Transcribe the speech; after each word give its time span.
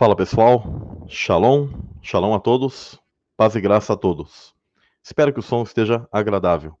Fala 0.00 0.16
pessoal, 0.16 0.62
shalom, 1.10 1.68
shalom 2.00 2.32
a 2.32 2.40
todos, 2.40 2.98
paz 3.36 3.54
e 3.54 3.60
graça 3.60 3.92
a 3.92 3.96
todos. 3.98 4.56
Espero 5.02 5.30
que 5.30 5.40
o 5.40 5.42
som 5.42 5.62
esteja 5.62 6.08
agradável. 6.10 6.74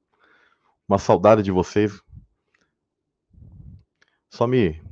Uma 0.88 0.96
saudade 0.96 1.42
de 1.42 1.52
vocês. 1.52 2.02
Só 4.30 4.46
me 4.46 4.82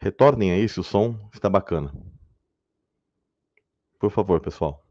retornem 0.00 0.52
aí 0.52 0.68
se 0.68 0.80
o 0.80 0.84
som 0.84 1.18
está 1.32 1.48
bacana. 1.48 1.90
Por 3.98 4.10
favor, 4.10 4.38
pessoal. 4.42 4.84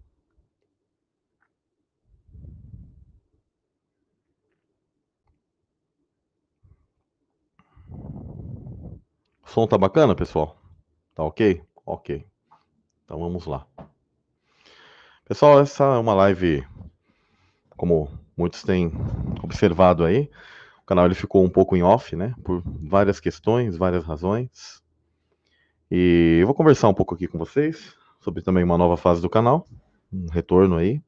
O 9.43 9.46
som 9.46 9.68
tá 9.68 9.77
bacana, 9.77 10.15
pessoal? 10.15 10.60
Tá 11.13 11.24
ok? 11.24 11.63
Ok. 11.91 12.25
Então 13.04 13.19
vamos 13.19 13.45
lá. 13.45 13.68
Pessoal, 15.27 15.59
essa 15.59 15.83
é 15.83 15.97
uma 15.97 16.13
live, 16.13 16.65
como 17.75 18.09
muitos 18.37 18.63
têm 18.63 18.93
observado 19.43 20.05
aí, 20.05 20.32
o 20.82 20.85
canal 20.85 21.04
ele 21.04 21.15
ficou 21.15 21.43
um 21.43 21.49
pouco 21.49 21.75
em 21.75 21.83
off, 21.83 22.15
né? 22.15 22.33
Por 22.46 22.63
várias 22.65 23.19
questões, 23.19 23.75
várias 23.75 24.05
razões. 24.05 24.82
E 25.91 26.37
eu 26.39 26.47
vou 26.47 26.55
conversar 26.55 26.87
um 26.87 26.93
pouco 26.93 27.13
aqui 27.13 27.27
com 27.27 27.37
vocês 27.37 27.93
sobre 28.21 28.41
também 28.41 28.63
uma 28.63 28.77
nova 28.77 28.96
fase 28.96 29.21
do 29.21 29.29
canal, 29.29 29.68
um 30.13 30.27
retorno 30.32 30.77
aí. 30.77 31.01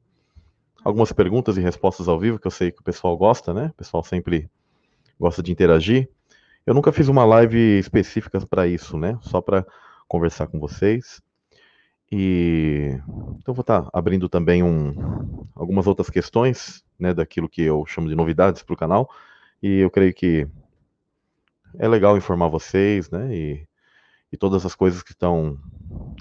Algumas 0.83 1.13
perguntas 1.13 1.55
e 1.55 1.61
respostas 1.61 2.09
ao 2.09 2.19
vivo, 2.19 2.39
que 2.39 2.47
eu 2.47 2.51
sei 2.51 2.73
que 2.73 2.81
o 2.81 2.83
pessoal 2.83 3.15
gosta, 3.15 3.53
né? 3.53 3.67
O 3.67 3.77
pessoal 3.77 4.03
sempre 4.03 4.51
gosta 5.17 5.41
de 5.41 5.49
interagir. 5.49 6.09
Eu 6.65 6.73
nunca 6.73 6.91
fiz 6.91 7.07
uma 7.07 7.23
live 7.23 7.79
específica 7.79 8.45
para 8.45 8.67
isso, 8.67 8.97
né? 8.97 9.17
Só 9.21 9.39
para 9.39 9.65
conversar 10.07 10.47
com 10.47 10.59
vocês. 10.59 11.21
E 12.11 12.99
então 13.39 13.53
vou 13.53 13.61
estar 13.61 13.81
tá 13.81 13.89
abrindo 13.91 14.29
também 14.29 14.61
um, 14.61 15.47
algumas 15.55 15.87
outras 15.87 16.09
questões, 16.09 16.83
né, 16.99 17.13
daquilo 17.13 17.49
que 17.49 17.63
eu 17.63 17.85
chamo 17.87 18.07
de 18.07 18.15
novidades 18.15 18.61
para 18.61 18.73
o 18.73 18.77
canal. 18.77 19.09
E 19.61 19.79
eu 19.79 19.89
creio 19.89 20.13
que 20.13 20.47
é 21.79 21.87
legal 21.87 22.15
informar 22.15 22.49
vocês, 22.49 23.09
né, 23.09 23.35
e, 23.35 23.67
e 24.31 24.37
todas 24.37 24.65
as 24.65 24.75
coisas 24.75 25.01
que 25.01 25.11
estão 25.11 25.57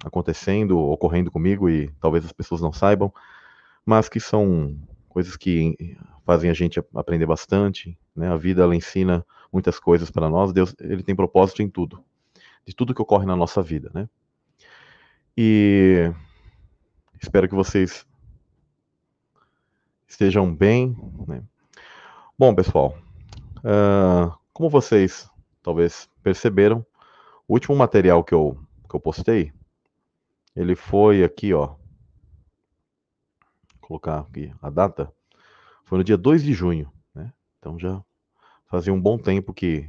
acontecendo, 0.05 0.78
ocorrendo 0.78 1.30
comigo 1.30 1.69
e 1.69 1.92
talvez 2.00 2.25
as 2.25 2.33
pessoas 2.33 2.62
não 2.62 2.72
saibam, 2.72 3.12
mas 3.84 4.08
que 4.08 4.19
são 4.19 4.75
coisas 5.10 5.36
que 5.36 5.77
fazem 6.25 6.48
a 6.48 6.55
gente 6.55 6.83
aprender 6.94 7.27
bastante, 7.27 7.98
né? 8.16 8.28
A 8.28 8.36
vida 8.36 8.62
ela 8.62 8.75
ensina 8.75 9.27
muitas 9.53 9.78
coisas 9.78 10.10
para 10.10 10.30
nós. 10.30 10.53
Deus, 10.53 10.75
ele 10.80 11.03
tem 11.03 11.14
propósito 11.14 11.62
em 11.62 11.69
tudo 11.69 12.03
de 12.67 12.75
tudo 12.75 12.95
que 12.95 13.03
ocorre 13.03 13.27
na 13.27 13.37
nossa 13.37 13.63
vida, 13.63 13.91
né? 13.95 14.09
E 15.37 16.13
espero 17.21 17.49
que 17.49 17.55
vocês 17.55 18.07
estejam 20.07 20.55
bem. 20.55 20.97
Né? 21.27 21.43
Bom, 22.39 22.55
pessoal, 22.55 22.97
uh, 23.59 24.37
como 24.53 24.69
vocês 24.69 25.31
talvez 25.63 26.09
perceberam, 26.23 26.85
o 27.49 27.55
último 27.55 27.77
material 27.77 28.23
que 28.23 28.35
eu, 28.35 28.59
que 28.89 28.95
eu 28.95 29.01
postei, 29.01 29.53
ele 30.55 30.75
foi 30.75 31.25
aqui, 31.25 31.55
ó. 31.55 31.67
Vou 31.67 31.79
colocar 33.81 34.21
aqui 34.21 34.53
a 34.61 34.69
data. 34.69 35.13
Foi 35.85 35.99
no 35.99 36.05
dia 36.05 36.17
2 36.17 36.43
de 36.43 36.53
junho, 36.53 36.91
né? 37.15 37.33
Então 37.59 37.79
já 37.79 38.03
fazia 38.67 38.93
um 38.93 39.01
bom 39.01 39.19
tempo 39.19 39.53
que 39.53 39.89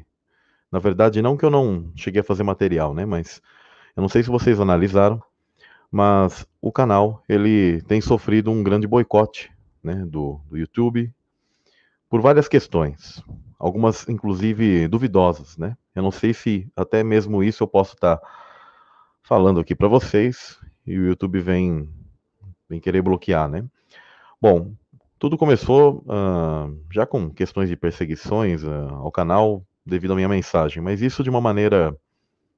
na 0.73 0.79
verdade, 0.79 1.21
não 1.21 1.37
que 1.37 1.45
eu 1.45 1.51
não 1.51 1.91
cheguei 1.95 2.21
a 2.21 2.23
fazer 2.23 2.41
material, 2.41 2.95
né? 2.95 3.05
Mas 3.05 3.39
eu 3.95 4.01
não 4.01 4.09
sei 4.09 4.23
se 4.23 4.29
vocês 4.31 4.59
analisaram, 4.59 5.21
mas 5.91 6.47
o 6.59 6.71
canal 6.71 7.23
ele 7.29 7.79
tem 7.83 8.01
sofrido 8.01 8.49
um 8.49 8.63
grande 8.63 8.87
boicote, 8.87 9.51
né? 9.83 10.03
Do, 10.07 10.41
do 10.49 10.57
YouTube 10.57 11.13
por 12.09 12.21
várias 12.21 12.47
questões, 12.47 13.23
algumas 13.59 14.09
inclusive 14.09 14.87
duvidosas, 14.87 15.55
né? 15.59 15.77
Eu 15.93 16.01
não 16.01 16.09
sei 16.09 16.33
se 16.33 16.67
até 16.75 17.03
mesmo 17.03 17.43
isso 17.43 17.61
eu 17.61 17.67
posso 17.67 17.93
estar 17.93 18.17
tá 18.17 18.27
falando 19.21 19.59
aqui 19.59 19.75
para 19.75 19.87
vocês 19.87 20.59
e 20.87 20.97
o 20.97 21.05
YouTube 21.05 21.39
vem 21.39 21.87
vem 22.67 22.79
querer 22.79 23.03
bloquear, 23.03 23.47
né? 23.47 23.63
Bom, 24.41 24.73
tudo 25.19 25.37
começou 25.37 26.03
uh, 26.07 26.75
já 26.91 27.05
com 27.05 27.29
questões 27.29 27.69
de 27.69 27.75
perseguições 27.75 28.63
uh, 28.63 28.89
ao 28.95 29.11
canal 29.11 29.63
devido 29.85 30.13
à 30.13 30.15
minha 30.15 30.29
mensagem, 30.29 30.81
mas 30.81 31.01
isso 31.01 31.23
de 31.23 31.29
uma 31.29 31.41
maneira 31.41 31.97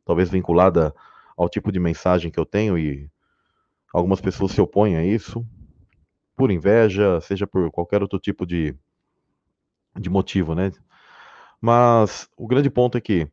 talvez 0.05 0.29
vinculada 0.29 0.93
ao 1.35 1.49
tipo 1.49 1.71
de 1.71 1.79
mensagem 1.79 2.31
que 2.31 2.39
eu 2.39 2.45
tenho 2.45 2.77
e 2.77 3.09
algumas 3.93 4.21
pessoas 4.21 4.51
se 4.51 4.61
opõem 4.61 4.95
a 4.95 5.03
isso 5.03 5.45
por 6.35 6.51
inveja, 6.51 7.19
seja 7.21 7.47
por 7.47 7.71
qualquer 7.71 8.01
outro 8.01 8.19
tipo 8.19 8.45
de, 8.45 8.75
de 9.97 10.09
motivo, 10.09 10.53
né? 10.53 10.71
Mas 11.61 12.29
o 12.37 12.45
grande 12.45 12.69
ponto 12.69 12.97
é 12.97 13.01
que 13.01 13.23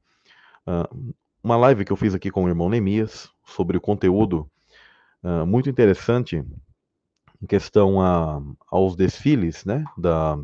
uh, 0.66 1.14
uma 1.42 1.56
live 1.56 1.84
que 1.84 1.92
eu 1.92 1.97
fiz 1.97 2.14
aqui 2.14 2.30
com 2.30 2.44
o 2.44 2.48
irmão 2.48 2.69
Nemias 2.69 3.28
sobre 3.44 3.76
o 3.76 3.80
conteúdo 3.80 4.48
uh, 5.22 5.44
muito 5.44 5.69
interessante 5.69 6.44
em 7.42 7.47
questão 7.47 8.00
a, 8.00 8.41
aos 8.69 8.94
desfiles, 8.94 9.64
né? 9.64 9.84
Da, 9.98 10.38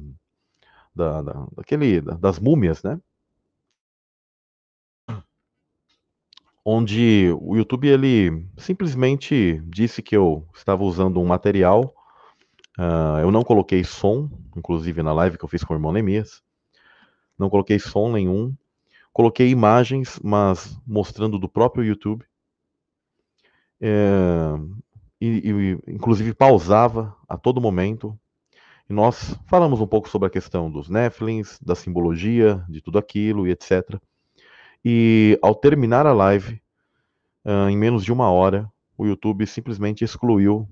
da, 0.94 1.22
da, 1.22 1.46
daquele, 1.56 2.00
das 2.00 2.40
múmias, 2.40 2.82
né? 2.82 3.00
Onde 6.70 7.34
o 7.40 7.56
YouTube 7.56 7.88
ele 7.88 8.46
simplesmente 8.58 9.58
disse 9.64 10.02
que 10.02 10.14
eu 10.14 10.46
estava 10.54 10.84
usando 10.84 11.18
um 11.18 11.24
material. 11.24 11.94
Uh, 12.78 13.20
eu 13.22 13.30
não 13.30 13.42
coloquei 13.42 13.82
som, 13.82 14.28
inclusive 14.54 15.02
na 15.02 15.14
live 15.14 15.38
que 15.38 15.44
eu 15.44 15.48
fiz 15.48 15.64
com 15.64 15.72
o 15.72 15.76
irmão 15.78 15.92
Nemias. 15.92 16.42
Não 17.38 17.48
coloquei 17.48 17.78
som 17.78 18.12
nenhum. 18.12 18.54
Coloquei 19.14 19.48
imagens, 19.48 20.20
mas 20.22 20.78
mostrando 20.86 21.38
do 21.38 21.48
próprio 21.48 21.82
YouTube. 21.82 22.22
É, 23.80 24.54
e, 25.18 25.26
e, 25.26 25.92
inclusive 25.94 26.34
pausava 26.34 27.16
a 27.26 27.38
todo 27.38 27.62
momento. 27.62 28.14
E 28.90 28.92
nós 28.92 29.34
falamos 29.46 29.80
um 29.80 29.86
pouco 29.86 30.06
sobre 30.06 30.28
a 30.28 30.30
questão 30.30 30.70
dos 30.70 30.90
Nephilims, 30.90 31.58
da 31.62 31.74
simbologia, 31.74 32.62
de 32.68 32.82
tudo 32.82 32.98
aquilo 32.98 33.48
e 33.48 33.52
etc. 33.52 33.98
E 34.84 35.38
ao 35.42 35.54
terminar 35.54 36.06
a 36.06 36.12
live, 36.12 36.60
uh, 37.44 37.68
em 37.68 37.76
menos 37.76 38.04
de 38.04 38.12
uma 38.12 38.30
hora, 38.30 38.70
o 38.96 39.06
YouTube 39.06 39.46
simplesmente 39.46 40.04
excluiu 40.04 40.68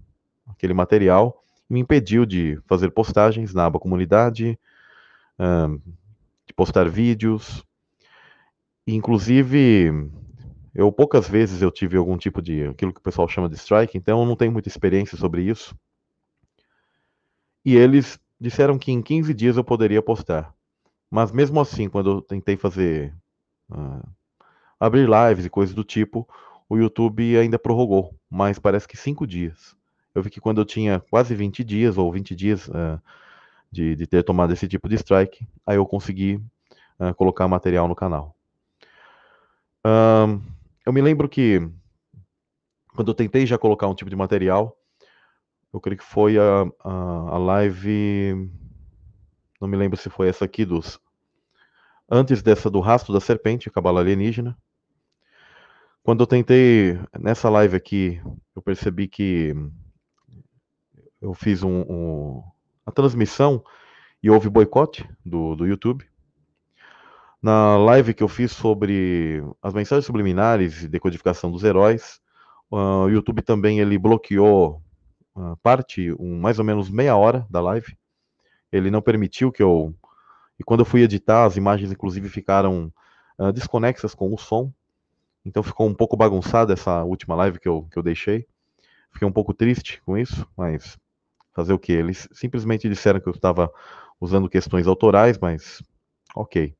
aquele 0.47 0.75
material 0.75 1.43
e 1.69 1.75
me 1.75 1.81
impediu 1.81 2.25
de 2.25 2.59
fazer 2.67 2.91
postagens 2.91 3.53
na 3.53 3.67
aba 3.67 3.79
comunidade, 3.79 4.59
uh, 5.39 5.81
de 6.47 6.55
postar 6.55 6.89
vídeos. 6.89 7.65
Inclusive, 8.87 9.91
eu 10.75 10.93
poucas 10.93 11.29
vezes 11.29 11.63
eu 11.63 11.71
tive 11.71 11.97
algum 11.97 12.17
tipo 12.17 12.41
de 12.41 12.65
aquilo 12.65 12.93
que 12.93 13.01
o 13.01 13.03
pessoal 13.03 13.27
chama 13.27 13.49
de 13.49 13.57
strike, 13.57 13.99
então 13.99 14.21
eu 14.21 14.27
não 14.27 14.37
tenho 14.37 14.53
muita 14.53 14.69
experiência 14.69 15.19
sobre 15.19 15.43
isso. 15.43 15.77
E 17.65 17.75
eles 17.75 18.21
disseram 18.41 18.79
que 18.79 18.93
em 18.93 19.03
15 19.03 19.35
dias 19.35 19.57
eu 19.57 19.65
poderia 19.65 20.01
postar. 20.01 20.55
Mas 21.11 21.33
mesmo 21.33 21.61
assim, 21.61 21.89
quando 21.89 22.11
eu 22.11 22.23
tentei 22.23 22.57
fazer 22.57 23.13
uh, 23.71 24.07
abrir 24.79 25.09
lives 25.09 25.45
e 25.45 25.51
coisas 25.51 25.75
do 25.75 25.85
tipo, 25.85 26.29
o 26.69 26.77
YouTube 26.77 27.37
ainda 27.37 27.59
prorrogou, 27.59 28.15
mas 28.31 28.59
parece 28.59 28.87
que 28.87 28.97
cinco 28.97 29.27
dias. 29.27 29.77
Eu 30.15 30.23
vi 30.23 30.31
que 30.31 30.41
quando 30.41 30.61
eu 30.61 30.65
tinha 30.65 31.01
quase 31.11 31.35
20 31.35 31.63
dias, 31.63 31.99
ou 31.99 32.11
20 32.11 32.35
dias 32.35 32.69
uh, 32.69 33.01
de, 33.71 33.95
de, 33.95 34.07
ter 34.07 34.23
tomado 34.23 34.53
esse 34.53 34.67
tipo 34.67 34.89
de 34.89 34.97
strike, 34.97 35.47
aí 35.67 35.77
eu 35.77 35.87
consegui 35.87 36.43
uh, 36.99 37.15
colocar 37.15 37.47
material 37.47 37.87
no 37.87 37.95
canal. 37.95 38.35
Eu 40.85 40.93
me 40.93 41.01
lembro 41.01 41.29
que 41.29 41.61
quando 42.97 43.09
eu 43.09 43.15
tentei 43.15 43.47
já 43.47 43.57
colocar 43.57 43.87
um 43.87 43.95
tipo 43.95 44.11
de 44.11 44.17
material, 44.17 44.77
eu 45.73 45.81
creio 45.81 45.99
que 45.99 46.05
foi 46.05 46.39
a, 46.39 46.67
a, 46.83 46.91
a 47.35 47.39
live. 47.39 48.51
Não 49.61 49.69
me 49.69 49.77
lembro 49.77 49.97
se 49.97 50.09
foi 50.09 50.29
essa 50.29 50.45
aqui 50.45 50.65
dos 50.65 50.99
antes 52.11 52.43
dessa 52.43 52.71
do 52.71 52.81
rastro 52.81 53.13
da 53.13 53.21
serpente, 53.21 53.71
cabala 53.71 54.01
alienígena. 54.01 54.57
Quando 56.03 56.21
eu 56.21 56.27
tentei, 56.27 56.99
nessa 57.19 57.51
live 57.51 57.77
aqui, 57.77 58.21
eu 58.55 58.63
percebi 58.63 59.09
que 59.09 59.55
eu 61.21 61.35
fiz 61.35 61.65
um, 61.65 61.81
um, 61.81 62.43
a 62.85 62.93
transmissão 62.93 63.65
e 64.23 64.31
houve 64.31 64.49
boicote 64.49 65.09
do, 65.25 65.57
do 65.57 65.67
YouTube. 65.67 66.07
Na 67.43 67.77
live 67.77 68.15
que 68.15 68.23
eu 68.23 68.29
fiz 68.29 68.53
sobre 68.53 69.43
as 69.61 69.75
mensagens 69.75 70.07
subliminares 70.07 70.83
e 70.83 70.89
decodificação 70.89 71.51
dos 71.51 71.65
heróis, 71.65 72.21
uh, 72.71 73.05
o 73.05 73.09
YouTube 73.09 73.43
também 73.43 73.81
ele 73.81 73.99
bloqueou 73.99 74.81
uh, 75.35 75.57
parte, 75.63 76.13
um, 76.19 76.39
mais 76.39 76.59
ou 76.59 76.65
menos 76.65 76.89
meia 76.89 77.17
hora 77.17 77.47
da 77.51 77.61
live. 77.61 77.97
Ele 78.71 78.91
não 78.91 79.03
permitiu 79.03 79.51
que 79.51 79.63
eu 79.63 79.95
e 80.59 80.65
quando 80.65 80.81
eu 80.81 80.87
fui 80.87 81.03
editar, 81.03 81.45
as 81.45 81.57
imagens 81.57 81.93
inclusive 81.93 82.29
ficaram 82.29 82.93
uh, 83.39 83.53
desconexas 83.53 84.15
com 84.15 84.33
o 84.33 84.39
som. 84.39 84.73
Então 85.45 85.63
ficou 85.63 85.87
um 85.87 85.95
pouco 85.95 86.17
bagunçada 86.17 86.73
essa 86.73 87.05
última 87.05 87.35
live 87.35 87.59
que 87.61 87.69
eu, 87.69 87.87
que 87.91 87.99
eu 87.99 88.03
deixei. 88.03 88.47
Fiquei 89.13 89.27
um 89.27 89.33
pouco 89.33 89.55
triste 89.55 90.03
com 90.05 90.19
isso, 90.19 90.47
mas 90.57 90.99
fazer 91.55 91.73
o 91.73 91.79
que? 91.79 91.93
Eles 91.93 92.29
simplesmente 92.33 92.89
disseram 92.89 93.21
que 93.21 93.29
eu 93.29 93.33
estava 93.33 93.73
usando 94.21 94.49
questões 94.49 94.87
autorais, 94.87 95.39
mas 95.39 95.83
ok. 96.35 96.75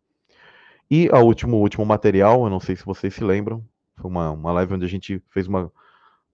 E 0.91 1.09
o 1.09 1.21
último, 1.23 1.57
último 1.57 1.85
material, 1.85 2.45
eu 2.45 2.51
não 2.51 2.61
sei 2.61 2.77
se 2.77 2.85
vocês 2.85 3.15
se 3.15 3.25
lembram, 3.25 3.65
foi 3.97 4.11
uma, 4.11 4.31
uma 4.31 4.53
live 4.53 4.75
onde 4.75 4.85
a 4.85 4.89
gente 4.89 5.23
fez 5.31 5.47
uma, 5.47 5.65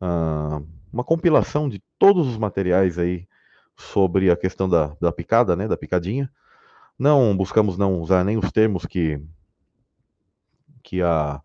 uh, 0.01 0.67
uma 0.93 1.05
compilação 1.05 1.69
de 1.69 1.83
todos 1.99 2.27
os 2.27 2.37
materiais 2.37 2.99
aí 2.99 3.27
sobre 3.77 4.31
a 4.31 4.37
questão 4.37 4.69
da, 4.69 4.97
da 5.01 5.13
picada, 5.13 5.57
né, 5.57 5.67
da 5.67 5.77
picadinha. 5.77 6.31
Não 6.99 7.37
buscamos 7.37 7.77
não 7.77 8.01
usar 8.01 8.25
nem 8.25 8.37
os 8.37 8.51
termos 8.53 8.87
que, 8.87 9.21
que 10.83 11.03
a, 11.03 11.41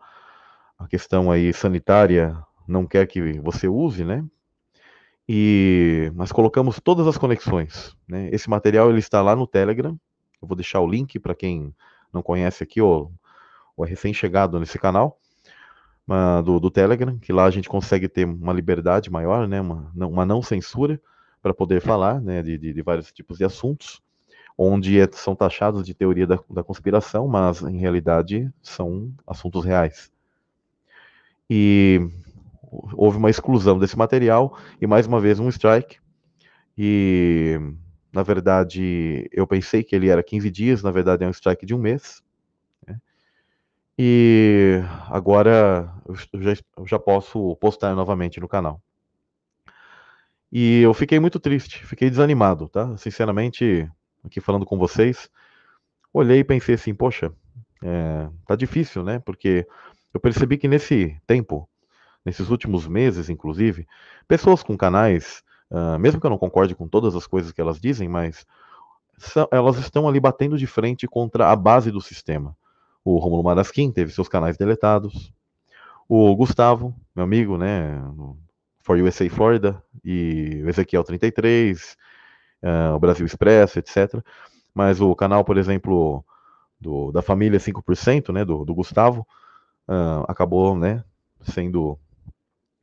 a 0.77 0.87
questão 0.87 1.31
aí 1.31 1.51
sanitária 1.53 2.37
não 2.67 2.85
quer 2.85 3.07
que 3.07 3.39
você 3.39 3.67
use, 3.67 4.03
né? 4.03 4.23
E 5.27 6.11
nós 6.15 6.31
colocamos 6.31 6.79
todas 6.79 7.05
as 7.05 7.17
conexões. 7.17 7.95
Né? 8.07 8.29
Esse 8.31 8.49
material 8.49 8.89
ele 8.89 8.99
está 8.99 9.21
lá 9.21 9.35
no 9.35 9.45
Telegram. 9.45 9.99
Eu 10.41 10.47
vou 10.47 10.55
deixar 10.55 10.79
o 10.79 10.87
link 10.87 11.19
para 11.19 11.35
quem 11.35 11.75
não 12.13 12.21
conhece 12.21 12.63
aqui 12.63 12.81
ou, 12.81 13.11
ou 13.75 13.85
é 13.85 13.89
recém-chegado 13.89 14.59
nesse 14.59 14.79
canal 14.79 15.19
uh, 16.07 16.41
do, 16.41 16.59
do, 16.59 16.71
Telegram, 16.71 17.17
que 17.19 17.33
lá 17.33 17.45
a 17.45 17.51
gente 17.51 17.67
consegue 17.67 18.07
ter 18.07 18.25
uma 18.25 18.53
liberdade 18.53 19.11
maior, 19.11 19.47
né? 19.47 19.59
uma, 19.59 19.91
uma 19.95 20.25
não 20.25 20.41
censura 20.41 21.01
para 21.41 21.53
poder 21.53 21.81
falar 21.81 22.21
né? 22.21 22.41
de, 22.41 22.57
de, 22.57 22.73
de, 22.73 22.81
vários 22.81 23.11
tipos 23.11 23.37
de 23.37 23.43
assuntos, 23.43 24.01
onde 24.57 24.99
é, 24.99 25.07
são 25.11 25.35
taxados 25.35 25.85
de 25.85 25.93
teoria 25.93 26.25
da, 26.25 26.39
da 26.49 26.63
conspiração, 26.63 27.27
mas 27.27 27.61
em 27.61 27.77
realidade 27.77 28.51
são 28.61 29.13
assuntos 29.27 29.63
reais. 29.63 30.11
E 31.49 32.01
houve 32.93 33.17
uma 33.17 33.29
exclusão 33.29 33.77
desse 33.77 33.97
material 33.97 34.57
e 34.81 34.87
mais 34.87 35.05
uma 35.05 35.21
vez 35.21 35.39
um 35.39 35.49
strike. 35.49 35.99
E 36.77 37.57
na 38.11 38.23
verdade 38.23 39.29
eu 39.31 39.45
pensei 39.45 39.83
que 39.83 39.95
ele 39.95 40.09
era 40.09 40.23
15 40.23 40.49
dias, 40.49 40.81
na 40.81 40.91
verdade 40.91 41.23
é 41.23 41.27
um 41.27 41.31
strike 41.31 41.65
de 41.65 41.75
um 41.75 41.79
mês. 41.79 42.23
Né? 42.85 42.99
E 43.97 44.81
agora 45.09 45.93
eu 46.33 46.41
já, 46.41 46.53
eu 46.77 46.87
já 46.87 46.99
posso 46.99 47.55
postar 47.57 47.95
novamente 47.95 48.39
no 48.39 48.47
canal. 48.47 48.81
E 50.51 50.81
eu 50.81 50.93
fiquei 50.93 51.19
muito 51.19 51.39
triste, 51.39 51.85
fiquei 51.85 52.09
desanimado, 52.09 52.69
tá? 52.69 52.95
Sinceramente, 52.97 53.89
aqui 54.27 54.39
falando 54.39 54.65
com 54.65 54.77
vocês, 54.77 55.29
olhei 56.13 56.39
e 56.39 56.43
pensei 56.43 56.75
assim, 56.75 56.93
poxa, 56.93 57.31
é, 57.83 58.29
tá 58.47 58.55
difícil, 58.55 59.03
né? 59.03 59.19
Porque 59.19 59.67
eu 60.13 60.19
percebi 60.19 60.57
que 60.57 60.67
nesse 60.67 61.19
tempo 61.25 61.67
nesses 62.27 62.49
últimos 62.49 62.85
meses, 62.85 63.29
inclusive, 63.29 63.87
pessoas 64.27 64.61
com 64.61 64.75
canais, 64.75 65.41
uh, 65.71 65.97
mesmo 65.97 66.19
que 66.19 66.25
eu 66.25 66.29
não 66.29 66.37
concorde 66.37 66.75
com 66.75 66.85
todas 66.85 67.15
as 67.15 67.25
coisas 67.25 67.53
que 67.53 67.61
elas 67.61 67.79
dizem, 67.79 68.09
mas 68.09 68.45
são, 69.17 69.47
elas 69.49 69.77
estão 69.77 70.05
ali 70.09 70.19
batendo 70.19 70.57
de 70.57 70.67
frente 70.67 71.07
contra 71.07 71.49
a 71.49 71.55
base 71.55 71.89
do 71.89 72.01
sistema. 72.01 72.53
O 73.03 73.17
Romulo 73.17 73.43
Marasquim 73.43 73.89
teve 73.93 74.11
seus 74.11 74.27
canais 74.27 74.57
deletados. 74.57 75.33
O 76.09 76.35
Gustavo, 76.35 76.93
meu 77.15 77.23
amigo, 77.23 77.57
né, 77.57 77.97
For 78.83 78.97
USA 78.97 79.29
Florida, 79.29 79.81
e 80.03 80.61
o 80.65 80.69
Ezequiel 80.69 81.05
33, 81.05 81.95
uh, 82.63 82.95
o 82.95 82.99
Brasil 82.99 83.25
Expresso, 83.25 83.79
etc. 83.79 84.21
Mas 84.73 85.01
o 85.01 85.15
canal, 85.15 85.43
por 85.43 85.57
exemplo, 85.57 86.23
do, 86.79 87.11
da 87.11 87.21
família 87.21 87.59
5%, 87.59 88.31
né, 88.33 88.45
do, 88.45 88.63
do 88.63 88.75
Gustavo, 88.75 89.25
uh, 89.87 90.23
acabou, 90.27 90.77
né, 90.77 91.03
sendo 91.41 91.97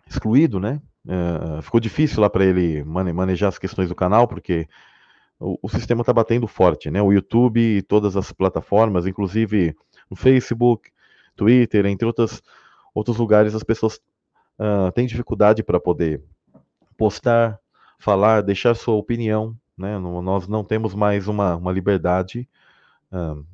excluído, 0.09 0.59
né? 0.61 0.81
Uh, 1.07 1.61
ficou 1.61 1.81
difícil 1.81 2.21
lá 2.21 2.31
para 2.31 2.45
ele 2.45 2.83
manejar 2.85 3.49
as 3.49 3.59
questões 3.59 3.89
do 3.89 3.95
canal, 3.95 4.27
porque 4.27 4.67
o, 5.39 5.59
o 5.63 5.69
sistema 5.69 6.01
está 6.01 6.13
batendo 6.13 6.47
forte, 6.47 6.91
né? 6.91 7.03
O 7.03 7.13
YouTube 7.13 7.61
e 7.61 7.83
todas 7.83 8.17
as 8.17 8.33
plataformas, 8.33 9.07
inclusive 9.07 9.77
no 10.11 10.17
Facebook, 10.17 10.91
Twitter, 11.37 11.87
entre 11.87 12.07
outras, 12.07 12.43
outros 12.95 13.19
lugares, 13.19 13.55
as 13.55 13.63
pessoas 13.63 14.01
uh, 14.59 14.91
têm 14.93 15.07
dificuldade 15.07 15.63
para 15.63 15.81
poder 15.81 16.23
postar, 16.97 17.59
falar, 17.99 18.43
deixar 18.43 18.75
sua 18.75 18.95
opinião, 18.95 19.57
né? 19.77 19.99
nós 19.99 20.47
não 20.49 20.65
temos 20.65 20.95
mais 20.95 21.29
uma, 21.29 21.57
uma 21.57 21.73
liberdade 21.73 22.49
uh, 23.13 23.45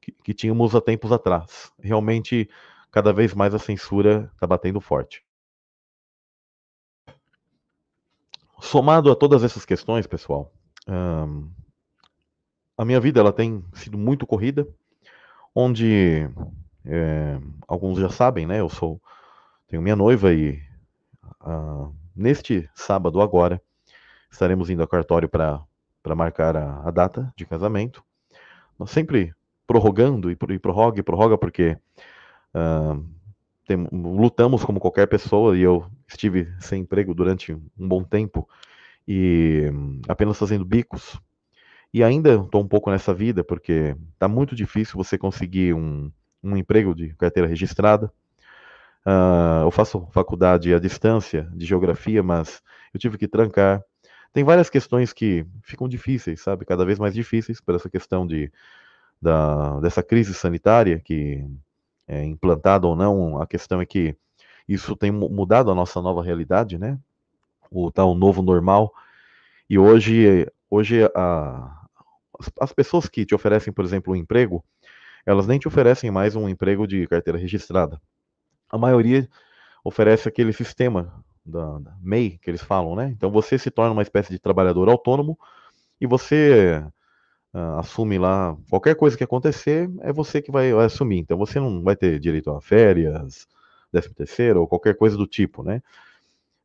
que, 0.00 0.12
que 0.12 0.34
tínhamos 0.34 0.74
há 0.74 0.80
tempos 0.80 1.12
atrás. 1.12 1.72
Realmente, 1.78 2.48
cada 2.90 3.12
vez 3.12 3.34
mais 3.34 3.54
a 3.54 3.58
censura 3.58 4.30
está 4.34 4.46
batendo 4.46 4.80
forte. 4.80 5.24
Somado 8.60 9.10
a 9.10 9.16
todas 9.16 9.42
essas 9.42 9.64
questões, 9.64 10.06
pessoal, 10.06 10.52
um, 10.86 11.50
a 12.76 12.84
minha 12.84 13.00
vida 13.00 13.20
ela 13.20 13.32
tem 13.32 13.64
sido 13.74 13.98
muito 13.98 14.26
corrida, 14.26 14.68
onde 15.54 16.28
é, 16.84 17.40
alguns 17.66 17.98
já 17.98 18.08
sabem, 18.08 18.46
né? 18.46 18.60
Eu 18.60 18.68
sou 18.68 19.00
tenho 19.66 19.82
minha 19.82 19.96
noiva 19.96 20.32
e 20.32 20.62
uh, 21.40 21.94
neste 22.14 22.68
sábado 22.74 23.20
agora 23.20 23.60
estaremos 24.32 24.68
indo 24.70 24.82
ao 24.82 24.88
cartório 24.88 25.28
para 25.28 25.62
para 26.02 26.16
marcar 26.16 26.56
a, 26.56 26.82
a, 26.84 26.90
data 26.90 27.32
de 27.36 27.46
casamento. 27.46 28.02
Nós 28.76 28.90
sempre 28.90 29.32
prorrogando 29.66 30.30
e, 30.30 30.32
e 30.32 30.58
prorroga 30.58 30.98
e 30.98 31.02
prorroga 31.02 31.38
porque 31.38 31.78
uh, 32.52 33.06
tem, 33.64 33.86
lutamos 33.92 34.64
como 34.64 34.80
qualquer 34.80 35.06
pessoa 35.06 35.56
e 35.56 35.62
eu 35.62 35.86
estive 36.08 36.52
sem 36.58 36.82
emprego 36.82 37.14
durante 37.14 37.54
um 37.54 37.88
bom 37.88 38.02
tempo 38.02 38.48
e 39.06 39.70
apenas 40.08 40.38
fazendo 40.38 40.64
bicos. 40.64 41.20
E 41.94 42.02
ainda 42.02 42.34
estou 42.34 42.62
um 42.62 42.68
pouco 42.68 42.90
nessa 42.90 43.14
vida 43.14 43.44
porque 43.44 43.94
está 44.14 44.26
muito 44.26 44.56
difícil 44.56 44.96
você 44.96 45.16
conseguir 45.16 45.74
um, 45.74 46.10
um 46.42 46.56
emprego 46.56 46.94
de 46.94 47.14
carteira 47.14 47.48
registrada. 47.48 48.12
Uh, 49.06 49.62
eu 49.64 49.70
faço 49.70 50.06
faculdade 50.10 50.74
à 50.74 50.78
distância 50.78 51.48
de 51.54 51.66
geografia, 51.66 52.22
mas 52.22 52.62
eu 52.94 52.98
tive 52.98 53.18
que 53.18 53.28
trancar. 53.28 53.82
Tem 54.32 54.44
várias 54.44 54.70
questões 54.70 55.12
que 55.12 55.46
ficam 55.62 55.88
difíceis, 55.88 56.40
sabe? 56.40 56.64
Cada 56.64 56.84
vez 56.84 56.98
mais 56.98 57.12
difíceis 57.12 57.60
por 57.60 57.74
essa 57.74 57.90
questão 57.90 58.26
de, 58.26 58.50
da, 59.20 59.78
dessa 59.80 60.02
crise 60.02 60.32
sanitária 60.32 60.98
que 60.98 61.44
é 62.08 62.24
implantada 62.24 62.86
ou 62.86 62.96
não. 62.96 63.40
A 63.40 63.46
questão 63.46 63.80
é 63.80 63.86
que 63.86 64.16
isso 64.66 64.96
tem 64.96 65.10
mudado 65.10 65.70
a 65.70 65.74
nossa 65.74 66.00
nova 66.00 66.22
realidade, 66.22 66.78
né? 66.78 66.98
O 67.70 67.90
tal 67.90 68.14
novo 68.14 68.42
normal. 68.42 68.92
E 69.68 69.78
hoje, 69.78 70.46
hoje 70.70 71.04
a, 71.14 71.86
as 72.60 72.72
pessoas 72.72 73.08
que 73.08 73.26
te 73.26 73.34
oferecem, 73.34 73.72
por 73.72 73.84
exemplo, 73.84 74.14
um 74.14 74.16
emprego, 74.16 74.64
elas 75.26 75.46
nem 75.46 75.58
te 75.58 75.68
oferecem 75.68 76.10
mais 76.10 76.34
um 76.34 76.48
emprego 76.48 76.86
de 76.86 77.06
carteira 77.06 77.38
registrada. 77.38 78.00
A 78.70 78.78
maioria 78.78 79.28
oferece 79.84 80.28
aquele 80.28 80.52
sistema 80.52 81.22
da, 81.44 81.78
da 81.78 81.96
MEI 82.00 82.38
que 82.38 82.50
eles 82.50 82.62
falam, 82.62 82.94
né? 82.94 83.08
Então 83.16 83.30
você 83.30 83.58
se 83.58 83.70
torna 83.70 83.92
uma 83.92 84.02
espécie 84.02 84.30
de 84.30 84.38
trabalhador 84.38 84.88
autônomo 84.88 85.38
e 86.00 86.06
você 86.06 86.82
uh, 87.54 87.78
assume 87.78 88.18
lá 88.18 88.56
qualquer 88.70 88.94
coisa 88.94 89.16
que 89.16 89.24
acontecer, 89.24 89.90
é 90.00 90.12
você 90.12 90.40
que 90.40 90.50
vai, 90.50 90.72
vai 90.72 90.86
assumir. 90.86 91.18
Então 91.18 91.36
você 91.36 91.58
não 91.60 91.82
vai 91.82 91.96
ter 91.96 92.18
direito 92.18 92.50
a 92.50 92.60
férias, 92.60 93.46
décimo 93.92 94.14
terceiro 94.14 94.60
ou 94.60 94.68
qualquer 94.68 94.96
coisa 94.96 95.16
do 95.16 95.26
tipo, 95.26 95.62
né? 95.62 95.82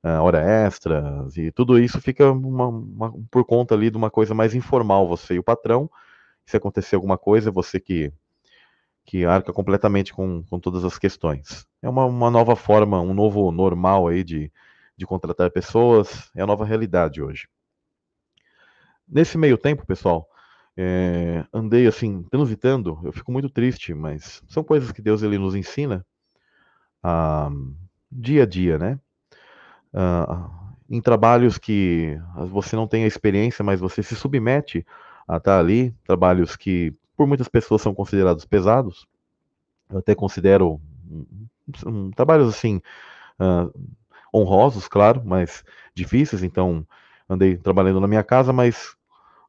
Uh, 0.03 0.21
hora 0.21 0.39
extras 0.39 1.35
e 1.37 1.51
tudo 1.51 1.79
isso 1.79 1.99
fica 1.99 2.31
uma, 2.31 2.67
uma, 2.67 3.13
por 3.31 3.43
conta 3.43 3.73
ali 3.73 3.89
de 3.89 3.97
uma 3.97 4.11
coisa 4.11 4.33
mais 4.33 4.53
informal, 4.53 5.07
você 5.07 5.35
e 5.35 5.39
o 5.39 5.43
patrão. 5.43 5.89
Se 6.45 6.55
acontecer 6.55 6.95
alguma 6.95 7.17
coisa, 7.17 7.49
é 7.49 7.51
você 7.51 7.79
que, 7.79 8.13
que 9.05 9.25
arca 9.25 9.51
completamente 9.51 10.13
com, 10.13 10.43
com 10.43 10.59
todas 10.59 10.85
as 10.85 10.97
questões. 10.97 11.67
É 11.81 11.89
uma, 11.89 12.05
uma 12.05 12.31
nova 12.31 12.55
forma, 12.55 13.01
um 13.01 13.13
novo 13.13 13.51
normal 13.51 14.07
aí 14.07 14.23
de, 14.23 14.51
de 14.97 15.05
contratar 15.05 15.51
pessoas, 15.51 16.29
é 16.35 16.41
a 16.41 16.47
nova 16.47 16.65
realidade 16.65 17.21
hoje. 17.21 17.47
Nesse 19.07 19.37
meio 19.37 19.57
tempo, 19.57 19.85
pessoal, 19.85 20.27
é, 20.75 21.45
andei 21.53 21.87
assim, 21.87 22.23
transitando, 22.23 22.99
eu 23.03 23.11
fico 23.11 23.31
muito 23.31 23.49
triste, 23.49 23.93
mas 23.93 24.43
são 24.47 24.63
coisas 24.63 24.91
que 24.91 25.01
Deus 25.01 25.23
ele 25.23 25.37
nos 25.37 25.55
ensina 25.55 26.05
ah, 27.01 27.49
dia 28.11 28.43
a 28.43 28.45
dia, 28.45 28.77
né? 28.77 28.99
Ah, 29.93 30.49
em 30.89 31.01
trabalhos 31.01 31.57
que 31.57 32.19
você 32.49 32.75
não 32.75 32.87
tem 32.87 33.03
a 33.03 33.07
experiência, 33.07 33.63
mas 33.63 33.79
você 33.79 34.01
se 34.01 34.15
submete 34.15 34.85
a 35.27 35.37
estar 35.37 35.59
ali, 35.59 35.91
trabalhos 36.05 36.55
que 36.55 36.93
por 37.15 37.27
muitas 37.27 37.47
pessoas 37.47 37.81
são 37.81 37.93
considerados 37.93 38.45
pesados, 38.45 39.07
eu 39.89 39.99
até 39.99 40.13
considero 40.13 40.79
um, 41.09 41.47
um, 41.85 42.11
trabalhos 42.11 42.47
assim 42.49 42.81
uh, 43.39 43.73
honrosos, 44.33 44.87
claro, 44.87 45.21
mas 45.25 45.63
difíceis. 45.93 46.43
Então 46.43 46.85
andei 47.29 47.57
trabalhando 47.57 47.99
na 47.99 48.07
minha 48.07 48.23
casa, 48.23 48.53
mas 48.53 48.95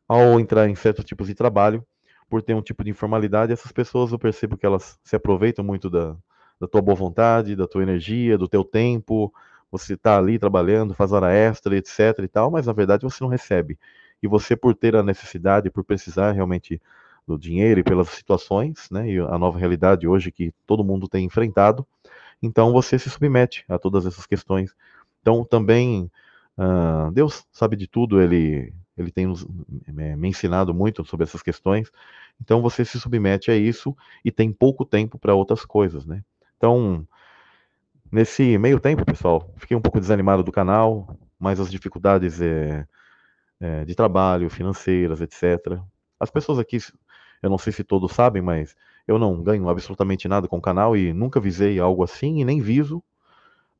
ao 0.08 0.40
entrar 0.40 0.68
em 0.68 0.75
certos 0.75 1.04
tipos 1.04 1.26
de 1.26 1.35
trabalho, 1.35 1.85
por 2.28 2.42
ter 2.42 2.54
um 2.54 2.62
tipo 2.62 2.85
de 2.85 2.90
informalidade, 2.90 3.52
essas 3.52 3.73
pessoas 3.73 4.12
eu 4.12 4.18
percebo 4.18 4.56
que 4.56 4.66
elas 4.66 4.99
se 5.02 5.16
aproveitam 5.16 5.64
muito 5.64 5.88
da, 5.88 6.16
da 6.61 6.66
tua 6.66 6.82
boa 6.82 6.97
vontade, 6.97 7.56
da 7.56 7.66
tua 7.66 7.82
energia, 7.82 8.37
do 8.37 8.49
teu 8.49 8.64
tempo. 8.64 9.32
Você 9.70 9.94
está 9.94 10.18
ali 10.18 10.38
trabalhando, 10.38 10.94
faz 10.94 11.12
hora 11.12 11.32
extra, 11.32 11.76
etc 11.76 12.18
e 12.23 12.28
tal, 12.28 12.50
mas 12.50 12.66
na 12.66 12.73
verdade 12.73 13.04
você 13.04 13.23
não 13.23 13.30
recebe. 13.30 13.78
E 14.23 14.26
você, 14.26 14.56
por 14.56 14.75
ter 14.75 14.97
a 14.97 15.02
necessidade, 15.02 15.70
por 15.70 15.85
precisar 15.85 16.32
realmente 16.32 16.80
do 17.26 17.38
dinheiro 17.38 17.80
e 17.80 17.85
pelas 17.85 18.08
situações, 18.08 18.88
né, 18.90 19.08
e 19.11 19.18
a 19.18 19.38
nova 19.38 19.58
realidade 19.58 20.08
hoje 20.08 20.32
que 20.32 20.52
todo 20.66 20.82
mundo 20.82 21.06
tem 21.06 21.26
enfrentado, 21.26 21.87
então 22.42 22.73
você 22.73 22.99
se 22.99 23.11
submete 23.11 23.64
a 23.68 23.78
todas 23.78 24.07
essas 24.07 24.26
questões. 24.26 24.75
Então 25.21 25.45
também 25.45 26.11
uh, 26.57 27.11
Deus 27.12 27.47
sabe 27.52 27.76
de 27.76 27.87
tudo, 27.87 28.21
ele 28.21 28.73
ele 28.97 29.12
tem 29.12 29.26
nos, 29.26 29.47
me 29.87 30.28
ensinado 30.28 30.75
muito 30.75 31.04
sobre 31.04 31.25
essas 31.25 31.42
questões. 31.42 31.90
Então 32.40 32.61
você 32.61 32.85
se 32.85 32.99
submete 32.99 33.50
a 33.50 33.57
isso 33.57 33.97
e 34.25 34.30
tem 34.30 34.52
pouco 34.52 34.85
tempo 34.85 35.18
para 35.18 35.35
outras 35.35 35.64
coisas, 35.64 36.04
né? 36.04 36.23
Então, 36.57 37.07
nesse 38.11 38.59
meio 38.59 38.80
tempo, 38.80 39.04
pessoal, 39.04 39.52
fiquei 39.57 39.76
um 39.76 39.80
pouco 39.80 40.00
desanimado 40.00 40.42
do 40.42 40.50
canal, 40.50 41.16
mas 41.38 41.61
as 41.61 41.71
dificuldades 41.71 42.40
é, 42.40 42.87
é, 43.61 43.85
de 43.85 43.95
trabalho, 43.95 44.50
financeiras, 44.50 45.21
etc. 45.21 45.80
As 46.18 46.30
pessoas 46.30 46.59
aqui, 46.59 46.78
eu 47.40 47.49
não 47.49 47.59
sei 47.59 47.73
se 47.73 47.85
todos 47.85 48.12
sabem, 48.12 48.42
mas 48.42 48.75
eu 49.08 49.18
não 49.18 49.42
ganho 49.42 49.68
absolutamente 49.68 50.28
nada 50.28 50.46
com 50.46 50.58
o 50.58 50.62
canal 50.62 50.94
e 50.94 51.14
nunca 51.14 51.40
visei 51.40 51.80
algo 51.80 52.04
assim 52.04 52.40
e 52.40 52.44
nem 52.44 52.60
viso 52.60 53.02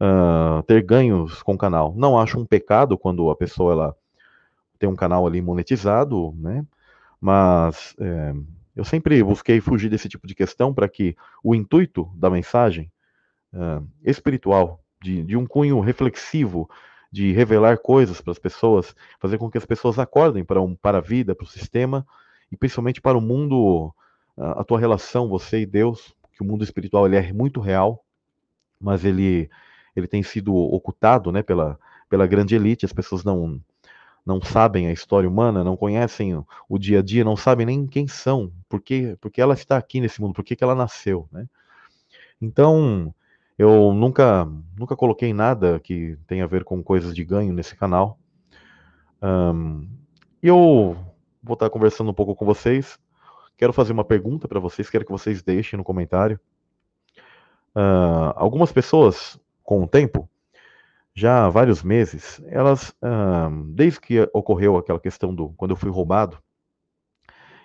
uh, 0.01 0.63
ter 0.63 0.83
ganhos 0.83 1.43
com 1.43 1.53
o 1.53 1.59
canal. 1.59 1.95
Não 1.95 2.19
acho 2.19 2.41
um 2.41 2.47
pecado 2.47 2.97
quando 2.97 3.29
a 3.31 3.37
pessoa 3.37 3.73
ela 3.73 3.97
tem 4.79 4.89
um 4.89 4.97
canal 4.97 5.27
ali 5.27 5.43
monetizado, 5.43 6.35
né? 6.39 6.65
Mas 7.21 7.95
é, 8.01 8.33
eu 8.75 8.85
sempre 8.85 9.23
busquei 9.23 9.61
fugir 9.61 9.91
desse 9.91 10.09
tipo 10.09 10.27
de 10.27 10.35
questão 10.35 10.73
para 10.73 10.89
que 10.89 11.15
o 11.45 11.55
intuito 11.55 12.11
da 12.15 12.31
mensagem 12.31 12.91
uh, 13.53 13.87
espiritual, 14.05 14.81
de, 15.03 15.23
de, 15.25 15.37
um 15.37 15.47
cunho 15.47 15.81
reflexivo, 15.81 16.71
de 17.11 17.33
revelar 17.33 17.79
coisas 17.79 18.21
para 18.21 18.31
as 18.31 18.39
pessoas, 18.39 18.95
fazer 19.19 19.37
com 19.37 19.51
que 19.51 19.59
as 19.59 19.67
pessoas 19.67 19.99
acordem 19.99 20.45
para, 20.45 20.61
um, 20.61 20.75
para 20.75 20.99
a 20.99 21.03
vida, 21.03 21.35
para 21.35 21.45
o 21.45 21.49
sistema 21.49 22.07
e 22.51 22.57
principalmente 22.57 23.01
para 23.01 23.19
o 23.19 23.21
mundo, 23.21 23.93
a, 24.39 24.65
tua 24.65 24.79
relação, 24.79 25.29
você 25.29 25.61
e 25.61 25.67
Deus, 25.67 26.15
que 26.33 26.43
o 26.43 26.47
mundo 26.47 26.65
espiritual 26.65 27.07
ele 27.07 27.17
é 27.17 27.33
muito 27.33 27.61
real, 27.61 28.05
mas 28.81 29.05
ele, 29.05 29.51
ele 29.95 30.07
tem 30.07 30.23
sido 30.23 30.55
ocultado 30.55 31.33
né, 31.33 31.43
pela, 31.43 31.79
pela 32.09 32.27
grande 32.27 32.55
elite, 32.55 32.85
as 32.85 32.93
pessoas 32.93 33.25
não 33.25 33.61
não 34.27 34.43
sabem 34.43 34.87
a 34.87 34.93
história 34.93 35.27
humana, 35.27 35.65
não 35.65 35.75
conhecem 35.75 36.45
o 36.69 36.79
dia 36.79 36.99
a 36.99 37.03
dia, 37.03 37.25
não 37.25 37.35
sabem 37.35 37.65
nem 37.65 37.87
quem 37.87 38.07
são, 38.07 38.53
porque 38.69 39.17
porque 39.23 39.41
ela 39.41 39.55
está 39.55 39.79
aqui 39.79 40.01
nesse 40.01 40.21
mundo, 40.21 40.35
por 40.35 40.45
que 40.45 40.63
ela 40.63 40.75
nasceu, 40.75 41.27
né? 41.33 41.49
Então, 42.39 43.15
eu 43.57 43.95
nunca 43.95 44.47
nunca 44.79 44.95
coloquei 44.95 45.33
nada 45.33 45.81
que 45.81 46.19
tenha 46.27 46.45
a 46.45 46.47
ver 46.47 46.63
com 46.63 46.83
coisas 46.83 47.15
de 47.15 47.25
ganho 47.25 47.55
nesse 47.55 47.75
canal. 47.75 48.19
Um, 49.23 49.89
eu 50.43 50.95
vou 51.43 51.55
estar 51.55 51.71
conversando 51.71 52.11
um 52.11 52.15
pouco 52.15 52.37
com 52.37 52.45
vocês. 52.45 52.99
Quero 53.59 53.73
fazer 53.73 53.93
uma 53.93 54.05
pergunta 54.05 54.47
para 54.47 54.61
vocês, 54.61 54.89
quero 54.89 55.05
que 55.05 55.11
vocês 55.11 55.43
deixem 55.43 55.77
no 55.77 55.83
comentário. 55.83 56.39
Uh, 57.75 58.33
algumas 58.37 58.71
pessoas, 58.71 59.37
com 59.65 59.83
o 59.83 59.89
tempo, 59.89 60.31
já 61.13 61.45
há 61.45 61.51
vários 61.51 61.83
meses, 61.83 62.41
elas, 62.47 62.95
desde 63.75 64.01
que 64.01 64.21
ocorreu 64.33 64.77
aquela 64.77 65.01
questão 65.01 65.35
do 65.35 65.49
quando 65.57 65.73
eu 65.73 65.77
fui 65.77 65.91
roubado, 65.91 66.39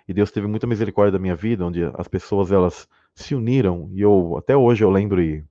e 0.08 0.14
Deus 0.14 0.32
teve 0.32 0.48
muita 0.48 0.66
misericórdia 0.66 1.12
da 1.12 1.20
minha 1.20 1.36
vida, 1.36 1.64
onde 1.64 1.84
as 1.94 2.08
pessoas 2.08 2.52
elas 2.52 2.90
se 3.14 3.36
uniram, 3.36 3.88
e 3.92 4.02
eu 4.02 4.36
até 4.36 4.58
hoje 4.58 4.84
eu 4.84 4.90
lembro 4.90 5.22
e 5.22 5.46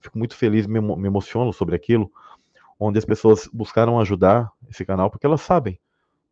fico 0.00 0.18
muito 0.18 0.36
feliz, 0.36 0.66
me, 0.66 0.80
me 0.80 1.06
emociono 1.06 1.52
sobre 1.52 1.76
aquilo, 1.76 2.10
onde 2.80 2.98
as 2.98 3.04
pessoas 3.04 3.48
buscaram 3.52 4.00
ajudar 4.00 4.50
esse 4.68 4.84
canal, 4.84 5.08
porque 5.08 5.24
elas 5.24 5.40
sabem 5.40 5.78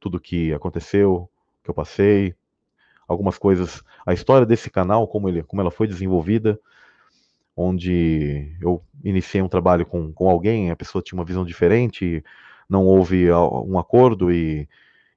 tudo 0.01 0.19
que 0.19 0.53
aconteceu, 0.53 1.31
que 1.63 1.71
eu 1.71 1.75
passei, 1.75 2.35
algumas 3.13 3.39
coisas, 3.39 3.83
a 4.05 4.13
história 4.13 4.47
desse 4.47 4.71
canal, 4.71 5.07
como, 5.07 5.29
ele, 5.29 5.43
como 5.43 5.63
ela 5.63 5.71
foi 5.71 5.87
desenvolvida, 5.87 6.59
onde 7.57 8.57
eu 8.61 8.83
iniciei 9.05 9.43
um 9.43 9.49
trabalho 9.49 9.85
com, 9.87 10.13
com 10.13 10.29
alguém, 10.29 10.71
a 10.71 10.77
pessoa 10.77 11.03
tinha 11.03 11.19
uma 11.19 11.25
visão 11.25 11.45
diferente, 11.45 12.25
não 12.69 12.87
houve 12.87 13.31
um 13.31 13.79
acordo 13.79 14.33
e, 14.33 14.69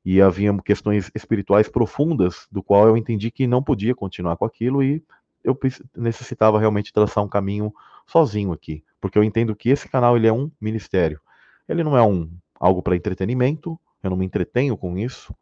e 0.04 0.22
havia 0.22 0.56
questões 0.62 1.10
espirituais 1.16 1.70
profundas, 1.70 2.48
do 2.52 2.62
qual 2.62 2.88
eu 2.88 2.98
entendi 2.98 3.32
que 3.32 3.48
não 3.48 3.64
podia 3.64 3.96
continuar 3.96 4.36
com 4.38 4.46
aquilo 4.46 4.84
e 4.84 5.04
eu 5.44 5.58
necessitava 5.96 6.60
realmente 6.60 6.92
traçar 6.92 7.24
um 7.24 7.30
caminho 7.30 7.74
sozinho 8.06 8.52
aqui, 8.52 8.84
porque 9.00 9.18
eu 9.18 9.24
entendo 9.24 9.56
que 9.56 9.70
esse 9.70 9.88
canal 9.88 10.18
ele 10.18 10.28
é 10.28 10.34
um 10.34 10.52
ministério. 10.60 11.22
Ele 11.68 11.84
não 11.84 11.96
é 11.98 12.04
um 12.04 12.30
algo 12.60 12.82
para 12.82 12.96
entretenimento, 12.96 13.80
eu 14.04 14.10
não 14.10 14.18
me 14.18 14.26
entretenho 14.26 14.76
com 14.76 14.98
isso, 14.98 15.34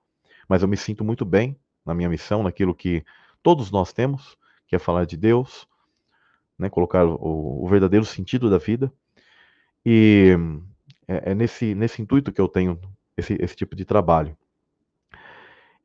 mas 0.47 0.61
eu 0.61 0.67
me 0.67 0.77
sinto 0.77 1.03
muito 1.03 1.25
bem 1.25 1.57
na 1.85 1.93
minha 1.93 2.09
missão, 2.09 2.43
naquilo 2.43 2.73
que 2.73 3.03
todos 3.41 3.71
nós 3.71 3.91
temos, 3.91 4.37
que 4.67 4.75
é 4.75 4.79
falar 4.79 5.05
de 5.05 5.17
Deus, 5.17 5.67
né, 6.57 6.69
colocar 6.69 7.05
o, 7.05 7.63
o, 7.63 7.67
verdadeiro 7.67 8.05
sentido 8.05 8.49
da 8.49 8.57
vida. 8.57 8.91
E 9.85 10.37
é, 11.07 11.31
é, 11.31 11.35
nesse, 11.35 11.75
nesse 11.75 12.01
intuito 12.01 12.31
que 12.31 12.39
eu 12.39 12.47
tenho 12.47 12.79
esse, 13.17 13.37
esse 13.39 13.55
tipo 13.55 13.75
de 13.75 13.85
trabalho. 13.85 14.35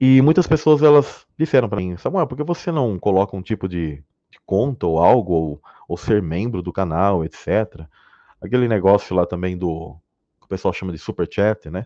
E 0.00 0.22
muitas 0.22 0.46
pessoas 0.46 0.82
elas 0.82 1.26
disseram 1.36 1.68
para 1.68 1.80
mim, 1.80 1.96
Samuel, 1.96 2.26
por 2.26 2.36
que 2.36 2.44
você 2.44 2.70
não 2.70 2.98
coloca 2.98 3.36
um 3.36 3.42
tipo 3.42 3.68
de, 3.68 3.96
de 4.30 4.38
conta 4.46 4.86
ou 4.86 4.98
algo, 4.98 5.32
ou, 5.32 5.62
ou, 5.88 5.96
ser 5.96 6.22
membro 6.22 6.62
do 6.62 6.72
canal, 6.72 7.24
etc. 7.24 7.84
Aquele 8.40 8.68
negócio 8.68 9.16
lá 9.16 9.26
também 9.26 9.58
do 9.58 9.96
que 10.38 10.46
o 10.46 10.48
pessoal 10.48 10.72
chama 10.72 10.92
de 10.92 10.98
super 10.98 11.28
chat, 11.28 11.68
né? 11.68 11.84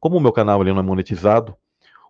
Como 0.00 0.16
o 0.16 0.20
meu 0.20 0.32
canal 0.32 0.62
ele 0.62 0.72
não 0.72 0.80
é 0.80 0.82
monetizado, 0.82 1.54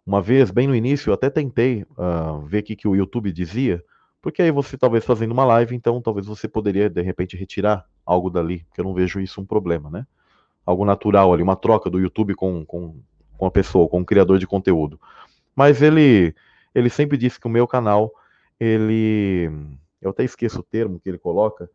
uma 0.07 0.23
vez, 0.23 0.53
bem 0.53 0.69
no 0.69 0.75
início, 0.75 1.11
eu 1.11 1.15
até 1.15 1.29
tentei 1.29 1.83
uh, 1.99 2.41
ver 2.47 2.61
o 2.61 2.63
que, 2.63 2.77
que 2.77 2.87
o 2.87 2.95
YouTube 2.95 3.33
dizia, 3.33 3.83
porque 4.23 4.41
aí 4.41 4.53
você 4.53 4.79
talvez 4.79 5.05
fazendo 5.05 5.33
uma 5.33 5.45
live, 5.45 5.75
então 5.75 6.01
talvez 6.01 6.27
você 6.27 6.47
poderia 6.47 6.89
de 6.89 7.03
repente 7.03 7.37
retirar 7.37 7.85
algo 8.05 8.31
dali, 8.31 8.65
porque 8.69 8.81
eu 8.81 8.85
não 8.85 8.95
vejo 8.95 9.21
isso 9.21 9.41
um 9.41 9.45
problema, 9.45 9.91
né? 9.91 10.07
Algo 10.65 10.85
natural 10.85 11.33
ali, 11.33 11.43
uma 11.43 11.57
troca 11.57 11.91
do 11.91 11.99
YouTube 11.99 12.35
com, 12.35 12.65
com, 12.65 13.01
com 13.37 13.47
a 13.47 13.51
pessoa, 13.51 13.89
com 13.89 14.01
o 14.01 14.05
criador 14.05 14.39
de 14.39 14.47
conteúdo. 14.47 15.01
Mas 15.55 15.83
ele, 15.83 16.35
ele 16.75 16.91
sempre 16.91 17.17
disse 17.17 17.41
que 17.41 17.47
o 17.47 17.51
meu 17.51 17.67
canal, 17.67 18.13
ele. 18.61 19.51
Eu 20.01 20.11
até 20.11 20.23
esqueço 20.25 20.61
o 20.61 20.63
termo 20.63 21.01
que 21.01 21.09
ele 21.09 21.19
coloca. 21.19 21.71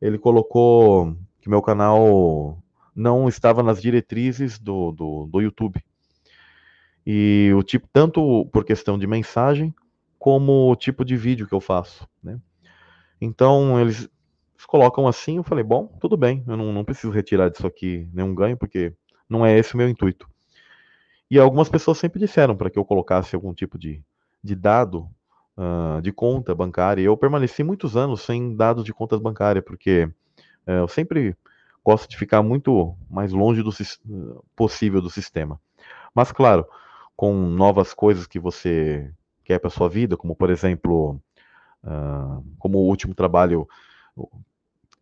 Ele 0.00 0.18
colocou 0.18 1.16
que 1.40 1.48
meu 1.48 1.62
canal 1.62 2.58
não 2.94 3.28
estava 3.28 3.62
nas 3.62 3.80
diretrizes 3.80 4.58
do, 4.58 4.92
do, 4.92 5.26
do 5.26 5.40
YouTube. 5.40 5.82
E 7.06 7.52
o 7.54 7.62
tipo, 7.62 7.88
tanto 7.92 8.46
por 8.46 8.64
questão 8.64 8.98
de 8.98 9.06
mensagem, 9.06 9.74
como 10.18 10.70
o 10.70 10.76
tipo 10.76 11.04
de 11.04 11.16
vídeo 11.16 11.46
que 11.46 11.54
eu 11.54 11.60
faço, 11.60 12.08
né? 12.22 12.40
Então, 13.20 13.78
eles 13.80 14.08
colocam 14.66 15.06
assim, 15.06 15.36
eu 15.36 15.44
falei, 15.44 15.62
bom, 15.62 15.86
tudo 16.00 16.16
bem, 16.16 16.42
eu 16.46 16.56
não, 16.56 16.72
não 16.72 16.84
preciso 16.84 17.12
retirar 17.12 17.50
disso 17.50 17.66
aqui 17.66 18.08
nenhum 18.12 18.34
ganho, 18.34 18.56
porque 18.56 18.94
não 19.28 19.44
é 19.44 19.56
esse 19.58 19.74
o 19.74 19.76
meu 19.76 19.88
intuito. 19.88 20.28
E 21.30 21.38
algumas 21.38 21.68
pessoas 21.68 21.98
sempre 21.98 22.18
disseram 22.18 22.56
para 22.56 22.70
que 22.70 22.78
eu 22.78 22.84
colocasse 22.84 23.34
algum 23.34 23.52
tipo 23.52 23.78
de, 23.78 24.02
de 24.42 24.54
dado 24.54 25.08
uh, 25.56 26.00
de 26.02 26.12
conta 26.12 26.54
bancária. 26.54 27.02
Eu 27.02 27.16
permaneci 27.16 27.62
muitos 27.62 27.96
anos 27.96 28.22
sem 28.22 28.54
dados 28.56 28.84
de 28.84 28.92
contas 28.92 29.20
bancárias, 29.20 29.64
porque 29.64 30.04
uh, 30.66 30.70
eu 30.70 30.88
sempre 30.88 31.36
gosto 31.84 32.08
de 32.08 32.16
ficar 32.16 32.42
muito 32.42 32.96
mais 33.10 33.32
longe 33.32 33.62
do 33.62 33.70
possível 34.56 35.00
do 35.00 35.10
sistema. 35.10 35.60
Mas, 36.14 36.32
claro, 36.32 36.66
com 37.16 37.34
novas 37.34 37.94
coisas 37.94 38.26
que 38.26 38.38
você 38.38 39.12
quer 39.44 39.58
para 39.58 39.70
sua 39.70 39.88
vida, 39.88 40.16
como 40.16 40.34
por 40.34 40.50
exemplo, 40.50 41.20
uh, 41.84 42.44
como 42.58 42.78
o 42.78 42.86
último 42.86 43.14
trabalho 43.14 43.68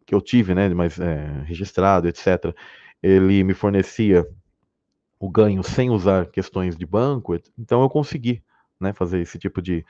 que 0.05 0.15
eu 0.15 0.21
tive, 0.21 0.55
né, 0.55 0.69
mas 0.71 0.99
é, 0.99 1.43
registrado, 1.45 2.09
etc. 2.09 2.55
Ele 3.03 3.45
me 3.45 3.55
fornecia 3.55 4.27
o 5.19 5.31
ganho 5.31 5.63
sem 5.63 5.91
usar 5.91 6.27
questões 6.27 6.77
de 6.77 6.85
banco, 6.85 7.39
então 7.59 7.83
eu 7.83 7.89
consegui, 7.89 8.43
né, 8.81 8.93
fazer 8.93 9.21
esse 9.21 9.39
tipo 9.39 9.63
de, 9.63 9.85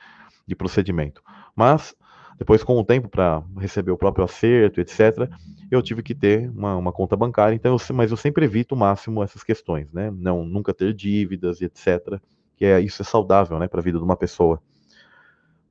de 0.45 0.55
procedimento. 0.55 1.23
Mas 1.55 1.95
depois, 2.37 2.63
com 2.63 2.77
o 2.79 2.83
tempo, 2.83 3.07
para 3.07 3.43
receber 3.57 3.91
o 3.91 3.97
próprio 3.97 4.25
acerto, 4.25 4.81
etc., 4.81 5.29
eu 5.71 5.81
tive 5.81 6.03
que 6.03 6.13
ter 6.13 6.49
uma, 6.49 6.75
uma 6.75 6.91
conta 6.91 7.15
bancária. 7.15 7.55
Então, 7.55 7.75
eu, 7.75 7.95
mas 7.95 8.11
eu 8.11 8.17
sempre 8.17 8.45
evito 8.45 8.75
o 8.75 8.77
máximo 8.77 9.23
essas 9.23 9.43
questões, 9.43 9.91
né? 9.91 10.11
Não, 10.11 10.45
nunca 10.45 10.73
ter 10.73 10.93
dívidas, 10.93 11.61
etc 11.61 12.19
que 12.55 12.65
é 12.65 12.79
isso 12.79 13.01
é 13.01 13.05
saudável, 13.05 13.59
né, 13.59 13.67
para 13.67 13.79
a 13.79 13.83
vida 13.83 13.97
de 13.97 14.03
uma 14.03 14.15
pessoa, 14.15 14.61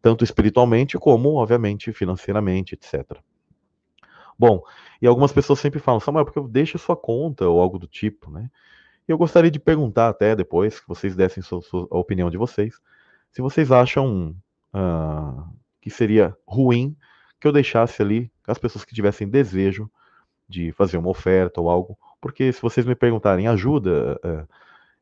tanto 0.00 0.24
espiritualmente 0.24 0.98
como, 0.98 1.34
obviamente, 1.36 1.92
financeiramente, 1.92 2.74
etc. 2.74 3.18
Bom, 4.38 4.62
e 5.00 5.06
algumas 5.06 5.32
pessoas 5.32 5.60
sempre 5.60 5.78
falam, 5.78 6.00
Samuel, 6.00 6.24
porque 6.24 6.38
eu 6.38 6.48
deixo 6.48 6.78
sua 6.78 6.96
conta 6.96 7.48
ou 7.48 7.60
algo 7.60 7.78
do 7.78 7.86
tipo, 7.86 8.30
né? 8.30 8.50
E 9.08 9.12
eu 9.12 9.18
gostaria 9.18 9.50
de 9.50 9.58
perguntar 9.58 10.08
até 10.08 10.34
depois, 10.34 10.80
que 10.80 10.88
vocês 10.88 11.14
dessem 11.14 11.42
sua, 11.42 11.62
sua, 11.62 11.88
a 11.90 11.98
opinião 11.98 12.30
de 12.30 12.36
vocês, 12.36 12.74
se 13.30 13.40
vocês 13.40 13.70
acham 13.70 14.36
uh, 14.74 15.44
que 15.82 15.90
seria 15.90 16.34
ruim 16.46 16.96
que 17.38 17.46
eu 17.46 17.52
deixasse 17.52 18.00
ali 18.00 18.30
as 18.46 18.56
pessoas 18.56 18.84
que 18.84 18.94
tivessem 18.94 19.28
desejo 19.28 19.90
de 20.48 20.70
fazer 20.72 20.96
uma 20.96 21.10
oferta 21.10 21.60
ou 21.60 21.68
algo, 21.68 21.98
porque 22.20 22.52
se 22.52 22.62
vocês 22.62 22.86
me 22.86 22.94
perguntarem, 22.94 23.48
ajuda? 23.48 24.18
É, 24.22 24.46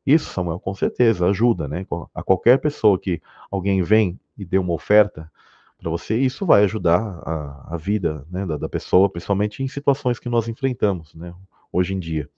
isso, 0.07 0.33
Samuel, 0.33 0.59
com 0.59 0.75
certeza, 0.75 1.27
ajuda, 1.27 1.69
né? 1.69 1.87
A 2.15 2.23
qualquer 2.23 2.59
pessoa 2.59 2.99
que 2.99 3.21
alguém 3.51 3.83
vem 3.83 4.19
e 4.39 4.45
dê 4.45 4.59
uma 4.59 4.73
oferta 4.73 5.31
para 5.79 5.91
você, 5.91 6.17
isso 6.17 6.47
vai 6.47 6.65
ajudar 6.65 7.01
a, 7.01 7.75
a 7.75 7.77
vida 7.77 8.27
né, 8.31 8.47
da, 8.47 8.57
da, 8.57 8.69
pessoa, 8.69 9.09
principalmente 9.09 9.63
em 9.63 9.69
situações 9.69 10.19
que 10.19 10.29
nós 10.29 10.49
enfrentamos, 10.49 11.15
né? 11.15 11.35
Hoje 11.73 11.95
em 11.95 11.99
dia. 11.99 12.29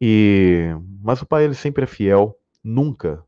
E, 0.00 0.70
mas 1.02 1.20
o 1.20 1.26
pai, 1.26 1.44
ele 1.44 1.54
sempre 1.54 1.84
é 1.84 1.86
fiel, 1.86 2.38
nunca, 2.62 3.22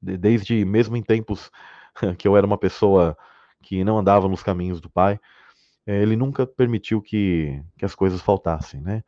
desde 0.00 0.64
mesmo 0.64 0.96
em 0.96 1.02
tempos 1.02 1.50
que 2.18 2.26
eu 2.26 2.36
era 2.36 2.46
uma 2.46 2.58
pessoa 2.58 3.16
que 3.62 3.84
não 3.84 3.98
andava 3.98 4.28
nos 4.28 4.42
caminhos 4.42 4.80
do 4.80 4.90
pai, 4.90 5.18
eh, 5.86 6.02
ele 6.02 6.16
nunca 6.16 6.46
permitiu 6.46 7.00
que, 7.00 7.62
que 7.78 7.84
as 7.84 7.94
coisas 7.94 8.20
faltassem, 8.20 8.80
né? 8.80 9.02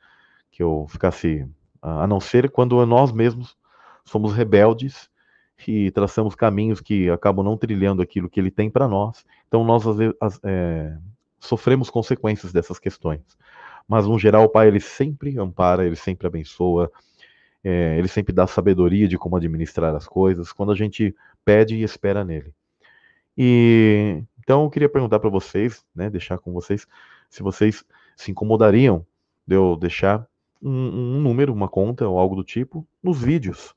Que 0.51 0.63
eu 0.63 0.87
ficasse, 0.89 1.49
a 1.83 2.07
não 2.07 2.21
ser 2.21 2.51
quando 2.51 2.85
nós 2.87 3.13
mesmos 3.13 3.57
somos 4.05 4.33
rebeldes 4.33 5.11
e 5.67 5.91
traçamos 5.93 6.35
caminhos 6.35 6.81
que 6.81 7.09
acabam 7.11 7.45
não 7.45 7.57
trilhando 7.57 8.03
aquilo 8.03 8.29
que 8.29 8.39
ele 8.41 8.51
tem 8.51 8.71
para 8.71 8.89
nós. 8.89 9.25
Então 9.49 9.65
nós 9.65 9.85
vezes, 9.85 10.15
é, 10.45 10.97
sofremos 11.41 11.91
consequências 11.91 12.53
dessas 12.53 12.79
questões. 12.79 13.23
Mas 13.89 14.07
no 14.07 14.19
geral 14.19 14.45
o 14.45 14.49
pai 14.49 14.69
ele 14.69 14.81
sempre 14.81 15.39
ampara, 15.39 15.85
ele 15.85 15.97
sempre 15.97 16.27
abençoa, 16.27 16.91
é, 17.63 17.99
ele 17.99 18.09
sempre 18.09 18.33
dá 18.33 18.47
sabedoria 18.47 19.09
de 19.09 19.19
como 19.19 19.37
administrar 19.37 19.95
as 19.95 20.07
coisas 20.07 20.53
quando 20.53 20.73
a 20.73 20.75
gente 20.75 21.15
pede 21.45 21.77
e 21.77 21.83
espera 21.83 22.25
nele. 22.25 22.53
E 23.37 24.23
então 24.45 24.65
eu 24.65 24.71
queria 24.71 24.89
perguntar 24.89 25.19
para 25.19 25.31
vocês, 25.31 25.85
né, 25.95 26.11
deixar 26.11 26.39
com 26.39 26.53
vocês, 26.53 26.87
se 27.31 27.43
vocês 27.43 27.83
se 28.15 28.31
incomodariam 28.31 29.05
de 29.47 29.57
eu 29.57 29.75
deixar 29.75 30.27
um, 30.63 31.17
um 31.17 31.21
número, 31.21 31.53
uma 31.53 31.69
conta 31.69 32.07
ou 32.07 32.19
algo 32.19 32.37
do 32.37 32.45
tipo 32.45 32.87
nos 33.03 33.23
vídeos. 33.23 33.75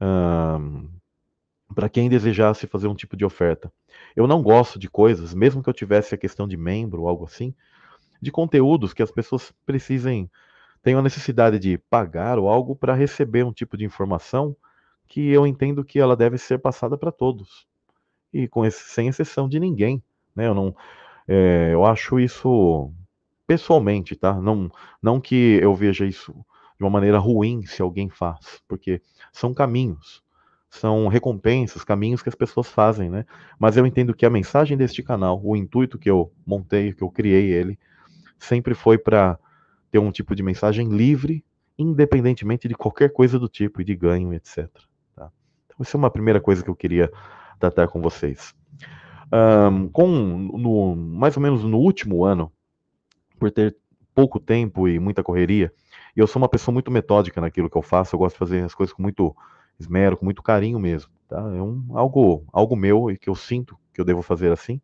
Um, 0.00 0.88
para 1.74 1.88
quem 1.88 2.10
desejasse 2.10 2.66
fazer 2.66 2.86
um 2.86 2.94
tipo 2.94 3.16
de 3.16 3.24
oferta. 3.24 3.72
Eu 4.14 4.26
não 4.26 4.42
gosto 4.42 4.78
de 4.78 4.90
coisas, 4.90 5.32
mesmo 5.32 5.62
que 5.62 5.70
eu 5.70 5.74
tivesse 5.74 6.14
a 6.14 6.18
questão 6.18 6.46
de 6.46 6.56
membro 6.56 7.02
ou 7.02 7.08
algo 7.08 7.24
assim, 7.24 7.54
de 8.20 8.30
conteúdos 8.30 8.92
que 8.92 9.02
as 9.02 9.10
pessoas 9.10 9.54
precisem, 9.64 10.30
tenham 10.82 11.00
a 11.00 11.02
necessidade 11.02 11.58
de 11.58 11.78
pagar 11.78 12.38
ou 12.38 12.50
algo 12.50 12.76
para 12.76 12.92
receber 12.92 13.44
um 13.44 13.52
tipo 13.52 13.78
de 13.78 13.86
informação 13.86 14.54
que 15.08 15.30
eu 15.30 15.46
entendo 15.46 15.82
que 15.82 15.98
ela 15.98 16.14
deve 16.14 16.36
ser 16.36 16.58
passada 16.58 16.98
para 16.98 17.10
todos 17.10 17.66
e 18.32 18.48
com 18.48 18.64
esse, 18.64 18.82
sem 18.88 19.08
exceção 19.08 19.48
de 19.48 19.60
ninguém. 19.60 20.02
Né? 20.34 20.46
Eu, 20.46 20.54
não, 20.54 20.74
é, 21.28 21.70
eu 21.72 21.84
acho 21.84 22.18
isso 22.18 22.92
pessoalmente, 23.46 24.16
tá? 24.16 24.34
Não, 24.34 24.70
não 25.02 25.20
que 25.20 25.58
eu 25.60 25.74
veja 25.74 26.06
isso 26.06 26.32
de 26.78 26.84
uma 26.84 26.90
maneira 26.90 27.18
ruim 27.18 27.64
se 27.66 27.82
alguém 27.82 28.08
faz, 28.08 28.62
porque 28.66 29.02
são 29.32 29.52
caminhos, 29.52 30.22
são 30.70 31.06
recompensas, 31.06 31.84
caminhos 31.84 32.22
que 32.22 32.28
as 32.28 32.34
pessoas 32.34 32.68
fazem, 32.68 33.10
né? 33.10 33.26
Mas 33.58 33.76
eu 33.76 33.86
entendo 33.86 34.14
que 34.14 34.24
a 34.24 34.30
mensagem 34.30 34.76
deste 34.76 35.02
canal, 35.02 35.40
o 35.44 35.54
intuito 35.54 35.98
que 35.98 36.10
eu 36.10 36.32
montei, 36.46 36.92
que 36.92 37.02
eu 37.02 37.10
criei 37.10 37.52
ele, 37.52 37.78
sempre 38.38 38.74
foi 38.74 38.96
para 38.96 39.38
ter 39.90 39.98
um 39.98 40.10
tipo 40.10 40.34
de 40.34 40.42
mensagem 40.42 40.88
livre, 40.88 41.44
independentemente 41.78 42.66
de 42.66 42.74
qualquer 42.74 43.12
coisa 43.12 43.38
do 43.38 43.48
tipo 43.48 43.80
e 43.80 43.84
de 43.84 43.94
ganho, 43.94 44.32
etc. 44.32 44.68
Tá? 45.14 45.30
Então, 45.66 45.76
essa 45.80 45.96
é 45.96 45.98
uma 45.98 46.10
primeira 46.10 46.40
coisa 46.40 46.62
que 46.62 46.70
eu 46.70 46.74
queria 46.74 47.12
tratar 47.62 47.88
com 47.88 48.00
vocês. 48.00 48.54
Um, 49.32 49.88
com 49.88 50.06
no, 50.08 50.96
mais 50.96 51.36
ou 51.36 51.42
menos 51.42 51.62
no 51.64 51.78
último 51.78 52.24
ano, 52.24 52.52
por 53.38 53.50
ter 53.50 53.76
pouco 54.14 54.40
tempo 54.40 54.88
e 54.88 54.98
muita 54.98 55.22
correria, 55.22 55.72
e 56.14 56.20
eu 56.20 56.26
sou 56.26 56.42
uma 56.42 56.48
pessoa 56.48 56.72
muito 56.72 56.90
metódica 56.90 57.40
naquilo 57.40 57.70
que 57.70 57.76
eu 57.76 57.82
faço, 57.82 58.14
eu 58.14 58.18
gosto 58.18 58.34
de 58.34 58.38
fazer 58.40 58.64
as 58.64 58.74
coisas 58.74 58.92
com 58.92 59.00
muito 59.00 59.34
esmero, 59.78 60.16
com 60.16 60.24
muito 60.24 60.42
carinho 60.42 60.78
mesmo, 60.78 61.10
tá? 61.28 61.38
É 61.38 61.62
um, 61.62 61.86
algo, 61.94 62.44
algo 62.52 62.76
meu 62.76 63.10
e 63.10 63.16
que 63.16 63.30
eu 63.30 63.34
sinto 63.34 63.78
que 63.94 64.00
eu 64.00 64.04
devo 64.04 64.22
fazer 64.22 64.52
assim. 64.52 64.80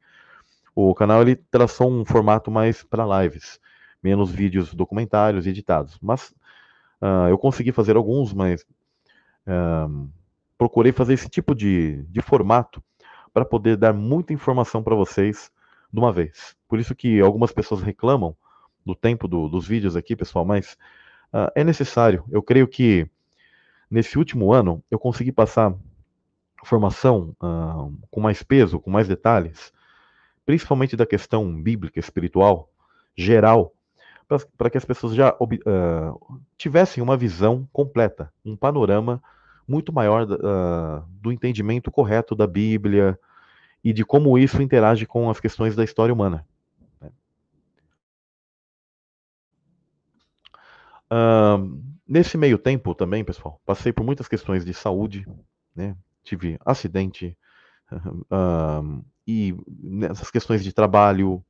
O 0.74 0.94
canal 0.94 1.20
ele 1.20 1.36
traçou 1.36 1.90
um 1.90 2.04
formato 2.04 2.50
mais 2.50 2.82
para 2.82 3.22
lives, 3.22 3.60
menos 4.02 4.30
vídeos 4.30 4.72
documentários 4.72 5.46
editados, 5.46 5.98
mas 6.00 6.30
uh, 7.02 7.28
eu 7.28 7.36
consegui 7.36 7.72
fazer 7.72 7.96
alguns, 7.96 8.32
mas 8.32 8.64
uh, 9.46 10.08
procurei 10.58 10.90
fazer 10.90 11.14
esse 11.14 11.28
tipo 11.28 11.54
de, 11.54 12.02
de 12.10 12.20
formato 12.20 12.82
para 13.32 13.44
poder 13.44 13.76
dar 13.76 13.94
muita 13.94 14.32
informação 14.32 14.82
para 14.82 14.96
vocês 14.96 15.50
de 15.92 15.98
uma 15.98 16.12
vez. 16.12 16.56
Por 16.68 16.80
isso 16.80 16.94
que 16.94 17.20
algumas 17.20 17.52
pessoas 17.52 17.80
reclamam 17.80 18.36
do 18.84 18.94
tempo 18.94 19.28
do, 19.28 19.48
dos 19.48 19.66
vídeos 19.66 19.94
aqui, 19.96 20.16
pessoal, 20.16 20.44
mas 20.44 20.76
uh, 21.32 21.50
é 21.54 21.62
necessário. 21.62 22.24
Eu 22.30 22.42
creio 22.42 22.66
que 22.66 23.08
nesse 23.88 24.18
último 24.18 24.52
ano 24.52 24.82
eu 24.90 24.98
consegui 24.98 25.30
passar 25.30 25.74
informação 26.62 27.36
uh, 27.40 27.96
com 28.10 28.20
mais 28.20 28.42
peso, 28.42 28.80
com 28.80 28.90
mais 28.90 29.06
detalhes, 29.06 29.72
principalmente 30.44 30.96
da 30.96 31.06
questão 31.06 31.62
bíblica, 31.62 32.00
espiritual, 32.00 32.68
geral, 33.16 33.72
para 34.56 34.68
que 34.68 34.76
as 34.76 34.84
pessoas 34.84 35.14
já 35.14 35.34
uh, 35.34 36.42
tivessem 36.56 37.02
uma 37.02 37.16
visão 37.16 37.68
completa, 37.72 38.32
um 38.44 38.56
panorama 38.56 39.22
muito 39.68 39.92
maior 39.92 40.22
uh, 40.22 41.06
do 41.20 41.30
entendimento 41.30 41.90
correto 41.90 42.34
da 42.34 42.46
Bíblia 42.46 43.18
e 43.84 43.92
de 43.92 44.04
como 44.04 44.38
isso 44.38 44.62
interage 44.62 45.06
com 45.06 45.28
as 45.28 45.38
questões 45.38 45.76
da 45.76 45.84
história 45.84 46.12
humana. 46.12 46.44
Uh, 51.10 51.82
nesse 52.06 52.36
meio 52.36 52.58
tempo 52.58 52.94
também, 52.94 53.24
pessoal, 53.24 53.60
passei 53.64 53.92
por 53.92 54.04
muitas 54.04 54.26
questões 54.26 54.64
de 54.64 54.74
saúde, 54.74 55.26
né? 55.74 55.96
tive 56.22 56.58
acidente 56.64 57.36
uh, 57.92 59.04
e 59.26 59.54
nessas 59.68 60.30
questões 60.30 60.64
de 60.64 60.72
trabalho, 60.72 61.44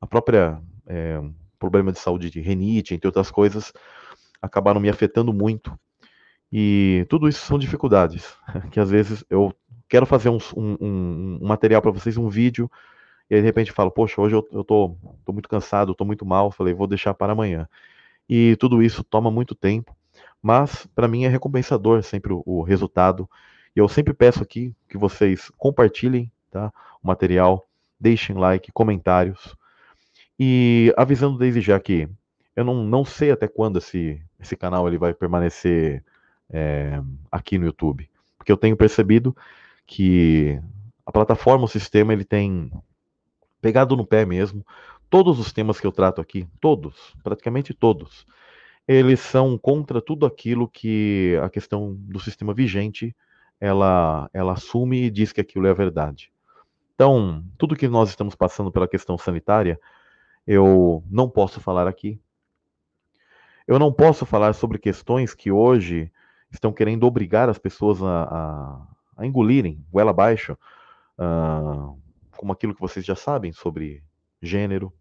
a 0.00 0.06
própria 0.06 0.60
é, 0.86 1.18
problema 1.58 1.90
de 1.90 1.98
saúde 1.98 2.30
de 2.30 2.40
renite, 2.40 2.94
entre 2.94 3.08
outras 3.08 3.30
coisas, 3.30 3.72
acabaram 4.40 4.80
me 4.80 4.90
afetando 4.90 5.32
muito 5.32 5.78
e 6.56 7.04
tudo 7.08 7.28
isso 7.28 7.44
são 7.44 7.58
dificuldades, 7.58 8.32
que 8.70 8.78
às 8.78 8.88
vezes 8.88 9.24
eu 9.28 9.52
quero 9.88 10.06
fazer 10.06 10.28
um, 10.28 10.38
um, 10.56 11.38
um 11.42 11.48
material 11.48 11.82
para 11.82 11.90
vocês, 11.90 12.16
um 12.16 12.28
vídeo, 12.28 12.70
e 13.28 13.34
aí 13.34 13.40
de 13.40 13.44
repente 13.44 13.72
falo, 13.72 13.90
poxa, 13.90 14.20
hoje 14.20 14.36
eu, 14.36 14.48
eu 14.52 14.62
tô, 14.62 14.96
tô 15.24 15.32
muito 15.32 15.48
cansado, 15.48 15.96
tô 15.96 16.04
muito 16.04 16.24
mal, 16.24 16.52
falei, 16.52 16.72
vou 16.72 16.86
deixar 16.86 17.12
para 17.12 17.32
amanhã. 17.32 17.68
E 18.28 18.54
tudo 18.60 18.84
isso 18.84 19.02
toma 19.02 19.32
muito 19.32 19.52
tempo, 19.52 19.96
mas 20.40 20.86
para 20.94 21.08
mim 21.08 21.24
é 21.24 21.28
recompensador 21.28 22.00
sempre 22.04 22.32
o, 22.32 22.40
o, 22.46 22.62
resultado. 22.62 23.28
E 23.74 23.80
eu 23.80 23.88
sempre 23.88 24.14
peço 24.14 24.40
aqui 24.40 24.72
que 24.88 24.96
vocês 24.96 25.50
compartilhem 25.58 26.30
tá, 26.52 26.72
o 27.02 27.08
material, 27.08 27.66
deixem 27.98 28.36
like, 28.36 28.70
comentários, 28.70 29.56
e 30.38 30.94
avisando 30.96 31.36
desde 31.36 31.60
já 31.60 31.80
que 31.80 32.08
eu 32.54 32.64
não, 32.64 32.84
não 32.84 33.04
sei 33.04 33.32
até 33.32 33.48
quando 33.48 33.78
esse, 33.78 34.22
esse 34.38 34.56
canal 34.56 34.86
ele 34.86 34.98
vai 34.98 35.12
permanecer 35.12 36.04
é, 36.50 37.00
aqui 37.30 37.58
no 37.58 37.66
YouTube. 37.66 38.10
Porque 38.36 38.52
eu 38.52 38.56
tenho 38.56 38.76
percebido 38.76 39.36
que 39.86 40.60
a 41.04 41.12
plataforma, 41.12 41.64
o 41.64 41.68
sistema, 41.68 42.12
ele 42.12 42.24
tem 42.24 42.70
pegado 43.60 43.96
no 43.96 44.06
pé 44.06 44.24
mesmo. 44.24 44.64
Todos 45.08 45.38
os 45.38 45.52
temas 45.52 45.80
que 45.80 45.86
eu 45.86 45.92
trato 45.92 46.20
aqui, 46.20 46.46
todos, 46.60 47.14
praticamente 47.22 47.72
todos, 47.72 48.26
eles 48.86 49.20
são 49.20 49.56
contra 49.56 50.00
tudo 50.00 50.26
aquilo 50.26 50.68
que 50.68 51.38
a 51.42 51.48
questão 51.48 51.94
do 51.94 52.20
sistema 52.20 52.52
vigente 52.52 53.14
ela, 53.60 54.28
ela 54.32 54.52
assume 54.52 55.04
e 55.04 55.10
diz 55.10 55.32
que 55.32 55.40
aquilo 55.40 55.66
é 55.66 55.70
a 55.70 55.74
verdade. 55.74 56.30
Então, 56.94 57.44
tudo 57.58 57.76
que 57.76 57.88
nós 57.88 58.10
estamos 58.10 58.34
passando 58.34 58.70
pela 58.70 58.86
questão 58.86 59.16
sanitária, 59.16 59.80
eu 60.46 61.02
não 61.10 61.28
posso 61.28 61.60
falar 61.60 61.88
aqui. 61.88 62.20
Eu 63.66 63.78
não 63.78 63.92
posso 63.92 64.26
falar 64.26 64.52
sobre 64.52 64.78
questões 64.78 65.34
que 65.34 65.50
hoje 65.50 66.12
estão 66.56 66.72
querendo 66.72 67.04
obrigar 67.04 67.48
as 67.48 67.58
pessoas 67.58 68.02
a, 68.02 68.22
a, 68.24 68.86
a 69.16 69.26
engolirem 69.26 69.84
goela 69.90 70.10
abaixo, 70.10 70.56
uh, 71.18 71.98
como 72.36 72.52
aquilo 72.52 72.74
que 72.74 72.80
vocês 72.80 73.04
já 73.04 73.14
sabem 73.14 73.52
sobre 73.52 74.02
gênero. 74.40 74.92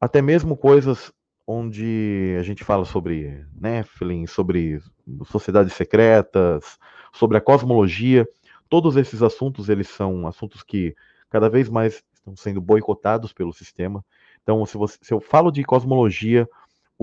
Até 0.00 0.20
mesmo 0.20 0.56
coisas 0.56 1.12
onde 1.46 2.36
a 2.38 2.42
gente 2.42 2.64
fala 2.64 2.84
sobre 2.84 3.44
Nephilim, 3.54 4.26
sobre 4.26 4.80
sociedades 5.26 5.72
secretas, 5.74 6.78
sobre 7.12 7.36
a 7.36 7.40
cosmologia. 7.40 8.26
Todos 8.68 8.96
esses 8.96 9.22
assuntos, 9.22 9.68
eles 9.68 9.88
são 9.88 10.26
assuntos 10.26 10.62
que 10.62 10.94
cada 11.28 11.48
vez 11.48 11.68
mais 11.68 12.02
estão 12.14 12.36
sendo 12.36 12.60
boicotados 12.60 13.32
pelo 13.32 13.52
sistema. 13.52 14.04
Então, 14.42 14.64
se, 14.66 14.76
você, 14.76 14.98
se 15.02 15.12
eu 15.12 15.20
falo 15.20 15.50
de 15.50 15.62
cosmologia, 15.64 16.48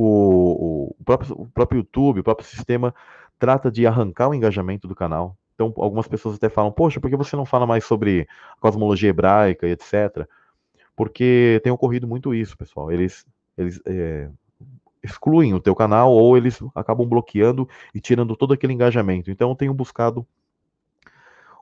o, 0.01 0.95
o, 0.99 1.03
próprio, 1.03 1.35
o 1.41 1.47
próprio 1.47 1.79
YouTube, 1.79 2.19
o 2.19 2.23
próprio 2.23 2.47
sistema 2.47 2.93
trata 3.37 3.71
de 3.71 3.85
arrancar 3.87 4.29
o 4.29 4.33
engajamento 4.33 4.87
do 4.87 4.95
canal. 4.95 5.35
Então, 5.55 5.73
algumas 5.77 6.07
pessoas 6.07 6.35
até 6.35 6.49
falam, 6.49 6.71
poxa, 6.71 6.99
por 6.99 7.09
que 7.09 7.17
você 7.17 7.35
não 7.35 7.45
fala 7.45 7.67
mais 7.67 7.83
sobre 7.83 8.27
cosmologia 8.59 9.09
hebraica 9.09 9.67
e 9.67 9.71
etc? 9.71 10.27
porque 10.99 11.61
tem 11.63 11.71
ocorrido 11.71 12.05
muito 12.05 12.35
isso, 12.35 12.57
pessoal. 12.57 12.91
Eles, 12.91 13.25
eles 13.57 13.79
é, 13.85 14.29
excluem 15.01 15.53
o 15.53 15.59
teu 15.61 15.73
canal 15.73 16.11
ou 16.11 16.35
eles 16.35 16.59
acabam 16.75 17.07
bloqueando 17.07 17.69
e 17.95 18.01
tirando 18.01 18.35
todo 18.35 18.53
aquele 18.53 18.73
engajamento. 18.73 19.31
Então 19.31 19.49
eu 19.49 19.55
tenho 19.55 19.73
buscado 19.73 20.27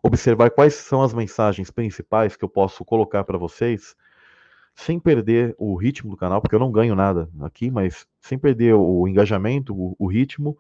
observar 0.02 0.50
quais 0.50 0.73
são 0.73 1.04
as 1.04 1.13
mensagens 1.13 1.69
principais 1.69 2.36
que 2.36 2.43
eu 2.43 2.50
posso 2.50 2.84
colocar 2.84 3.23
para 3.26 3.38
vocês 3.38 3.95
sem 4.73 5.00
perder 5.00 5.54
o 5.60 5.76
ritmo 5.76 6.10
do 6.10 6.17
canal, 6.17 6.41
porque 6.41 6.56
eu 6.56 6.60
não 6.60 6.71
ganho 6.71 6.95
nada 6.95 7.30
aqui, 7.41 7.69
mas 7.69 8.08
sem 8.28 8.38
perder 8.38 8.74
o 8.74 9.08
engajamento, 9.08 9.74
o, 9.76 9.96
o 9.98 10.08
ritmo, 10.08 10.58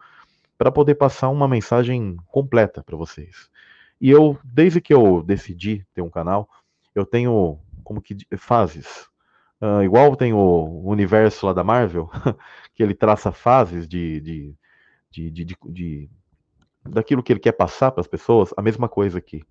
para 0.57 0.71
poder 0.71 0.95
passar 0.95 1.29
uma 1.29 1.47
mensagem 1.47 2.17
completa 2.27 2.83
para 2.83 2.97
vocês. 2.97 3.49
E 3.99 4.09
eu, 4.09 4.37
desde 4.43 4.81
que 4.81 4.93
eu 4.93 5.21
decidi 5.23 5.85
ter 5.93 6.01
um 6.01 6.09
canal, 6.09 6.49
eu 6.95 7.05
tenho 7.05 7.59
como 7.83 8.01
que 8.01 8.17
fases. 8.37 9.07
Uh, 9.61 9.83
igual 9.83 10.15
tem 10.15 10.33
o 10.33 10.81
universo 10.83 11.45
lá 11.45 11.53
da 11.53 11.63
Marvel, 11.63 12.09
que 12.75 12.83
ele 12.83 12.93
traça 12.93 13.31
fases 13.31 13.87
de, 13.87 14.19
de, 14.21 14.55
de, 15.09 15.31
de, 15.31 15.57
de 15.65 16.09
daquilo 16.83 17.23
que 17.23 17.33
ele 17.33 17.39
quer 17.39 17.53
passar 17.53 17.91
para 17.91 18.01
as 18.01 18.07
pessoas, 18.07 18.53
a 18.55 18.61
mesma 18.61 18.87
coisa 18.87 19.17
aqui. 19.17 19.43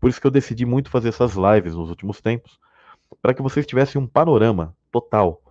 Por 0.00 0.08
isso 0.08 0.20
que 0.20 0.26
eu 0.26 0.30
decidi 0.30 0.66
muito 0.66 0.90
fazer 0.90 1.08
essas 1.08 1.34
lives 1.34 1.74
nos 1.74 1.90
últimos 1.90 2.20
tempos, 2.20 2.58
para 3.20 3.34
que 3.34 3.42
vocês 3.42 3.66
tivessem 3.66 4.00
um 4.00 4.06
panorama 4.06 4.76
total 4.90 5.41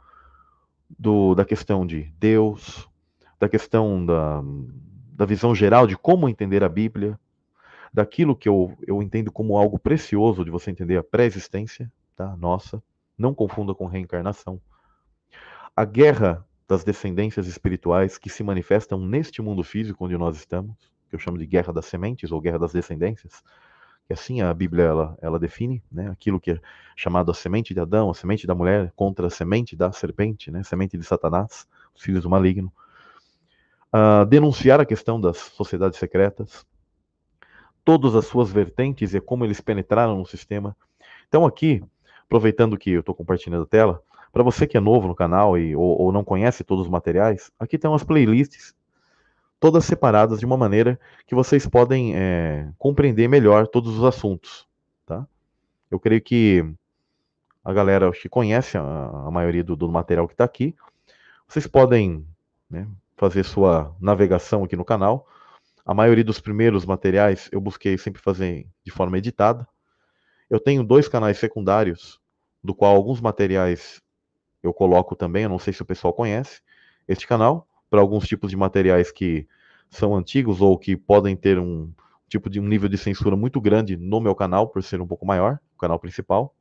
do, 0.97 1.35
da 1.35 1.45
questão 1.45 1.85
de 1.85 2.11
Deus, 2.19 2.87
da 3.39 3.49
questão 3.49 4.05
da, 4.05 4.41
da 5.13 5.25
visão 5.25 5.53
geral 5.53 5.87
de 5.87 5.97
como 5.97 6.29
entender 6.29 6.63
a 6.63 6.69
Bíblia, 6.69 7.19
daquilo 7.93 8.35
que 8.35 8.47
eu, 8.47 8.77
eu 8.87 9.01
entendo 9.01 9.31
como 9.31 9.57
algo 9.57 9.77
precioso 9.77 10.45
de 10.45 10.51
você 10.51 10.71
entender 10.71 10.97
a 10.97 11.03
pré-existência, 11.03 11.91
tá? 12.15 12.35
Nossa, 12.37 12.81
não 13.17 13.33
confunda 13.33 13.73
com 13.75 13.85
reencarnação. 13.85 14.61
A 15.75 15.85
guerra 15.85 16.45
das 16.67 16.83
descendências 16.83 17.47
espirituais 17.47 18.17
que 18.17 18.29
se 18.29 18.43
manifestam 18.43 18.99
neste 18.99 19.41
mundo 19.41 19.63
físico 19.63 20.05
onde 20.05 20.17
nós 20.17 20.37
estamos, 20.37 20.75
que 21.09 21.15
eu 21.15 21.19
chamo 21.19 21.37
de 21.37 21.45
guerra 21.45 21.73
das 21.73 21.85
sementes 21.85 22.31
ou 22.31 22.39
guerra 22.39 22.59
das 22.59 22.71
descendências, 22.71 23.43
assim 24.11 24.41
a 24.41 24.53
Bíblia 24.53 24.85
ela, 24.85 25.17
ela 25.21 25.39
define, 25.39 25.83
né, 25.91 26.09
aquilo 26.09 26.39
que 26.39 26.51
é 26.51 26.59
chamado 26.95 27.31
a 27.31 27.33
semente 27.33 27.73
de 27.73 27.79
Adão, 27.79 28.09
a 28.09 28.13
semente 28.13 28.45
da 28.45 28.55
mulher 28.55 28.91
contra 28.95 29.27
a 29.27 29.29
semente 29.29 29.75
da 29.75 29.91
serpente, 29.91 30.51
né, 30.51 30.63
semente 30.63 30.97
de 30.97 31.03
Satanás, 31.03 31.67
os 31.95 32.01
filhos 32.01 32.23
do 32.23 32.29
maligno. 32.29 32.71
Uh, 33.93 34.25
denunciar 34.25 34.79
a 34.79 34.85
questão 34.85 35.19
das 35.19 35.37
sociedades 35.37 35.99
secretas, 35.99 36.65
todas 37.83 38.15
as 38.15 38.25
suas 38.25 38.51
vertentes 38.51 39.13
e 39.13 39.19
como 39.19 39.43
eles 39.43 39.59
penetraram 39.59 40.17
no 40.17 40.25
sistema. 40.25 40.75
Então 41.27 41.45
aqui, 41.45 41.83
aproveitando 42.23 42.77
que 42.77 42.91
eu 42.91 43.01
estou 43.01 43.15
compartilhando 43.15 43.63
a 43.63 43.67
tela, 43.67 44.01
para 44.31 44.43
você 44.43 44.65
que 44.65 44.77
é 44.77 44.79
novo 44.79 45.07
no 45.07 45.15
canal 45.15 45.57
e, 45.57 45.75
ou, 45.75 46.01
ou, 46.01 46.11
não 46.11 46.23
conhece 46.23 46.63
todos 46.63 46.85
os 46.85 46.91
materiais, 46.91 47.51
aqui 47.59 47.77
tem 47.77 47.89
umas 47.89 48.03
playlists 48.03 48.73
todas 49.61 49.85
separadas 49.85 50.39
de 50.39 50.45
uma 50.45 50.57
maneira 50.57 50.99
que 51.27 51.35
vocês 51.35 51.67
podem 51.67 52.15
é, 52.15 52.67
compreender 52.79 53.27
melhor 53.29 53.67
todos 53.67 53.95
os 53.95 54.03
assuntos, 54.03 54.67
tá? 55.05 55.25
Eu 55.89 55.99
creio 55.99 56.19
que 56.19 56.65
a 57.63 57.71
galera 57.71 58.11
que 58.11 58.27
conhece 58.27 58.75
a, 58.75 58.81
a 58.81 59.29
maioria 59.29 59.63
do, 59.63 59.75
do, 59.75 59.87
material 59.87 60.27
que 60.27 60.33
está 60.33 60.43
aqui, 60.43 60.75
vocês 61.47 61.67
podem 61.67 62.25
né, 62.67 62.87
fazer 63.15 63.43
sua 63.43 63.95
navegação 64.01 64.63
aqui 64.63 64.75
no 64.75 64.83
canal. 64.83 65.27
A 65.85 65.93
maioria 65.93 66.23
dos 66.23 66.39
primeiros 66.39 66.83
materiais 66.83 67.47
eu 67.51 67.61
busquei 67.61 67.99
sempre 67.99 68.19
fazer 68.19 68.65
de 68.83 68.91
forma 68.91 69.19
editada. 69.19 69.67
Eu 70.49 70.59
tenho 70.59 70.83
dois 70.83 71.07
canais 71.07 71.37
secundários, 71.37 72.19
do 72.63 72.73
qual 72.73 72.95
alguns 72.95 73.21
materiais 73.21 74.01
eu 74.63 74.73
coloco 74.73 75.15
também, 75.15 75.43
eu 75.43 75.49
não 75.49 75.59
sei 75.59 75.71
se 75.71 75.83
o 75.83 75.85
pessoal 75.85 76.13
conhece 76.13 76.61
este 77.07 77.27
canal, 77.27 77.67
para 77.91 77.99
alguns 77.99 78.25
tipos 78.25 78.49
de 78.49 78.55
materiais 78.55 79.11
que 79.11 79.45
são 79.89 80.15
antigos 80.15 80.61
ou 80.61 80.77
que 80.77 80.95
podem 80.95 81.35
ter 81.35 81.59
um 81.59 81.91
tipo 82.29 82.49
de 82.49 82.57
um 82.57 82.65
nível 82.65 82.87
de 82.87 82.97
censura 82.97 83.35
muito 83.35 83.59
grande 83.59 83.97
no 83.97 84.21
meu 84.21 84.33
canal, 84.33 84.69
por 84.69 84.81
ser 84.81 85.01
um 85.01 85.05
pouco 85.05 85.25
maior, 85.25 85.59
o 85.75 85.77
canal 85.77 85.99
principal. 85.99 86.55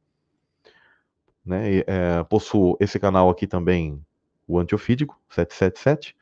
Né? 1.46 1.74
E, 1.74 1.84
é, 1.86 2.24
possuo 2.24 2.76
esse 2.80 2.98
canal 2.98 3.30
aqui 3.30 3.46
também, 3.46 4.04
o 4.44 4.58
Antiofídico 4.58 5.16
777. 5.28 6.16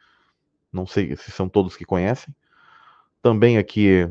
Não 0.71 0.87
sei 0.87 1.17
se 1.17 1.31
são 1.31 1.49
todos 1.49 1.75
que 1.75 1.87
conhecem. 1.87 2.35
Também 3.23 3.57
aqui 3.57 4.07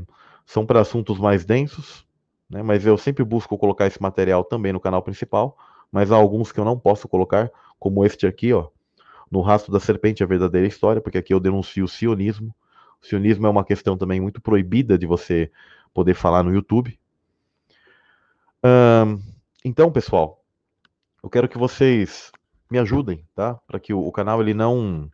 são 0.47 0.65
para 0.65 0.81
assuntos 0.81 1.19
mais 1.19 1.45
densos, 1.45 2.07
né? 2.49 2.63
mas 2.63 2.83
eu 2.83 2.97
sempre 2.97 3.23
busco 3.23 3.55
colocar 3.55 3.85
esse 3.85 4.01
material 4.01 4.43
também 4.43 4.73
no 4.73 4.79
canal 4.79 5.03
principal, 5.03 5.55
mas 5.91 6.11
há 6.11 6.15
alguns 6.15 6.51
que 6.51 6.59
eu 6.59 6.65
não 6.65 6.79
posso 6.79 7.07
colocar, 7.07 7.51
como 7.77 8.03
este 8.03 8.25
aqui, 8.25 8.51
ó, 8.51 8.69
no 9.29 9.41
Rastro 9.41 9.71
da 9.71 9.79
Serpente, 9.79 10.23
a 10.23 10.27
verdadeira 10.27 10.67
história, 10.67 11.01
porque 11.01 11.17
aqui 11.17 11.33
eu 11.33 11.39
denuncio 11.39 11.85
o 11.85 11.87
sionismo. 11.87 12.55
O 13.01 13.05
sionismo 13.05 13.45
é 13.45 13.49
uma 13.49 13.63
questão 13.63 13.97
também 13.97 14.19
muito 14.19 14.41
proibida 14.41 14.97
de 14.97 15.05
você 15.05 15.51
poder 15.93 16.13
falar 16.13 16.43
no 16.43 16.53
YouTube. 16.53 16.97
então, 19.63 19.91
pessoal, 19.91 20.43
eu 21.23 21.29
quero 21.29 21.47
que 21.47 21.57
vocês 21.57 22.31
me 22.69 22.79
ajudem, 22.79 23.25
tá? 23.33 23.55
Para 23.67 23.79
que 23.79 23.93
o, 23.93 23.99
o, 23.99 24.11
canal 24.11 24.41
ele 24.41 24.53
não 24.53 25.09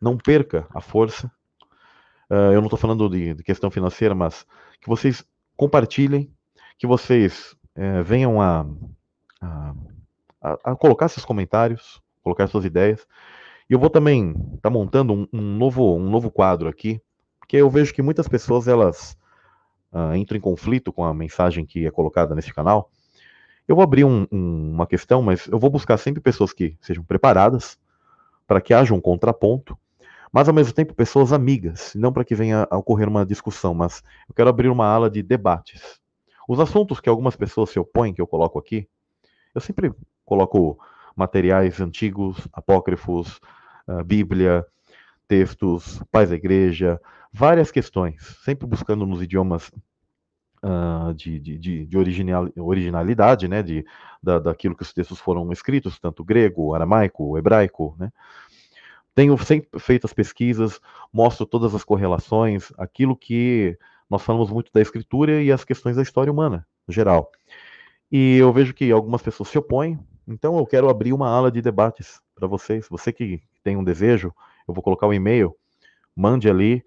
não 0.00 0.16
perca 0.16 0.66
a 0.74 0.80
força. 0.80 1.30
Uh, 2.30 2.52
eu 2.52 2.60
não 2.60 2.66
estou 2.66 2.78
falando 2.78 3.08
de, 3.08 3.34
de, 3.34 3.42
questão 3.42 3.70
financeira, 3.70 4.14
mas 4.14 4.46
que 4.80 4.88
vocês 4.88 5.24
compartilhem, 5.56 6.32
que 6.78 6.86
vocês 6.86 7.54
é, 7.74 8.02
venham 8.02 8.40
a, 8.40 8.64
a, 9.42 9.74
a, 10.64 10.76
colocar 10.76 11.08
seus 11.08 11.26
comentários, 11.26 12.00
colocar 12.22 12.46
suas 12.46 12.64
ideias. 12.64 13.06
E 13.70 13.72
eu 13.72 13.78
vou 13.78 13.88
também 13.88 14.30
estar 14.30 14.62
tá 14.62 14.70
montando 14.70 15.12
um, 15.12 15.28
um, 15.32 15.40
novo, 15.40 15.94
um 15.94 16.10
novo 16.10 16.28
quadro 16.28 16.68
aqui, 16.68 17.00
porque 17.38 17.56
eu 17.56 17.70
vejo 17.70 17.94
que 17.94 18.02
muitas 18.02 18.26
pessoas 18.26 18.66
elas 18.66 19.16
uh, 19.92 20.12
entram 20.16 20.36
em 20.36 20.40
conflito 20.40 20.92
com 20.92 21.04
a 21.04 21.14
mensagem 21.14 21.64
que 21.64 21.86
é 21.86 21.90
colocada 21.92 22.34
nesse 22.34 22.52
canal. 22.52 22.90
Eu 23.68 23.76
vou 23.76 23.84
abrir 23.84 24.02
um, 24.02 24.26
um, 24.32 24.72
uma 24.72 24.88
questão, 24.88 25.22
mas 25.22 25.46
eu 25.46 25.56
vou 25.56 25.70
buscar 25.70 25.98
sempre 25.98 26.20
pessoas 26.20 26.52
que 26.52 26.76
sejam 26.80 27.04
preparadas 27.04 27.78
para 28.44 28.60
que 28.60 28.74
haja 28.74 28.92
um 28.92 29.00
contraponto, 29.00 29.78
mas 30.32 30.48
ao 30.48 30.54
mesmo 30.54 30.72
tempo 30.72 30.92
pessoas 30.92 31.32
amigas, 31.32 31.92
não 31.94 32.12
para 32.12 32.24
que 32.24 32.34
venha 32.34 32.66
a 32.68 32.76
ocorrer 32.76 33.08
uma 33.08 33.24
discussão, 33.24 33.72
mas 33.72 34.02
eu 34.28 34.34
quero 34.34 34.50
abrir 34.50 34.68
uma 34.68 34.86
ala 34.86 35.08
de 35.08 35.22
debates. 35.22 36.00
Os 36.48 36.58
assuntos 36.58 36.98
que 36.98 37.08
algumas 37.08 37.36
pessoas 37.36 37.70
se 37.70 37.78
opõem, 37.78 38.12
que 38.12 38.20
eu 38.20 38.26
coloco 38.26 38.58
aqui, 38.58 38.88
eu 39.54 39.60
sempre 39.60 39.92
coloco 40.24 40.76
materiais 41.14 41.80
antigos, 41.80 42.48
apócrifos, 42.52 43.40
Bíblia, 44.04 44.64
textos, 45.26 46.02
pais 46.10 46.30
da 46.30 46.36
igreja, 46.36 47.00
várias 47.32 47.70
questões, 47.70 48.20
sempre 48.44 48.66
buscando 48.66 49.06
nos 49.06 49.22
idiomas 49.22 49.70
uh, 50.64 51.14
de, 51.14 51.38
de, 51.38 51.86
de 51.86 51.98
original, 51.98 52.48
originalidade, 52.56 53.46
né, 53.48 53.62
de, 53.62 53.84
da, 54.22 54.38
daquilo 54.38 54.74
que 54.74 54.82
os 54.82 54.92
textos 54.92 55.18
foram 55.18 55.52
escritos, 55.52 55.98
tanto 55.98 56.24
grego, 56.24 56.74
aramaico, 56.74 57.38
hebraico, 57.38 57.96
né. 57.98 58.10
Tenho 59.14 59.36
sempre 59.38 59.78
feito 59.80 60.06
as 60.06 60.12
pesquisas, 60.12 60.80
mostro 61.12 61.44
todas 61.44 61.74
as 61.74 61.84
correlações, 61.84 62.72
aquilo 62.78 63.16
que 63.16 63.76
nós 64.08 64.22
falamos 64.22 64.50
muito 64.50 64.72
da 64.72 64.80
escritura 64.80 65.42
e 65.42 65.52
as 65.52 65.64
questões 65.64 65.96
da 65.96 66.02
história 66.02 66.32
humana, 66.32 66.66
no 66.86 66.94
geral. 66.94 67.30
E 68.10 68.36
eu 68.36 68.52
vejo 68.52 68.72
que 68.72 68.90
algumas 68.90 69.20
pessoas 69.20 69.48
se 69.48 69.58
opõem, 69.58 69.98
então 70.26 70.56
eu 70.58 70.66
quero 70.66 70.88
abrir 70.88 71.12
uma 71.12 71.28
ala 71.28 71.50
de 71.50 71.60
debates 71.60 72.20
para 72.34 72.46
vocês. 72.46 72.86
Você 72.88 73.12
que 73.12 73.42
tem 73.62 73.76
um 73.76 73.84
desejo, 73.84 74.34
eu 74.66 74.74
vou 74.74 74.82
colocar 74.82 75.06
o 75.06 75.10
um 75.10 75.14
e-mail, 75.14 75.54
mande 76.14 76.48
ali, 76.48 76.84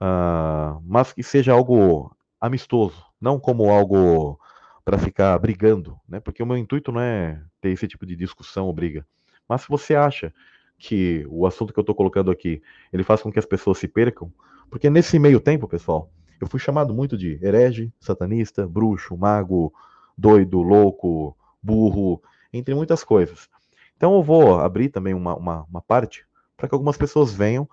uh, 0.00 0.80
mas 0.84 1.12
que 1.12 1.22
seja 1.22 1.52
algo 1.52 2.14
amistoso, 2.40 3.04
não 3.20 3.38
como 3.38 3.70
algo 3.70 4.38
para 4.84 4.98
ficar 4.98 5.36
brigando, 5.38 5.98
né? 6.08 6.20
Porque 6.20 6.42
o 6.42 6.46
meu 6.46 6.56
intuito 6.56 6.92
não 6.92 7.00
é 7.00 7.42
ter 7.60 7.70
esse 7.70 7.88
tipo 7.88 8.06
de 8.06 8.14
discussão 8.14 8.66
ou 8.66 8.72
briga. 8.72 9.04
Mas 9.48 9.62
se 9.62 9.68
você 9.68 9.96
acha 9.96 10.32
que 10.78 11.26
o 11.28 11.46
assunto 11.46 11.72
que 11.72 11.78
eu 11.78 11.82
estou 11.82 11.94
colocando 11.94 12.30
aqui 12.30 12.62
ele 12.92 13.02
faz 13.02 13.22
com 13.22 13.32
que 13.32 13.38
as 13.38 13.46
pessoas 13.46 13.78
se 13.78 13.88
percam, 13.88 14.32
porque 14.70 14.90
nesse 14.90 15.18
meio 15.18 15.40
tempo, 15.40 15.66
pessoal, 15.66 16.10
eu 16.40 16.46
fui 16.46 16.60
chamado 16.60 16.94
muito 16.94 17.16
de 17.16 17.38
herege, 17.42 17.92
satanista, 17.98 18.66
bruxo, 18.66 19.16
mago, 19.16 19.72
doido, 20.16 20.62
louco, 20.62 21.36
burro, 21.62 22.22
entre 22.52 22.74
muitas 22.74 23.02
coisas. 23.02 23.48
Então 23.96 24.14
eu 24.14 24.22
vou 24.22 24.60
abrir 24.60 24.88
também 24.88 25.14
uma, 25.14 25.34
uma, 25.34 25.62
uma 25.64 25.82
parte 25.82 26.26
para 26.56 26.68
que 26.68 26.74
algumas 26.74 26.96
pessoas 26.96 27.32
venham, 27.32 27.68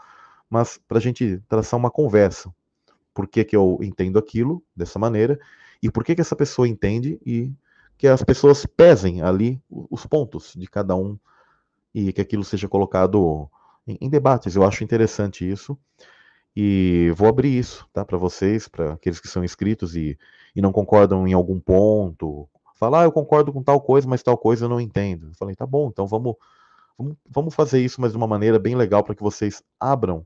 mas 0.49 0.79
para 0.87 0.97
a 0.97 1.01
gente 1.01 1.41
traçar 1.47 1.79
uma 1.79 1.91
conversa. 1.91 2.53
Por 3.13 3.27
que, 3.27 3.43
que 3.43 3.55
eu 3.55 3.77
entendo 3.81 4.17
aquilo 4.17 4.63
dessa 4.75 4.97
maneira 4.97 5.39
e 5.81 5.91
por 5.91 6.03
que, 6.03 6.15
que 6.15 6.21
essa 6.21 6.35
pessoa 6.35 6.67
entende 6.67 7.19
e 7.25 7.51
que 7.97 8.07
as 8.07 8.23
pessoas 8.23 8.65
pesem 8.65 9.21
ali 9.21 9.61
os 9.69 10.05
pontos 10.05 10.53
de 10.55 10.67
cada 10.67 10.95
um 10.95 11.17
e 11.93 12.11
que 12.11 12.21
aquilo 12.21 12.43
seja 12.43 12.67
colocado 12.67 13.49
em, 13.87 13.97
em 14.01 14.09
debates. 14.09 14.55
Eu 14.55 14.63
acho 14.63 14.83
interessante 14.83 15.49
isso 15.49 15.77
e 16.55 17.11
vou 17.15 17.27
abrir 17.27 17.57
isso 17.57 17.87
tá, 17.93 18.03
para 18.05 18.17
vocês, 18.17 18.67
para 18.67 18.93
aqueles 18.93 19.19
que 19.19 19.27
são 19.27 19.43
inscritos 19.43 19.95
e, 19.95 20.17
e 20.55 20.61
não 20.61 20.71
concordam 20.71 21.27
em 21.27 21.33
algum 21.33 21.59
ponto, 21.59 22.47
fala, 22.83 23.01
ah, 23.01 23.03
eu 23.05 23.11
concordo 23.11 23.53
com 23.53 23.63
tal 23.63 23.79
coisa, 23.79 24.07
mas 24.07 24.21
tal 24.21 24.37
coisa 24.37 24.65
eu 24.65 24.69
não 24.69 24.79
entendo. 24.79 25.27
Eu 25.27 25.35
falei, 25.35 25.55
tá 25.55 25.65
bom, 25.65 25.87
então 25.87 26.05
vamos, 26.05 26.35
vamos, 26.97 27.15
vamos 27.29 27.55
fazer 27.55 27.83
isso, 27.83 28.01
mas 28.01 28.11
de 28.11 28.17
uma 28.17 28.27
maneira 28.27 28.59
bem 28.59 28.75
legal 28.75 29.03
para 29.03 29.15
que 29.15 29.23
vocês 29.23 29.63
abram 29.79 30.25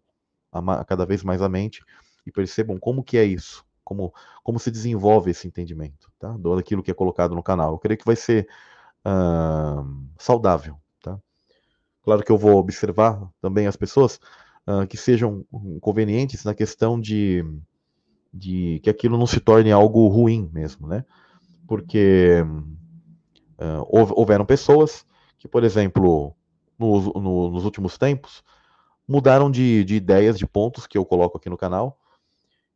a, 0.52 0.84
cada 0.84 1.06
vez 1.06 1.24
mais 1.24 1.42
a 1.42 1.50
mente 1.50 1.84
e 2.26 2.32
percebam 2.32 2.78
como 2.78 3.04
que 3.04 3.18
é 3.18 3.24
isso, 3.24 3.66
como, 3.84 4.14
como 4.44 4.60
se 4.60 4.72
desenvolve 4.72 5.32
esse 5.32 5.48
entendimento, 5.48 6.12
tá? 6.20 6.30
Do 6.34 6.54
aquilo 6.54 6.84
que 6.84 6.92
é 6.92 6.94
colocado 6.94 7.36
no 7.36 7.44
canal. 7.44 7.74
Eu 7.74 7.78
creio 7.78 7.98
que 7.98 8.06
vai 8.06 8.16
ser 8.16 8.48
uh, 9.06 9.86
saudável, 10.18 10.78
tá? 11.02 11.20
Claro 12.04 12.24
que 12.24 12.32
eu 12.32 12.38
vou 12.38 12.58
observar 12.58 13.30
também 13.40 13.68
as 13.68 13.76
pessoas 13.76 14.20
uh, 14.68 14.86
que 14.88 14.98
sejam 14.98 15.46
convenientes 15.80 16.44
na 16.44 16.54
questão 16.54 17.00
de, 17.00 17.46
de 18.34 18.80
que 18.84 18.90
aquilo 18.90 19.18
não 19.18 19.28
se 19.28 19.40
torne 19.40 19.72
algo 19.72 20.08
ruim 20.08 20.50
mesmo, 20.52 20.88
né? 20.88 21.06
Porque 21.68 22.44
uh, 23.60 24.14
houveram 24.16 24.46
pessoas 24.46 25.06
que, 25.38 25.48
por 25.48 25.64
exemplo, 25.64 26.36
no, 26.80 27.14
no, 27.14 27.52
nos 27.52 27.66
últimos 27.66 27.98
tempos, 27.98 28.44
mudaram 29.08 29.52
de, 29.52 29.84
de 29.84 29.96
ideias, 29.96 30.38
de 30.38 30.48
pontos 30.48 30.88
que 30.88 30.98
eu 30.98 31.06
coloco 31.06 31.38
aqui 31.38 31.50
no 31.50 31.58
canal, 31.58 32.00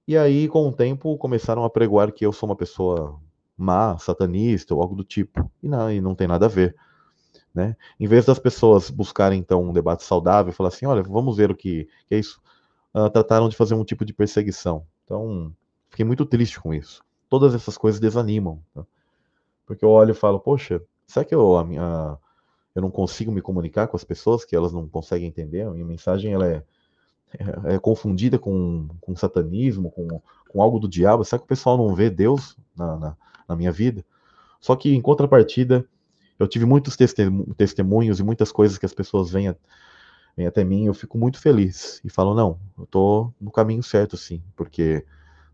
e 0.08 0.18
aí, 0.18 0.48
com 0.48 0.68
o 0.68 0.74
tempo, 0.74 1.18
começaram 1.18 1.64
a 1.64 1.70
pregoar 1.70 2.12
que 2.12 2.26
eu 2.26 2.34
sou 2.34 2.50
uma 2.50 2.56
pessoa 2.56 3.20
má, 3.56 3.98
satanista 3.98 4.74
ou 4.74 4.82
algo 4.82 4.96
do 4.96 5.04
tipo. 5.04 5.50
E 5.62 5.70
não, 5.70 5.92
e 5.92 6.02
não 6.02 6.16
tem 6.16 6.28
nada 6.28 6.48
a 6.48 6.50
ver. 6.50 6.76
Né? 7.54 7.76
Em 8.00 8.08
vez 8.08 8.26
das 8.26 8.40
pessoas 8.40 8.90
buscarem 8.90 9.40
então 9.40 9.64
um 9.64 9.74
debate 9.74 10.04
saudável, 10.04 10.52
falar 10.52 10.70
assim, 10.70 10.86
olha, 10.86 11.04
vamos 11.04 11.38
ver 11.38 11.52
o 11.52 11.56
que, 11.56 11.88
que 12.08 12.16
é 12.16 12.20
isso, 12.20 12.42
uh, 12.94 13.10
trataram 13.10 13.48
de 13.48 13.56
fazer 13.56 13.76
um 13.76 13.84
tipo 13.84 14.04
de 14.04 14.14
perseguição. 14.14 14.86
Então, 15.06 15.54
fiquei 15.90 16.06
muito 16.06 16.26
triste 16.26 16.60
com 16.60 16.74
isso. 16.74 17.04
Todas 17.32 17.56
essas 17.56 17.78
coisas 17.78 17.98
desanimam, 17.98 18.62
tá? 18.74 18.86
porque 19.66 19.86
eu 19.86 19.90
olho 19.90 20.12
e 20.12 20.14
falo, 20.14 20.38
poxa, 20.38 20.82
será 21.08 21.24
que 21.24 21.34
eu, 21.34 21.56
a 21.56 21.64
minha, 21.64 22.18
eu 22.76 22.82
não 22.82 22.92
consigo 22.92 23.32
me 23.32 23.42
comunicar 23.42 23.88
com 23.88 23.96
as 23.96 24.04
pessoas, 24.04 24.44
que 24.44 24.54
elas 24.54 24.74
não 24.74 24.86
conseguem 24.86 25.30
entender? 25.30 25.62
A 25.62 25.72
minha 25.72 25.86
mensagem 25.86 26.34
ela 26.34 26.46
é, 26.46 26.62
é, 27.40 27.76
é 27.76 27.80
confundida 27.80 28.38
com, 28.38 28.90
com 29.00 29.16
satanismo, 29.16 29.90
com, 29.92 30.22
com 30.50 30.62
algo 30.62 30.78
do 30.78 30.90
diabo. 30.90 31.24
Será 31.24 31.40
que 31.40 31.46
o 31.46 31.48
pessoal 31.48 31.78
não 31.78 31.96
vê 31.96 32.10
Deus 32.10 32.58
na, 32.76 32.98
na, 32.98 33.18
na 33.48 33.56
minha 33.56 33.72
vida? 33.72 34.04
Só 34.60 34.76
que 34.76 34.94
em 34.94 35.02
contrapartida, 35.02 35.86
eu 36.38 36.50
tive 36.50 36.66
muitos 36.66 36.98
testemunhos 37.56 38.20
e 38.20 38.24
muitas 38.24 38.52
coisas 38.52 38.78
que 38.78 38.86
as 38.86 38.94
pessoas 38.94 39.32
vêm, 39.32 39.56
vêm 40.36 40.48
até 40.48 40.66
mim, 40.66 40.84
eu 40.84 40.94
fico 40.94 41.18
muito 41.18 41.40
feliz 41.40 42.02
e 42.04 42.10
falo, 42.10 42.36
não, 42.36 42.60
eu 42.78 42.86
tô 42.88 43.32
no 43.40 43.52
caminho 43.52 43.82
certo 43.82 44.18
sim, 44.18 44.44
porque 44.54 45.06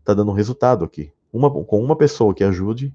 tá 0.04 0.12
dando 0.12 0.32
resultado 0.32 0.84
aqui. 0.84 1.12
Uma, 1.32 1.50
com 1.50 1.82
uma 1.82 1.96
pessoa 1.96 2.34
que 2.34 2.44
ajude, 2.44 2.94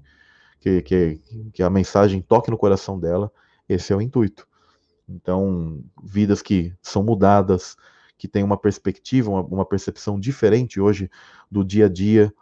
que, 0.60 0.82
que, 0.82 1.20
que 1.52 1.62
a 1.62 1.70
mensagem 1.70 2.20
toque 2.20 2.50
no 2.50 2.58
coração 2.58 2.98
dela, 2.98 3.30
esse 3.68 3.92
é 3.92 3.96
o 3.96 4.00
intuito. 4.00 4.46
Então, 5.08 5.82
vidas 6.02 6.40
que 6.42 6.74
são 6.80 7.02
mudadas, 7.02 7.76
que 8.16 8.26
têm 8.26 8.42
uma 8.42 8.56
perspectiva, 8.56 9.30
uma, 9.30 9.42
uma 9.42 9.64
percepção 9.64 10.18
diferente 10.18 10.80
hoje 10.80 11.10
do 11.50 11.64
dia 11.64 11.86
a 11.86 11.88
dia, 11.88 12.32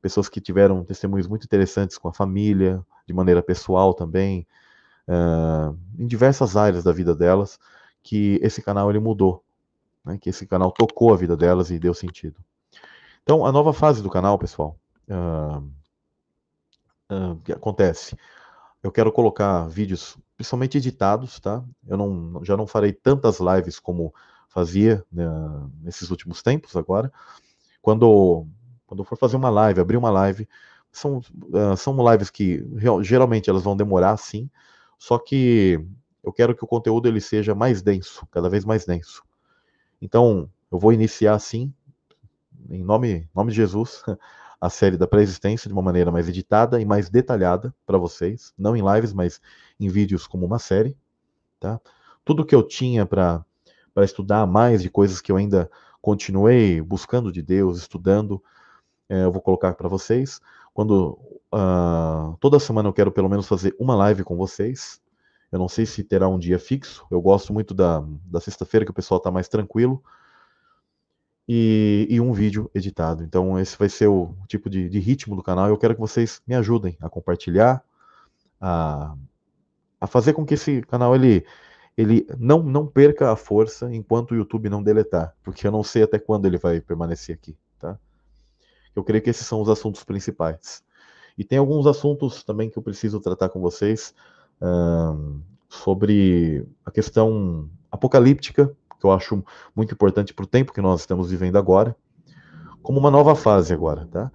pessoas 0.00 0.28
que 0.28 0.40
tiveram 0.40 0.84
testemunhos 0.84 1.28
muito 1.28 1.44
interessantes 1.44 1.96
com 1.96 2.08
a 2.08 2.12
família, 2.12 2.84
de 3.06 3.14
maneira 3.14 3.42
pessoal 3.42 3.94
também, 3.94 4.46
uh, 5.08 5.78
em 5.98 6.06
diversas 6.06 6.56
áreas 6.56 6.82
da 6.82 6.92
vida 6.92 7.14
delas, 7.14 7.58
que 8.02 8.38
esse 8.42 8.60
canal 8.60 8.90
ele 8.90 8.98
mudou, 8.98 9.44
né? 10.04 10.18
que 10.18 10.28
esse 10.30 10.46
canal 10.46 10.72
tocou 10.72 11.12
a 11.12 11.16
vida 11.16 11.36
delas 11.36 11.70
e 11.70 11.78
deu 11.78 11.94
sentido. 11.94 12.40
Então, 13.22 13.46
a 13.46 13.52
nova 13.52 13.72
fase 13.72 14.02
do 14.02 14.10
canal, 14.10 14.36
pessoal, 14.36 14.76
uh, 15.08 15.58
uh, 17.10 17.36
que 17.44 17.52
acontece? 17.52 18.16
Eu 18.82 18.90
quero 18.90 19.12
colocar 19.12 19.68
vídeos, 19.68 20.16
principalmente 20.36 20.78
editados, 20.78 21.38
tá? 21.38 21.64
Eu 21.86 21.96
não, 21.96 22.44
já 22.44 22.56
não 22.56 22.66
farei 22.66 22.92
tantas 22.92 23.38
lives 23.38 23.78
como 23.78 24.12
fazia 24.48 25.04
né, 25.10 25.24
nesses 25.80 26.10
últimos 26.10 26.42
tempos 26.42 26.76
agora. 26.76 27.12
Quando, 27.80 28.46
quando 28.86 29.04
for 29.04 29.16
fazer 29.16 29.36
uma 29.36 29.50
live, 29.50 29.80
abrir 29.80 29.96
uma 29.96 30.10
live, 30.10 30.48
são, 30.90 31.18
uh, 31.18 31.76
são 31.76 31.96
lives 32.10 32.28
que 32.28 32.64
geralmente 33.02 33.48
elas 33.48 33.62
vão 33.62 33.76
demorar, 33.76 34.16
sim, 34.16 34.50
só 34.98 35.18
que 35.18 35.84
eu 36.22 36.32
quero 36.32 36.54
que 36.54 36.62
o 36.62 36.68
conteúdo 36.68 37.08
ele 37.08 37.20
seja 37.20 37.54
mais 37.54 37.82
denso, 37.82 38.26
cada 38.30 38.48
vez 38.48 38.64
mais 38.64 38.84
denso. 38.84 39.22
Então, 40.00 40.48
eu 40.70 40.78
vou 40.78 40.92
iniciar 40.92 41.34
assim, 41.34 41.72
em 42.70 42.84
nome, 42.84 43.28
nome 43.34 43.50
de 43.50 43.56
Jesus, 43.56 44.04
a 44.62 44.70
série 44.70 44.96
da 44.96 45.08
pré-existência 45.08 45.66
de 45.66 45.74
uma 45.74 45.82
maneira 45.82 46.12
mais 46.12 46.28
editada 46.28 46.80
e 46.80 46.84
mais 46.84 47.10
detalhada 47.10 47.74
para 47.84 47.98
vocês, 47.98 48.54
não 48.56 48.76
em 48.76 48.94
lives, 48.94 49.12
mas 49.12 49.40
em 49.80 49.88
vídeos 49.88 50.24
como 50.24 50.46
uma 50.46 50.60
série, 50.60 50.96
tá? 51.58 51.80
Tudo 52.24 52.46
que 52.46 52.54
eu 52.54 52.62
tinha 52.62 53.04
para 53.04 53.44
para 53.92 54.04
estudar 54.04 54.46
mais 54.46 54.80
de 54.80 54.88
coisas 54.88 55.20
que 55.20 55.30
eu 55.30 55.36
ainda 55.36 55.68
continuei 56.00 56.80
buscando 56.80 57.30
de 57.32 57.42
Deus, 57.42 57.76
estudando, 57.76 58.42
é, 59.08 59.24
eu 59.24 59.32
vou 59.32 59.42
colocar 59.42 59.74
para 59.74 59.88
vocês. 59.88 60.40
Quando 60.72 61.18
uh, 61.52 62.34
toda 62.40 62.58
semana 62.58 62.88
eu 62.88 62.92
quero 62.92 63.12
pelo 63.12 63.28
menos 63.28 63.46
fazer 63.46 63.74
uma 63.78 63.94
live 63.96 64.24
com 64.24 64.34
vocês. 64.36 64.98
Eu 65.50 65.58
não 65.58 65.68
sei 65.68 65.84
se 65.84 66.02
terá 66.02 66.26
um 66.26 66.38
dia 66.38 66.58
fixo. 66.58 67.04
Eu 67.10 67.20
gosto 67.20 67.52
muito 67.52 67.74
da, 67.74 68.02
da 68.24 68.40
sexta-feira 68.40 68.86
que 68.86 68.92
o 68.92 68.94
pessoal 68.94 69.18
está 69.18 69.30
mais 69.30 69.48
tranquilo. 69.48 70.02
E, 71.54 72.06
e, 72.08 72.18
um 72.18 72.32
vídeo 72.32 72.70
editado. 72.74 73.22
Então 73.22 73.58
esse 73.58 73.76
vai 73.76 73.88
ser 73.88 74.06
o 74.06 74.34
tipo 74.48 74.70
de, 74.70 74.88
de 74.88 74.98
ritmo 74.98 75.36
do 75.36 75.42
canal. 75.42 75.68
Eu 75.68 75.76
quero 75.76 75.94
que 75.94 76.00
vocês 76.00 76.40
me 76.46 76.54
ajudem 76.54 76.96
a 76.98 77.10
compartilhar, 77.10 77.84
a, 78.58 79.14
a 80.00 80.06
fazer 80.06 80.32
com 80.32 80.46
que 80.46 80.54
esse 80.54 80.80
canal 80.82 81.14
ele 81.14 81.44
ele 81.94 82.26
não, 82.38 82.62
não 82.62 82.86
perca 82.86 83.30
a 83.30 83.36
força 83.36 83.94
enquanto 83.94 84.30
o 84.30 84.34
YouTube 84.34 84.70
não 84.70 84.82
deletar, 84.82 85.34
porque 85.42 85.66
eu 85.66 85.70
não 85.70 85.82
sei 85.82 86.04
até 86.04 86.18
quando 86.18 86.46
ele 86.46 86.56
vai 86.56 86.80
permanecer 86.80 87.34
aqui, 87.34 87.54
tá? 87.78 87.98
Eu 88.96 89.04
creio 89.04 89.22
que 89.22 89.28
esses 89.28 89.46
são 89.46 89.60
os 89.60 89.68
assuntos 89.68 90.02
principais. 90.02 90.82
E 91.36 91.44
tem 91.44 91.58
alguns 91.58 91.86
assuntos 91.86 92.42
também 92.42 92.70
que 92.70 92.78
eu 92.78 92.82
preciso 92.82 93.20
tratar 93.20 93.50
com 93.50 93.60
vocês 93.60 94.14
sobre 95.68 96.66
a 96.84 96.90
questão 96.90 97.68
apocalíptica, 97.90 98.74
que 99.02 99.06
eu 99.06 99.12
acho 99.12 99.44
muito 99.76 99.92
importante 99.92 100.32
para 100.32 100.44
o 100.44 100.48
tempo 100.48 100.72
que 100.72 100.80
nós 100.80 101.00
estamos 101.00 101.30
vivendo 101.30 101.56
agora, 101.56 101.94
como 102.82 102.98
uma 102.98 103.10
nova 103.10 103.34
fase 103.34 103.74
agora, 103.74 104.06
tá? 104.06 104.30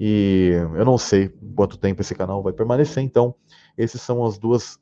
E 0.00 0.52
eu 0.74 0.84
não 0.84 0.96
sei 0.96 1.28
quanto 1.54 1.76
tempo 1.76 2.00
esse 2.00 2.14
canal 2.14 2.42
vai 2.42 2.52
permanecer, 2.52 3.02
então 3.02 3.34
essas 3.76 4.00
são 4.00 4.24
as 4.24 4.38
duas 4.38 4.78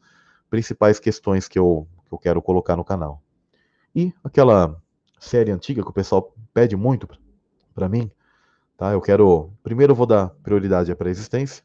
principais 0.48 1.00
questões 1.00 1.48
que 1.48 1.58
eu, 1.58 1.88
que 2.06 2.12
eu 2.14 2.18
quero 2.18 2.40
colocar 2.40 2.76
no 2.76 2.84
canal. 2.84 3.22
E 3.94 4.12
aquela 4.22 4.80
série 5.18 5.50
antiga 5.50 5.82
que 5.82 5.90
o 5.90 5.92
pessoal 5.92 6.32
pede 6.52 6.76
muito 6.76 7.08
para 7.74 7.88
mim, 7.88 8.10
Tá? 8.76 8.92
Eu 8.92 9.00
quero. 9.00 9.52
Primeiro 9.62 9.92
eu 9.92 9.96
vou 9.96 10.06
dar 10.06 10.30
prioridade 10.42 10.90
à 10.90 10.96
pré-existência, 10.96 11.64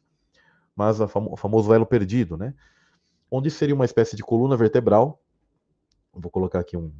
mas 0.76 1.00
o 1.00 1.08
famo, 1.08 1.36
famoso 1.36 1.72
elo 1.72 1.86
perdido, 1.86 2.36
né? 2.36 2.54
Onde 3.30 3.50
seria 3.50 3.74
uma 3.74 3.84
espécie 3.84 4.16
de 4.16 4.22
coluna 4.22 4.56
vertebral. 4.56 5.20
Vou 6.12 6.30
colocar 6.30 6.60
aqui 6.60 6.76
um. 6.76 6.92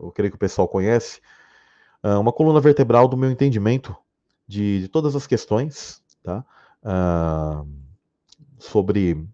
Eu, 0.00 0.10
creio 0.10 0.30
que 0.30 0.36
o 0.36 0.40
pessoal 0.40 0.66
conhece. 0.68 1.20
Uh, 2.02 2.18
uma 2.18 2.32
coluna 2.32 2.60
vertebral 2.60 3.06
do 3.06 3.16
meu 3.16 3.30
entendimento 3.30 3.94
de, 4.46 4.80
de 4.80 4.88
todas 4.88 5.14
as 5.14 5.26
questões, 5.26 6.02
tá? 6.22 6.44
Uh, 6.82 7.68
sobre 8.58 9.26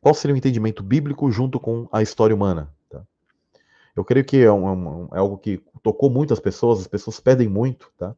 qual 0.00 0.14
seria 0.14 0.34
o 0.34 0.36
entendimento 0.38 0.82
bíblico 0.82 1.30
junto 1.30 1.60
com 1.60 1.88
a 1.92 2.02
história 2.02 2.34
humana. 2.34 2.72
Tá? 2.90 3.02
Eu 3.94 4.04
creio 4.04 4.24
que 4.24 4.38
é, 4.38 4.50
um, 4.50 5.04
é, 5.12 5.18
algo 5.18 5.38
que 5.38 5.62
tocou 5.82 6.10
muito 6.10 6.32
as 6.32 6.40
pessoas, 6.40 6.80
as 6.80 6.88
pessoas 6.88 7.20
pedem 7.20 7.48
muito, 7.48 7.90
tá? 7.96 8.14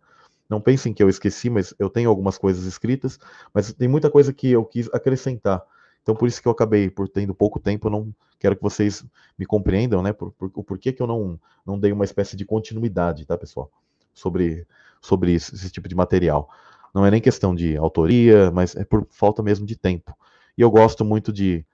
Não 0.49 0.61
pensem 0.61 0.93
que 0.93 1.03
eu 1.03 1.09
esqueci, 1.09 1.49
mas 1.49 1.75
eu 1.79 1.89
tenho 1.89 2.09
algumas 2.09 2.37
coisas 2.37 2.65
escritas, 2.65 3.19
mas 3.53 3.73
tem 3.73 3.89
muita 3.89 4.11
coisa 4.11 4.33
que 4.33 4.51
eu 4.51 4.65
quis 4.65 4.93
acrescentar. 4.93 5.63
Então, 6.05 6.15
por 6.15 6.29
isso 6.29 6.41
que 6.41 6.47
eu 6.47 6.53
acabei, 6.53 6.91
por 6.91 7.09
tendo 7.09 7.35
pouco 7.35 7.59
tempo, 7.59 7.89
não 7.89 8.15
quero 8.39 8.55
que 8.55 8.63
vocês 8.63 9.03
me 9.39 9.47
compreendam, 9.47 10.03
né? 10.03 10.13
Por, 10.13 10.33
por, 10.33 10.51
o 10.55 10.63
porquê 10.63 10.93
que 10.93 11.03
eu 11.03 11.07
não, 11.07 11.41
não 11.65 11.81
dei 11.81 11.93
uma 11.93 12.05
espécie 12.05 12.37
de 12.37 12.45
continuidade, 12.45 13.25
tá, 13.25 13.39
pessoal? 13.39 13.71
Sobre, 14.13 14.67
sobre 15.01 15.33
esse, 15.33 15.55
esse 15.55 15.71
tipo 15.71 15.89
de 15.89 15.95
material. 15.95 16.51
Não 16.95 17.07
é 17.07 17.11
nem 17.11 17.23
questão 17.23 17.55
de 17.55 17.75
autoria, 17.75 18.51
mas 18.51 18.77
é 18.77 18.85
por 18.85 19.07
falta 19.11 19.43
mesmo 19.43 19.65
de 19.65 19.77
tempo. 19.77 20.15
E 20.59 20.61
eu 20.61 20.71
gosto 20.71 21.07
muito 21.07 21.33
de, 21.33 21.65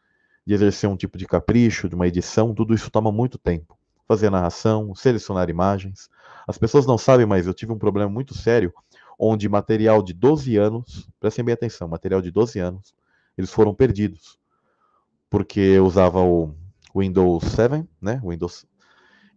de 0.47 0.55
exercer 0.55 0.89
um 0.89 0.97
tipo 0.97 1.19
de 1.19 1.27
capricho, 1.27 1.89
de 1.89 1.97
uma 1.97 2.07
edição, 2.07 2.55
tudo 2.55 2.73
isso 2.73 2.89
toma 2.89 3.11
muito 3.11 3.37
tempo 3.37 3.77
fazer 4.11 4.27
a 4.27 4.31
narração, 4.33 4.93
selecionar 4.93 5.49
imagens. 5.49 6.11
As 6.45 6.59
pessoas 6.59 6.85
não 6.85 6.99
sabem, 6.99 7.25
mas 7.25 7.47
eu 7.47 7.55
tive 7.55 7.73
um 7.73 7.79
problema 7.79 8.11
muito 8.11 8.35
sério, 8.35 8.75
onde 9.17 9.49
material 9.49 10.03
de 10.03 10.13
12 10.13 10.57
anos, 10.57 11.09
prestem 11.21 11.45
bem 11.45 11.53
atenção, 11.53 11.87
material 11.87 12.21
de 12.21 12.29
12 12.29 12.59
anos, 12.59 12.93
eles 13.41 13.53
foram 13.53 13.75
perdidos. 13.75 14.39
Porque 15.29 15.61
eu 15.61 15.87
usava 15.87 16.21
o 16.21 16.55
Windows 16.95 17.45
7, 17.45 17.89
né? 18.01 18.21
Windows 18.25 18.67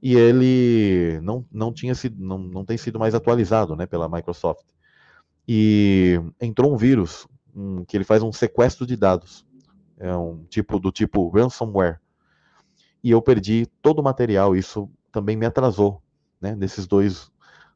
e 0.04 0.18
ele 0.18 1.18
não, 1.22 1.46
não 1.50 1.72
tinha 1.72 1.96
sido 1.96 2.22
não, 2.22 2.38
não 2.38 2.66
tem 2.66 2.78
sido 2.78 3.00
mais 3.00 3.16
atualizado, 3.16 3.74
né, 3.74 3.86
pela 3.86 4.10
Microsoft. 4.10 4.66
E 5.48 6.20
entrou 6.42 6.74
um 6.74 6.78
vírus 6.78 7.26
um, 7.56 7.86
que 7.86 7.96
ele 7.96 8.04
faz 8.04 8.22
um 8.22 8.34
sequestro 8.34 8.86
de 8.86 8.98
dados. 8.98 9.46
É 9.98 10.14
um 10.14 10.44
tipo 10.50 10.78
do 10.78 10.92
tipo 10.92 11.30
ransomware. 11.30 12.02
E 13.02 13.12
eu 13.12 13.22
perdi 13.22 13.66
todo 13.82 14.00
o 14.00 14.04
material, 14.04 14.58
isso 14.58 14.90
também 15.10 15.38
me 15.38 15.46
atrasou, 15.46 16.02
né, 16.42 16.54
nesses 16.54 16.86
dois, 16.86 17.32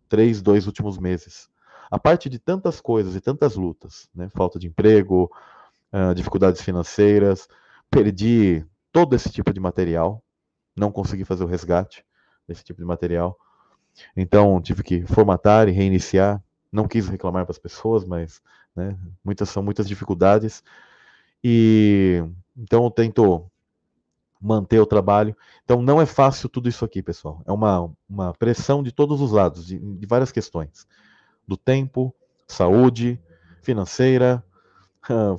três, 0.09 0.41
dois 0.41 0.67
últimos 0.67 0.97
meses. 0.97 1.49
A 1.89 1.97
parte 1.97 2.27
de 2.27 2.39
tantas 2.39 2.81
coisas 2.81 3.15
e 3.15 3.21
tantas 3.21 3.55
lutas, 3.55 4.09
né, 4.13 4.27
falta 4.27 4.59
de 4.59 4.67
emprego, 4.67 5.31
uh, 5.93 6.13
dificuldades 6.13 6.61
financeiras, 6.61 7.47
perdi 7.89 8.65
todo 8.91 9.15
esse 9.15 9.29
tipo 9.29 9.53
de 9.53 9.59
material, 9.59 10.23
não 10.75 10.91
consegui 10.91 11.23
fazer 11.25 11.43
o 11.43 11.47
resgate 11.47 12.05
desse 12.47 12.63
tipo 12.63 12.79
de 12.79 12.85
material. 12.85 13.37
Então 14.15 14.61
tive 14.61 14.83
que 14.83 15.05
formatar 15.05 15.67
e 15.67 15.71
reiniciar. 15.71 16.41
Não 16.71 16.87
quis 16.87 17.07
reclamar 17.07 17.45
para 17.45 17.51
as 17.51 17.57
pessoas, 17.57 18.05
mas 18.05 18.41
né, 18.75 18.97
muitas 19.23 19.49
são 19.49 19.63
muitas 19.63 19.87
dificuldades. 19.87 20.63
E 21.43 22.23
então 22.55 22.83
eu 22.83 22.91
tento 22.91 23.49
manter 24.39 24.79
o 24.79 24.85
trabalho. 24.85 25.35
Então 25.63 25.81
não 25.81 25.99
é 25.99 26.05
fácil 26.05 26.47
tudo 26.47 26.69
isso 26.69 26.85
aqui, 26.85 27.01
pessoal. 27.01 27.41
É 27.45 27.51
uma, 27.51 27.91
uma 28.07 28.33
pressão 28.33 28.83
de 28.83 28.91
todos 28.91 29.21
os 29.21 29.31
lados, 29.31 29.65
de, 29.65 29.79
de 29.79 30.05
várias 30.05 30.31
questões. 30.31 30.87
Do 31.47 31.57
tempo, 31.57 32.13
saúde, 32.47 33.19
financeira, 33.61 34.43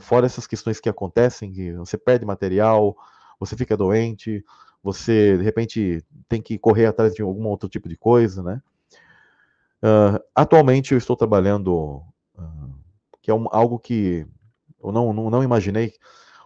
fora 0.01 0.27
essas 0.27 0.47
questões 0.47 0.81
que 0.81 0.89
acontecem, 0.89 1.53
que 1.53 1.73
você 1.73 1.97
perde 1.97 2.25
material, 2.25 2.97
você 3.39 3.57
fica 3.57 3.77
doente, 3.77 4.45
você 4.83 5.37
de 5.37 5.45
repente 5.45 6.05
tem 6.29 6.41
que 6.41 6.59
correr 6.59 6.87
atrás 6.87 7.15
de 7.15 7.23
algum 7.23 7.47
outro 7.47 7.69
tipo 7.69 7.89
de 7.89 7.97
coisa, 7.97 8.43
né? 8.43 8.63
Uh, 9.83 10.19
atualmente 10.35 10.93
eu 10.93 10.99
estou 10.99 11.17
trabalhando, 11.17 12.03
uh, 12.37 12.75
que 13.23 13.31
é 13.31 13.35
um, 13.35 13.47
algo 13.51 13.79
que 13.79 14.27
eu 14.83 14.91
não, 14.91 15.13
não, 15.13 15.31
não, 15.31 15.43
imaginei, 15.43 15.93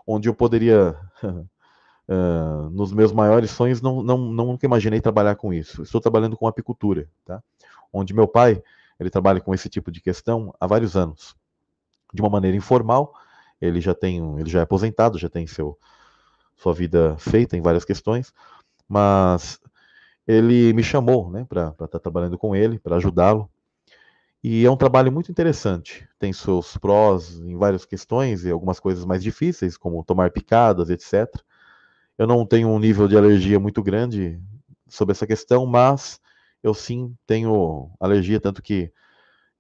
onde 0.06 0.28
eu 0.28 0.34
poderia, 0.34 0.96
uh, 1.22 2.68
nos 2.70 2.92
meus 2.92 3.12
maiores 3.12 3.50
sonhos, 3.50 3.80
não, 3.80 4.02
não, 4.02 4.18
nunca 4.18 4.66
imaginei 4.66 5.00
trabalhar 5.00 5.36
com 5.36 5.52
isso. 5.52 5.82
Estou 5.82 6.00
trabalhando 6.00 6.36
com 6.36 6.46
apicultura, 6.46 7.08
tá? 7.24 7.42
Onde 7.90 8.14
meu 8.14 8.28
pai, 8.28 8.62
ele 9.00 9.08
trabalha 9.08 9.40
com 9.40 9.54
esse 9.54 9.68
tipo 9.68 9.90
de 9.90 10.00
questão 10.00 10.54
há 10.60 10.66
vários 10.66 10.94
anos, 10.94 11.34
de 12.12 12.20
uma 12.20 12.30
maneira 12.30 12.56
informal. 12.56 13.14
Ele 13.60 13.80
já 13.80 13.94
tem, 13.94 14.38
ele 14.38 14.50
já 14.50 14.60
é 14.60 14.62
aposentado, 14.62 15.18
já 15.18 15.28
tem 15.28 15.46
seu 15.46 15.78
sua 16.56 16.72
vida 16.72 17.16
feita 17.18 17.56
em 17.56 17.60
várias 17.60 17.84
questões, 17.84 18.32
mas 18.88 19.58
ele 20.26 20.72
me 20.72 20.82
chamou 20.82 21.28
né, 21.28 21.44
para 21.48 21.68
estar 21.70 21.88
tá 21.88 21.98
trabalhando 21.98 22.38
com 22.38 22.54
ele, 22.54 22.78
para 22.78 22.96
ajudá-lo. 22.96 23.50
E 24.44 24.64
é 24.64 24.70
um 24.70 24.76
trabalho 24.76 25.10
muito 25.12 25.30
interessante. 25.30 26.08
Tem 26.18 26.32
seus 26.32 26.76
prós 26.76 27.38
em 27.40 27.56
várias 27.56 27.84
questões 27.84 28.44
e 28.44 28.50
algumas 28.50 28.80
coisas 28.80 29.04
mais 29.04 29.22
difíceis, 29.22 29.76
como 29.76 30.04
tomar 30.04 30.30
picadas, 30.30 30.90
etc. 30.90 31.28
Eu 32.18 32.26
não 32.26 32.44
tenho 32.46 32.68
um 32.68 32.78
nível 32.78 33.08
de 33.08 33.16
alergia 33.16 33.58
muito 33.58 33.82
grande 33.82 34.40
sobre 34.88 35.12
essa 35.12 35.26
questão, 35.26 35.64
mas 35.64 36.20
eu 36.62 36.74
sim 36.74 37.16
tenho 37.26 37.90
alergia, 38.00 38.40
tanto 38.40 38.62
que 38.62 38.92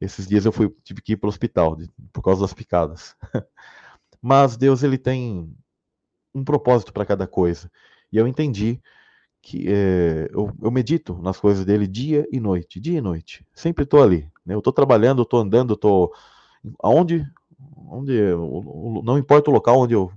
esses 0.02 0.26
dias 0.26 0.44
eu 0.44 0.52
fui, 0.52 0.68
tive 0.82 1.00
que 1.00 1.12
ir 1.12 1.16
para 1.16 1.28
o 1.28 1.30
hospital 1.30 1.76
de, 1.76 1.88
por 2.12 2.22
causa 2.22 2.40
das 2.40 2.52
picadas. 2.52 3.16
mas 4.20 4.56
Deus 4.56 4.82
ele 4.82 4.98
tem 4.98 5.54
um 6.34 6.44
propósito 6.44 6.92
para 6.92 7.06
cada 7.06 7.26
coisa. 7.26 7.70
E 8.12 8.16
eu 8.16 8.26
entendi 8.26 8.80
que 9.40 9.68
é, 9.68 10.28
eu, 10.32 10.52
eu, 10.60 10.70
medito 10.70 11.18
nas 11.20 11.38
coisas 11.38 11.64
dele 11.64 11.86
dia 11.86 12.26
e 12.30 12.40
noite, 12.40 12.80
dia 12.80 12.98
e 12.98 13.00
noite. 13.00 13.46
Sempre 13.54 13.84
estou 13.84 14.02
ali. 14.02 14.30
Né? 14.44 14.54
Eu 14.54 14.58
estou 14.58 14.72
trabalhando, 14.72 15.22
estou 15.22 15.40
andando, 15.40 15.74
estou 15.74 16.12
aonde, 16.80 17.26
onde 17.88 18.12
não 19.04 19.18
importa 19.18 19.50
o 19.50 19.52
local 19.52 19.80
onde 19.80 19.94
eu, 19.94 20.12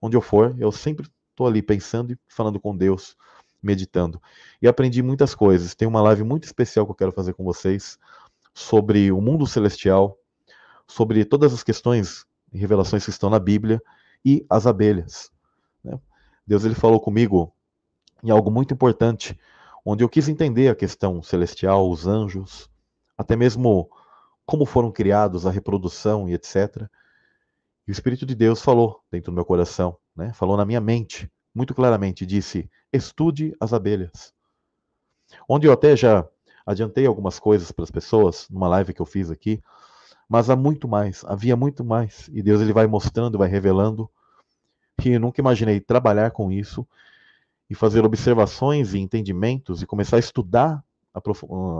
onde 0.00 0.16
eu 0.16 0.20
for, 0.20 0.54
eu 0.58 0.72
sempre 0.72 1.06
estou 1.30 1.46
ali 1.46 1.62
pensando 1.62 2.12
e 2.12 2.18
falando 2.28 2.60
com 2.60 2.76
Deus, 2.76 3.16
meditando. 3.62 4.20
E 4.60 4.68
aprendi 4.68 5.02
muitas 5.02 5.34
coisas. 5.34 5.74
Tem 5.74 5.88
uma 5.88 6.02
live 6.02 6.22
muito 6.22 6.44
especial 6.44 6.86
que 6.86 6.92
eu 6.92 6.96
quero 6.96 7.12
fazer 7.12 7.34
com 7.34 7.44
vocês 7.44 7.98
sobre 8.54 9.10
o 9.10 9.20
mundo 9.20 9.46
celestial, 9.46 10.18
sobre 10.86 11.24
todas 11.24 11.52
as 11.52 11.62
questões 11.62 12.26
e 12.52 12.58
revelações 12.58 13.04
que 13.04 13.10
estão 13.10 13.30
na 13.30 13.38
Bíblia 13.38 13.80
e 14.24 14.44
as 14.48 14.66
abelhas. 14.66 15.30
Né? 15.82 15.98
Deus 16.46 16.64
ele 16.64 16.74
falou 16.74 17.00
comigo 17.00 17.52
em 18.22 18.30
algo 18.30 18.50
muito 18.50 18.74
importante, 18.74 19.38
onde 19.84 20.04
eu 20.04 20.08
quis 20.08 20.28
entender 20.28 20.68
a 20.68 20.74
questão 20.74 21.22
celestial, 21.22 21.90
os 21.90 22.06
anjos, 22.06 22.70
até 23.16 23.34
mesmo 23.34 23.90
como 24.44 24.64
foram 24.66 24.92
criados, 24.92 25.46
a 25.46 25.50
reprodução 25.50 26.28
e 26.28 26.34
etc. 26.34 26.88
E 27.86 27.90
o 27.90 27.92
Espírito 27.92 28.26
de 28.26 28.34
Deus 28.34 28.62
falou 28.62 29.00
dentro 29.10 29.32
do 29.32 29.34
meu 29.34 29.44
coração, 29.44 29.96
né? 30.14 30.32
falou 30.34 30.56
na 30.56 30.64
minha 30.64 30.80
mente, 30.80 31.30
muito 31.54 31.74
claramente, 31.74 32.26
disse: 32.26 32.70
estude 32.92 33.54
as 33.58 33.72
abelhas. 33.72 34.32
Onde 35.48 35.66
eu 35.66 35.72
até 35.72 35.96
já 35.96 36.28
adiantei 36.66 37.06
algumas 37.06 37.38
coisas 37.38 37.70
para 37.72 37.84
as 37.84 37.90
pessoas, 37.90 38.48
numa 38.50 38.68
live 38.68 38.92
que 38.92 39.02
eu 39.02 39.06
fiz 39.06 39.30
aqui, 39.30 39.62
mas 40.28 40.48
há 40.48 40.56
muito 40.56 40.88
mais, 40.88 41.24
havia 41.26 41.56
muito 41.56 41.84
mais. 41.84 42.28
E 42.32 42.42
Deus 42.42 42.60
ele 42.60 42.72
vai 42.72 42.86
mostrando, 42.86 43.38
vai 43.38 43.48
revelando 43.48 44.10
que 45.00 45.10
eu 45.10 45.20
nunca 45.20 45.40
imaginei 45.40 45.80
trabalhar 45.80 46.30
com 46.30 46.50
isso 46.50 46.86
e 47.68 47.74
fazer 47.74 48.04
observações 48.04 48.94
e 48.94 48.98
entendimentos 48.98 49.82
e 49.82 49.86
começar 49.86 50.16
a 50.16 50.20
estudar 50.20 50.84
a 51.14 51.20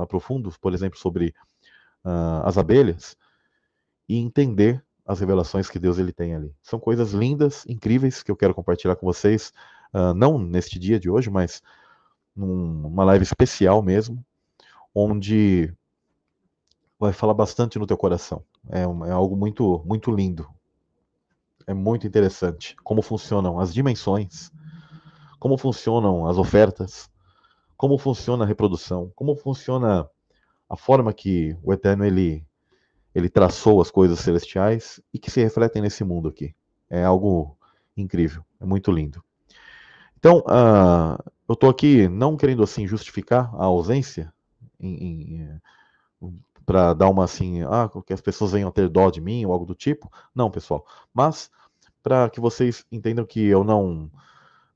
profundo, 0.06 0.52
por 0.60 0.74
exemplo, 0.74 0.98
sobre 0.98 1.34
uh, 2.04 2.44
as 2.44 2.58
abelhas 2.58 3.16
e 4.08 4.18
entender 4.18 4.84
as 5.06 5.20
revelações 5.20 5.68
que 5.68 5.78
Deus 5.78 5.98
ele 5.98 6.12
tem 6.12 6.34
ali. 6.34 6.54
São 6.62 6.78
coisas 6.78 7.12
lindas, 7.12 7.64
incríveis 7.66 8.22
que 8.22 8.30
eu 8.30 8.36
quero 8.36 8.54
compartilhar 8.54 8.96
com 8.96 9.06
vocês, 9.06 9.52
uh, 9.94 10.14
não 10.14 10.38
neste 10.38 10.78
dia 10.78 10.98
de 10.98 11.10
hoje, 11.10 11.30
mas 11.30 11.62
numa 12.34 13.04
live 13.04 13.22
especial 13.22 13.82
mesmo, 13.82 14.24
onde 14.94 15.72
vai 16.98 17.12
falar 17.12 17.34
bastante 17.34 17.78
no 17.78 17.86
teu 17.86 17.96
coração. 17.96 18.44
É, 18.70 18.82
é 18.82 19.10
algo 19.10 19.36
muito, 19.36 19.82
muito 19.84 20.10
lindo, 20.10 20.48
é 21.66 21.74
muito 21.74 22.06
interessante 22.06 22.76
como 22.82 23.02
funcionam 23.02 23.58
as 23.58 23.72
dimensões, 23.74 24.50
como 25.38 25.58
funcionam 25.58 26.26
as 26.26 26.38
ofertas, 26.38 27.10
como 27.76 27.98
funciona 27.98 28.44
a 28.44 28.46
reprodução, 28.46 29.10
como 29.16 29.34
funciona 29.34 30.08
a 30.68 30.76
forma 30.76 31.12
que 31.12 31.56
o 31.62 31.72
Eterno 31.72 32.04
ele 32.04 32.46
ele 33.14 33.28
traçou 33.28 33.80
as 33.82 33.90
coisas 33.90 34.20
celestiais 34.20 34.98
e 35.12 35.18
que 35.18 35.30
se 35.30 35.42
refletem 35.42 35.82
nesse 35.82 36.02
mundo 36.02 36.28
aqui. 36.28 36.54
É 36.88 37.04
algo 37.04 37.58
incrível, 37.94 38.42
é 38.58 38.64
muito 38.64 38.90
lindo. 38.90 39.22
Então, 40.16 40.38
uh, 40.38 41.22
eu 41.46 41.52
estou 41.52 41.68
aqui 41.68 42.08
não 42.08 42.36
querendo 42.36 42.62
assim 42.62 42.86
justificar 42.86 43.54
a 43.54 43.64
ausência 43.64 44.32
para 46.64 46.94
dar 46.94 47.08
uma 47.08 47.24
assim, 47.24 47.62
ah, 47.62 47.90
que 48.06 48.12
as 48.12 48.20
pessoas 48.20 48.52
venham 48.52 48.70
ter 48.70 48.88
dó 48.88 49.10
de 49.10 49.20
mim 49.20 49.44
ou 49.44 49.52
algo 49.52 49.66
do 49.66 49.74
tipo. 49.74 50.10
Não, 50.34 50.50
pessoal. 50.50 50.86
Mas 51.12 51.50
para 52.02 52.28
que 52.30 52.40
vocês 52.40 52.84
entendam 52.90 53.24
que 53.24 53.44
eu 53.44 53.64
não 53.64 54.10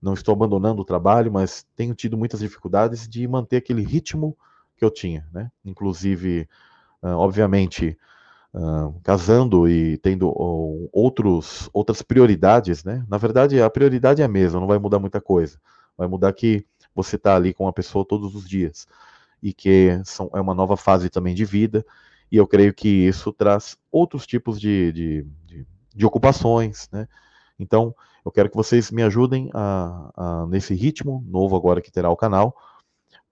não 0.00 0.12
estou 0.12 0.34
abandonando 0.34 0.82
o 0.82 0.84
trabalho, 0.84 1.32
mas 1.32 1.66
tenho 1.74 1.94
tido 1.94 2.16
muitas 2.18 2.40
dificuldades 2.40 3.08
de 3.08 3.26
manter 3.26 3.56
aquele 3.56 3.82
ritmo 3.82 4.36
que 4.76 4.84
eu 4.84 4.90
tinha, 4.90 5.26
né? 5.32 5.50
Inclusive, 5.64 6.48
uh, 7.02 7.08
obviamente, 7.08 7.98
uh, 8.54 8.94
casando 9.02 9.68
e 9.68 9.96
tendo 9.98 10.30
outros 10.92 11.68
outras 11.72 12.02
prioridades, 12.02 12.84
né? 12.84 13.04
Na 13.08 13.16
verdade, 13.18 13.60
a 13.60 13.70
prioridade 13.70 14.22
é 14.22 14.24
a 14.24 14.28
mesma, 14.28 14.60
não 14.60 14.66
vai 14.66 14.78
mudar 14.78 14.98
muita 14.98 15.20
coisa. 15.20 15.58
Vai 15.96 16.06
mudar 16.06 16.32
que 16.34 16.64
você 16.94 17.16
está 17.16 17.34
ali 17.34 17.54
com 17.54 17.66
a 17.66 17.72
pessoa 17.72 18.04
todos 18.04 18.34
os 18.34 18.48
dias 18.48 18.86
e 19.42 19.53
que 19.53 20.01
são, 20.05 20.31
é 20.35 20.40
uma 20.40 20.55
nova 20.55 20.77
fase 20.77 21.11
também 21.11 21.35
de 21.35 21.44
vida. 21.44 21.85
E 22.30 22.37
eu 22.37 22.47
creio 22.47 22.74
que 22.74 22.89
isso 22.89 23.32
traz 23.32 23.76
outros 23.91 24.26
tipos 24.26 24.61
de, 24.61 24.93
de, 24.93 25.26
de 25.47 25.66
de 25.97 26.05
ocupações, 26.05 26.89
né? 26.93 27.09
Então, 27.59 27.95
eu 28.24 28.30
quero 28.30 28.51
que 28.51 28.57
vocês 28.57 28.91
me 28.91 29.03
ajudem 29.03 29.49
a, 29.55 30.11
a, 30.14 30.47
nesse 30.47 30.74
ritmo 30.74 31.24
novo 31.26 31.57
agora 31.57 31.80
que 31.80 31.91
terá 31.91 32.11
o 32.11 32.16
canal, 32.16 32.55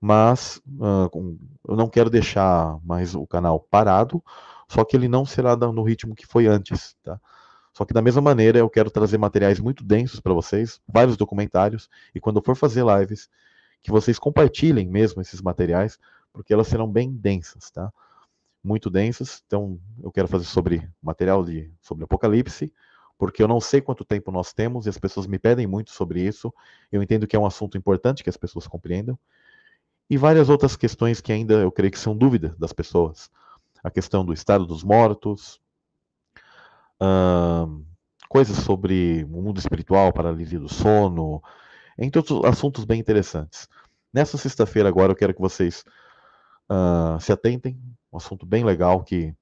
mas 0.01 0.63
uh, 0.67 1.39
eu 1.69 1.77
não 1.77 1.89
quero 1.89 2.09
deixar 2.09 2.79
mais 2.83 3.15
o 3.15 3.27
canal 3.27 3.61
parado, 3.61 4.25
só 4.67 4.83
que 4.83 4.97
ele 4.97 5.09
não 5.09 5.27
será 5.27 5.55
no 5.57 5.83
ritmo 5.83 6.15
que 6.15 6.27
foi 6.27 6.47
antes, 6.47 6.97
tá? 7.03 7.21
Só 7.75 7.85
que 7.85 7.93
da 7.93 8.01
mesma 8.01 8.23
maneira 8.23 8.59
eu 8.59 8.71
quero 8.71 8.91
trazer 8.91 9.19
materiais 9.19 9.61
muito 9.61 9.85
densos 9.85 10.21
para 10.21 10.33
vocês, 10.33 10.81
vários 10.89 11.17
documentários, 11.17 11.91
e 12.15 12.21
quando 12.21 12.39
eu 12.39 12.43
for 12.43 12.57
fazer 12.57 12.85
lives, 12.87 13.29
que 13.85 13.93
vocês 13.93 14.19
compartilhem 14.19 14.89
mesmo 14.89 15.23
esses 15.23 15.41
materiais, 15.41 15.99
porque 16.33 16.53
elas 16.53 16.67
serão 16.67 16.91
bem 16.91 17.13
densas, 17.13 17.71
tá? 17.71 17.93
muito 18.65 18.89
densas. 18.89 19.43
Então, 19.47 19.79
eu 20.03 20.11
quero 20.11 20.27
fazer 20.27 20.47
sobre 20.47 20.89
material 21.03 21.45
de 21.45 21.71
sobre 21.83 22.05
Apocalipse, 22.05 22.73
porque 23.19 23.43
eu 23.43 23.47
não 23.47 23.61
sei 23.61 23.83
quanto 23.83 24.05
tempo 24.05 24.33
nós 24.33 24.55
temos 24.55 24.87
e 24.87 24.89
as 24.89 24.99
pessoas 24.99 25.27
me 25.27 25.39
pedem 25.39 25.67
muito 25.67 25.91
sobre 25.91 26.23
isso. 26.23 26.53
Eu 26.91 27.03
entendo 27.03 27.27
que 27.27 27.37
é 27.37 27.39
um 27.39 27.47
assunto 27.47 27.77
importante 27.77 28.25
que 28.25 28.31
as 28.31 28.39
pessoas 28.39 28.67
compreendam. 28.67 29.19
E 30.09 30.17
várias 30.17 30.49
outras 30.49 30.77
questões 30.77 31.21
que 31.21 31.33
ainda 31.33 31.55
eu 31.55 31.71
creio 31.71 31.93
que 31.93 31.99
são 31.99 32.17
dúvidas 32.17 32.57
das 32.57 32.73
pessoas. 32.73 33.31
A 33.83 33.91
questão 33.91 34.25
do 34.25 34.33
estado 34.33 34.67
dos 34.67 34.83
mortos, 34.83 35.61
uh, 37.01 37.85
coisas 38.29 38.57
sobre 38.59 39.25
o 39.25 39.43
mundo 39.43 39.59
espiritual, 39.59 40.13
paralisia 40.13 40.59
do 40.59 40.69
sono, 40.69 41.43
entre 41.99 42.19
outros 42.19 42.45
assuntos 42.45 42.85
bem 42.85 43.01
interessantes. 43.01 43.69
Nessa 44.13 44.39
sexta-feira 44.39 44.89
agora 44.89 45.13
eu 45.13 45.17
quero 45.17 45.35
que 45.35 45.41
vocês 45.41 45.85
uh, 46.71 47.21
se 47.21 47.33
atentem, 47.33 47.79
um 48.13 48.17
assunto 48.17 48.47
bem 48.47 48.65
legal 48.65 49.03
que 49.03 49.35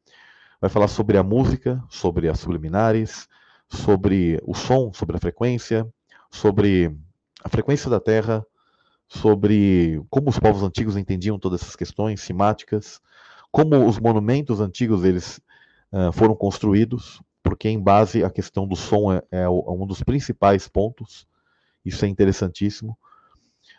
vai 0.60 0.70
falar 0.70 0.88
sobre 0.88 1.18
a 1.18 1.22
música, 1.22 1.82
sobre 1.88 2.28
as 2.28 2.38
subliminares, 2.40 3.28
sobre 3.68 4.40
o 4.44 4.54
som, 4.54 4.92
sobre 4.92 5.16
a 5.16 5.20
frequência, 5.20 5.86
sobre 6.30 6.96
a 7.42 7.48
frequência 7.48 7.90
da 7.90 8.00
Terra, 8.00 8.44
sobre 9.08 10.02
como 10.08 10.30
os 10.30 10.38
povos 10.38 10.62
antigos 10.62 10.96
entendiam 10.96 11.38
todas 11.38 11.62
essas 11.62 11.76
questões 11.76 12.20
simáticas, 12.20 13.00
como 13.50 13.86
os 13.86 13.98
monumentos 13.98 14.60
antigos 14.60 15.04
eles 15.04 15.38
uh, 15.92 16.10
foram 16.12 16.34
construídos, 16.34 17.20
porque 17.42 17.68
em 17.68 17.78
base 17.78 18.24
a 18.24 18.30
questão 18.30 18.66
do 18.66 18.76
som 18.76 19.12
é, 19.12 19.22
é, 19.30 19.48
um 19.48 19.86
dos 19.86 20.02
principais 20.02 20.68
pontos. 20.68 21.26
Isso 21.84 22.04
é 22.04 22.08
interessantíssimo. 22.08 22.96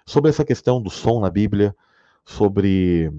Sobre 0.05 0.29
essa 0.29 0.45
questão 0.45 0.81
do 0.81 0.89
som 0.89 1.19
na 1.19 1.29
Bíblia, 1.29 1.75
sobre 2.25 3.11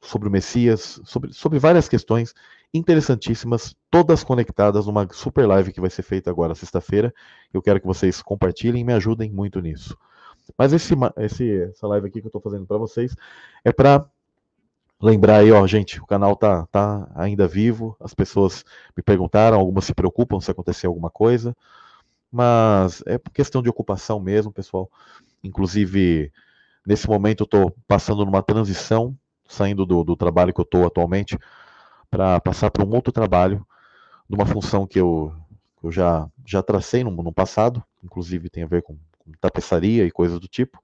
sobre 0.00 0.28
o 0.28 0.30
Messias, 0.30 1.00
sobre, 1.04 1.32
sobre 1.32 1.58
várias 1.58 1.88
questões 1.88 2.32
interessantíssimas, 2.72 3.74
todas 3.90 4.22
conectadas 4.22 4.86
numa 4.86 5.08
super 5.12 5.46
live 5.46 5.72
que 5.72 5.80
vai 5.80 5.90
ser 5.90 6.02
feita 6.02 6.30
agora 6.30 6.54
sexta-feira. 6.54 7.12
Eu 7.52 7.60
quero 7.60 7.80
que 7.80 7.86
vocês 7.86 8.22
compartilhem 8.22 8.82
e 8.82 8.84
me 8.84 8.92
ajudem 8.92 9.32
muito 9.32 9.60
nisso. 9.60 9.96
Mas 10.56 10.72
esse, 10.72 10.94
esse, 11.18 11.62
essa 11.62 11.86
live 11.88 12.06
aqui 12.06 12.20
que 12.20 12.26
eu 12.26 12.28
estou 12.28 12.40
fazendo 12.40 12.66
para 12.66 12.78
vocês 12.78 13.16
é 13.64 13.72
para 13.72 14.06
lembrar 15.00 15.38
aí, 15.38 15.50
ó, 15.50 15.66
gente, 15.66 16.00
o 16.00 16.06
canal 16.06 16.36
tá, 16.36 16.66
tá 16.66 17.10
ainda 17.14 17.48
vivo. 17.48 17.96
As 18.00 18.14
pessoas 18.14 18.64
me 18.96 19.02
perguntaram, 19.02 19.58
algumas 19.58 19.84
se 19.84 19.94
preocupam 19.94 20.40
se 20.40 20.50
acontecer 20.50 20.86
alguma 20.86 21.10
coisa, 21.10 21.56
mas 22.36 23.02
é 23.06 23.18
questão 23.32 23.62
de 23.62 23.70
ocupação 23.70 24.20
mesmo, 24.20 24.52
pessoal. 24.52 24.90
Inclusive, 25.42 26.30
nesse 26.86 27.08
momento 27.08 27.40
eu 27.40 27.46
estou 27.46 27.74
passando 27.88 28.26
numa 28.26 28.42
transição, 28.42 29.16
saindo 29.48 29.86
do, 29.86 30.04
do 30.04 30.14
trabalho 30.14 30.52
que 30.52 30.60
eu 30.60 30.64
estou 30.64 30.86
atualmente, 30.86 31.38
para 32.10 32.38
passar 32.38 32.70
para 32.70 32.84
um 32.84 32.94
outro 32.94 33.10
trabalho, 33.10 33.66
de 34.28 34.36
uma 34.36 34.44
função 34.44 34.86
que 34.86 35.00
eu, 35.00 35.32
eu 35.82 35.90
já, 35.90 36.28
já 36.44 36.62
tracei 36.62 37.02
no, 37.02 37.10
no 37.10 37.32
passado, 37.32 37.82
inclusive 38.04 38.50
tem 38.50 38.64
a 38.64 38.66
ver 38.66 38.82
com, 38.82 38.98
com 39.18 39.32
tapeçaria 39.40 40.04
e 40.04 40.10
coisas 40.10 40.38
do 40.38 40.46
tipo. 40.46 40.78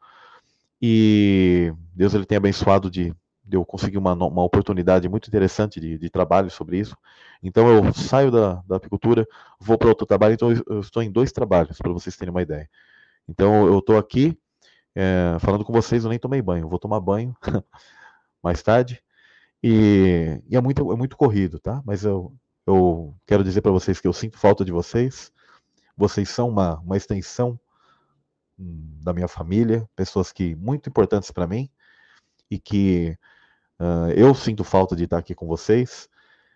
E 0.80 1.70
Deus 1.94 2.14
ele 2.14 2.24
tem 2.24 2.38
abençoado 2.38 2.90
de 2.90 3.14
eu 3.50 3.64
conseguir 3.64 3.98
uma, 3.98 4.12
uma 4.12 4.44
oportunidade 4.44 5.08
muito 5.08 5.28
interessante 5.28 5.80
de, 5.80 5.98
de 5.98 6.10
trabalho 6.10 6.50
sobre 6.50 6.78
isso. 6.78 6.96
Então 7.42 7.68
eu 7.68 7.92
saio 7.92 8.30
da, 8.30 8.62
da 8.66 8.76
apicultura, 8.76 9.26
vou 9.58 9.76
para 9.76 9.88
outro 9.88 10.06
trabalho, 10.06 10.34
então 10.34 10.52
eu, 10.66 10.80
estou 10.80 11.02
em 11.02 11.10
dois 11.10 11.32
trabalhos, 11.32 11.78
para 11.78 11.92
vocês 11.92 12.16
terem 12.16 12.30
uma 12.30 12.42
ideia. 12.42 12.68
Então 13.28 13.66
eu 13.66 13.78
estou 13.78 13.98
aqui 13.98 14.38
é, 14.94 15.36
falando 15.40 15.64
com 15.64 15.72
vocês, 15.72 16.04
eu 16.04 16.10
nem 16.10 16.18
tomei 16.18 16.42
banho, 16.42 16.68
vou 16.68 16.78
tomar 16.78 17.00
banho 17.00 17.34
mais 18.42 18.62
tarde. 18.62 19.02
E, 19.62 20.40
e, 20.48 20.56
é, 20.56 20.60
muito, 20.60 20.92
é 20.92 20.96
muito 20.96 21.16
corrido, 21.16 21.58
tá? 21.58 21.82
Mas 21.84 22.04
eu, 22.04 22.34
eu 22.66 23.14
quero 23.26 23.44
dizer 23.44 23.60
para 23.60 23.70
vocês 23.70 24.00
que 24.00 24.08
eu 24.08 24.12
sinto 24.12 24.38
falta 24.38 24.64
de 24.64 24.72
vocês. 24.72 25.32
Vocês 25.96 26.28
são 26.28 26.48
uma, 26.48 26.80
uma 26.80 26.96
extensão 26.96 27.58
hum, 28.58 28.98
da 29.02 29.12
minha 29.12 29.28
família, 29.28 29.88
pessoas 29.94 30.32
que 30.32 30.54
muito 30.56 30.88
importantes 30.88 31.30
para 31.30 31.46
mim 31.46 31.70
e 32.50 32.58
que 32.58 33.16
uh, 33.80 34.10
eu 34.14 34.34
sinto 34.34 34.64
falta 34.64 34.96
de 34.96 35.04
estar 35.04 35.18
aqui 35.18 35.34
com 35.34 35.46
vocês, 35.46 36.08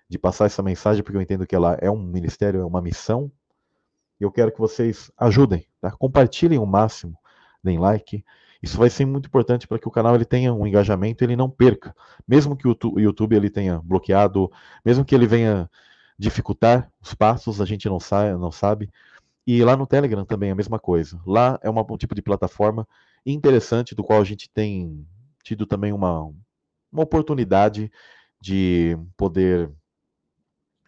de 0.08 0.18
passar 0.18 0.46
essa 0.46 0.62
mensagem, 0.62 1.02
porque 1.02 1.16
eu 1.16 1.22
entendo 1.22 1.46
que 1.46 1.54
ela 1.54 1.76
é 1.80 1.90
um 1.90 1.98
ministério, 1.98 2.60
é 2.60 2.64
uma 2.64 2.80
missão. 2.80 3.30
E 4.20 4.24
eu 4.24 4.30
quero 4.30 4.50
que 4.50 4.58
vocês 4.58 5.10
ajudem, 5.16 5.66
tá? 5.80 5.90
compartilhem 5.90 6.58
o 6.58 6.66
máximo, 6.66 7.18
deem 7.62 7.78
like, 7.78 8.24
isso 8.62 8.78
vai 8.78 8.88
ser 8.88 9.04
muito 9.04 9.26
importante 9.26 9.66
para 9.66 9.78
que 9.78 9.86
o 9.86 9.90
canal 9.90 10.14
ele 10.14 10.24
tenha 10.24 10.54
um 10.54 10.66
engajamento, 10.66 11.22
ele 11.22 11.36
não 11.36 11.50
perca, 11.50 11.94
mesmo 12.26 12.56
que 12.56 12.66
o 12.66 12.76
YouTube 12.98 13.36
ele 13.36 13.50
tenha 13.50 13.80
bloqueado, 13.84 14.50
mesmo 14.84 15.04
que 15.04 15.14
ele 15.14 15.26
venha 15.26 15.70
dificultar 16.18 16.90
os 17.00 17.14
passos, 17.14 17.60
a 17.60 17.66
gente 17.66 17.88
não 17.88 18.00
sabe, 18.00 18.38
não 18.38 18.50
sabe. 18.50 18.90
E 19.46 19.62
lá 19.62 19.76
no 19.76 19.86
Telegram 19.86 20.24
também 20.24 20.48
é 20.48 20.52
a 20.52 20.56
mesma 20.56 20.78
coisa. 20.78 21.20
Lá 21.26 21.58
é 21.62 21.70
uma, 21.70 21.86
um 21.88 21.96
tipo 21.96 22.14
de 22.14 22.22
plataforma 22.22 22.88
interessante 23.24 23.94
do 23.94 24.02
qual 24.02 24.20
a 24.20 24.24
gente 24.24 24.50
tem 24.50 25.06
tido 25.44 25.66
também 25.66 25.92
uma, 25.92 26.32
uma 26.92 27.02
oportunidade 27.02 27.90
de 28.40 28.96
poder 29.16 29.68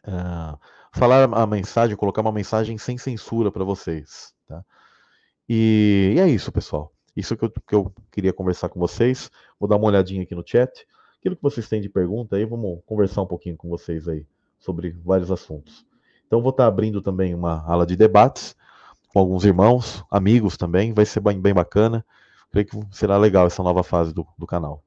uh, 0.06 0.58
falar 0.92 1.24
a 1.32 1.46
mensagem, 1.46 1.96
colocar 1.96 2.20
uma 2.20 2.32
mensagem 2.32 2.78
sem 2.78 2.98
censura 2.98 3.50
para 3.50 3.64
vocês. 3.64 4.34
Tá? 4.46 4.64
E, 5.48 6.14
e 6.16 6.20
é 6.20 6.28
isso, 6.28 6.52
pessoal. 6.52 6.92
Isso 7.16 7.36
que 7.36 7.44
eu, 7.44 7.50
que 7.50 7.74
eu 7.74 7.92
queria 8.12 8.32
conversar 8.32 8.68
com 8.68 8.78
vocês. 8.78 9.30
Vou 9.58 9.68
dar 9.68 9.76
uma 9.76 9.86
olhadinha 9.86 10.22
aqui 10.22 10.34
no 10.34 10.44
chat. 10.46 10.86
Aquilo 11.18 11.34
que 11.34 11.42
vocês 11.42 11.68
têm 11.68 11.80
de 11.80 11.88
pergunta 11.88 12.36
aí, 12.36 12.44
vamos 12.44 12.80
conversar 12.86 13.22
um 13.22 13.26
pouquinho 13.26 13.56
com 13.56 13.68
vocês 13.68 14.06
aí 14.06 14.24
sobre 14.58 14.90
vários 15.04 15.30
assuntos. 15.30 15.84
Então, 16.26 16.40
vou 16.40 16.50
estar 16.50 16.66
abrindo 16.66 17.00
também 17.02 17.34
uma 17.34 17.64
ala 17.66 17.86
de 17.86 17.96
debates 17.96 18.54
com 19.08 19.18
alguns 19.18 19.44
irmãos, 19.44 20.04
amigos 20.10 20.56
também. 20.56 20.92
Vai 20.92 21.06
ser 21.06 21.20
bem, 21.20 21.40
bem 21.40 21.54
bacana. 21.54 22.04
Creio 22.50 22.66
que 22.66 22.80
será 22.92 23.16
legal 23.16 23.46
essa 23.46 23.62
nova 23.62 23.82
fase 23.82 24.12
do, 24.14 24.26
do 24.38 24.46
canal. 24.46 24.82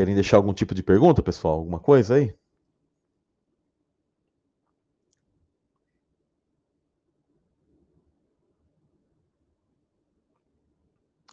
Querem 0.00 0.14
deixar 0.14 0.38
algum 0.38 0.54
tipo 0.54 0.74
de 0.74 0.82
pergunta, 0.82 1.22
pessoal? 1.22 1.56
Alguma 1.56 1.78
coisa 1.78 2.14
aí? 2.14 2.34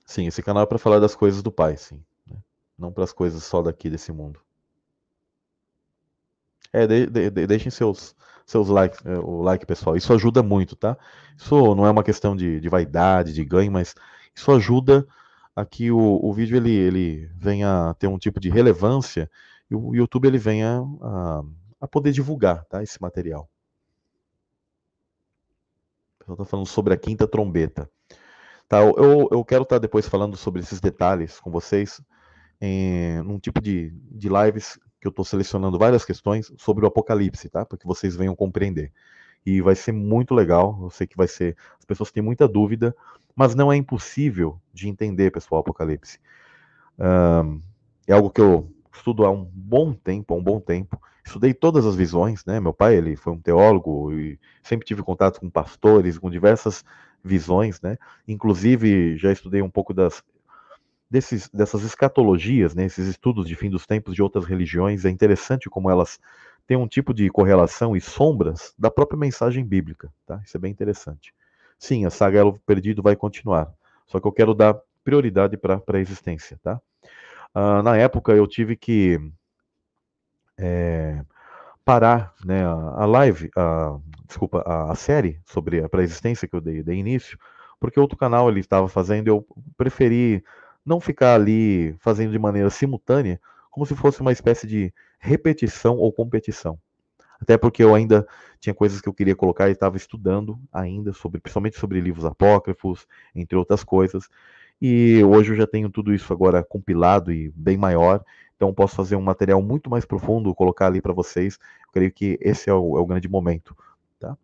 Sim, 0.06 0.28
esse 0.28 0.44
canal 0.44 0.64
é 0.64 0.66
para 0.66 0.78
falar 0.78 1.00
das 1.00 1.16
coisas 1.16 1.42
do 1.42 1.50
Pai, 1.50 1.78
sim. 1.78 2.04
Né? 2.30 2.36
Não 2.78 2.92
para 2.92 3.06
as 3.06 3.14
coisas 3.14 3.42
só 3.46 3.62
daqui 3.62 3.90
desse 3.90 4.12
mundo. 4.12 4.42
É, 6.74 6.86
de, 6.86 7.06
de, 7.06 7.30
de, 7.30 7.48
deixem 7.48 7.72
seus, 7.72 8.14
seus 8.46 8.68
likes, 8.68 9.00
é, 9.06 9.18
o 9.18 9.42
like, 9.44 9.66
pessoal. 9.66 9.96
Isso 9.96 10.12
ajuda 10.12 10.44
muito, 10.44 10.76
tá? 10.76 10.98
Isso 11.38 11.74
não 11.74 11.86
é 11.86 11.90
uma 11.90 12.04
questão 12.04 12.36
de, 12.36 12.60
de 12.60 12.68
vaidade, 12.68 13.32
de 13.32 13.46
ganho, 13.46 13.72
mas 13.72 13.96
isso 14.36 14.52
ajuda 14.52 15.08
a 15.58 15.66
que 15.66 15.90
o, 15.90 16.20
o 16.24 16.32
vídeo 16.32 16.56
ele, 16.56 16.72
ele 16.72 17.32
venha 17.36 17.90
a 17.90 17.94
ter 17.96 18.06
um 18.06 18.20
tipo 18.20 18.40
de 18.40 18.48
relevância 18.48 19.28
e 19.72 19.76
o 19.76 19.96
YouTube 19.96 20.28
ele 20.28 20.38
venha 20.38 20.84
a, 21.02 21.44
a 21.82 21.88
poder 21.88 22.12
divulgar 22.12 22.64
tá, 22.66 22.84
esse 22.84 23.02
material. 23.02 23.50
O 26.14 26.20
pessoal 26.20 26.36
está 26.36 26.46
falando 26.46 26.68
sobre 26.68 26.94
a 26.94 26.98
quinta 26.98 27.28
trombeta. 27.28 27.90
Tá, 28.70 28.84
eu, 28.84 29.30
eu 29.32 29.44
quero 29.44 29.64
estar 29.64 29.78
tá 29.78 29.80
depois 29.80 30.08
falando 30.08 30.38
sobre 30.38 30.62
esses 30.62 30.80
detalhes 30.80 31.40
com 31.40 31.50
vocês, 31.50 32.00
em 32.62 33.20
num 33.24 33.40
tipo 33.40 33.60
de, 33.60 33.90
de 34.12 34.30
lives 34.30 34.80
que 35.02 35.08
eu 35.08 35.10
estou 35.10 35.26
selecionando 35.26 35.80
várias 35.80 36.06
questões 36.06 36.54
sobre 36.56 36.86
o 36.86 36.88
Apocalipse, 36.88 37.50
tá? 37.50 37.66
Para 37.66 37.80
que 37.80 37.88
vocês 37.88 38.16
venham 38.16 38.36
compreender. 38.36 38.94
E 39.44 39.60
vai 39.60 39.74
ser 39.74 39.92
muito 39.92 40.36
legal, 40.36 40.78
eu 40.84 40.92
sei 40.92 41.08
que 41.08 41.18
vai 41.18 41.28
ser. 41.28 41.58
As 41.80 41.86
pessoas 41.86 42.12
têm 42.12 42.22
muita 42.22 42.48
dúvida, 42.48 42.96
mas 43.38 43.54
não 43.54 43.72
é 43.72 43.78
impossível 43.78 44.60
de 44.74 44.90
entender, 44.90 45.32
pessoal, 45.32 45.62
Apocalipse. 45.62 46.20
Um, 46.98 47.62
é 48.08 48.14
algo 48.14 48.32
que 48.32 48.42
eu 48.42 48.68
estudo 48.92 49.24
há 49.24 49.30
um 49.30 49.46
bom 49.54 49.94
tempo, 49.94 50.34
há 50.34 50.38
um 50.38 50.44
bom 50.44 50.60
tempo. 50.60 51.00
Estudei 51.24 51.54
todas 51.54 51.86
as 51.86 51.96
visões, 51.96 52.44
né? 52.46 52.60
Meu 52.60 52.74
pai, 52.74 52.96
ele 52.96 53.16
foi 53.16 53.32
um 53.34 53.40
teólogo 53.40 54.12
e 54.12 54.40
sempre 54.64 54.88
tive 54.88 55.04
contato 55.04 55.40
com 55.40 55.52
pastores, 55.52 56.18
com 56.18 56.32
diversas 56.32 56.84
visões, 57.24 57.80
né? 57.80 57.98
Inclusive, 58.28 59.16
já 59.18 59.32
estudei 59.32 59.62
um 59.62 59.70
pouco 59.70 59.94
das 59.94 60.24
desses, 61.08 61.48
dessas 61.50 61.84
escatologias, 61.84 62.74
né? 62.74 62.86
Esses 62.86 63.08
estudos 63.08 63.48
de 63.48 63.56
fim 63.56 63.70
dos 63.70 63.86
tempos 63.86 64.16
de 64.16 64.24
outras 64.24 64.46
religiões. 64.46 65.06
É 65.06 65.12
interessante 65.12 65.70
como 65.70 65.92
elas 65.92 66.20
têm 66.66 66.76
um 66.76 66.88
tipo 66.88 67.14
de 67.14 67.30
correlação 67.30 67.96
e 67.96 68.02
sombras 68.02 68.74
da 68.80 68.90
própria 68.90 69.20
mensagem 69.20 69.64
bíblica, 69.64 70.12
tá? 70.26 70.42
Isso 70.44 70.58
é 70.58 70.60
bem 70.60 70.72
interessante. 70.72 71.36
Sim, 71.78 72.06
a 72.06 72.10
saga 72.10 72.40
Elo 72.40 72.60
Perdido 72.66 73.02
vai 73.02 73.16
continuar. 73.16 73.72
Só 74.08 74.20
que 74.20 74.28
eu 74.28 74.32
quero 74.32 74.54
dar 74.54 74.80
prioridade 75.04 75.58
para 75.58 75.82
a 75.88 76.00
existência, 76.00 76.60
tá? 76.62 76.82
Uh, 77.56 77.82
na 77.82 77.98
época 77.98 78.34
eu 78.34 78.46
tive 78.48 78.76
que 78.76 79.20
é, 80.58 81.24
parar 81.86 82.34
né, 82.44 82.66
a, 82.66 83.06
live, 83.06 83.50
a, 83.56 83.98
desculpa, 84.26 84.62
a, 84.66 84.92
a 84.92 84.96
série 84.96 85.40
sobre 85.46 85.82
a 85.82 85.88
pré-existência 85.88 86.48
que 86.48 86.56
eu 86.56 86.62
dei, 86.62 86.84
dei 86.84 86.98
início, 86.98 87.38
porque 87.80 88.00
outro 88.00 88.18
canal 88.18 88.50
ele 88.50 88.60
estava 88.60 88.88
fazendo, 88.88 89.28
eu 89.28 89.48
preferi 89.78 90.44
não 90.86 91.00
ficar 91.00 91.36
ali 91.36 91.96
fazendo 92.00 92.32
de 92.32 92.40
maneira 92.40 92.70
simultânea, 92.70 93.40
como 93.72 93.86
se 93.86 93.96
fosse 93.96 94.22
uma 94.22 94.32
espécie 94.32 94.68
de 94.68 94.94
repetição 95.20 95.98
ou 95.98 96.12
competição. 96.12 96.80
Até 97.40 97.58
porque 97.58 97.84
eu 97.84 97.94
ainda 97.94 98.28
tinha 98.60 98.74
coisas 98.74 99.00
que 99.00 99.08
eu 99.08 99.14
queria 99.14 99.36
colocar 99.36 99.70
e 99.70 99.72
estava 99.72 99.98
estudando 99.98 100.60
ainda 100.72 101.14
sobre, 101.14 101.40
principalmente 101.40 101.78
sobre 101.78 102.00
livros 102.00 102.26
apócrifos, 102.26 103.08
entre 103.36 103.58
outras 103.58 103.84
coisas. 103.84 104.28
E 104.82 105.24
hoje 105.24 105.52
eu 105.52 105.56
já 105.56 105.68
tenho 105.68 105.90
tudo 105.90 106.14
isso 106.14 106.32
agora 106.32 106.64
compilado 106.64 107.32
e 107.32 107.50
bem 107.56 107.78
maior, 107.78 108.24
então 108.56 108.74
posso 108.74 108.96
fazer 108.96 109.16
um 109.16 109.22
material 109.22 109.62
muito 109.62 109.90
mais 109.90 110.06
profundo, 110.06 110.54
colocar 110.54 110.88
ali 110.88 111.02
para 111.02 111.14
vocês. 111.14 111.58
Eu 111.88 111.92
creio 111.92 112.12
que 112.12 112.38
esse 112.42 112.70
é 112.70 112.74
o, 112.74 112.98
é 112.98 113.02
o 113.02 113.06
grande 113.06 113.28
momento. 113.28 113.76
Tá? 114.20 114.38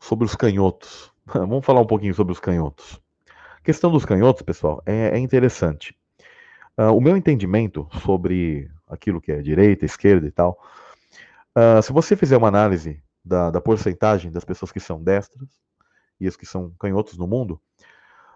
Sobre 0.00 0.24
os 0.24 0.34
canhotos. 0.34 1.12
Vamos 1.26 1.64
falar 1.64 1.80
um 1.80 1.86
pouquinho 1.86 2.14
sobre 2.14 2.32
os 2.32 2.40
canhotos. 2.40 3.00
A 3.56 3.60
questão 3.62 3.90
dos 3.90 4.04
canhotos, 4.04 4.42
pessoal, 4.42 4.82
é, 4.86 5.10
é 5.10 5.18
interessante. 5.18 5.96
Uh, 6.76 6.94
o 6.94 7.00
meu 7.00 7.16
entendimento 7.16 7.88
sobre 8.04 8.70
aquilo 8.88 9.20
que 9.20 9.32
é 9.32 9.40
direita, 9.40 9.84
esquerda 9.84 10.26
e 10.26 10.30
tal, 10.30 10.58
uh, 11.56 11.82
se 11.82 11.92
você 11.92 12.16
fizer 12.16 12.36
uma 12.36 12.48
análise 12.48 13.02
da, 13.24 13.50
da 13.50 13.60
porcentagem 13.60 14.30
das 14.30 14.44
pessoas 14.44 14.72
que 14.72 14.80
são 14.80 15.02
destras 15.02 15.48
e 16.20 16.26
as 16.26 16.36
que 16.36 16.46
são 16.46 16.72
canhotos 16.78 17.16
no 17.16 17.26
mundo, 17.26 17.60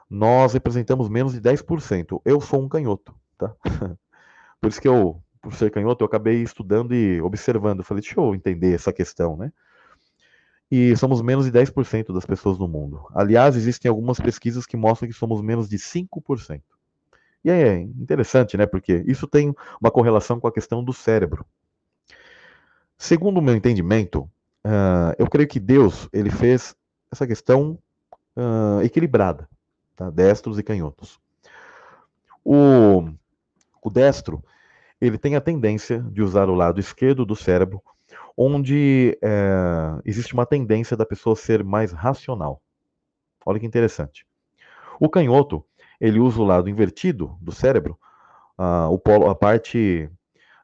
nós 0.09 0.53
representamos 0.53 1.09
menos 1.09 1.33
de 1.33 1.41
10%. 1.41 2.21
Eu 2.25 2.41
sou 2.41 2.63
um 2.63 2.69
canhoto, 2.69 3.15
tá? 3.39 3.55
Por 4.61 4.69
isso 4.69 4.81
que 4.81 4.87
eu, 4.87 5.21
por 5.41 5.53
ser 5.55 5.73
canhoto, 5.73 6.05
eu 6.05 6.07
acabei 6.07 6.41
estudando 6.41 6.95
e 6.95 7.21
observando. 7.21 7.83
Falei, 7.83 8.01
deixa 8.01 8.21
eu 8.21 8.33
entender 8.33 8.73
essa 8.73 8.93
questão, 8.93 9.37
né? 9.37 9.53
E 10.71 10.97
somos 10.97 11.21
menos 11.21 11.47
de 11.47 11.51
10% 11.51 12.15
das 12.15 12.25
pessoas 12.25 12.59
no 12.59 12.69
mundo. 12.69 13.05
Aliás, 13.13 13.57
existem 13.57 13.89
algumas 13.89 14.21
pesquisas 14.21 14.65
que 14.65 14.77
mostram 14.77 15.09
que 15.09 15.15
somos 15.15 15.43
menos 15.43 15.69
de 15.69 15.79
5%. 15.79 16.63
E 17.45 17.51
é 17.51 17.79
interessante, 17.81 18.57
né? 18.57 18.67
Porque 18.67 19.03
isso 19.07 19.27
tem 19.27 19.55
uma 19.81 19.91
correlação 19.91 20.39
com 20.39 20.47
a 20.47 20.53
questão 20.53 20.83
do 20.83 20.93
cérebro. 20.93 21.45
Segundo 22.97 23.39
o 23.39 23.43
meu 23.43 23.55
entendimento, 23.55 24.23
uh, 24.65 25.15
eu 25.19 25.29
creio 25.29 25.49
que 25.49 25.59
Deus 25.59 26.09
ele 26.13 26.31
fez 26.31 26.75
essa 27.11 27.27
questão 27.27 27.79
uh, 28.37 28.81
equilibrada, 28.83 29.49
tá? 29.97 30.09
destros 30.09 30.59
e 30.59 30.63
canhotos. 30.63 31.21
O, 32.45 33.09
o 33.83 33.91
destro 33.91 34.43
ele 35.01 35.19
tem 35.19 35.35
a 35.35 35.41
tendência 35.41 35.99
de 35.99 36.23
usar 36.23 36.49
o 36.49 36.55
lado 36.55 36.79
esquerdo 36.79 37.27
do 37.27 37.35
cérebro, 37.35 37.83
onde 38.37 39.19
é, 39.21 40.01
existe 40.05 40.33
uma 40.33 40.47
tendência 40.47 40.97
da 40.97 41.05
pessoa 41.05 41.35
ser 41.35 41.65
mais 41.65 41.91
racional. 41.91 42.63
Olha 43.45 43.59
que 43.59 43.67
interessante. 43.67 44.25
O 45.01 45.09
canhoto 45.09 45.65
ele 46.03 46.19
usa 46.19 46.43
o 46.43 46.45
lado 46.45 46.69
invertido 46.69 47.39
do 47.41 47.53
cérebro, 47.53 47.97
uh, 48.59 48.91
o 48.91 48.99
polo, 48.99 49.31
a 49.31 49.37
parte 49.37 50.11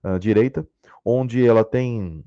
uh, 0.02 0.18
direita, 0.18 0.66
onde 1.04 1.46
ela 1.46 1.64
tem 1.64 2.24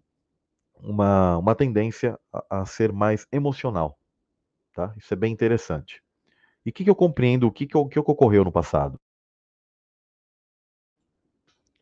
uma, 0.76 1.38
uma 1.38 1.53
tendência 1.53 2.18
a, 2.32 2.62
a, 2.62 2.66
ser 2.66 2.93
mais 2.93 3.28
emocional. 3.30 3.99
Tá? 4.74 4.93
Isso 4.95 5.14
é 5.14 5.18
bem 5.18 5.34
interessante. 5.34 6.01
E 6.66 6.70
o 6.70 6.74
que, 6.74 6.86
que, 6.86 6.89
eu 6.89 6.95
compreendo, 6.95 7.47
o 7.47 7.51
que, 7.51 7.68
que, 7.68 7.89
que 7.89 7.99
ocorreu 7.99 8.45
no 8.45 8.51
passado? 8.51 8.97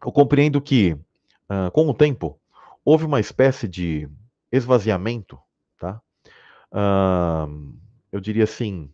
Eu 0.04 0.12
compreendo 0.12 0.60
que, 0.60 0.94
uh, 0.94 1.70
com 1.72 1.88
o 1.88 1.94
tempo, 1.94 2.42
houve 2.84 3.06
uma 3.06 3.20
espécie 3.20 3.68
de 3.68 4.10
esvaziamento, 4.52 5.40
tá? 5.78 6.02
eu 8.12 8.20
diria 8.20 8.46
assim, 8.46 8.92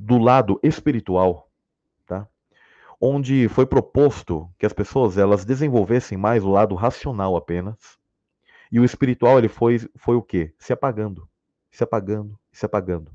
do 0.00 0.16
lado 0.16 0.58
espiritual, 0.62 1.50
tá? 2.06 2.26
Onde 2.98 3.48
foi 3.48 3.66
proposto 3.66 4.50
que 4.58 4.64
as 4.64 4.72
pessoas 4.72 5.18
elas 5.18 5.44
desenvolvessem 5.44 6.16
mais 6.16 6.42
o 6.42 6.50
lado 6.50 6.74
racional 6.74 7.36
apenas. 7.36 7.98
E 8.72 8.80
o 8.80 8.84
espiritual 8.84 9.38
ele 9.38 9.48
foi 9.48 9.78
foi 9.96 10.16
o 10.16 10.22
quê? 10.22 10.54
Se 10.58 10.72
apagando, 10.72 11.28
se 11.70 11.84
apagando, 11.84 12.38
se 12.50 12.64
apagando. 12.64 13.12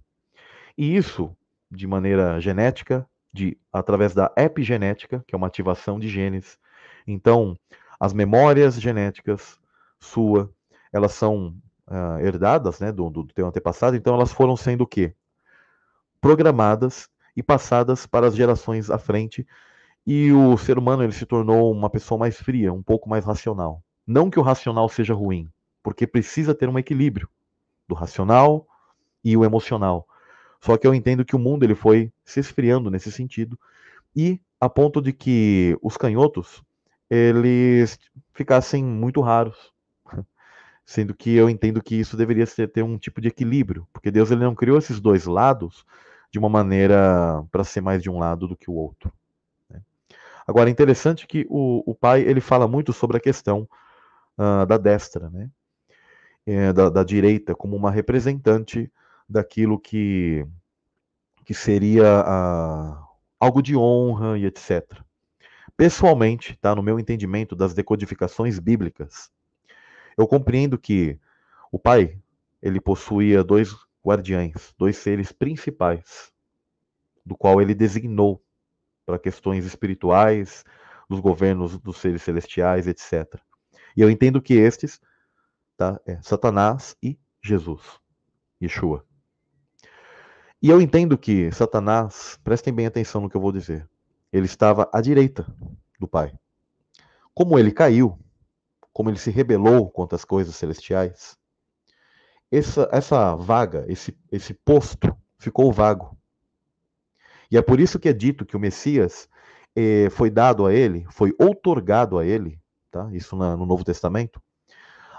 E 0.78 0.96
isso 0.96 1.36
de 1.72 1.88
maneira 1.88 2.40
genética, 2.40 3.08
de 3.34 3.58
através 3.74 4.14
da 4.14 4.32
epigenética, 4.38 5.24
que 5.28 5.34
é 5.34 5.38
uma 5.38 5.48
ativação 5.48 6.00
de 6.00 6.08
genes. 6.08 6.60
Então, 7.08 7.58
as 8.00 8.14
memórias 8.14 8.80
genéticas 8.80 9.60
sua, 10.00 10.52
elas 10.94 11.14
são 11.14 11.58
uh, 11.88 12.20
herdadas, 12.20 12.80
né, 12.80 12.92
do, 12.92 13.10
do 13.10 13.26
teu 13.26 13.48
antepassado, 13.48 13.96
então 13.96 14.14
elas 14.14 14.32
foram 14.32 14.56
sendo 14.56 14.82
o 14.82 14.88
quê? 14.88 15.16
Programadas 16.26 17.08
e 17.38 17.44
passadas 17.44 18.08
para 18.08 18.26
as 18.26 18.36
gerações 18.36 18.90
à 18.90 18.98
frente. 18.98 19.46
E 20.08 20.32
o 20.32 20.58
ser 20.58 20.76
humano 20.76 21.04
ele 21.04 21.12
se 21.12 21.24
tornou 21.24 21.72
uma 21.72 21.88
pessoa 21.88 22.18
mais 22.18 22.36
fria, 22.36 22.74
um 22.74 22.82
pouco 22.82 23.08
mais 23.08 23.24
racional. 23.24 23.84
Não 24.08 24.32
que 24.32 24.40
o 24.40 24.42
racional 24.42 24.90
seja 24.90 25.14
ruim, 25.14 25.48
porque 25.84 26.08
precisa 26.08 26.56
ter 26.56 26.68
um 26.68 26.80
equilíbrio 26.80 27.30
do 27.88 27.94
racional 27.94 28.68
e 29.24 29.38
o 29.38 29.46
emocional. 29.46 30.08
Só 30.60 30.78
que 30.78 30.88
eu 30.88 30.96
entendo 30.96 31.24
que 31.24 31.36
o 31.36 31.40
mundo 31.40 31.64
ele 31.64 31.76
foi 31.76 32.12
se 32.24 32.40
esfriando 32.40 32.90
nesse 32.90 33.12
sentido 33.12 33.56
e 34.16 34.42
a 34.60 34.68
ponto 34.68 35.00
de 35.04 35.14
que 35.14 35.78
os 35.80 35.96
canhotos 35.96 36.64
eles 37.08 38.00
ficassem 38.34 38.84
muito 38.84 39.22
raros. 39.22 39.72
Sendo 40.88 41.14
que 41.14 41.36
eu 41.36 41.52
entendo 41.52 41.84
que 41.84 41.94
isso 41.94 42.18
deveria 42.18 42.48
ter 42.48 42.84
um 42.84 42.98
tipo 42.98 43.22
de 43.22 43.28
equilíbrio, 43.28 43.88
porque 43.94 44.10
Deus 44.10 44.32
ele 44.32 44.44
não 44.44 44.56
criou 44.56 44.80
esses 44.80 45.00
dois 45.00 45.26
lados 45.26 45.86
de 46.36 46.40
uma 46.40 46.50
maneira 46.50 47.46
para 47.50 47.64
ser 47.64 47.80
mais 47.80 48.04
de 48.04 48.10
um 48.10 48.20
lado 48.20 48.46
do 48.46 48.58
que 48.58 48.70
o 48.70 48.74
outro. 48.74 49.10
Né? 49.70 49.82
Agora, 50.46 50.70
interessante 50.70 51.26
que 51.26 51.48
o, 51.50 51.82
o 51.90 51.96
pai 51.96 52.24
ele 52.24 52.42
fala 52.42 52.68
muito 52.68 52.92
sobre 52.92 53.16
a 53.16 53.22
questão 53.22 53.66
uh, 54.38 54.66
da 54.66 54.78
destra, 54.78 55.30
né? 55.30 55.50
É, 56.46 56.74
da, 56.74 56.90
da, 56.90 57.04
direita, 57.06 57.56
como 57.56 57.74
uma 57.78 57.90
representante 57.90 58.92
daquilo 59.30 59.80
que, 59.80 60.46
que 61.46 61.54
seria 61.54 62.06
algo 63.40 63.62
de 63.64 63.78
honra 63.78 64.38
e 64.38 64.46
etc. 64.46 64.84
Pessoalmente, 65.78 66.56
tá, 66.58 66.76
no 66.76 66.84
meu 66.84 67.00
entendimento 67.00 67.56
das 67.56 67.74
decodificações 67.74 68.60
bíblicas, 68.60 69.32
eu 70.18 70.28
compreendo 70.28 70.78
que 70.78 71.18
o 71.72 71.80
pai 71.80 72.20
ele 72.62 72.82
possuía 72.82 73.42
dois 73.42 73.74
guardiães, 74.06 74.74
dois 74.78 74.98
seres 74.98 75.32
principais, 75.32 76.32
do 77.26 77.36
qual 77.36 77.62
ele 77.62 77.74
designou 77.74 78.44
para 79.06 79.18
questões 79.18 79.66
espirituais, 79.66 80.64
dos 81.10 81.20
governos 81.20 81.78
dos 81.80 81.98
seres 81.98 82.22
celestiais, 82.22 82.88
etc. 82.88 83.40
E 83.96 84.02
eu 84.02 84.10
entendo 84.10 84.42
que 84.42 84.54
estes, 84.54 85.00
tá, 85.78 86.00
é 86.06 86.20
Satanás 86.22 86.96
e 87.02 87.18
Jesus, 87.42 87.82
Yeshua. 88.62 89.06
E 90.62 90.70
eu 90.70 90.82
entendo 90.82 91.18
que 91.18 91.52
Satanás, 91.52 92.40
prestem 92.44 92.74
bem 92.74 92.86
atenção 92.86 93.22
no 93.22 93.30
que 93.30 93.38
eu 93.38 93.42
vou 93.42 93.52
dizer, 93.52 93.88
ele 94.32 94.46
estava 94.46 94.90
à 94.92 95.02
direita 95.02 95.46
do 96.00 96.08
Pai. 96.08 96.34
Como 97.34 97.60
ele 97.60 97.72
caiu, 97.72 98.20
como 98.92 99.10
ele 99.10 99.20
se 99.20 99.30
rebelou 99.30 99.90
contra 99.90 100.16
as 100.16 100.26
coisas 100.26 100.56
celestiais, 100.56 101.38
essa, 102.52 102.90
essa 102.92 103.36
vaga, 103.36 103.86
esse, 103.88 104.16
esse 104.32 104.54
posto, 104.54 105.16
ficou 105.38 105.72
vago. 105.72 106.18
E 107.52 107.58
é 107.58 107.62
por 107.62 107.80
isso 107.80 108.00
que 108.00 108.10
é 108.10 108.14
dito 108.14 108.46
que 108.46 108.56
o 108.56 108.60
Messias 108.60 109.30
eh, 109.76 110.10
foi 110.10 110.30
dado 110.30 110.66
a 110.66 110.74
ele, 110.74 111.06
foi 111.10 111.34
outorgado 111.40 112.18
a 112.18 112.26
ele, 112.26 112.60
tá? 112.90 113.10
isso 113.12 113.36
na, 113.36 113.56
no 113.56 113.66
Novo 113.66 113.84
Testamento, 113.84 114.42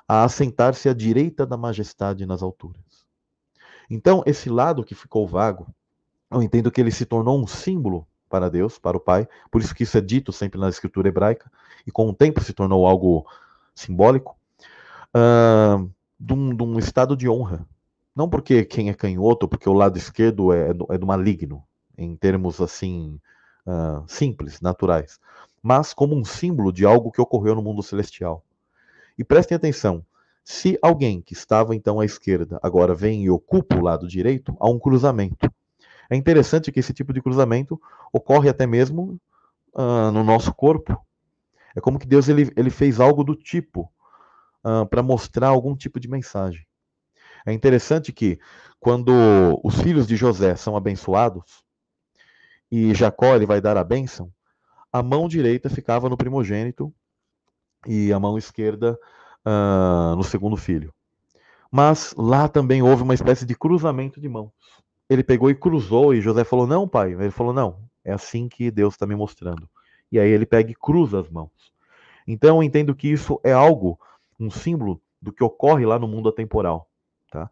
a 0.09 0.25
assentar-se 0.25 0.89
à 0.89 0.95
direita 0.95 1.47
da 1.47 1.57
majestade 1.57 2.27
nas 2.27 2.43
alturas. 2.43 3.07
Então, 3.89 4.23
esse 4.27 4.49
lado 4.49 4.85
que 4.85 4.95
ficou 4.95 5.27
vago, 5.27 5.69
eu 6.31 6.43
entendo 6.43 6.71
que 6.71 6.81
ele 6.81 6.91
se 6.91 7.07
tornou 7.07 7.41
um 7.41 7.47
símbolo 7.47 8.07
para 8.29 8.51
Deus, 8.51 8.79
para 8.79 8.97
o 8.97 9.01
Pai, 9.01 9.29
por 9.51 9.61
isso 9.61 9.75
que 9.75 9.85
isso 9.85 9.97
é 9.97 10.01
dito 10.01 10.33
sempre 10.33 10.59
na 10.59 10.69
escritura 10.69 11.09
hebraica, 11.09 11.51
e 11.87 11.93
com 11.93 12.09
o 12.09 12.15
tempo 12.15 12.43
se 12.43 12.53
tornou 12.53 12.87
algo 12.87 13.27
simbólico. 13.75 14.37
Uh, 15.15 15.89
de 16.19 16.33
um, 16.33 16.55
de 16.55 16.63
um 16.63 16.79
estado 16.79 17.17
de 17.17 17.29
honra. 17.29 17.67
Não 18.15 18.29
porque 18.29 18.65
quem 18.65 18.89
é 18.89 18.95
canhoto, 18.95 19.47
porque 19.47 19.69
o 19.69 19.75
lado 19.75 19.99
esquerdo 19.99 20.53
é, 20.53 20.71
é 20.71 20.99
do 20.99 21.07
maligno, 21.07 21.63
em 21.99 22.17
termos 22.17 22.61
assim 22.61 23.21
uh, 23.67 24.05
simples, 24.07 24.61
naturais, 24.61 25.21
mas 25.63 25.93
como 25.93 26.17
um 26.17 26.25
símbolo 26.25 26.73
de 26.73 26.87
algo 26.87 27.11
que 27.11 27.21
ocorreu 27.21 27.55
no 27.55 27.63
mundo 27.63 27.83
celestial. 27.83 28.43
E 29.19 29.25
prestem 29.25 29.57
atenção: 29.57 30.05
se 30.43 30.79
alguém 30.81 31.21
que 31.21 31.35
estava 31.35 31.75
então 31.75 32.01
à 32.01 32.05
esquerda 32.05 32.59
agora 32.63 32.95
vem 32.95 33.25
e 33.25 33.31
ocupa 33.31 33.77
o 33.77 33.83
lado 33.83 34.09
direito, 34.09 34.57
há 34.61 34.69
um 34.71 34.79
cruzamento. 34.79 35.51
É 36.09 36.17
interessante 36.17 36.71
que 36.71 36.81
esse 36.81 36.95
tipo 36.95 37.13
de 37.13 37.21
cruzamento 37.21 37.81
ocorre 38.13 38.49
até 38.49 38.67
mesmo 38.67 39.21
uh, 39.75 40.11
no 40.13 40.23
nosso 40.23 40.55
corpo. 40.55 40.97
É 41.75 41.81
como 41.81 41.99
que 41.99 42.07
Deus 42.07 42.29
ele, 42.29 42.51
ele 42.57 42.71
fez 42.71 43.01
algo 43.01 43.25
do 43.25 43.35
tipo 43.35 43.91
uh, 44.67 44.85
para 44.87 45.03
mostrar 45.03 45.49
algum 45.49 45.77
tipo 45.77 46.01
de 46.01 46.09
mensagem. 46.09 46.67
É 47.47 47.53
interessante 47.53 48.13
que 48.13 48.41
quando 48.81 49.13
os 49.63 49.81
filhos 49.81 50.07
de 50.07 50.17
José 50.17 50.57
são 50.57 50.77
abençoados 50.77 51.65
e 52.71 52.93
Jacó 52.93 53.37
ele 53.37 53.47
vai 53.47 53.61
dar 53.61 53.77
a 53.77 53.85
bênção, 53.85 54.33
a 54.93 55.03
mão 55.03 55.29
direita 55.29 55.71
ficava 55.71 56.09
no 56.09 56.17
primogênito 56.17 56.93
e 57.87 58.13
a 58.13 58.19
mão 58.19 58.37
esquerda 58.37 58.99
uh, 59.47 60.17
no 60.17 60.25
segundo 60.25 60.57
filho. 60.57 60.93
Mas 61.71 62.15
lá 62.17 62.49
também 62.49 62.83
houve 62.83 63.03
uma 63.03 63.15
espécie 63.15 63.45
de 63.45 63.55
cruzamento 63.55 64.21
de 64.21 64.29
mãos. 64.29 64.51
ele 65.09 65.23
pegou 65.23 65.51
e 65.51 65.55
cruzou, 65.55 66.15
e 66.15 66.21
José 66.21 66.43
falou: 66.45 66.67
Não, 66.67 66.89
pai. 66.89 67.13
Ele 67.13 67.31
falou: 67.31 67.53
Não, 67.53 67.79
é 68.05 68.13
assim 68.13 68.49
que 68.49 68.71
Deus 68.71 68.95
está 68.95 69.07
me 69.07 69.15
mostrando. 69.15 69.69
E 70.11 70.19
aí 70.19 70.31
ele 70.31 70.47
pega 70.47 70.71
e 70.71 70.75
cruza 70.75 71.21
as 71.21 71.29
mãos. 71.29 71.51
Então 72.27 72.57
eu 72.57 72.63
entendo 72.63 72.95
que 72.95 73.09
isso 73.09 73.41
é 73.45 73.53
algo, 73.53 73.99
um 74.39 74.51
símbolo 74.51 75.01
do 75.21 75.33
que 75.33 75.43
ocorre 75.43 75.85
lá 75.87 75.99
no 75.99 76.09
mundo 76.09 76.29
atemporal. 76.29 76.89
Tá? 77.31 77.51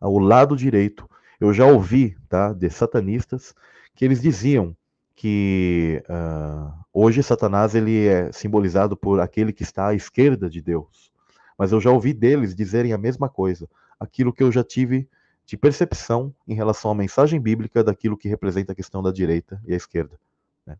Ao 0.00 0.18
lado 0.18 0.56
direito, 0.56 1.08
eu 1.40 1.52
já 1.52 1.66
ouvi 1.66 2.16
tá, 2.28 2.52
de 2.52 2.68
satanistas 2.70 3.54
que 3.94 4.04
eles 4.04 4.20
diziam 4.20 4.76
que 5.14 6.02
uh, 6.08 6.72
hoje 6.92 7.22
Satanás 7.22 7.74
ele 7.74 8.06
é 8.06 8.32
simbolizado 8.32 8.96
por 8.96 9.20
aquele 9.20 9.52
que 9.52 9.62
está 9.62 9.88
à 9.88 9.94
esquerda 9.94 10.50
de 10.50 10.60
Deus. 10.60 11.12
Mas 11.56 11.70
eu 11.70 11.80
já 11.80 11.90
ouvi 11.90 12.12
deles 12.12 12.54
dizerem 12.54 12.92
a 12.92 12.98
mesma 12.98 13.28
coisa, 13.28 13.68
aquilo 13.98 14.32
que 14.32 14.42
eu 14.42 14.50
já 14.50 14.64
tive 14.64 15.08
de 15.46 15.56
percepção 15.56 16.34
em 16.48 16.54
relação 16.54 16.90
à 16.90 16.94
mensagem 16.94 17.40
bíblica 17.40 17.84
daquilo 17.84 18.16
que 18.16 18.28
representa 18.28 18.72
a 18.72 18.74
questão 18.74 19.02
da 19.02 19.12
direita 19.12 19.60
e 19.64 19.72
a 19.72 19.76
esquerda. 19.76 20.18
Né? 20.66 20.76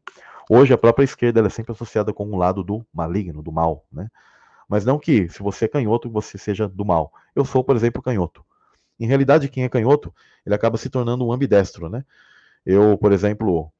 Hoje 0.50 0.72
a 0.72 0.78
própria 0.78 1.04
esquerda 1.04 1.40
é 1.40 1.48
sempre 1.48 1.72
associada 1.72 2.12
com 2.12 2.26
um 2.26 2.36
lado 2.36 2.64
do 2.64 2.84
maligno, 2.92 3.42
do 3.42 3.52
mal, 3.52 3.84
né? 3.92 4.10
Mas 4.68 4.84
não 4.84 4.98
que 4.98 5.28
se 5.28 5.42
você 5.42 5.66
é 5.66 5.68
canhoto 5.68 6.10
você 6.10 6.38
seja 6.38 6.68
do 6.68 6.84
mal. 6.84 7.12
Eu 7.34 7.44
sou, 7.44 7.62
por 7.62 7.76
exemplo, 7.76 8.02
canhoto. 8.02 8.44
Em 8.98 9.06
realidade, 9.06 9.48
quem 9.48 9.64
é 9.64 9.68
canhoto, 9.68 10.14
ele 10.46 10.54
acaba 10.54 10.78
se 10.78 10.88
tornando 10.88 11.26
um 11.26 11.32
ambidestro, 11.32 11.88
né? 11.88 12.04
Eu, 12.64 12.96
por 12.96 13.12
exemplo, 13.12 13.72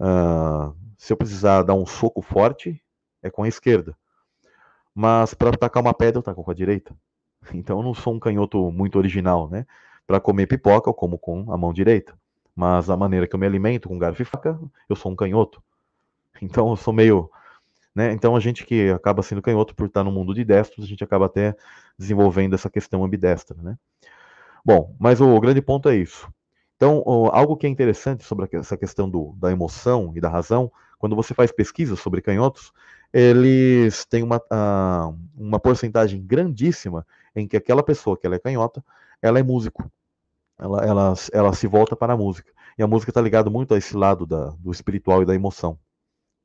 uh, 0.00 0.74
se 0.96 1.12
eu 1.12 1.16
precisar 1.16 1.62
dar 1.62 1.74
um 1.74 1.84
soco 1.84 2.22
forte, 2.22 2.82
é 3.22 3.30
com 3.30 3.42
a 3.42 3.48
esquerda. 3.48 3.96
Mas 4.94 5.34
para 5.34 5.50
atacar 5.50 5.82
uma 5.82 5.94
pedra, 5.94 6.18
eu 6.18 6.22
taco 6.22 6.44
com 6.44 6.50
a 6.50 6.54
direita. 6.54 6.94
Então 7.54 7.78
eu 7.78 7.82
não 7.82 7.92
sou 7.92 8.14
um 8.14 8.20
canhoto 8.20 8.70
muito 8.70 8.96
original, 8.96 9.48
né? 9.50 9.66
Para 10.06 10.20
comer 10.20 10.46
pipoca, 10.46 10.88
eu 10.88 10.94
como 10.94 11.18
com 11.18 11.52
a 11.52 11.56
mão 11.56 11.72
direita. 11.72 12.16
Mas 12.54 12.88
a 12.88 12.96
maneira 12.96 13.26
que 13.26 13.34
eu 13.34 13.40
me 13.40 13.46
alimento, 13.46 13.88
com 13.88 13.98
garfo 13.98 14.22
e 14.22 14.24
faca, 14.24 14.58
eu 14.88 14.94
sou 14.94 15.10
um 15.10 15.16
canhoto. 15.16 15.62
Então 16.40 16.70
eu 16.70 16.76
sou 16.76 16.92
meio. 16.92 17.30
Né? 17.94 18.12
Então 18.12 18.34
a 18.34 18.40
gente 18.40 18.64
que 18.64 18.90
acaba 18.90 19.22
sendo 19.22 19.42
canhoto 19.42 19.74
por 19.74 19.86
estar 19.86 20.02
no 20.02 20.10
mundo 20.10 20.34
de 20.34 20.44
destros, 20.44 20.84
a 20.84 20.88
gente 20.88 21.04
acaba 21.04 21.26
até 21.26 21.54
desenvolvendo 21.98 22.54
essa 22.54 22.70
questão 22.70 23.04
ambidestra. 23.04 23.56
Né? 23.62 23.76
Bom, 24.64 24.94
mas 24.98 25.20
o 25.20 25.38
grande 25.40 25.60
ponto 25.60 25.88
é 25.88 25.96
isso. 25.96 26.32
Então, 26.76 27.02
algo 27.30 27.56
que 27.56 27.66
é 27.66 27.70
interessante 27.70 28.24
sobre 28.24 28.48
essa 28.56 28.76
questão 28.76 29.08
do, 29.08 29.36
da 29.38 29.52
emoção 29.52 30.12
e 30.16 30.20
da 30.20 30.28
razão, 30.28 30.70
quando 30.98 31.14
você 31.14 31.32
faz 31.32 31.52
pesquisas 31.52 32.00
sobre 32.00 32.20
canhotos, 32.20 32.72
eles 33.12 34.04
têm 34.04 34.22
uma, 34.22 34.42
uma 35.36 35.60
porcentagem 35.60 36.20
grandíssima 36.20 37.06
em 37.36 37.46
que 37.46 37.56
aquela 37.56 37.82
pessoa 37.82 38.16
que 38.16 38.26
ela 38.26 38.36
é 38.36 38.38
canhota, 38.38 38.84
ela 39.20 39.38
é 39.38 39.42
músico. 39.42 39.88
Ela, 40.58 40.84
ela, 40.84 41.14
ela 41.32 41.52
se 41.52 41.66
volta 41.66 41.94
para 41.94 42.14
a 42.14 42.16
música. 42.16 42.50
E 42.76 42.82
a 42.82 42.86
música 42.86 43.10
está 43.10 43.20
ligada 43.20 43.50
muito 43.50 43.74
a 43.74 43.78
esse 43.78 43.96
lado 43.96 44.26
da, 44.26 44.50
do 44.58 44.70
espiritual 44.70 45.22
e 45.22 45.26
da 45.26 45.34
emoção. 45.34 45.78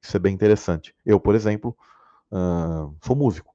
Isso 0.08 0.16
é 0.16 0.20
bem 0.22 0.34
interessante. 0.34 0.96
Eu, 1.06 1.20
por 1.20 1.36
exemplo, 1.36 1.78
uh, 2.32 2.96
sou 3.04 3.14
músico. 3.14 3.54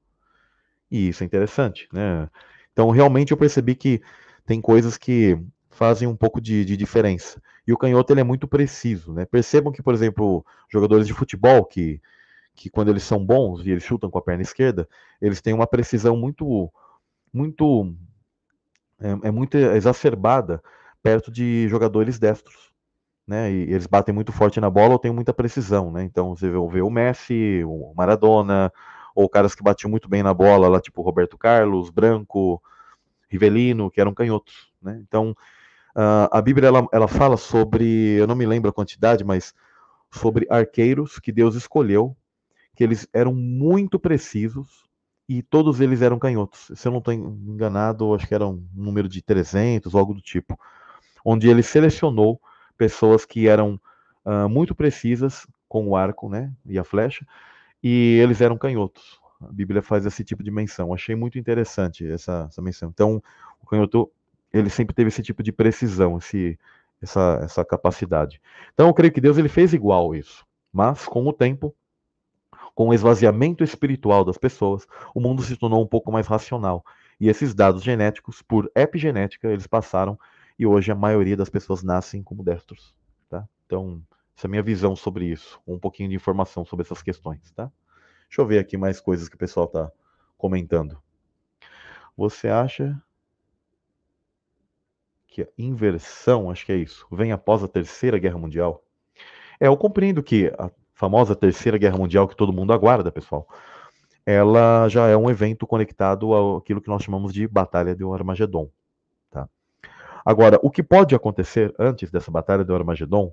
E 0.90 1.08
isso 1.08 1.22
é 1.22 1.26
interessante. 1.26 1.88
Né? 1.90 2.28
Então, 2.72 2.90
realmente, 2.90 3.32
eu 3.32 3.38
percebi 3.38 3.74
que 3.74 4.02
tem 4.44 4.60
coisas 4.60 4.98
que 4.98 5.40
fazem 5.70 6.06
um 6.06 6.14
pouco 6.14 6.42
de, 6.42 6.62
de 6.66 6.76
diferença. 6.76 7.42
E 7.66 7.72
o 7.72 7.78
canhoto 7.78 8.12
ele 8.12 8.20
é 8.20 8.24
muito 8.24 8.46
preciso. 8.46 9.14
Né? 9.14 9.24
Percebam 9.24 9.72
que, 9.72 9.82
por 9.82 9.94
exemplo, 9.94 10.44
jogadores 10.70 11.06
de 11.06 11.14
futebol 11.14 11.64
que, 11.64 12.02
que 12.54 12.68
quando 12.68 12.90
eles 12.90 13.02
são 13.02 13.24
bons 13.24 13.64
e 13.64 13.70
eles 13.70 13.82
chutam 13.82 14.10
com 14.10 14.18
a 14.18 14.22
perna 14.22 14.42
esquerda, 14.42 14.86
eles 15.22 15.40
têm 15.40 15.54
uma 15.54 15.66
precisão 15.66 16.18
muito 16.18 16.70
muito 17.32 17.94
é, 19.00 19.28
é 19.28 19.30
muito 19.30 19.56
exacerbada 19.56 20.62
perto 21.02 21.32
de 21.32 21.66
jogadores 21.68 22.18
destros. 22.18 22.71
Né, 23.24 23.52
e 23.52 23.62
eles 23.72 23.86
batem 23.86 24.12
muito 24.12 24.32
forte 24.32 24.60
na 24.60 24.68
bola 24.68 24.94
ou 24.94 24.98
têm 24.98 25.12
muita 25.12 25.32
precisão, 25.32 25.92
né? 25.92 26.02
Então 26.02 26.34
você 26.34 26.50
vê 26.50 26.56
o 26.56 26.90
Messi, 26.90 27.62
o 27.64 27.94
Maradona, 27.96 28.72
ou 29.14 29.28
caras 29.28 29.54
que 29.54 29.62
batiam 29.62 29.88
muito 29.88 30.08
bem 30.08 30.24
na 30.24 30.34
bola, 30.34 30.68
lá 30.68 30.80
tipo 30.80 31.02
Roberto 31.02 31.38
Carlos, 31.38 31.88
Branco, 31.88 32.60
Rivelino, 33.28 33.90
que 33.90 34.00
eram 34.00 34.12
canhotos, 34.12 34.72
né? 34.82 35.00
Então, 35.06 35.36
a 35.94 36.42
Bíblia 36.42 36.66
ela, 36.66 36.86
ela 36.92 37.06
fala 37.06 37.36
sobre, 37.36 38.18
eu 38.18 38.26
não 38.26 38.34
me 38.34 38.44
lembro 38.44 38.68
a 38.68 38.72
quantidade, 38.72 39.22
mas 39.22 39.54
sobre 40.10 40.46
arqueiros 40.50 41.20
que 41.20 41.30
Deus 41.30 41.54
escolheu, 41.54 42.16
que 42.74 42.82
eles 42.82 43.06
eram 43.12 43.32
muito 43.32 44.00
precisos 44.00 44.84
e 45.28 45.42
todos 45.42 45.80
eles 45.80 46.02
eram 46.02 46.18
canhotos. 46.18 46.72
Se 46.74 46.88
eu 46.88 46.92
não 46.92 46.98
estou 46.98 47.14
enganado, 47.14 48.14
acho 48.14 48.26
que 48.26 48.34
era 48.34 48.48
um 48.48 48.66
número 48.74 49.08
de 49.08 49.22
300 49.22 49.94
ou 49.94 50.00
algo 50.00 50.12
do 50.12 50.20
tipo, 50.20 50.58
onde 51.24 51.48
ele 51.48 51.62
selecionou 51.62 52.40
pessoas 52.76 53.24
que 53.24 53.48
eram 53.48 53.80
uh, 54.24 54.48
muito 54.48 54.74
precisas 54.74 55.46
com 55.68 55.88
o 55.88 55.96
arco, 55.96 56.28
né, 56.28 56.52
e 56.66 56.78
a 56.78 56.84
flecha, 56.84 57.26
e 57.82 58.18
eles 58.22 58.40
eram 58.40 58.58
canhotos. 58.58 59.20
A 59.40 59.52
Bíblia 59.52 59.82
faz 59.82 60.06
esse 60.06 60.22
tipo 60.22 60.42
de 60.42 60.50
menção. 60.50 60.94
Achei 60.94 61.14
muito 61.14 61.38
interessante 61.38 62.06
essa, 62.06 62.46
essa 62.48 62.62
menção. 62.62 62.90
Então, 62.90 63.22
o 63.60 63.66
canhoto, 63.66 64.10
ele 64.52 64.70
sempre 64.70 64.94
teve 64.94 65.08
esse 65.08 65.22
tipo 65.22 65.42
de 65.42 65.50
precisão, 65.50 66.18
esse, 66.18 66.58
essa, 67.00 67.40
essa 67.42 67.64
capacidade. 67.64 68.40
Então, 68.72 68.86
eu 68.86 68.94
creio 68.94 69.12
que 69.12 69.20
Deus 69.20 69.38
ele 69.38 69.48
fez 69.48 69.72
igual 69.72 70.14
isso. 70.14 70.46
Mas, 70.72 71.06
com 71.06 71.26
o 71.26 71.32
tempo, 71.32 71.74
com 72.74 72.88
o 72.88 72.94
esvaziamento 72.94 73.64
espiritual 73.64 74.24
das 74.24 74.38
pessoas, 74.38 74.86
o 75.14 75.20
mundo 75.20 75.42
se 75.42 75.56
tornou 75.56 75.82
um 75.82 75.86
pouco 75.86 76.12
mais 76.12 76.26
racional. 76.26 76.84
E 77.20 77.28
esses 77.28 77.54
dados 77.54 77.82
genéticos, 77.82 78.42
por 78.42 78.70
epigenética, 78.74 79.48
eles 79.48 79.66
passaram 79.66 80.18
e 80.58 80.66
hoje 80.66 80.90
a 80.90 80.94
maioria 80.94 81.36
das 81.36 81.48
pessoas 81.48 81.82
nascem 81.82 82.22
como 82.22 82.42
destros. 82.42 82.94
Tá? 83.28 83.46
Então, 83.66 84.02
essa 84.36 84.46
é 84.46 84.48
a 84.48 84.50
minha 84.50 84.62
visão 84.62 84.94
sobre 84.96 85.26
isso, 85.26 85.60
um 85.66 85.78
pouquinho 85.78 86.08
de 86.08 86.16
informação 86.16 86.64
sobre 86.64 86.84
essas 86.84 87.02
questões. 87.02 87.50
Tá? 87.52 87.70
Deixa 88.28 88.40
eu 88.40 88.46
ver 88.46 88.58
aqui 88.58 88.76
mais 88.76 89.00
coisas 89.00 89.28
que 89.28 89.34
o 89.36 89.38
pessoal 89.38 89.66
está 89.66 89.90
comentando. 90.36 91.00
Você 92.16 92.48
acha 92.48 93.00
que 95.26 95.42
a 95.42 95.48
inversão, 95.56 96.50
acho 96.50 96.66
que 96.66 96.72
é 96.72 96.76
isso, 96.76 97.06
vem 97.10 97.32
após 97.32 97.62
a 97.62 97.68
Terceira 97.68 98.18
Guerra 98.18 98.38
Mundial? 98.38 98.84
É, 99.58 99.66
eu 99.68 99.76
compreendo 99.76 100.22
que 100.22 100.52
a 100.58 100.70
famosa 100.92 101.34
Terceira 101.34 101.78
Guerra 101.78 101.96
Mundial 101.96 102.28
que 102.28 102.36
todo 102.36 102.52
mundo 102.52 102.72
aguarda, 102.72 103.10
pessoal, 103.10 103.48
ela 104.26 104.88
já 104.88 105.08
é 105.08 105.16
um 105.16 105.30
evento 105.30 105.66
conectado 105.66 106.34
àquilo 106.56 106.80
que 106.80 106.88
nós 106.88 107.02
chamamos 107.02 107.32
de 107.32 107.48
Batalha 107.48 107.94
de 107.94 108.04
Armagedon. 108.04 108.70
Agora, 110.24 110.58
o 110.62 110.70
que 110.70 110.82
pode 110.82 111.14
acontecer 111.14 111.74
antes 111.78 112.10
dessa 112.10 112.30
Batalha 112.30 112.64
de 112.64 112.72
Armagedon 112.72 113.32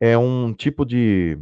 é 0.00 0.16
um 0.16 0.52
tipo 0.52 0.84
de, 0.84 1.38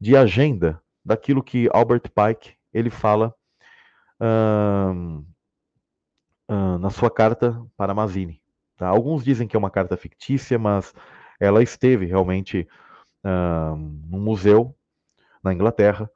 de 0.00 0.16
agenda 0.16 0.80
daquilo 1.04 1.42
que 1.42 1.68
Albert 1.72 2.10
Pike 2.10 2.54
ele 2.72 2.90
fala 2.90 3.34
na 6.48 6.90
sua 6.90 7.10
carta 7.10 7.60
para 7.76 7.94
Mazzini. 7.94 8.40
Tá? 8.76 8.88
Alguns 8.88 9.24
dizem 9.24 9.48
que 9.48 9.56
é 9.56 9.58
uma 9.58 9.70
carta 9.70 9.96
fictícia, 9.96 10.58
mas 10.58 10.94
ela 11.40 11.62
esteve 11.62 12.06
realmente 12.06 12.68
num 13.24 14.20
museu 14.20 14.74
na 15.42 15.52
Inglaterra 15.52 16.10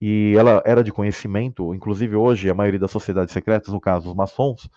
e 0.00 0.34
ela 0.36 0.62
era 0.66 0.84
de 0.84 0.92
conhecimento, 0.92 1.74
inclusive 1.74 2.14
hoje 2.16 2.50
a 2.50 2.54
maioria 2.54 2.80
das 2.80 2.90
sociedades 2.90 3.32
secretas, 3.32 3.72
no 3.72 3.80
caso 3.80 4.10
os 4.10 4.14
maçons, 4.14 4.68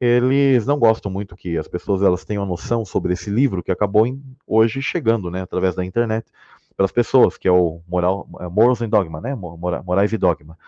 eles 0.00 0.66
não 0.66 0.78
gostam 0.78 1.10
muito 1.10 1.36
que 1.36 1.56
as 1.56 1.68
pessoas 1.68 2.02
elas 2.02 2.24
tenham 2.24 2.42
a 2.42 2.46
noção 2.46 2.84
sobre 2.84 3.14
esse 3.14 3.30
livro 3.30 3.62
que 3.62 3.72
acabou 3.72 4.06
em, 4.06 4.22
hoje 4.46 4.82
chegando, 4.82 5.30
né, 5.30 5.42
através 5.42 5.74
da 5.74 5.84
internet 5.84 6.30
para 6.76 6.84
as 6.84 6.92
pessoas, 6.92 7.38
que 7.38 7.48
é 7.48 7.50
o 7.50 7.80
Moral, 7.88 8.28
é 8.40 8.48
Morals 8.48 8.82
and 8.82 8.90
Dogma, 8.90 9.20
né? 9.20 9.34
Morais 9.34 10.12
e 10.12 10.18
Dogma, 10.18 10.58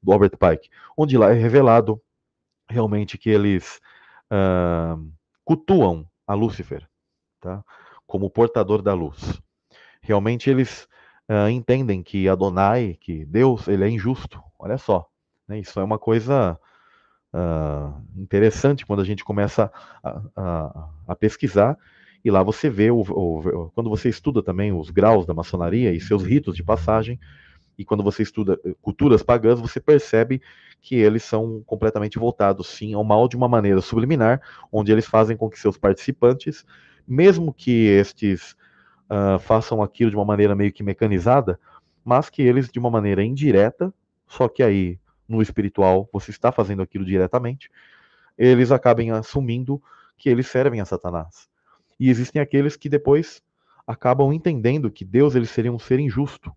do 0.00 0.12
Albert 0.12 0.36
Pike, 0.38 0.70
onde 0.96 1.18
lá 1.18 1.32
é 1.32 1.34
revelado 1.34 2.00
realmente 2.68 3.18
que 3.18 3.28
eles 3.28 3.80
uh, 4.30 5.10
cultuam 5.44 6.06
a 6.26 6.34
Lúcifer, 6.34 6.88
tá? 7.40 7.64
Como 8.06 8.30
portador 8.30 8.80
da 8.80 8.94
luz. 8.94 9.40
Realmente 10.00 10.48
eles 10.48 10.86
uh, 11.28 11.48
entendem 11.50 12.00
que 12.00 12.28
Adonai, 12.28 12.96
que 13.00 13.24
Deus, 13.24 13.66
ele 13.66 13.84
é 13.84 13.88
injusto. 13.88 14.40
Olha 14.56 14.78
só, 14.78 15.08
né? 15.48 15.58
isso 15.58 15.80
é 15.80 15.84
uma 15.84 15.98
coisa 15.98 16.58
uh, 17.36 18.02
interessante 18.16 18.86
quando 18.86 19.00
a 19.00 19.04
gente 19.04 19.22
começa 19.22 19.70
a, 20.02 20.22
a, 20.34 20.88
a 21.08 21.14
pesquisar 21.14 21.76
e 22.26 22.30
lá 22.30 22.42
você 22.42 22.68
vê, 22.68 22.90
o, 22.90 23.02
o, 23.02 23.70
quando 23.72 23.88
você 23.88 24.08
estuda 24.08 24.42
também 24.42 24.72
os 24.72 24.90
graus 24.90 25.24
da 25.24 25.32
maçonaria 25.32 25.92
e 25.92 26.00
seus 26.00 26.24
ritos 26.24 26.56
de 26.56 26.62
passagem, 26.64 27.20
e 27.78 27.84
quando 27.84 28.02
você 28.02 28.24
estuda 28.24 28.58
eh, 28.64 28.74
culturas 28.82 29.22
pagãs, 29.22 29.60
você 29.60 29.78
percebe 29.78 30.42
que 30.82 30.96
eles 30.96 31.22
são 31.22 31.62
completamente 31.64 32.18
voltados, 32.18 32.66
sim, 32.66 32.94
ao 32.94 33.04
mal 33.04 33.28
de 33.28 33.36
uma 33.36 33.46
maneira 33.46 33.80
subliminar, 33.80 34.40
onde 34.72 34.90
eles 34.90 35.06
fazem 35.06 35.36
com 35.36 35.48
que 35.48 35.60
seus 35.60 35.78
participantes, 35.78 36.64
mesmo 37.06 37.52
que 37.52 37.86
estes 37.86 38.56
uh, 39.08 39.38
façam 39.38 39.80
aquilo 39.80 40.10
de 40.10 40.16
uma 40.16 40.24
maneira 40.24 40.56
meio 40.56 40.72
que 40.72 40.82
mecanizada, 40.82 41.60
mas 42.04 42.28
que 42.28 42.42
eles, 42.42 42.68
de 42.68 42.80
uma 42.80 42.90
maneira 42.90 43.22
indireta, 43.22 43.94
só 44.26 44.48
que 44.48 44.64
aí 44.64 44.98
no 45.28 45.42
espiritual 45.42 46.08
você 46.12 46.30
está 46.30 46.52
fazendo 46.52 46.82
aquilo 46.82 47.04
diretamente, 47.04 47.70
eles 48.36 48.70
acabem 48.70 49.10
assumindo 49.10 49.82
que 50.16 50.28
eles 50.28 50.46
servem 50.46 50.80
a 50.80 50.84
Satanás. 50.84 51.48
E 51.98 52.10
existem 52.10 52.40
aqueles 52.40 52.76
que 52.76 52.88
depois 52.88 53.42
acabam 53.86 54.32
entendendo 54.32 54.90
que 54.90 55.04
Deus 55.04 55.34
ele 55.34 55.46
seria 55.46 55.72
um 55.72 55.78
ser 55.78 55.98
injusto, 56.00 56.52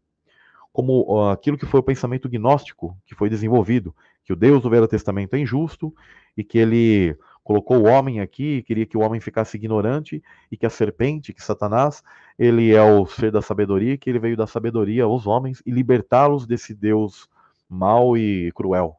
como 0.71 1.03
uh, 1.03 1.29
aquilo 1.29 1.57
que 1.57 1.65
foi 1.65 1.79
o 1.79 1.83
pensamento 1.83 2.29
gnóstico 2.29 2.97
que 3.05 3.15
foi 3.15 3.29
desenvolvido, 3.29 3.95
que 4.23 4.33
o 4.33 4.35
Deus 4.35 4.61
do 4.61 4.69
Velho 4.69 4.87
Testamento 4.87 5.33
é 5.35 5.39
injusto 5.39 5.93
e 6.37 6.43
que 6.43 6.57
ele 6.57 7.17
colocou 7.43 7.77
o 7.77 7.87
homem 7.87 8.19
aqui, 8.19 8.61
queria 8.63 8.85
que 8.85 8.95
o 8.95 9.01
homem 9.01 9.19
ficasse 9.19 9.57
ignorante 9.57 10.21
e 10.51 10.57
que 10.57 10.65
a 10.65 10.69
serpente, 10.69 11.33
que 11.33 11.43
Satanás, 11.43 12.03
ele 12.37 12.73
é 12.73 12.83
o 12.83 13.07
ser 13.07 13.31
da 13.31 13.41
sabedoria, 13.41 13.97
que 13.97 14.09
ele 14.09 14.19
veio 14.19 14.37
da 14.37 14.45
sabedoria 14.45 15.03
aos 15.03 15.25
homens 15.25 15.61
e 15.65 15.71
libertá-los 15.71 16.45
desse 16.45 16.75
Deus 16.75 17.27
mau 17.69 18.17
e 18.17 18.51
cruel. 18.53 18.97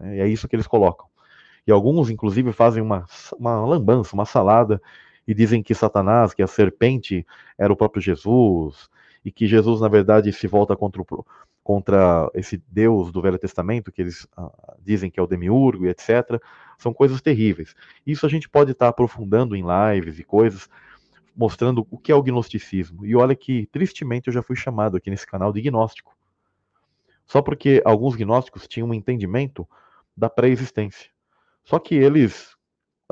É 0.00 0.26
isso 0.26 0.48
que 0.48 0.56
eles 0.56 0.66
colocam. 0.66 1.06
E 1.66 1.70
alguns, 1.70 2.08
inclusive, 2.10 2.52
fazem 2.52 2.82
uma, 2.82 3.04
uma 3.38 3.64
lambança, 3.64 4.14
uma 4.14 4.24
salada, 4.24 4.80
e 5.26 5.34
dizem 5.34 5.62
que 5.62 5.74
Satanás, 5.74 6.32
que 6.32 6.42
a 6.42 6.46
serpente, 6.46 7.26
era 7.58 7.72
o 7.72 7.76
próprio 7.76 8.00
Jesus, 8.00 8.88
e 9.24 9.30
que 9.30 9.46
Jesus, 9.46 9.80
na 9.80 9.88
verdade, 9.88 10.32
se 10.32 10.46
volta 10.46 10.74
contra, 10.74 11.02
o, 11.02 11.26
contra 11.62 12.30
esse 12.34 12.62
Deus 12.68 13.12
do 13.12 13.20
Velho 13.20 13.38
Testamento, 13.38 13.92
que 13.92 14.00
eles 14.00 14.26
ah, 14.34 14.76
dizem 14.82 15.10
que 15.10 15.20
é 15.20 15.22
o 15.22 15.26
demiurgo 15.26 15.84
e 15.84 15.90
etc. 15.90 16.40
São 16.78 16.94
coisas 16.94 17.20
terríveis. 17.20 17.74
Isso 18.06 18.24
a 18.24 18.28
gente 18.28 18.48
pode 18.48 18.72
estar 18.72 18.88
aprofundando 18.88 19.54
em 19.54 19.62
lives 19.62 20.18
e 20.18 20.24
coisas, 20.24 20.70
mostrando 21.36 21.86
o 21.90 21.98
que 21.98 22.10
é 22.10 22.14
o 22.14 22.22
gnosticismo. 22.22 23.04
E 23.04 23.14
olha 23.14 23.36
que, 23.36 23.66
tristemente, 23.70 24.28
eu 24.28 24.32
já 24.32 24.42
fui 24.42 24.56
chamado 24.56 24.96
aqui 24.96 25.10
nesse 25.10 25.26
canal 25.26 25.52
de 25.52 25.60
gnóstico. 25.60 26.16
Só 27.28 27.42
porque 27.42 27.82
alguns 27.84 28.16
gnósticos 28.16 28.66
tinham 28.66 28.88
um 28.88 28.94
entendimento 28.94 29.68
da 30.16 30.28
pré-existência. 30.28 31.10
Só 31.62 31.78
que 31.78 31.94
eles 31.94 32.56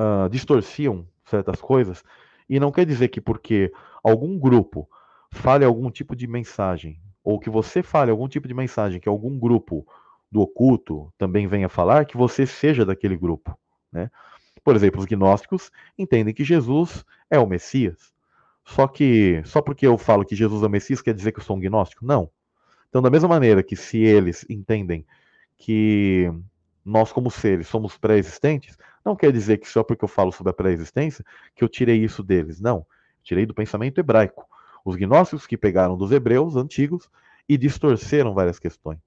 uh, 0.00 0.28
distorciam 0.30 1.06
certas 1.24 1.60
coisas, 1.60 2.02
e 2.48 2.58
não 2.58 2.72
quer 2.72 2.86
dizer 2.86 3.08
que 3.08 3.20
porque 3.20 3.70
algum 4.02 4.38
grupo 4.38 4.88
fale 5.30 5.64
algum 5.64 5.90
tipo 5.90 6.16
de 6.16 6.26
mensagem, 6.26 7.00
ou 7.22 7.38
que 7.38 7.50
você 7.50 7.82
fale 7.82 8.10
algum 8.10 8.28
tipo 8.28 8.48
de 8.48 8.54
mensagem 8.54 9.00
que 9.00 9.08
algum 9.08 9.38
grupo 9.38 9.86
do 10.30 10.40
oculto 10.40 11.12
também 11.18 11.46
venha 11.46 11.68
falar, 11.68 12.06
que 12.06 12.16
você 12.16 12.46
seja 12.46 12.84
daquele 12.84 13.16
grupo. 13.16 13.58
Né? 13.92 14.10
Por 14.64 14.74
exemplo, 14.74 15.00
os 15.00 15.06
gnósticos 15.06 15.70
entendem 15.98 16.32
que 16.32 16.44
Jesus 16.44 17.04
é 17.30 17.38
o 17.38 17.46
Messias. 17.46 18.14
Só 18.64 18.88
que 18.88 19.42
só 19.44 19.60
porque 19.60 19.86
eu 19.86 19.98
falo 19.98 20.24
que 20.24 20.34
Jesus 20.34 20.62
é 20.62 20.66
o 20.66 20.70
Messias 20.70 21.02
quer 21.02 21.14
dizer 21.14 21.32
que 21.32 21.38
eu 21.38 21.44
sou 21.44 21.56
um 21.56 21.60
gnóstico? 21.60 22.04
Não. 22.04 22.30
Então, 22.88 23.02
da 23.02 23.10
mesma 23.10 23.28
maneira 23.28 23.62
que 23.62 23.76
se 23.76 23.98
eles 23.98 24.44
entendem 24.48 25.04
que 25.56 26.32
nós, 26.84 27.12
como 27.12 27.30
seres, 27.30 27.66
somos 27.66 27.98
pré-existentes, 27.98 28.78
não 29.04 29.16
quer 29.16 29.32
dizer 29.32 29.58
que 29.58 29.68
só 29.68 29.82
porque 29.82 30.04
eu 30.04 30.08
falo 30.08 30.32
sobre 30.32 30.50
a 30.50 30.54
pré-existência 30.54 31.24
que 31.54 31.62
eu 31.62 31.68
tirei 31.68 32.02
isso 32.02 32.22
deles. 32.22 32.60
Não. 32.60 32.86
Tirei 33.22 33.44
do 33.44 33.54
pensamento 33.54 33.98
hebraico. 33.98 34.46
Os 34.84 34.96
gnósticos 34.96 35.46
que 35.46 35.56
pegaram 35.56 35.96
dos 35.96 36.12
hebreus 36.12 36.54
antigos 36.56 37.10
e 37.48 37.58
distorceram 37.58 38.34
várias 38.34 38.58
questões. 38.58 39.00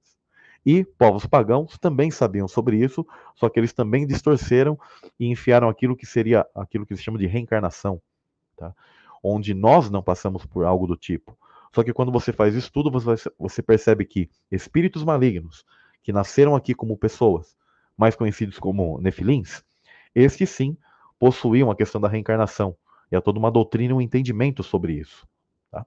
E 0.66 0.84
povos 0.84 1.26
pagãos 1.26 1.78
também 1.78 2.12
sabiam 2.12 2.48
sobre 2.48 2.78
isso, 2.78 3.08
só 3.34 3.48
que 3.48 3.60
eles 3.60 3.72
também 3.72 4.06
distorceram 4.06 4.78
e 5.18 5.28
enfiaram 5.28 5.70
aquilo 5.70 5.96
que 5.96 6.06
seria 6.06 6.46
aquilo 6.54 6.86
que 6.86 6.94
eles 6.94 7.04
chamam 7.04 7.18
de 7.18 7.28
reencarnação, 7.28 8.02
tá? 8.58 8.74
onde 9.24 9.54
nós 9.54 9.90
não 9.90 10.04
passamos 10.04 10.46
por 10.46 10.66
algo 10.66 10.86
do 10.86 10.98
tipo. 10.98 11.38
Só 11.74 11.84
que 11.84 11.94
quando 11.94 12.12
você 12.12 12.34
faz 12.34 12.56
estudo, 12.56 12.90
você, 12.90 13.30
você 13.38 13.62
percebe 13.62 14.06
que 14.06 14.30
espíritos 14.52 15.04
malignos 15.04 15.66
que 16.02 16.12
nasceram 16.12 16.56
aqui 16.56 16.74
como 16.74 16.98
pessoas 16.98 17.56
mais 17.98 18.16
conhecidos 18.16 18.58
como 18.58 19.00
nefilins, 19.02 19.64
estes 20.16 20.50
sim 20.50 20.78
possuíam 21.20 21.70
a 21.70 21.76
questão 21.76 22.00
da 22.00 22.08
reencarnação. 22.08 22.76
E 23.12 23.16
há 23.16 23.22
toda 23.22 23.40
uma 23.40 23.52
doutrina 23.52 23.94
e 23.94 23.96
um 23.96 24.02
entendimento 24.02 24.64
sobre 24.64 24.94
isso. 24.94 25.28
Tá? 25.72 25.86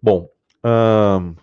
Bom, 0.00 0.28
hum, 0.64 1.34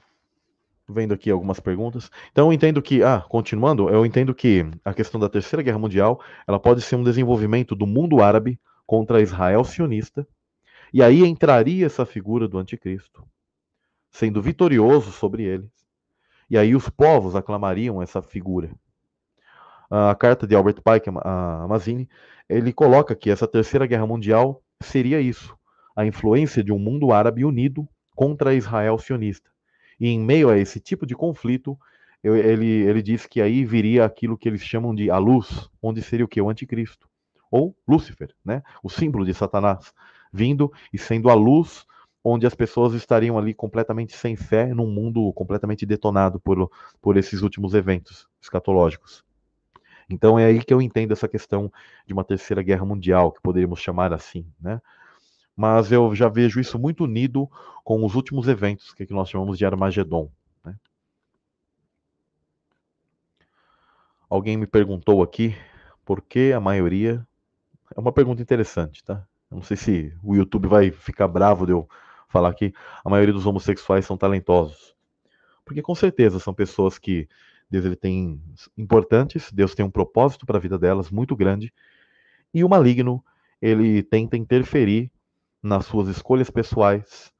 vendo 0.87 1.13
aqui 1.13 1.29
algumas 1.29 1.59
perguntas. 1.59 2.09
Então 2.31 2.47
eu 2.47 2.53
entendo 2.53 2.81
que, 2.81 3.03
ah, 3.03 3.21
continuando, 3.21 3.89
eu 3.89 4.05
entendo 4.05 4.33
que 4.33 4.65
a 4.83 4.93
questão 4.93 5.19
da 5.19 5.29
Terceira 5.29 5.61
Guerra 5.61 5.77
Mundial, 5.77 6.19
ela 6.47 6.59
pode 6.59 6.81
ser 6.81 6.95
um 6.95 7.03
desenvolvimento 7.03 7.75
do 7.75 7.85
mundo 7.85 8.21
árabe 8.21 8.59
contra 8.89 9.21
Israel 9.21 9.63
sionista, 9.63 10.27
e 10.91 11.03
aí 11.03 11.23
entraria 11.23 11.85
essa 11.85 12.07
figura 12.07 12.47
do 12.47 12.57
anticristo 12.57 13.23
sendo 14.09 14.41
vitorioso 14.41 15.11
sobre 15.11 15.43
eles. 15.43 15.69
E 16.49 16.57
aí 16.57 16.75
os 16.75 16.89
povos 16.89 17.35
aclamariam 17.35 18.01
essa 18.01 18.19
figura. 18.19 18.71
A 19.91 20.15
carta 20.15 20.47
de 20.47 20.55
Albert 20.55 20.81
Pike, 20.81 21.07
a 21.23 21.67
Mazini, 21.69 22.09
ele 22.49 22.73
coloca 22.73 23.15
que 23.15 23.29
essa 23.29 23.47
terceira 23.47 23.85
guerra 23.85 24.07
mundial 24.07 24.59
seria 24.81 25.21
isso, 25.21 25.55
a 25.95 26.03
influência 26.03 26.63
de 26.63 26.71
um 26.71 26.79
mundo 26.79 27.13
árabe 27.13 27.45
unido 27.45 27.87
contra 28.15 28.55
Israel 28.55 28.97
sionista. 28.97 29.51
E 29.99 30.09
em 30.09 30.19
meio 30.19 30.49
a 30.49 30.57
esse 30.57 30.79
tipo 30.79 31.05
de 31.05 31.13
conflito, 31.13 31.77
ele, 32.23 32.65
ele 32.65 33.03
diz 33.03 33.27
que 33.27 33.39
aí 33.39 33.63
viria 33.63 34.03
aquilo 34.03 34.35
que 34.35 34.49
eles 34.49 34.63
chamam 34.63 34.95
de 34.95 35.11
a 35.11 35.19
luz, 35.19 35.69
onde 35.79 36.01
seria 36.01 36.25
o 36.25 36.27
que? 36.27 36.41
O 36.41 36.49
anticristo. 36.49 37.07
Ou 37.51 37.75
Lúcifer, 37.87 38.33
né? 38.43 38.61
o 38.83 38.89
símbolo 38.89 39.25
de 39.25 39.33
Satanás, 39.33 39.93
vindo 40.31 40.71
e 40.93 40.97
sendo 40.97 41.29
a 41.29 41.33
luz 41.33 41.85
onde 42.23 42.45
as 42.45 42.53
pessoas 42.53 42.93
estariam 42.93 43.37
ali 43.37 43.53
completamente 43.53 44.15
sem 44.15 44.35
fé, 44.35 44.73
num 44.73 44.87
mundo 44.87 45.31
completamente 45.33 45.85
detonado 45.85 46.39
por, 46.39 46.69
por 47.01 47.17
esses 47.17 47.41
últimos 47.41 47.73
eventos 47.73 48.27
escatológicos. 48.41 49.23
Então 50.09 50.37
é 50.37 50.45
aí 50.45 50.63
que 50.63 50.73
eu 50.73 50.81
entendo 50.81 51.13
essa 51.13 51.27
questão 51.27 51.71
de 52.05 52.13
uma 52.13 52.23
terceira 52.23 52.61
guerra 52.61 52.85
mundial, 52.85 53.31
que 53.31 53.41
poderíamos 53.41 53.79
chamar 53.79 54.11
assim, 54.11 54.45
né? 54.59 54.81
Mas 55.55 55.91
eu 55.91 56.15
já 56.15 56.29
vejo 56.29 56.59
isso 56.59 56.79
muito 56.79 57.03
unido 57.03 57.49
com 57.83 58.05
os 58.05 58.15
últimos 58.15 58.47
eventos 58.47 58.93
que 58.93 59.05
nós 59.13 59.29
chamamos 59.29 59.57
de 59.57 59.65
Armagedon. 59.65 60.31
Né? 60.63 60.73
Alguém 64.29 64.55
me 64.55 64.65
perguntou 64.65 65.21
aqui 65.21 65.53
por 66.05 66.21
que 66.21 66.53
a 66.53 66.61
maioria. 66.61 67.27
É 67.95 67.99
uma 67.99 68.11
pergunta 68.11 68.41
interessante, 68.41 69.03
tá? 69.03 69.25
Eu 69.49 69.55
não 69.55 69.63
sei 69.63 69.77
se 69.77 70.13
o 70.23 70.35
YouTube 70.35 70.67
vai 70.67 70.91
ficar 70.91 71.27
bravo 71.27 71.65
de 71.65 71.71
eu 71.71 71.87
falar 72.27 72.53
que 72.53 72.73
a 73.03 73.09
maioria 73.09 73.33
dos 73.33 73.45
homossexuais 73.45 74.05
são 74.05 74.15
talentosos. 74.15 74.95
Porque 75.65 75.81
com 75.81 75.95
certeza 75.95 76.39
são 76.39 76.53
pessoas 76.53 76.99
que 76.99 77.27
Deus 77.69 77.85
ele 77.85 77.95
tem 77.95 78.41
importantes, 78.77 79.51
Deus 79.51 79.75
tem 79.75 79.85
um 79.85 79.91
propósito 79.91 80.45
para 80.45 80.57
a 80.57 80.61
vida 80.61 80.77
delas 80.77 81.09
muito 81.09 81.35
grande, 81.35 81.73
e 82.53 82.63
o 82.63 82.69
maligno, 82.69 83.23
ele 83.61 84.01
tenta 84.01 84.37
interferir 84.37 85.11
nas 85.61 85.85
suas 85.85 86.07
escolhas 86.07 86.49
pessoais, 86.49 87.31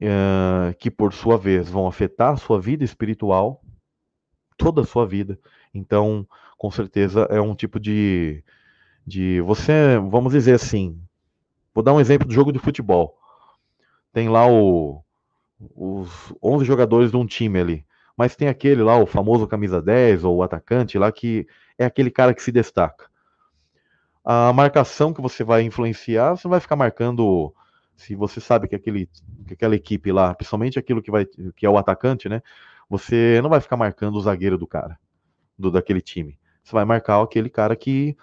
uh, 0.00 0.74
que 0.78 0.90
por 0.90 1.12
sua 1.12 1.36
vez 1.36 1.68
vão 1.68 1.86
afetar 1.86 2.32
a 2.32 2.36
sua 2.36 2.60
vida 2.60 2.84
espiritual, 2.84 3.62
toda 4.56 4.82
a 4.82 4.86
sua 4.86 5.06
vida. 5.06 5.38
Então, 5.74 6.26
com 6.56 6.70
certeza 6.70 7.22
é 7.30 7.40
um 7.40 7.54
tipo 7.54 7.78
de 7.78 8.42
de 9.06 9.40
você, 9.42 9.98
vamos 10.10 10.32
dizer 10.32 10.54
assim, 10.54 10.98
vou 11.74 11.84
dar 11.84 11.92
um 11.92 12.00
exemplo 12.00 12.26
do 12.26 12.34
jogo 12.34 12.52
de 12.52 12.58
futebol 12.58 13.18
tem 14.14 14.28
lá 14.28 14.48
o, 14.48 15.04
os 15.74 16.32
11 16.42 16.64
jogadores 16.64 17.10
de 17.10 17.16
um 17.16 17.26
time 17.26 17.58
ali. 17.58 17.86
Mas 18.16 18.36
tem 18.36 18.46
aquele 18.46 18.80
lá, 18.80 18.96
o 18.96 19.06
famoso 19.06 19.46
camisa 19.46 19.82
10 19.82 20.22
ou 20.22 20.36
o 20.36 20.42
atacante 20.42 20.96
lá, 20.96 21.10
que 21.10 21.46
é 21.76 21.84
aquele 21.84 22.12
cara 22.12 22.32
que 22.32 22.40
se 22.40 22.52
destaca. 22.52 23.10
A 24.24 24.52
marcação 24.52 25.12
que 25.12 25.20
você 25.20 25.42
vai 25.42 25.62
influenciar, 25.62 26.30
você 26.30 26.46
vai 26.46 26.60
ficar 26.60 26.76
marcando. 26.76 27.52
Se 27.96 28.14
você 28.14 28.40
sabe 28.40 28.68
que, 28.68 28.76
aquele, 28.76 29.10
que 29.46 29.54
aquela 29.54 29.74
equipe 29.74 30.12
lá, 30.12 30.32
principalmente 30.32 30.78
aquilo 30.78 31.02
que, 31.02 31.10
vai, 31.10 31.26
que 31.56 31.66
é 31.66 31.68
o 31.68 31.76
atacante, 31.76 32.28
né? 32.28 32.40
Você 32.88 33.40
não 33.42 33.50
vai 33.50 33.60
ficar 33.60 33.76
marcando 33.76 34.14
o 34.14 34.20
zagueiro 34.20 34.56
do 34.56 34.66
cara, 34.66 34.98
do 35.58 35.70
daquele 35.72 36.00
time. 36.00 36.38
Você 36.62 36.72
vai 36.72 36.84
marcar 36.84 37.20
aquele 37.20 37.50
cara 37.50 37.74
que 37.74 38.16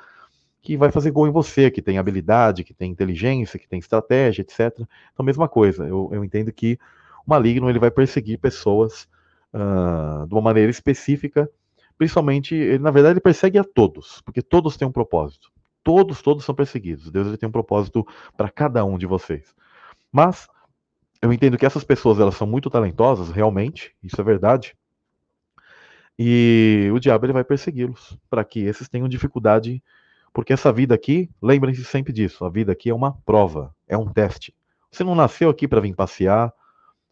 que 0.61 0.77
vai 0.77 0.91
fazer 0.91 1.11
gol 1.11 1.27
em 1.27 1.31
você, 1.31 1.71
que 1.71 1.81
tem 1.81 1.97
habilidade, 1.97 2.63
que 2.63 2.73
tem 2.73 2.91
inteligência, 2.91 3.57
que 3.57 3.67
tem 3.67 3.79
estratégia, 3.79 4.41
etc. 4.41 4.85
Então, 5.11 5.25
mesma 5.25 5.49
coisa. 5.49 5.87
Eu, 5.87 6.09
eu 6.13 6.23
entendo 6.23 6.51
que 6.51 6.77
o 7.25 7.29
maligno 7.29 7.69
ele 7.69 7.79
vai 7.79 7.89
perseguir 7.89 8.37
pessoas 8.37 9.07
uh, 9.53 10.27
de 10.27 10.33
uma 10.33 10.41
maneira 10.41 10.69
específica, 10.69 11.49
principalmente, 11.97 12.53
ele, 12.53 12.79
na 12.79 12.91
verdade, 12.91 13.13
ele 13.13 13.21
persegue 13.21 13.57
a 13.57 13.63
todos, 13.63 14.21
porque 14.21 14.41
todos 14.41 14.77
têm 14.77 14.87
um 14.87 14.91
propósito. 14.91 15.51
Todos, 15.83 16.21
todos 16.21 16.45
são 16.45 16.53
perseguidos. 16.53 17.09
Deus 17.09 17.27
ele 17.27 17.37
tem 17.37 17.49
um 17.49 17.51
propósito 17.51 18.05
para 18.37 18.49
cada 18.49 18.85
um 18.85 18.99
de 18.99 19.07
vocês. 19.07 19.55
Mas 20.11 20.47
eu 21.21 21.33
entendo 21.33 21.57
que 21.57 21.65
essas 21.65 21.83
pessoas 21.83 22.19
elas 22.19 22.35
são 22.35 22.45
muito 22.45 22.69
talentosas, 22.69 23.31
realmente, 23.31 23.95
isso 24.03 24.19
é 24.19 24.23
verdade. 24.23 24.75
E 26.19 26.89
o 26.93 26.99
diabo 26.99 27.25
ele 27.25 27.33
vai 27.33 27.43
persegui-los 27.43 28.15
para 28.29 28.43
que 28.43 28.59
esses 28.59 28.87
tenham 28.87 29.07
dificuldade 29.07 29.81
porque 30.33 30.53
essa 30.53 30.71
vida 30.71 30.95
aqui, 30.95 31.29
lembrem-se 31.41 31.83
sempre 31.83 32.13
disso, 32.13 32.45
a 32.45 32.49
vida 32.49 32.71
aqui 32.71 32.89
é 32.89 32.93
uma 32.93 33.13
prova, 33.25 33.75
é 33.87 33.97
um 33.97 34.05
teste. 34.05 34.55
Você 34.89 35.03
não 35.03 35.15
nasceu 35.15 35.49
aqui 35.49 35.67
para 35.67 35.81
vir 35.81 35.95
passear, 35.95 36.53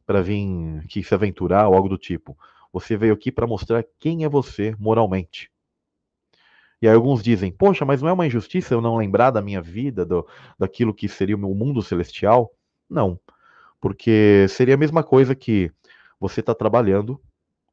para 0.05 0.21
vir 0.21 0.79
aqui 0.83 1.03
se 1.03 1.13
aventurar 1.13 1.67
ou 1.67 1.75
algo 1.75 1.89
do 1.89 1.97
tipo. 1.97 2.37
Você 2.71 2.95
veio 2.95 3.13
aqui 3.13 3.31
para 3.31 3.47
mostrar 3.47 3.83
quem 3.99 4.23
é 4.23 4.29
você 4.29 4.75
moralmente. 4.79 5.51
E 6.81 6.87
aí 6.87 6.95
alguns 6.95 7.21
dizem, 7.21 7.51
poxa, 7.51 7.83
mas 7.83 8.01
não 8.01 8.09
é 8.09 8.13
uma 8.13 8.27
injustiça 8.27 8.73
eu 8.73 8.79
não 8.81 8.95
lembrar 8.95 9.31
da 9.31 9.41
minha 9.41 9.61
vida, 9.61 10.05
do, 10.05 10.25
daquilo 10.57 10.93
que 10.93 11.09
seria 11.09 11.35
o 11.35 11.39
meu 11.39 11.53
mundo 11.53 11.81
celestial? 11.81 12.53
Não, 12.89 13.19
porque 13.81 14.45
seria 14.49 14.75
a 14.75 14.77
mesma 14.77 15.03
coisa 15.03 15.35
que 15.35 15.71
você 16.19 16.39
está 16.39 16.55
trabalhando 16.55 17.19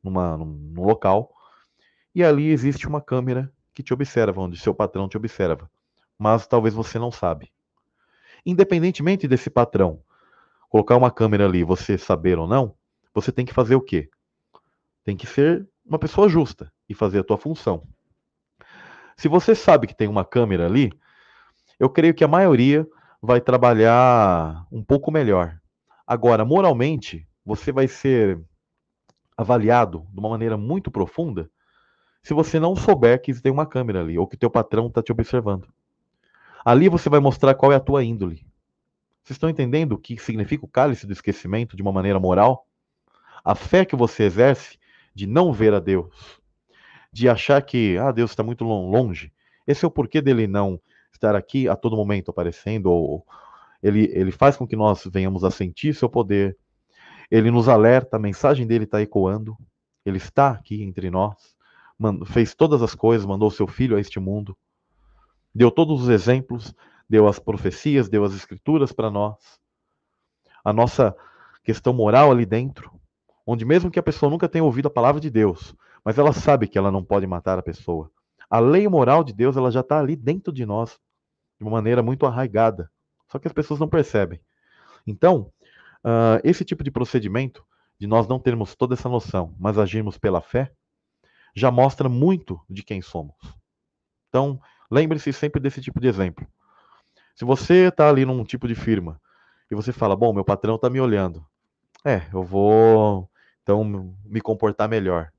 numa, 0.02 0.36
num, 0.36 0.46
num 0.46 0.84
local 0.84 1.32
e 2.14 2.24
ali 2.24 2.50
existe 2.50 2.88
uma 2.88 3.00
câmera 3.00 3.52
que 3.76 3.82
te 3.82 3.92
observa, 3.92 4.40
onde 4.40 4.58
seu 4.58 4.74
patrão 4.74 5.06
te 5.06 5.18
observa, 5.18 5.70
mas 6.18 6.46
talvez 6.46 6.72
você 6.72 6.98
não 6.98 7.12
sabe. 7.12 7.52
Independentemente 8.44 9.28
desse 9.28 9.50
patrão 9.50 10.00
colocar 10.70 10.96
uma 10.96 11.10
câmera 11.10 11.44
ali, 11.44 11.62
você 11.62 11.98
saber 11.98 12.38
ou 12.38 12.48
não, 12.48 12.74
você 13.12 13.30
tem 13.30 13.44
que 13.44 13.52
fazer 13.52 13.74
o 13.74 13.80
quê? 13.82 14.08
Tem 15.04 15.14
que 15.14 15.26
ser 15.26 15.68
uma 15.84 15.98
pessoa 15.98 16.26
justa 16.26 16.72
e 16.88 16.94
fazer 16.94 17.18
a 17.18 17.24
tua 17.24 17.36
função. 17.36 17.86
Se 19.14 19.28
você 19.28 19.54
sabe 19.54 19.86
que 19.86 19.94
tem 19.94 20.08
uma 20.08 20.24
câmera 20.24 20.64
ali, 20.64 20.90
eu 21.78 21.90
creio 21.90 22.14
que 22.14 22.24
a 22.24 22.28
maioria 22.28 22.86
vai 23.20 23.42
trabalhar 23.42 24.66
um 24.72 24.82
pouco 24.82 25.12
melhor. 25.12 25.60
Agora, 26.06 26.46
moralmente, 26.46 27.28
você 27.44 27.70
vai 27.72 27.88
ser 27.88 28.42
avaliado 29.36 30.06
de 30.10 30.18
uma 30.18 30.30
maneira 30.30 30.56
muito 30.56 30.90
profunda 30.90 31.50
se 32.26 32.34
você 32.34 32.58
não 32.58 32.74
souber 32.74 33.22
que 33.22 33.32
tem 33.40 33.52
uma 33.52 33.64
câmera 33.64 34.00
ali 34.00 34.18
ou 34.18 34.26
que 34.26 34.36
teu 34.36 34.50
patrão 34.50 34.88
está 34.88 35.00
te 35.00 35.12
observando. 35.12 35.68
Ali 36.64 36.88
você 36.88 37.08
vai 37.08 37.20
mostrar 37.20 37.54
qual 37.54 37.70
é 37.70 37.76
a 37.76 37.80
tua 37.80 38.02
índole. 38.02 38.44
Vocês 39.22 39.36
estão 39.36 39.48
entendendo 39.48 39.92
o 39.92 39.96
que 39.96 40.18
significa 40.18 40.64
o 40.64 40.68
cálice 40.68 41.06
do 41.06 41.12
esquecimento 41.12 41.76
de 41.76 41.82
uma 41.82 41.92
maneira 41.92 42.18
moral? 42.18 42.66
A 43.44 43.54
fé 43.54 43.84
que 43.84 43.94
você 43.94 44.24
exerce 44.24 44.76
de 45.14 45.24
não 45.24 45.52
ver 45.52 45.72
a 45.72 45.78
Deus, 45.78 46.40
de 47.12 47.28
achar 47.28 47.62
que 47.62 47.96
ah, 47.96 48.10
Deus 48.10 48.32
está 48.32 48.42
muito 48.42 48.64
longe. 48.64 49.32
Esse 49.64 49.84
é 49.84 49.88
o 49.88 49.90
porquê 49.90 50.20
dele 50.20 50.48
não 50.48 50.80
estar 51.12 51.36
aqui 51.36 51.68
a 51.68 51.76
todo 51.76 51.94
momento 51.94 52.32
aparecendo, 52.32 52.86
ou 52.86 53.24
ele, 53.80 54.10
ele 54.12 54.32
faz 54.32 54.56
com 54.56 54.66
que 54.66 54.74
nós 54.74 55.06
venhamos 55.06 55.44
a 55.44 55.50
sentir 55.52 55.94
seu 55.94 56.08
poder. 56.08 56.58
Ele 57.30 57.52
nos 57.52 57.68
alerta, 57.68 58.16
a 58.16 58.20
mensagem 58.20 58.66
dele 58.66 58.82
está 58.82 59.00
ecoando. 59.00 59.56
Ele 60.04 60.16
está 60.16 60.50
aqui 60.50 60.82
entre 60.82 61.08
nós, 61.08 61.55
fez 62.26 62.54
todas 62.54 62.82
as 62.82 62.94
coisas, 62.94 63.26
mandou 63.26 63.50
seu 63.50 63.66
filho 63.66 63.96
a 63.96 64.00
este 64.00 64.20
mundo, 64.20 64.56
deu 65.54 65.70
todos 65.70 66.02
os 66.02 66.08
exemplos, 66.08 66.74
deu 67.08 67.26
as 67.26 67.38
profecias, 67.38 68.08
deu 68.08 68.24
as 68.24 68.34
escrituras 68.34 68.92
para 68.92 69.10
nós. 69.10 69.36
A 70.64 70.72
nossa 70.72 71.16
questão 71.64 71.92
moral 71.92 72.30
ali 72.30 72.44
dentro, 72.44 72.90
onde 73.46 73.64
mesmo 73.64 73.90
que 73.90 73.98
a 73.98 74.02
pessoa 74.02 74.30
nunca 74.30 74.48
tenha 74.48 74.64
ouvido 74.64 74.86
a 74.86 74.90
palavra 74.90 75.20
de 75.20 75.30
Deus, 75.30 75.74
mas 76.04 76.18
ela 76.18 76.32
sabe 76.32 76.68
que 76.68 76.78
ela 76.78 76.90
não 76.90 77.04
pode 77.04 77.26
matar 77.26 77.58
a 77.58 77.62
pessoa. 77.62 78.10
A 78.48 78.60
lei 78.60 78.86
moral 78.88 79.24
de 79.24 79.32
Deus 79.32 79.56
ela 79.56 79.70
já 79.70 79.80
está 79.80 79.98
ali 79.98 80.14
dentro 80.14 80.52
de 80.52 80.64
nós, 80.64 80.98
de 81.58 81.64
uma 81.64 81.72
maneira 81.72 82.02
muito 82.02 82.26
arraigada. 82.26 82.90
Só 83.28 83.38
que 83.38 83.48
as 83.48 83.52
pessoas 83.52 83.80
não 83.80 83.88
percebem. 83.88 84.40
Então, 85.06 85.52
uh, 86.04 86.40
esse 86.44 86.64
tipo 86.64 86.84
de 86.84 86.90
procedimento, 86.90 87.64
de 87.98 88.06
nós 88.06 88.28
não 88.28 88.38
termos 88.38 88.74
toda 88.76 88.94
essa 88.94 89.08
noção, 89.08 89.54
mas 89.58 89.78
agirmos 89.78 90.18
pela 90.18 90.40
fé, 90.40 90.72
já 91.56 91.70
mostra 91.70 92.08
muito 92.08 92.60
de 92.68 92.82
quem 92.82 93.00
somos. 93.00 93.34
Então, 94.28 94.60
lembre-se 94.90 95.32
sempre 95.32 95.58
desse 95.58 95.80
tipo 95.80 95.98
de 95.98 96.06
exemplo. 96.06 96.46
Se 97.34 97.44
você 97.44 97.88
está 97.88 98.08
ali 98.08 98.26
num 98.26 98.44
tipo 98.44 98.68
de 98.68 98.74
firma 98.74 99.18
e 99.70 99.74
você 99.74 99.90
fala, 99.90 100.14
bom, 100.14 100.34
meu 100.34 100.44
patrão 100.44 100.76
está 100.76 100.90
me 100.90 101.00
olhando, 101.00 101.44
é, 102.04 102.22
eu 102.32 102.42
vou 102.42 103.28
então 103.62 103.82
me 104.24 104.40
comportar 104.40 104.88
melhor. 104.88 105.32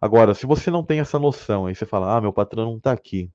Agora, 0.00 0.34
se 0.34 0.46
você 0.46 0.70
não 0.70 0.82
tem 0.82 1.00
essa 1.00 1.18
noção, 1.18 1.66
aí 1.66 1.74
você 1.74 1.86
fala, 1.86 2.16
ah, 2.16 2.20
meu 2.20 2.32
patrão 2.32 2.64
não 2.64 2.76
está 2.78 2.92
aqui. 2.92 3.30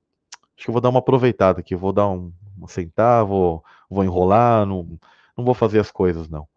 Acho 0.56 0.64
que 0.64 0.70
eu 0.70 0.72
vou 0.72 0.80
dar 0.80 0.90
uma 0.90 0.98
aproveitada 0.98 1.60
aqui, 1.60 1.74
vou 1.74 1.92
dar 1.92 2.08
um, 2.08 2.32
sentar, 2.66 3.24
vou, 3.24 3.64
vou 3.88 4.04
enrolar, 4.04 4.66
não, 4.66 4.98
não 5.36 5.44
vou 5.44 5.54
fazer 5.54 5.78
as 5.78 5.90
coisas, 5.90 6.28
não. 6.28 6.48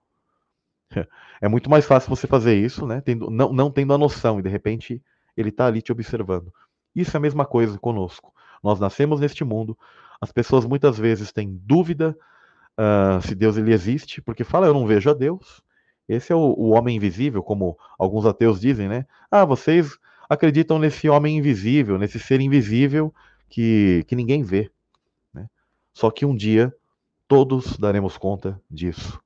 É 1.42 1.50
muito 1.50 1.70
mais 1.70 1.86
fácil 1.86 2.10
você 2.10 2.28
fazer 2.28 2.56
isso, 2.56 2.88
né? 2.88 3.02
Tendo, 3.02 3.30
não, 3.30 3.52
não 3.52 3.70
tendo 3.70 3.94
a 3.94 3.98
noção, 3.98 4.40
e 4.40 4.42
de 4.42 4.48
repente 4.48 5.04
ele 5.36 5.50
está 5.50 5.66
ali 5.66 5.82
te 5.82 5.92
observando. 5.92 6.54
Isso 6.96 7.16
é 7.16 7.18
a 7.18 7.22
mesma 7.22 7.46
coisa 7.46 7.78
conosco. 7.78 8.34
Nós 8.64 8.80
nascemos 8.80 9.20
neste 9.20 9.44
mundo, 9.44 9.78
as 10.20 10.32
pessoas 10.32 10.66
muitas 10.66 10.98
vezes 10.98 11.32
têm 11.32 11.60
dúvida 11.64 12.18
uh, 12.80 13.22
se 13.22 13.36
Deus 13.36 13.58
ele 13.58 13.74
existe, 13.74 14.22
porque 14.22 14.44
fala, 14.44 14.68
eu 14.68 14.74
não 14.74 14.88
vejo 14.88 15.10
a 15.10 15.14
Deus, 15.14 15.62
esse 16.08 16.32
é 16.32 16.36
o, 16.36 16.54
o, 16.58 16.70
homem 16.70 16.98
invisível, 16.98 17.42
como 17.42 17.78
alguns 17.98 18.26
ateus 18.26 18.60
dizem, 18.60 18.88
né? 18.88 19.06
Ah, 19.30 19.44
vocês 19.44 19.98
acreditam 20.30 20.78
nesse 20.78 21.10
homem 21.10 21.38
invisível, 21.38 21.98
nesse 21.98 22.20
ser 22.20 22.40
invisível 22.42 23.14
que, 23.50 24.06
que 24.08 24.16
ninguém 24.16 24.44
vê. 24.44 24.72
Né? 25.34 25.48
Só 25.94 26.12
que 26.12 26.26
um 26.26 26.36
dia 26.36 26.74
todos 27.28 27.78
daremos 27.78 28.18
conta 28.18 28.62
disso. 28.70 29.20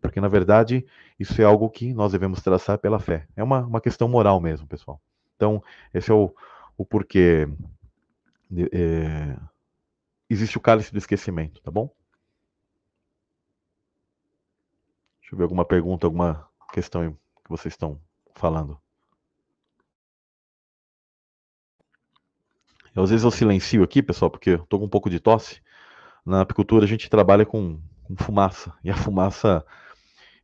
Porque, 0.00 0.20
na 0.20 0.28
verdade, 0.28 0.84
isso 1.18 1.40
é 1.40 1.44
algo 1.44 1.70
que 1.70 1.94
nós 1.94 2.12
devemos 2.12 2.42
traçar 2.42 2.78
pela 2.78 2.98
fé. 2.98 3.26
É 3.34 3.42
uma, 3.42 3.60
uma 3.60 3.80
questão 3.80 4.06
moral 4.08 4.40
mesmo, 4.40 4.66
pessoal. 4.66 5.00
Então, 5.36 5.62
esse 5.94 6.10
é 6.10 6.14
o, 6.14 6.34
o 6.76 6.84
porquê. 6.84 7.46
É, 8.72 9.36
existe 10.28 10.56
o 10.56 10.60
cálice 10.60 10.92
do 10.92 10.98
esquecimento, 10.98 11.60
tá 11.62 11.70
bom? 11.70 11.90
Deixa 15.20 15.34
eu 15.34 15.38
ver 15.38 15.44
alguma 15.44 15.64
pergunta, 15.64 16.06
alguma 16.06 16.48
questão 16.72 17.12
que 17.44 17.50
vocês 17.50 17.74
estão 17.74 18.00
falando. 18.34 18.80
Às 22.94 23.10
vezes 23.10 23.24
eu 23.24 23.30
silencio 23.30 23.82
aqui, 23.82 24.02
pessoal, 24.02 24.30
porque 24.30 24.50
eu 24.50 24.66
tô 24.66 24.78
com 24.78 24.86
um 24.86 24.88
pouco 24.88 25.10
de 25.10 25.20
tosse. 25.20 25.60
Na 26.24 26.40
apicultura 26.40 26.84
a 26.84 26.88
gente 26.88 27.10
trabalha 27.10 27.44
com, 27.44 27.78
com 28.04 28.16
fumaça. 28.16 28.72
E 28.82 28.90
a 28.90 28.96
fumaça, 28.96 29.64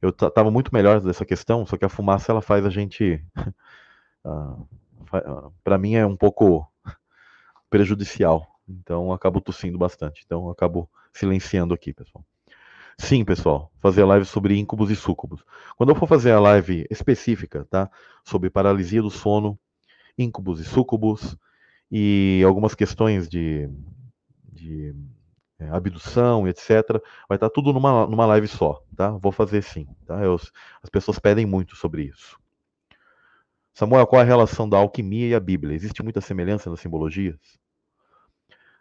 eu 0.03 0.11
estava 0.11 0.51
muito 0.51 0.75
melhor 0.75 1.01
dessa 1.01 1.25
questão, 1.25 1.65
só 1.65 1.77
que 1.79 1.85
a 1.85 1.89
fumaça 1.89 2.31
ela 2.31 2.43
faz 2.43 2.67
a 2.67 2.71
gente. 2.71 3.25
Uh, 4.25 4.69
para 5.63 5.79
mim 5.79 5.95
é 5.95 6.07
um 6.07 6.17
pouco 6.17 6.67
prejudicial. 7.71 8.47
Então 8.69 9.07
eu 9.07 9.13
acabo 9.13 9.41
tossindo 9.41 9.79
bastante. 9.79 10.23
Então 10.25 10.47
eu 10.47 10.51
acabo 10.51 10.89
silenciando 11.13 11.75
aqui, 11.75 11.93
pessoal. 11.93 12.25
Sim, 12.99 13.25
pessoal, 13.25 13.71
fazer 13.81 14.05
live 14.05 14.25
sobre 14.25 14.57
íncubos 14.59 14.91
e 14.91 14.97
súcubos. 14.97 15.45
Quando 15.77 15.91
eu 15.91 15.97
for 15.97 16.07
fazer 16.07 16.33
a 16.33 16.41
live 16.41 16.87
específica, 16.91 17.67
tá? 17.71 17.91
Sobre 18.25 18.51
paralisia 18.51 19.03
do 19.03 19.11
sono, 19.11 19.59
íncubos 20.17 20.61
e 20.61 20.65
súcubos 20.65 21.37
e 21.91 22.43
algumas 22.47 22.75
questões 22.75 23.29
de, 23.29 23.69
de 24.53 24.95
é, 25.59 25.69
abdução, 25.71 26.47
etc. 26.47 27.03
Vai 27.29 27.37
estar 27.37 27.51
tudo 27.51 27.73
numa, 27.73 28.07
numa 28.07 28.27
live 28.27 28.49
só, 28.49 28.83
tá? 28.97 29.11
Vou 29.11 29.33
fazer 29.33 29.63
sim, 29.63 29.87
tá? 30.07 30.23
Eu, 30.23 30.35
as 30.83 30.91
pessoas 30.91 31.19
pedem 31.19 31.47
muito 31.47 31.77
sobre 31.77 32.05
isso. 32.05 32.39
Samuel, 33.75 34.07
qual 34.07 34.21
é 34.21 34.25
a 34.25 34.27
relação 34.27 34.69
da 34.69 34.79
alquimia 34.79 35.29
e 35.29 35.35
a 35.35 35.41
Bíblia? 35.41 35.75
Existe 35.75 36.03
muita 36.03 36.21
semelhança 36.21 36.69
nas 36.69 36.81
simbologias? 36.81 37.39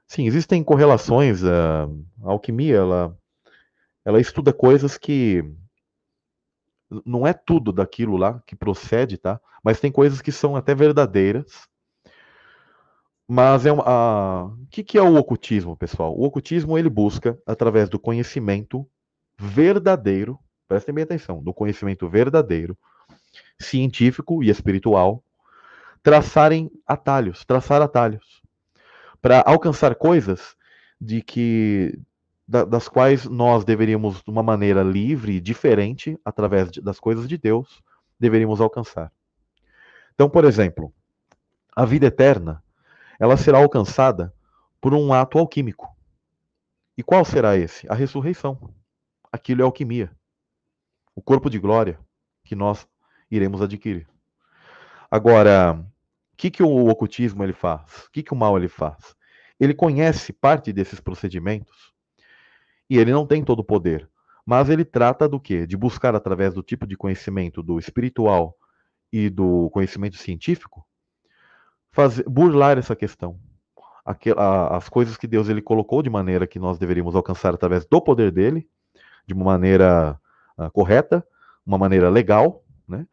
Sim, 0.07 0.27
existem 0.27 0.63
correlações. 0.63 1.43
A 1.43 1.87
alquimia, 2.23 2.75
ela 2.75 3.17
ela 4.03 4.19
estuda 4.19 4.51
coisas 4.51 4.97
que 4.97 5.43
não 7.05 7.25
é 7.25 7.33
tudo 7.33 7.71
daquilo 7.71 8.17
lá 8.17 8.41
que 8.45 8.55
procede, 8.55 9.17
tá? 9.17 9.39
Mas 9.63 9.79
tem 9.79 9.91
coisas 9.91 10.21
que 10.21 10.31
são 10.31 10.55
até 10.55 10.75
verdadeiras. 10.75 11.67
Mas 13.27 13.65
é 13.65 13.71
uma, 13.71 13.83
a... 13.85 14.45
o 14.45 14.67
que, 14.69 14.83
que 14.83 14.97
é 14.97 15.01
o 15.01 15.15
ocultismo, 15.15 15.77
pessoal? 15.77 16.13
O 16.17 16.25
ocultismo 16.25 16.77
ele 16.77 16.89
busca 16.89 17.39
através 17.45 17.87
do 17.87 17.97
conhecimento 17.97 18.85
verdadeiro, 19.39 20.37
prestem 20.67 20.93
bem 20.93 21.03
atenção, 21.03 21.41
do 21.41 21.53
conhecimento 21.53 22.09
verdadeiro, 22.09 22.77
científico 23.59 24.43
e 24.43 24.49
espiritual, 24.49 25.23
traçarem 26.03 26.71
atalhos, 26.85 27.45
traçar 27.45 27.81
atalhos 27.81 28.41
para 29.21 29.43
alcançar 29.45 29.95
coisas 29.95 30.55
de 30.99 31.21
que 31.21 31.97
da, 32.47 32.65
das 32.65 32.89
quais 32.89 33.25
nós 33.25 33.63
deveríamos, 33.63 34.21
de 34.21 34.29
uma 34.29 34.43
maneira 34.43 34.83
livre 34.83 35.33
e 35.33 35.39
diferente, 35.39 36.19
através 36.25 36.69
das 36.71 36.99
coisas 36.99 37.27
de 37.27 37.37
Deus, 37.37 37.81
deveríamos 38.19 38.59
alcançar. 38.59 39.11
Então, 40.13 40.29
por 40.29 40.43
exemplo, 40.43 40.93
a 41.73 41.85
vida 41.85 42.07
eterna, 42.07 42.61
ela 43.19 43.37
será 43.37 43.59
alcançada 43.59 44.33
por 44.81 44.93
um 44.93 45.13
ato 45.13 45.37
alquímico. 45.37 45.95
E 46.97 47.03
qual 47.03 47.23
será 47.23 47.55
esse? 47.55 47.87
A 47.89 47.95
ressurreição. 47.95 48.73
Aquilo 49.31 49.61
é 49.61 49.63
alquimia. 49.63 50.11
O 51.15 51.21
corpo 51.21 51.49
de 51.49 51.57
glória 51.57 51.97
que 52.43 52.55
nós 52.55 52.85
iremos 53.31 53.61
adquirir. 53.61 54.07
Agora, 55.09 55.73
o 55.73 56.37
que, 56.37 56.51
que 56.51 56.63
o 56.63 56.87
ocultismo 56.87 57.43
ele 57.43 57.53
faz? 57.53 58.05
O 58.05 58.11
que, 58.11 58.21
que 58.21 58.33
o 58.33 58.35
mal 58.35 58.57
ele 58.57 58.67
faz? 58.67 59.15
Ele 59.59 59.73
conhece 59.73 60.33
parte 60.33 60.73
desses 60.73 60.99
procedimentos 60.99 61.93
e 62.89 62.97
ele 62.97 63.11
não 63.11 63.25
tem 63.25 63.43
todo 63.43 63.59
o 63.59 63.63
poder. 63.63 64.09
Mas 64.45 64.69
ele 64.69 64.83
trata 64.83 65.29
do 65.29 65.39
quê? 65.39 65.67
De 65.67 65.77
buscar, 65.77 66.15
através 66.15 66.53
do 66.53 66.63
tipo 66.63 66.85
de 66.87 66.97
conhecimento 66.97 67.61
do 67.61 67.79
espiritual 67.79 68.57
e 69.11 69.29
do 69.29 69.69
conhecimento 69.69 70.17
científico, 70.17 70.85
fazer, 71.91 72.23
burlar 72.27 72.77
essa 72.77 72.95
questão. 72.95 73.39
as 74.03 74.89
coisas 74.89 75.15
que 75.15 75.27
Deus 75.27 75.47
ele 75.47 75.61
colocou 75.61 76.01
de 76.01 76.09
maneira 76.09 76.47
que 76.47 76.59
nós 76.59 76.79
deveríamos 76.79 77.15
alcançar 77.15 77.53
através 77.53 77.85
do 77.85 78.01
poder 78.01 78.31
dele, 78.31 78.67
de 79.27 79.33
uma 79.33 79.45
maneira 79.45 80.19
uh, 80.57 80.71
correta, 80.71 81.25
uma 81.65 81.77
maneira 81.77 82.09
legal, 82.09 82.63
né? 82.87 83.05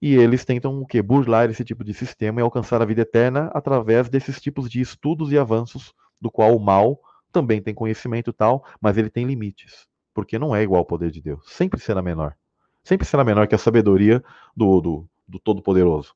E 0.00 0.14
eles 0.14 0.44
tentam 0.44 0.80
o 0.80 0.86
quê? 0.86 1.00
Burlar 1.00 1.50
esse 1.50 1.64
tipo 1.64 1.82
de 1.82 1.94
sistema 1.94 2.40
e 2.40 2.42
alcançar 2.42 2.82
a 2.82 2.84
vida 2.84 3.02
eterna 3.02 3.50
através 3.54 4.08
desses 4.08 4.40
tipos 4.40 4.68
de 4.68 4.80
estudos 4.80 5.32
e 5.32 5.38
avanços, 5.38 5.94
do 6.20 6.30
qual 6.30 6.56
o 6.56 6.60
mal 6.60 7.00
também 7.32 7.60
tem 7.60 7.74
conhecimento 7.74 8.32
tal, 8.32 8.64
mas 8.80 8.96
ele 8.96 9.10
tem 9.10 9.26
limites, 9.26 9.88
porque 10.14 10.38
não 10.38 10.54
é 10.54 10.62
igual 10.62 10.78
ao 10.80 10.86
poder 10.86 11.10
de 11.10 11.20
Deus. 11.20 11.40
Sempre 11.50 11.80
será 11.80 12.00
menor. 12.00 12.36
Sempre 12.84 13.06
será 13.06 13.24
menor 13.24 13.48
que 13.48 13.54
a 13.54 13.58
sabedoria 13.58 14.22
do, 14.56 14.80
do, 14.80 15.08
do 15.26 15.38
Todo-Poderoso. 15.38 16.14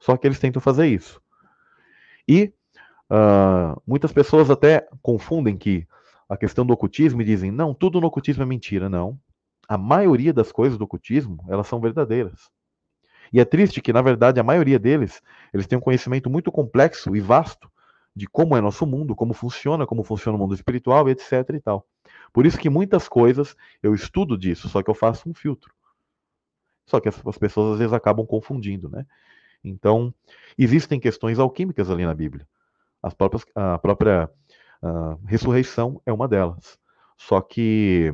Só 0.00 0.16
que 0.16 0.26
eles 0.26 0.38
tentam 0.38 0.62
fazer 0.62 0.86
isso. 0.86 1.20
E 2.28 2.52
uh, 3.10 3.80
muitas 3.86 4.12
pessoas 4.12 4.50
até 4.50 4.88
confundem 5.02 5.56
que 5.56 5.86
a 6.28 6.36
questão 6.36 6.64
do 6.64 6.72
ocultismo 6.72 7.22
e 7.22 7.24
dizem, 7.24 7.50
não, 7.50 7.74
tudo 7.74 8.00
no 8.00 8.06
ocultismo 8.06 8.42
é 8.42 8.46
mentira. 8.46 8.88
Não. 8.88 9.18
A 9.68 9.76
maioria 9.76 10.32
das 10.32 10.52
coisas 10.52 10.78
do 10.78 10.84
ocultismo, 10.84 11.44
elas 11.48 11.66
são 11.66 11.80
verdadeiras. 11.80 12.50
E 13.32 13.40
é 13.40 13.44
triste 13.44 13.80
que, 13.80 13.92
na 13.92 14.02
verdade, 14.02 14.40
a 14.40 14.42
maioria 14.42 14.78
deles, 14.78 15.22
eles 15.52 15.66
têm 15.66 15.78
um 15.78 15.80
conhecimento 15.80 16.30
muito 16.30 16.50
complexo 16.52 17.14
e 17.16 17.20
vasto 17.20 17.70
de 18.14 18.26
como 18.26 18.56
é 18.56 18.60
nosso 18.60 18.86
mundo, 18.86 19.14
como 19.14 19.34
funciona, 19.34 19.86
como 19.86 20.02
funciona 20.02 20.36
o 20.36 20.40
mundo 20.40 20.54
espiritual, 20.54 21.08
etc 21.08 21.50
e 21.54 21.60
tal. 21.60 21.86
Por 22.32 22.46
isso 22.46 22.58
que 22.58 22.70
muitas 22.70 23.08
coisas 23.08 23.54
eu 23.82 23.94
estudo 23.94 24.38
disso, 24.38 24.68
só 24.68 24.82
que 24.82 24.90
eu 24.90 24.94
faço 24.94 25.28
um 25.28 25.34
filtro. 25.34 25.72
Só 26.86 27.00
que 27.00 27.08
as, 27.08 27.26
as 27.26 27.38
pessoas 27.38 27.74
às 27.74 27.78
vezes 27.78 27.92
acabam 27.92 28.24
confundindo, 28.26 28.88
né? 28.88 29.04
Então, 29.62 30.14
existem 30.56 31.00
questões 31.00 31.38
alquímicas 31.38 31.90
ali 31.90 32.06
na 32.06 32.14
Bíblia. 32.14 32.46
As 33.02 33.12
próprias, 33.12 33.44
a 33.54 33.78
própria 33.78 34.30
a 34.82 35.16
ressurreição 35.26 36.00
é 36.06 36.12
uma 36.12 36.28
delas. 36.28 36.78
Só 37.16 37.40
que 37.40 38.12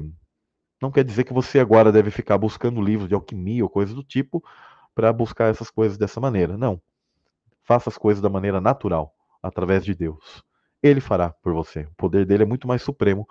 não 0.81 0.91
quer 0.91 1.05
dizer 1.05 1.25
que 1.25 1.33
você 1.33 1.59
agora 1.59 1.93
deve 1.93 2.11
ficar 2.11 2.39
buscando 2.39 2.81
livros 2.81 3.09
de 3.09 3.15
alquimia 3.15 3.63
ou 3.63 3.71
coisas 3.71 3.95
do 3.95 4.03
tipo 4.03 4.43
para 4.95 5.13
buscar 5.13 5.51
essas 5.51 5.71
coisas 5.71 5.97
dessa 5.99 6.21
maneira. 6.21 6.57
Não. 6.57 6.81
Faça 7.65 7.89
as 7.89 7.97
coisas 7.97 8.21
da 8.21 8.29
maneira 8.29 8.61
natural, 8.61 9.15
através 9.43 9.85
de 9.85 9.95
Deus. 9.95 10.43
Ele 10.83 11.01
fará 11.01 11.31
por 11.31 11.53
você. 11.53 11.81
O 11.83 11.95
poder 11.97 12.27
dele 12.27 12.43
é 12.43 12.47
muito 12.47 12.67
mais 12.67 12.83
supremo 12.83 13.27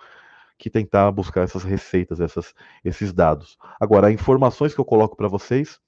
que 0.58 0.70
tentar 0.70 1.10
buscar 1.10 1.42
essas 1.42 1.64
receitas, 1.64 2.20
essas, 2.20 2.54
esses 2.84 3.12
dados. 3.12 3.58
Agora, 3.80 4.12
informações 4.12 4.74
que 4.74 4.80
eu 4.80 4.84
coloco 4.84 5.16
para 5.16 5.28
vocês, 5.28 5.80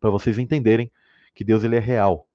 para 0.00 0.10
vocês 0.10 0.38
entenderem 0.38 0.90
que 1.34 1.44
Deus 1.44 1.62
ele 1.62 1.76
é 1.76 1.80
real. 1.80 2.26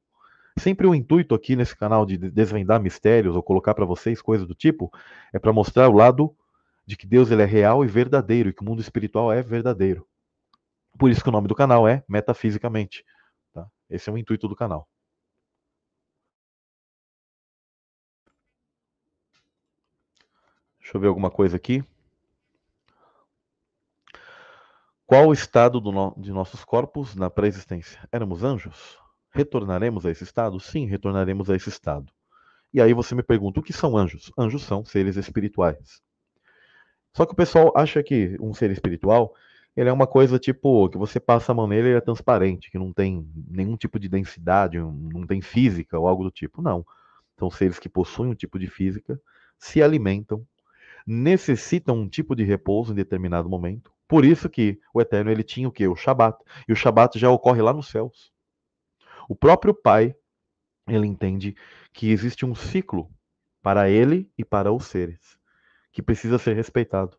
Sempre 0.57 0.85
o 0.85 0.93
intuito 0.93 1.33
aqui 1.33 1.55
nesse 1.55 1.75
canal 1.75 2.05
de 2.05 2.17
desvendar 2.17 2.81
mistérios 2.81 3.35
ou 3.35 3.41
colocar 3.41 3.73
para 3.73 3.85
vocês 3.85 4.21
coisas 4.21 4.47
do 4.47 4.53
tipo 4.53 4.91
é 5.33 5.39
para 5.39 5.53
mostrar 5.53 5.89
o 5.89 5.93
lado 5.93 6.35
de 6.85 6.97
que 6.97 7.07
Deus 7.07 7.31
ele 7.31 7.41
é 7.41 7.45
real 7.45 7.83
e 7.83 7.87
verdadeiro 7.87 8.49
e 8.49 8.53
que 8.53 8.61
o 8.61 8.65
mundo 8.65 8.81
espiritual 8.81 9.31
é 9.31 9.41
verdadeiro. 9.41 10.05
Por 10.97 11.09
isso 11.09 11.23
que 11.23 11.29
o 11.29 11.31
nome 11.31 11.47
do 11.47 11.55
canal 11.55 11.87
é 11.87 12.03
Metafisicamente. 12.07 13.03
Tá? 13.53 13.67
Esse 13.89 14.09
é 14.09 14.13
o 14.13 14.17
intuito 14.17 14.47
do 14.47 14.55
canal. 14.55 14.87
Deixa 20.79 20.97
eu 20.97 21.01
ver 21.01 21.07
alguma 21.07 21.31
coisa 21.31 21.55
aqui. 21.55 21.83
Qual 25.05 25.27
o 25.27 25.33
estado 25.33 25.79
no... 25.81 26.13
de 26.17 26.31
nossos 26.31 26.63
corpos 26.63 27.15
na 27.15 27.29
pré-existência? 27.29 28.07
Éramos 28.11 28.43
anjos? 28.43 28.97
Retornaremos 29.29 30.05
a 30.05 30.11
esse 30.11 30.23
estado? 30.23 30.59
Sim, 30.59 30.85
retornaremos 30.85 31.49
a 31.49 31.55
esse 31.55 31.69
estado. 31.69 32.11
E 32.73 32.81
aí 32.81 32.93
você 32.93 33.13
me 33.13 33.23
pergunta, 33.23 33.59
o 33.59 33.63
que 33.63 33.73
são 33.73 33.97
anjos? 33.97 34.31
Anjos 34.37 34.63
são 34.63 34.85
seres 34.85 35.17
espirituais. 35.17 36.01
Só 37.15 37.25
que 37.25 37.33
o 37.33 37.35
pessoal 37.35 37.73
acha 37.75 38.01
que 38.01 38.37
um 38.39 38.53
ser 38.53 38.71
espiritual, 38.71 39.33
ele 39.75 39.89
é 39.89 39.93
uma 39.93 40.07
coisa 40.07 40.37
tipo, 40.37 40.89
que 40.89 40.97
você 40.97 41.19
passa 41.19 41.51
a 41.51 41.55
mão 41.55 41.67
nele 41.67 41.89
e 41.89 41.93
é 41.93 42.01
transparente, 42.01 42.69
que 42.69 42.77
não 42.77 42.91
tem 42.91 43.27
nenhum 43.47 43.77
tipo 43.77 43.97
de 43.99 44.09
densidade, 44.09 44.77
não 44.77 45.25
tem 45.25 45.41
física 45.41 45.97
ou 45.97 46.07
algo 46.07 46.23
do 46.23 46.31
tipo. 46.31 46.61
Não. 46.61 46.85
São 47.39 47.49
seres 47.49 47.79
que 47.79 47.89
possuem 47.89 48.31
um 48.31 48.35
tipo 48.35 48.59
de 48.59 48.67
física, 48.67 49.19
se 49.57 49.81
alimentam, 49.81 50.45
necessitam 51.07 51.97
um 51.97 52.07
tipo 52.07 52.35
de 52.35 52.43
repouso 52.43 52.91
em 52.91 52.95
determinado 52.95 53.49
momento. 53.49 53.91
Por 54.07 54.25
isso 54.25 54.49
que 54.49 54.79
o 54.93 55.01
Eterno 55.01 55.31
ele 55.31 55.43
tinha 55.43 55.67
o 55.67 55.71
que? 55.71 55.87
O 55.87 55.95
Shabat. 55.95 56.37
E 56.67 56.73
o 56.73 56.75
Shabat 56.75 57.17
já 57.17 57.29
ocorre 57.29 57.61
lá 57.61 57.71
nos 57.71 57.87
céus. 57.87 58.31
O 59.27 59.35
próprio 59.35 59.73
Pai, 59.73 60.13
ele 60.87 61.07
entende 61.07 61.55
que 61.93 62.11
existe 62.11 62.45
um 62.45 62.53
ciclo 62.53 63.09
para 63.61 63.89
ele 63.89 64.29
e 64.37 64.43
para 64.43 64.71
os 64.71 64.85
seres, 64.85 65.37
que 65.91 66.01
precisa 66.01 66.37
ser 66.37 66.55
respeitado. 66.55 67.17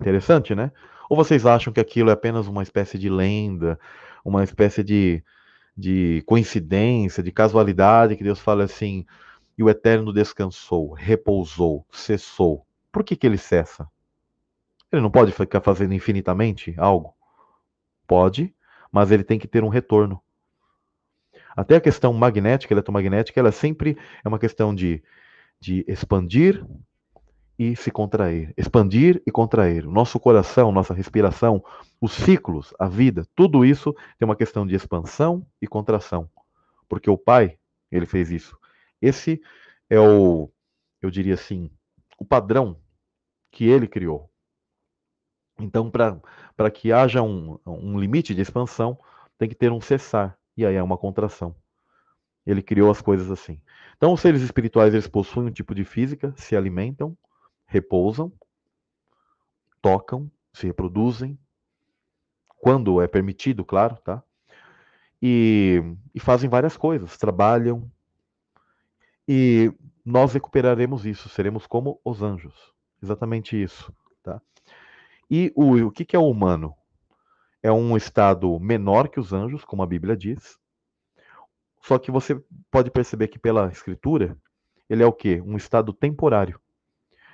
Interessante, 0.00 0.54
né? 0.54 0.70
Ou 1.12 1.16
vocês 1.16 1.44
acham 1.44 1.70
que 1.70 1.78
aquilo 1.78 2.08
é 2.08 2.14
apenas 2.14 2.46
uma 2.46 2.62
espécie 2.62 2.98
de 2.98 3.10
lenda, 3.10 3.78
uma 4.24 4.42
espécie 4.42 4.82
de, 4.82 5.22
de 5.76 6.22
coincidência, 6.24 7.22
de 7.22 7.30
casualidade, 7.30 8.16
que 8.16 8.24
Deus 8.24 8.40
fala 8.40 8.64
assim, 8.64 9.04
e 9.58 9.62
o 9.62 9.68
Eterno 9.68 10.10
descansou, 10.10 10.94
repousou, 10.94 11.86
cessou. 11.92 12.66
Por 12.90 13.04
que, 13.04 13.14
que 13.14 13.26
ele 13.26 13.36
cessa? 13.36 13.86
Ele 14.90 15.02
não 15.02 15.10
pode 15.10 15.32
ficar 15.32 15.60
fazendo 15.60 15.92
infinitamente 15.92 16.74
algo? 16.78 17.14
Pode, 18.06 18.54
mas 18.90 19.10
ele 19.10 19.22
tem 19.22 19.38
que 19.38 19.46
ter 19.46 19.62
um 19.62 19.68
retorno. 19.68 20.18
Até 21.54 21.76
a 21.76 21.80
questão 21.82 22.14
magnética, 22.14 22.72
eletromagnética, 22.72 23.38
ela 23.38 23.52
sempre 23.52 23.98
é 24.24 24.26
uma 24.26 24.38
questão 24.38 24.74
de, 24.74 25.02
de 25.60 25.84
expandir 25.86 26.64
e 27.58 27.76
se 27.76 27.90
contrair. 27.90 28.52
Expandir 28.56 29.22
e 29.26 29.30
contrair. 29.30 29.86
O 29.86 29.90
nosso 29.90 30.18
coração, 30.18 30.72
nossa 30.72 30.94
respiração, 30.94 31.62
os 32.00 32.12
ciclos, 32.12 32.74
a 32.78 32.88
vida, 32.88 33.26
tudo 33.34 33.64
isso 33.64 33.94
tem 34.18 34.26
uma 34.26 34.36
questão 34.36 34.66
de 34.66 34.74
expansão 34.74 35.46
e 35.60 35.66
contração. 35.66 36.28
Porque 36.88 37.08
o 37.08 37.16
Pai, 37.16 37.58
ele 37.90 38.06
fez 38.06 38.30
isso. 38.30 38.58
Esse 39.00 39.40
é 39.88 40.00
o, 40.00 40.50
eu 41.00 41.10
diria 41.10 41.34
assim, 41.34 41.70
o 42.18 42.24
padrão 42.24 42.76
que 43.50 43.64
ele 43.64 43.86
criou. 43.86 44.30
Então, 45.58 45.90
para 45.90 46.70
que 46.70 46.92
haja 46.92 47.22
um, 47.22 47.58
um 47.66 47.98
limite 47.98 48.34
de 48.34 48.40
expansão, 48.40 48.98
tem 49.38 49.48
que 49.48 49.54
ter 49.54 49.70
um 49.70 49.80
cessar, 49.80 50.38
e 50.56 50.64
aí 50.64 50.74
é 50.74 50.82
uma 50.82 50.96
contração. 50.96 51.54
Ele 52.46 52.62
criou 52.62 52.90
as 52.90 53.00
coisas 53.00 53.30
assim. 53.30 53.60
Então, 53.96 54.12
os 54.12 54.20
seres 54.20 54.42
espirituais 54.42 54.94
eles 54.94 55.06
possuem 55.06 55.48
um 55.48 55.52
tipo 55.52 55.74
de 55.74 55.84
física, 55.84 56.34
se 56.36 56.56
alimentam, 56.56 57.16
repousam, 57.72 58.30
tocam, 59.80 60.30
se 60.52 60.66
reproduzem, 60.66 61.38
quando 62.58 63.00
é 63.00 63.08
permitido, 63.08 63.64
claro, 63.64 63.96
tá? 64.04 64.22
E, 65.20 65.82
e 66.14 66.20
fazem 66.20 66.50
várias 66.50 66.76
coisas, 66.76 67.16
trabalham. 67.16 67.90
E 69.26 69.72
nós 70.04 70.34
recuperaremos 70.34 71.06
isso, 71.06 71.28
seremos 71.28 71.66
como 71.66 72.00
os 72.04 72.22
anjos. 72.22 72.54
Exatamente 73.02 73.60
isso. 73.60 73.92
Tá? 74.22 74.40
E 75.30 75.52
o, 75.56 75.86
o 75.86 75.90
que, 75.90 76.04
que 76.04 76.14
é 76.14 76.18
o 76.18 76.28
humano? 76.28 76.74
É 77.62 77.72
um 77.72 77.96
estado 77.96 78.60
menor 78.60 79.08
que 79.08 79.18
os 79.18 79.32
anjos, 79.32 79.64
como 79.64 79.82
a 79.82 79.86
Bíblia 79.86 80.16
diz. 80.16 80.58
Só 81.80 81.98
que 81.98 82.10
você 82.10 82.40
pode 82.70 82.90
perceber 82.90 83.28
que 83.28 83.38
pela 83.38 83.68
escritura, 83.68 84.36
ele 84.88 85.02
é 85.02 85.06
o 85.06 85.12
quê? 85.12 85.40
Um 85.44 85.56
estado 85.56 85.92
temporário. 85.92 86.60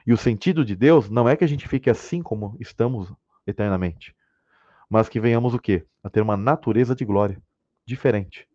E 0.09 0.13
o 0.15 0.17
sentido 0.17 0.65
de 0.65 0.75
Deus 0.75 1.11
não 1.11 1.29
é 1.29 1.37
que 1.37 1.45
a 1.45 1.47
gente 1.47 1.69
fique 1.69 1.91
assim 1.91 2.23
como 2.23 2.57
estamos 2.59 3.13
eternamente, 3.47 4.17
mas 4.89 5.07
que 5.07 5.21
venhamos 5.21 5.53
o 5.53 5.59
quê? 5.59 5.85
A 6.03 6.09
ter 6.09 6.23
uma 6.23 6.35
natureza 6.35 6.95
de 6.95 7.05
glória 7.05 7.39
diferente. 7.85 8.49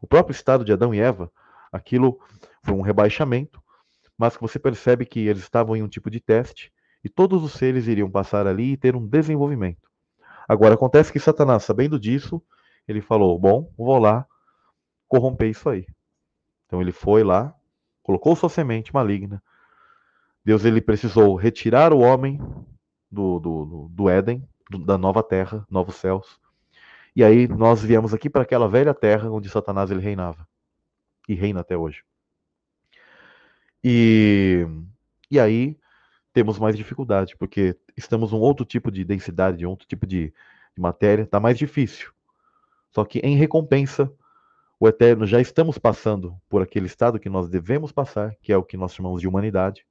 O 0.00 0.06
próprio 0.06 0.32
estado 0.32 0.64
de 0.64 0.72
Adão 0.72 0.94
e 0.94 1.00
Eva, 1.00 1.32
aquilo 1.72 2.20
foi 2.62 2.74
um 2.74 2.80
rebaixamento, 2.80 3.60
mas 4.16 4.36
que 4.36 4.42
você 4.42 4.56
percebe 4.56 5.04
que 5.04 5.18
eles 5.26 5.42
estavam 5.42 5.74
em 5.74 5.82
um 5.82 5.88
tipo 5.88 6.08
de 6.08 6.20
teste 6.20 6.72
e 7.02 7.08
todos 7.08 7.42
os 7.42 7.54
seres 7.54 7.88
iriam 7.88 8.08
passar 8.08 8.46
ali 8.46 8.74
e 8.74 8.76
ter 8.76 8.94
um 8.94 9.04
desenvolvimento. 9.04 9.90
Agora 10.48 10.74
acontece 10.74 11.12
que 11.12 11.18
Satanás, 11.18 11.64
sabendo 11.64 11.98
disso, 11.98 12.40
ele 12.86 13.00
falou: 13.00 13.36
Bom, 13.36 13.68
vou 13.76 13.98
lá 13.98 14.24
corromper 15.08 15.50
isso 15.50 15.68
aí. 15.68 15.86
Então 16.66 16.80
ele 16.80 16.92
foi 16.92 17.24
lá, 17.24 17.52
colocou 18.00 18.36
sua 18.36 18.48
semente 18.48 18.94
maligna. 18.94 19.42
Deus 20.44 20.64
ele 20.64 20.80
precisou 20.80 21.34
retirar 21.34 21.92
o 21.92 22.00
homem 22.00 22.38
do, 23.10 23.38
do, 23.38 23.88
do 23.90 24.08
Éden, 24.10 24.46
do, 24.70 24.78
da 24.78 24.98
nova 24.98 25.22
terra, 25.22 25.66
novos 25.70 25.96
céus. 25.96 26.38
E 27.16 27.22
aí 27.22 27.48
nós 27.48 27.82
viemos 27.82 28.12
aqui 28.12 28.28
para 28.28 28.42
aquela 28.42 28.68
velha 28.68 28.92
terra 28.92 29.30
onde 29.30 29.48
Satanás 29.48 29.90
ele 29.90 30.00
reinava. 30.00 30.46
E 31.28 31.34
reina 31.34 31.60
até 31.60 31.76
hoje. 31.76 32.02
E, 33.82 34.66
e 35.30 35.38
aí 35.38 35.78
temos 36.32 36.58
mais 36.58 36.76
dificuldade, 36.76 37.36
porque 37.36 37.78
estamos 37.96 38.32
um 38.32 38.38
outro 38.38 38.64
tipo 38.64 38.90
de 38.90 39.04
densidade, 39.04 39.58
de 39.58 39.66
outro 39.66 39.86
tipo 39.86 40.06
de, 40.06 40.34
de 40.74 40.80
matéria, 40.80 41.22
está 41.22 41.38
mais 41.38 41.56
difícil. 41.56 42.10
Só 42.90 43.04
que 43.04 43.20
em 43.20 43.36
recompensa, 43.36 44.12
o 44.78 44.88
eterno 44.88 45.26
já 45.26 45.40
estamos 45.40 45.78
passando 45.78 46.36
por 46.48 46.60
aquele 46.60 46.86
estado 46.86 47.18
que 47.18 47.28
nós 47.28 47.48
devemos 47.48 47.92
passar, 47.92 48.34
que 48.42 48.52
é 48.52 48.56
o 48.56 48.62
que 48.62 48.76
nós 48.76 48.92
chamamos 48.92 49.20
de 49.20 49.28
humanidade. 49.28 49.86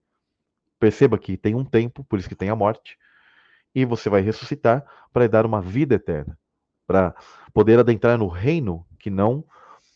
Perceba 0.84 1.18
que 1.18 1.38
tem 1.38 1.56
um 1.56 1.64
tempo, 1.64 2.04
por 2.04 2.20
isso 2.20 2.28
que 2.28 2.36
tem 2.36 2.50
a 2.50 2.56
morte, 2.58 2.98
e 3.74 3.86
você 3.86 4.10
vai 4.10 4.20
ressuscitar 4.20 4.86
para 5.14 5.30
dar 5.30 5.46
uma 5.46 5.62
vida 5.62 5.96
eterna, 5.96 6.38
para 6.86 7.16
poder 7.54 7.80
adentrar 7.80 8.18
no 8.18 8.28
reino 8.28 8.86
que 9.00 9.10
não 9.10 9.46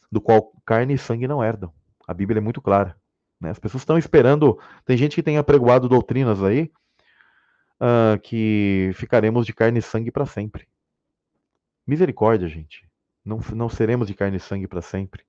do 0.10 0.22
qual 0.22 0.54
carne 0.66 0.94
e 0.94 0.98
sangue 0.98 1.28
não 1.28 1.44
herdam. 1.44 1.74
A 2.08 2.14
Bíblia 2.14 2.40
é 2.40 2.42
muito 2.42 2.62
clara. 2.62 2.96
Né? 3.38 3.50
As 3.50 3.60
pessoas 3.60 3.82
estão 3.82 3.98
esperando. 3.98 4.58
Tem 4.86 4.96
gente 4.96 5.14
que 5.14 5.22
tem 5.22 5.38
apregoado 5.38 5.90
doutrinas 5.90 6.42
aí 6.42 6.72
uh, 7.82 8.18
que 8.24 8.92
ficaremos 8.94 9.46
de 9.46 9.54
carne 9.54 9.80
e 9.80 9.82
sangue 9.82 10.10
para 10.10 10.26
sempre. 10.26 10.70
Misericórdia, 11.86 12.48
gente. 12.48 12.90
Não, 13.26 13.42
não 13.54 13.68
seremos 13.68 14.08
de 14.08 14.14
carne 14.14 14.38
e 14.38 14.40
sangue 14.40 14.70
para 14.70 14.82
sempre. 14.82 15.26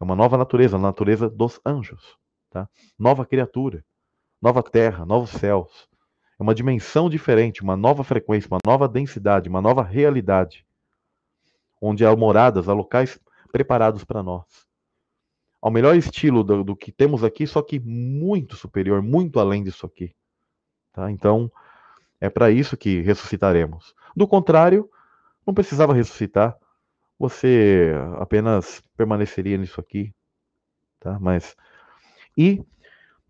É 0.00 0.04
uma 0.04 0.16
nova 0.16 0.38
natureza, 0.38 0.78
a 0.78 0.80
natureza 0.80 1.28
dos 1.28 1.60
anjos. 1.66 2.16
Tá? 2.48 2.66
Nova 2.98 3.26
criatura, 3.26 3.84
nova 4.40 4.62
terra, 4.62 5.04
novos 5.04 5.30
céus. 5.30 5.88
É 6.38 6.42
uma 6.42 6.54
dimensão 6.54 7.10
diferente, 7.10 7.62
uma 7.62 7.76
nova 7.76 8.02
frequência, 8.02 8.48
uma 8.50 8.60
nova 8.64 8.88
densidade, 8.88 9.48
uma 9.48 9.60
nova 9.60 9.82
realidade. 9.82 10.66
Onde 11.80 12.04
há 12.04 12.14
moradas, 12.16 12.68
há 12.68 12.72
locais 12.72 13.18
preparados 13.52 14.04
para 14.04 14.22
nós. 14.22 14.44
Ao 15.60 15.70
melhor 15.70 15.94
estilo 15.94 16.42
do, 16.42 16.64
do, 16.64 16.74
que 16.74 16.90
temos 16.90 17.22
aqui, 17.22 17.46
só 17.46 17.60
que 17.60 17.78
muito 17.78 18.56
superior, 18.56 19.02
muito 19.02 19.38
além 19.38 19.62
disso 19.62 19.84
aqui. 19.84 20.14
Tá? 20.92 21.10
Então, 21.10 21.52
é 22.18 22.30
para 22.30 22.50
isso 22.50 22.76
que 22.76 23.00
ressuscitaremos. 23.02 23.94
Do 24.16 24.26
contrário, 24.26 24.90
não 25.46 25.52
precisava 25.52 25.92
ressuscitar, 25.92 26.56
você 27.18 27.92
apenas 28.18 28.82
permaneceria 28.96 29.58
nisso 29.58 29.78
aqui. 29.78 30.14
Tá? 30.98 31.18
Mas. 31.20 31.54
E 32.36 32.64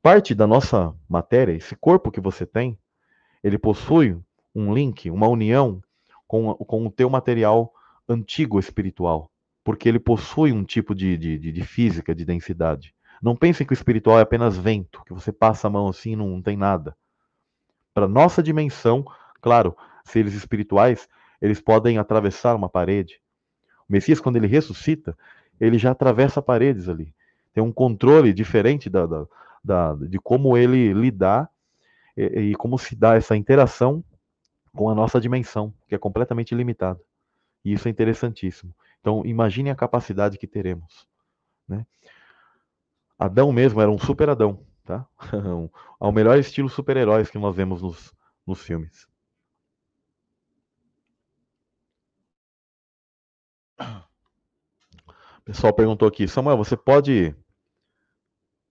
parte 0.03 0.35
da 0.35 0.47
nossa 0.47 0.95
matéria, 1.09 1.53
esse 1.53 1.77
corpo 1.77 2.11
que 2.11 2.21
você 2.21 2.47
tem, 2.47 2.79
ele 3.43 3.59
possui 3.59 4.19
um 4.55 4.75
link, 4.75 5.11
uma 5.11 5.29
união 5.29 5.83
com, 6.27 6.55
com 6.55 6.87
o 6.87 6.91
teu 6.91 7.09
material 7.09 7.73
antigo 8.09 8.59
espiritual 8.59 9.31
porque 9.65 9.89
ele 9.89 9.99
possui 9.99 10.53
um 10.53 10.65
tipo 10.65 10.95
de, 10.95 11.17
de, 11.17 11.39
de, 11.39 11.63
física, 11.63 12.15
de 12.15 12.25
densidade. 12.25 12.95
Não 13.23 13.37
pensem 13.37 13.67
que 13.67 13.73
o 13.73 13.75
espiritual 13.75 14.19
é 14.19 14.23
apenas 14.23 14.57
vento, 14.57 15.03
que 15.05 15.13
você 15.13 15.31
passa 15.31 15.67
a 15.67 15.71
mão 15.71 15.89
assim 15.89 16.13
e 16.13 16.17
não, 16.17 16.29
não 16.29 16.43
tem 16.43 16.57
nada. 16.57 16.97
Para 17.93 18.09
nossa 18.09 18.43
dimensão, 18.43 19.05
claro, 19.41 19.77
seres 20.05 20.35
espirituais, 20.35 21.09
eles 21.41 21.61
podem 21.61 21.99
atravessar 21.99 22.57
uma 22.57 22.69
parede. 22.69 23.21
O 23.89 23.93
Messias, 23.93 24.21
quando 24.21 24.37
ele 24.37 24.47
ressuscita, 24.47 25.17
ele 25.61 25.77
já 25.77 25.91
atravessa 25.91 26.41
paredes 26.41 26.89
ali. 26.89 27.15
Tem 27.53 27.63
um 27.63 27.73
controle 27.73 28.33
diferente 28.33 28.89
da, 28.89 29.05
da, 29.05 29.27
da 29.63 29.95
de 29.95 30.19
como 30.19 30.57
ele 30.57 30.93
lidar 30.93 31.51
e, 32.17 32.51
e 32.51 32.55
como 32.55 32.79
se 32.79 32.97
dá 32.97 33.15
essa 33.17 33.37
interação 33.37 34.05
com 34.75 34.89
a 34.89 34.95
nossa 34.95 35.21
dimensão, 35.21 35.75
que 35.89 35.95
é 35.95 35.99
completamente 35.99 36.55
limitada. 36.55 37.01
E 37.65 37.73
isso 37.73 37.89
é 37.89 37.91
interessantíssimo. 37.91 38.75
Então, 39.01 39.25
imagine 39.25 39.71
a 39.71 39.75
capacidade 39.75 40.39
que 40.39 40.47
teremos. 40.47 41.07
Né? 41.67 41.87
Adão 43.19 43.53
mesmo 43.53 43.81
era 43.81 43.91
um 43.91 43.99
super 43.99 44.31
Adão, 44.31 44.65
tá? 44.85 45.07
Ao 45.99 46.13
melhor 46.13 46.39
estilo 46.39 46.69
super-heróis 46.69 47.31
que 47.31 47.39
nós 47.39 47.55
vemos 47.55 47.83
nos, 47.83 48.15
nos 48.47 48.63
filmes. 48.63 49.09
O 55.39 55.43
pessoal 55.45 55.73
perguntou 55.73 56.07
aqui, 56.07 56.29
Samuel, 56.29 56.57
você 56.57 56.77
pode 56.77 57.35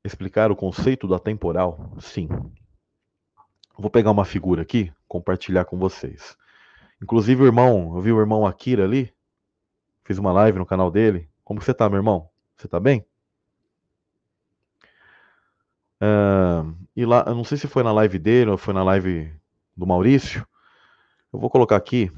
explicar 0.03 0.51
o 0.51 0.55
conceito 0.55 1.07
do 1.07 1.15
atemporal? 1.15 1.95
Sim. 1.99 2.27
Vou 3.77 3.89
pegar 3.89 4.11
uma 4.11 4.25
figura 4.25 4.61
aqui, 4.61 4.91
compartilhar 5.07 5.65
com 5.65 5.77
vocês. 5.77 6.37
Inclusive 7.01 7.43
o 7.43 7.45
irmão, 7.45 7.93
eu 7.95 8.01
vi 8.01 8.11
o 8.11 8.19
irmão 8.19 8.45
Akira 8.45 8.83
ali, 8.83 9.13
Fiz 10.09 10.17
uma 10.17 10.31
live 10.31 10.57
no 10.57 10.65
canal 10.65 10.89
dele. 10.89 11.29
Como 11.43 11.61
você 11.61 11.71
tá, 11.71 11.87
meu 11.87 11.97
irmão? 11.99 12.27
Você 12.57 12.67
tá 12.67 12.79
bem? 12.79 13.05
Uh, 16.01 16.75
e 16.95 17.05
lá, 17.05 17.25
eu 17.27 17.35
não 17.35 17.43
sei 17.43 17.59
se 17.59 17.67
foi 17.67 17.83
na 17.83 17.91
live 17.91 18.17
dele 18.17 18.49
ou 18.49 18.57
foi 18.57 18.73
na 18.73 18.81
live 18.81 19.31
do 19.77 19.85
Maurício. 19.85 20.43
Eu 21.31 21.39
vou 21.39 21.47
colocar 21.47 21.75
aqui. 21.75 22.11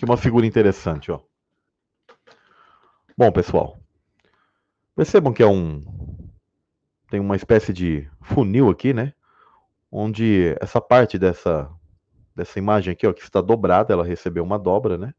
Aqui 0.00 0.06
uma 0.06 0.16
figura 0.16 0.46
interessante, 0.46 1.12
ó. 1.12 1.20
Bom, 3.14 3.30
pessoal, 3.30 3.78
percebam 4.96 5.30
que 5.30 5.42
é 5.42 5.46
um 5.46 5.84
tem 7.10 7.20
uma 7.20 7.36
espécie 7.36 7.70
de 7.70 8.08
funil 8.22 8.70
aqui, 8.70 8.94
né? 8.94 9.12
Onde 9.92 10.56
essa 10.58 10.80
parte 10.80 11.18
dessa 11.18 11.70
dessa 12.34 12.58
imagem 12.58 12.94
aqui, 12.94 13.06
ó, 13.06 13.12
que 13.12 13.20
está 13.20 13.42
dobrada, 13.42 13.92
ela 13.92 14.02
recebeu 14.02 14.42
uma 14.42 14.58
dobra, 14.58 14.96
né? 14.96 15.12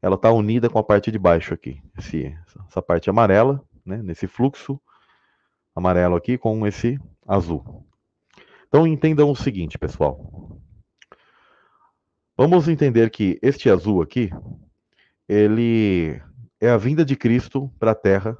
Ela 0.00 0.14
está 0.14 0.32
unida 0.32 0.70
com 0.70 0.78
a 0.78 0.82
parte 0.82 1.10
de 1.10 1.18
baixo 1.18 1.52
aqui, 1.52 1.78
esse, 1.98 2.34
essa 2.70 2.80
parte 2.80 3.10
amarela, 3.10 3.62
né? 3.84 3.98
Nesse 4.02 4.26
fluxo 4.26 4.80
amarelo 5.76 6.16
aqui 6.16 6.38
com 6.38 6.66
esse 6.66 6.98
azul. 7.26 7.86
Então 8.66 8.86
entendam 8.86 9.30
o 9.30 9.36
seguinte, 9.36 9.78
pessoal. 9.78 10.57
Vamos 12.40 12.68
entender 12.68 13.10
que 13.10 13.36
este 13.42 13.68
azul 13.68 14.00
aqui, 14.00 14.30
ele 15.28 16.22
é 16.60 16.70
a 16.70 16.76
vinda 16.76 17.04
de 17.04 17.16
Cristo 17.16 17.68
para 17.80 17.90
a 17.90 17.96
Terra 17.96 18.38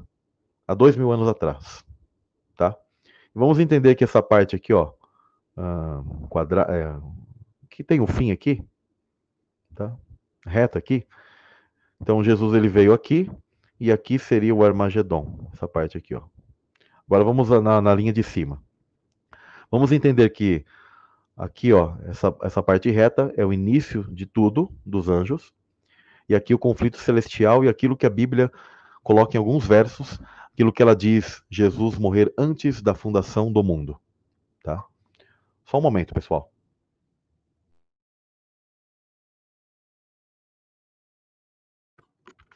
há 0.68 0.72
dois 0.72 0.96
mil 0.96 1.10
anos 1.10 1.26
atrás, 1.26 1.84
tá? 2.56 2.76
Vamos 3.34 3.58
entender 3.58 3.96
que 3.96 4.04
essa 4.04 4.22
parte 4.22 4.54
aqui, 4.54 4.72
ó, 4.72 4.92
uh, 5.56 6.28
quadra, 6.28 6.64
é, 6.70 6.96
que 7.68 7.82
tem 7.82 8.00
um 8.00 8.06
fim 8.06 8.30
aqui, 8.30 8.64
tá? 9.74 9.92
Reta 10.46 10.78
aqui. 10.78 11.04
Então 12.00 12.22
Jesus 12.22 12.54
ele 12.54 12.68
veio 12.68 12.92
aqui 12.92 13.28
e 13.80 13.90
aqui 13.90 14.16
seria 14.16 14.54
o 14.54 14.64
Armagedon, 14.64 15.50
essa 15.52 15.66
parte 15.66 15.98
aqui, 15.98 16.14
ó. 16.14 16.22
Agora 17.04 17.24
vamos 17.24 17.48
na, 17.48 17.82
na 17.82 17.94
linha 17.96 18.12
de 18.12 18.22
cima. 18.22 18.62
Vamos 19.68 19.90
entender 19.90 20.30
que 20.30 20.64
Aqui, 21.38 21.72
ó, 21.72 21.96
essa, 22.06 22.36
essa 22.42 22.60
parte 22.60 22.90
reta 22.90 23.32
é 23.36 23.46
o 23.46 23.52
início 23.52 24.02
de 24.12 24.26
tudo 24.26 24.68
dos 24.84 25.08
anjos. 25.08 25.54
E 26.28 26.34
aqui 26.34 26.52
o 26.52 26.58
conflito 26.58 26.98
celestial 26.98 27.64
e 27.64 27.68
aquilo 27.68 27.96
que 27.96 28.04
a 28.04 28.10
Bíblia 28.10 28.50
coloca 29.04 29.36
em 29.36 29.38
alguns 29.38 29.64
versos, 29.64 30.18
aquilo 30.52 30.72
que 30.72 30.82
ela 30.82 30.96
diz, 30.96 31.40
Jesus 31.48 31.96
morrer 31.96 32.34
antes 32.36 32.82
da 32.82 32.92
fundação 32.92 33.52
do 33.52 33.62
mundo. 33.62 34.00
Tá? 34.64 34.84
Só 35.64 35.78
um 35.78 35.80
momento, 35.80 36.12
pessoal. 36.12 36.52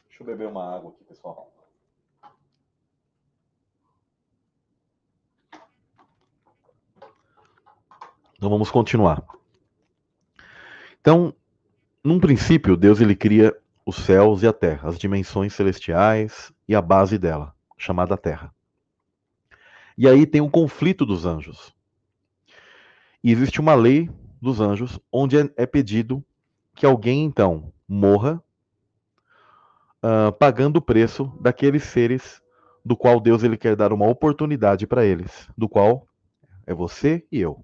Deixa 0.09 0.23
eu 0.23 0.25
beber 0.27 0.49
uma 0.49 0.75
água 0.75 0.91
aqui, 0.91 1.05
pessoal. 1.05 1.52
Então 8.43 8.51
vamos 8.51 8.69
continuar. 8.69 9.23
Então, 10.99 11.33
num 12.03 12.19
princípio, 12.19 12.75
Deus 12.75 12.99
ele 12.99 13.15
cria 13.15 13.55
os 13.85 13.95
céus 13.95 14.43
e 14.43 14.47
a 14.47 14.51
terra, 14.51 14.89
as 14.89 14.99
dimensões 14.99 15.53
celestiais 15.53 16.51
e 16.67 16.75
a 16.75 16.81
base 16.81 17.17
dela, 17.17 17.55
chamada 17.77 18.17
Terra. 18.17 18.53
E 19.97 20.09
aí 20.09 20.25
tem 20.25 20.41
um 20.41 20.49
conflito 20.49 21.05
dos 21.05 21.25
anjos. 21.25 21.73
E 23.23 23.31
existe 23.31 23.61
uma 23.61 23.75
lei 23.75 24.09
dos 24.41 24.59
anjos 24.59 24.99
onde 25.09 25.37
é, 25.37 25.49
é 25.55 25.65
pedido 25.65 26.21
que 26.75 26.85
alguém 26.85 27.23
então 27.23 27.71
morra 27.87 28.43
uh, 30.03 30.33
pagando 30.33 30.79
o 30.79 30.81
preço 30.81 31.31
daqueles 31.39 31.83
seres 31.83 32.41
do 32.83 32.97
qual 32.97 33.21
Deus 33.21 33.41
ele 33.41 33.55
quer 33.55 33.77
dar 33.77 33.93
uma 33.93 34.09
oportunidade 34.09 34.85
para 34.85 35.05
eles, 35.05 35.47
do 35.57 35.69
qual 35.69 36.05
é 36.67 36.73
você 36.73 37.25
e 37.31 37.39
eu. 37.39 37.63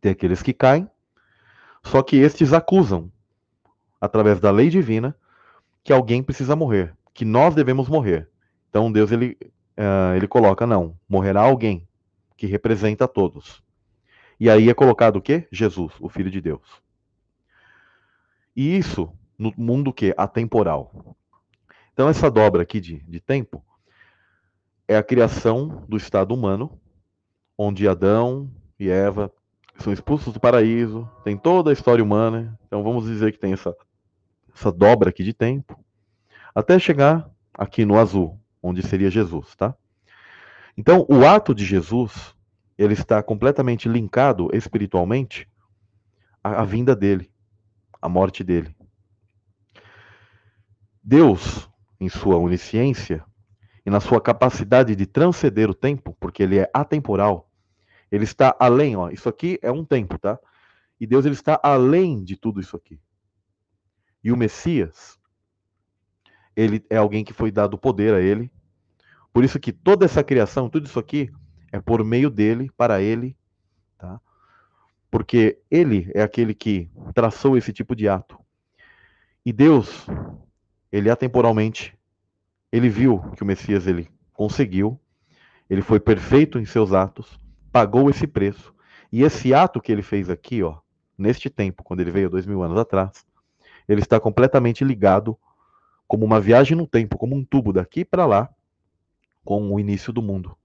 Tem 0.00 0.12
aqueles 0.12 0.42
que 0.42 0.52
caem, 0.52 0.88
só 1.82 2.02
que 2.02 2.16
estes 2.16 2.52
acusam, 2.52 3.10
através 4.00 4.40
da 4.40 4.50
lei 4.50 4.68
divina, 4.68 5.16
que 5.82 5.92
alguém 5.92 6.22
precisa 6.22 6.54
morrer, 6.54 6.94
que 7.14 7.24
nós 7.24 7.54
devemos 7.54 7.88
morrer. 7.88 8.28
Então 8.68 8.92
Deus 8.92 9.10
ele, 9.10 9.36
uh, 9.76 10.14
ele 10.16 10.28
coloca, 10.28 10.66
não, 10.66 10.98
morrerá 11.08 11.40
alguém 11.40 11.86
que 12.36 12.46
representa 12.46 13.04
a 13.04 13.08
todos. 13.08 13.62
E 14.38 14.48
aí 14.48 14.68
é 14.68 14.74
colocado 14.74 15.16
o 15.16 15.22
quê? 15.22 15.48
Jesus, 15.50 15.92
o 15.98 16.08
Filho 16.08 16.30
de 16.30 16.40
Deus. 16.40 16.80
E 18.54 18.76
isso 18.76 19.12
no 19.36 19.52
mundo 19.56 19.92
que 19.92 20.14
atemporal. 20.16 21.16
Então 21.92 22.08
essa 22.08 22.30
dobra 22.30 22.62
aqui 22.62 22.80
de, 22.80 23.00
de 23.00 23.20
tempo 23.20 23.64
é 24.86 24.96
a 24.96 25.02
criação 25.02 25.84
do 25.88 25.96
estado 25.96 26.32
humano, 26.32 26.80
onde 27.56 27.88
Adão 27.88 28.50
e 28.78 28.88
Eva 28.88 29.32
são 29.78 29.92
expulsos 29.92 30.32
do 30.32 30.40
paraíso, 30.40 31.08
tem 31.24 31.36
toda 31.36 31.70
a 31.70 31.72
história 31.72 32.02
humana. 32.02 32.58
Então 32.66 32.82
vamos 32.82 33.04
dizer 33.04 33.32
que 33.32 33.38
tem 33.38 33.52
essa, 33.52 33.74
essa 34.54 34.72
dobra 34.72 35.10
aqui 35.10 35.22
de 35.22 35.32
tempo, 35.32 35.78
até 36.54 36.78
chegar 36.78 37.30
aqui 37.54 37.84
no 37.84 37.98
azul, 37.98 38.40
onde 38.62 38.82
seria 38.82 39.10
Jesus, 39.10 39.54
tá? 39.54 39.74
Então 40.76 41.06
o 41.08 41.26
ato 41.26 41.54
de 41.54 41.64
Jesus, 41.64 42.34
ele 42.76 42.94
está 42.94 43.22
completamente 43.22 43.88
linkado 43.88 44.48
espiritualmente 44.52 45.48
à, 46.42 46.62
à 46.62 46.64
vinda 46.64 46.94
dele, 46.94 47.30
à 48.00 48.08
morte 48.08 48.42
dele. 48.44 48.74
Deus, 51.02 51.68
em 51.98 52.08
sua 52.08 52.36
onisciência, 52.36 53.24
e 53.88 53.90
na 53.90 54.00
sua 54.00 54.20
capacidade 54.20 54.94
de 54.94 55.06
transcender 55.06 55.70
o 55.70 55.74
tempo, 55.74 56.14
porque 56.20 56.42
ele 56.42 56.58
é 56.58 56.70
atemporal, 56.74 57.47
ele 58.10 58.24
está 58.24 58.56
além, 58.58 58.96
ó, 58.96 59.10
isso 59.10 59.28
aqui 59.28 59.58
é 59.62 59.70
um 59.70 59.84
tempo, 59.84 60.18
tá? 60.18 60.38
E 61.00 61.06
Deus 61.06 61.24
ele 61.24 61.34
está 61.34 61.60
além 61.62 62.22
de 62.22 62.36
tudo 62.36 62.60
isso 62.60 62.76
aqui. 62.76 63.00
E 64.22 64.32
o 64.32 64.36
Messias, 64.36 65.18
ele 66.56 66.84
é 66.90 66.96
alguém 66.96 67.24
que 67.24 67.32
foi 67.32 67.50
dado 67.50 67.78
poder 67.78 68.14
a 68.14 68.20
ele. 68.20 68.50
Por 69.32 69.44
isso 69.44 69.60
que 69.60 69.72
toda 69.72 70.04
essa 70.04 70.24
criação, 70.24 70.68
tudo 70.68 70.86
isso 70.86 70.98
aqui 70.98 71.30
é 71.70 71.80
por 71.80 72.02
meio 72.04 72.30
dele, 72.30 72.70
para 72.76 73.00
ele, 73.00 73.36
tá? 73.96 74.20
Porque 75.10 75.60
ele 75.70 76.10
é 76.14 76.22
aquele 76.22 76.54
que 76.54 76.90
traçou 77.14 77.56
esse 77.56 77.72
tipo 77.72 77.94
de 77.94 78.08
ato. 78.08 78.38
E 79.44 79.52
Deus, 79.52 80.06
ele 80.90 81.10
atemporalmente 81.10 81.96
ele 82.70 82.88
viu 82.88 83.20
que 83.36 83.42
o 83.42 83.46
Messias 83.46 83.86
ele 83.86 84.10
conseguiu, 84.32 85.00
ele 85.70 85.82
foi 85.82 85.98
perfeito 85.98 86.58
em 86.58 86.64
seus 86.64 86.92
atos, 86.92 87.38
pagou 87.72 88.08
esse 88.10 88.26
preço. 88.26 88.74
E 89.10 89.22
esse 89.22 89.54
ato 89.54 89.80
que 89.80 89.90
ele 89.90 90.02
fez 90.02 90.28
aqui, 90.28 90.62
ó, 90.62 90.78
neste 91.16 91.48
tempo, 91.48 91.82
quando 91.82 92.00
ele 92.00 92.10
veio 92.10 92.30
dois 92.30 92.46
mil 92.46 92.62
anos 92.62 92.78
atrás, 92.78 93.26
ele 93.88 94.00
está 94.00 94.20
completamente 94.20 94.84
ligado 94.84 95.36
como 96.06 96.24
uma 96.24 96.40
viagem 96.40 96.76
no 96.76 96.86
tempo, 96.86 97.18
como 97.18 97.34
um 97.34 97.44
tubo 97.44 97.72
daqui 97.72 98.04
para 98.04 98.26
lá, 98.26 98.48
com 99.44 99.72
o 99.72 99.80
início 99.80 100.12
do 100.12 100.22
mundo. 100.22 100.56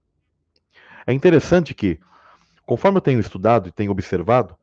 É 1.06 1.12
interessante 1.12 1.74
que, 1.74 1.98
conforme 2.66 2.98
eu 2.98 3.02
tenho 3.02 3.20
estudado 3.20 3.68
e 3.68 3.72
tenho 3.72 3.90
observado, 3.90 4.56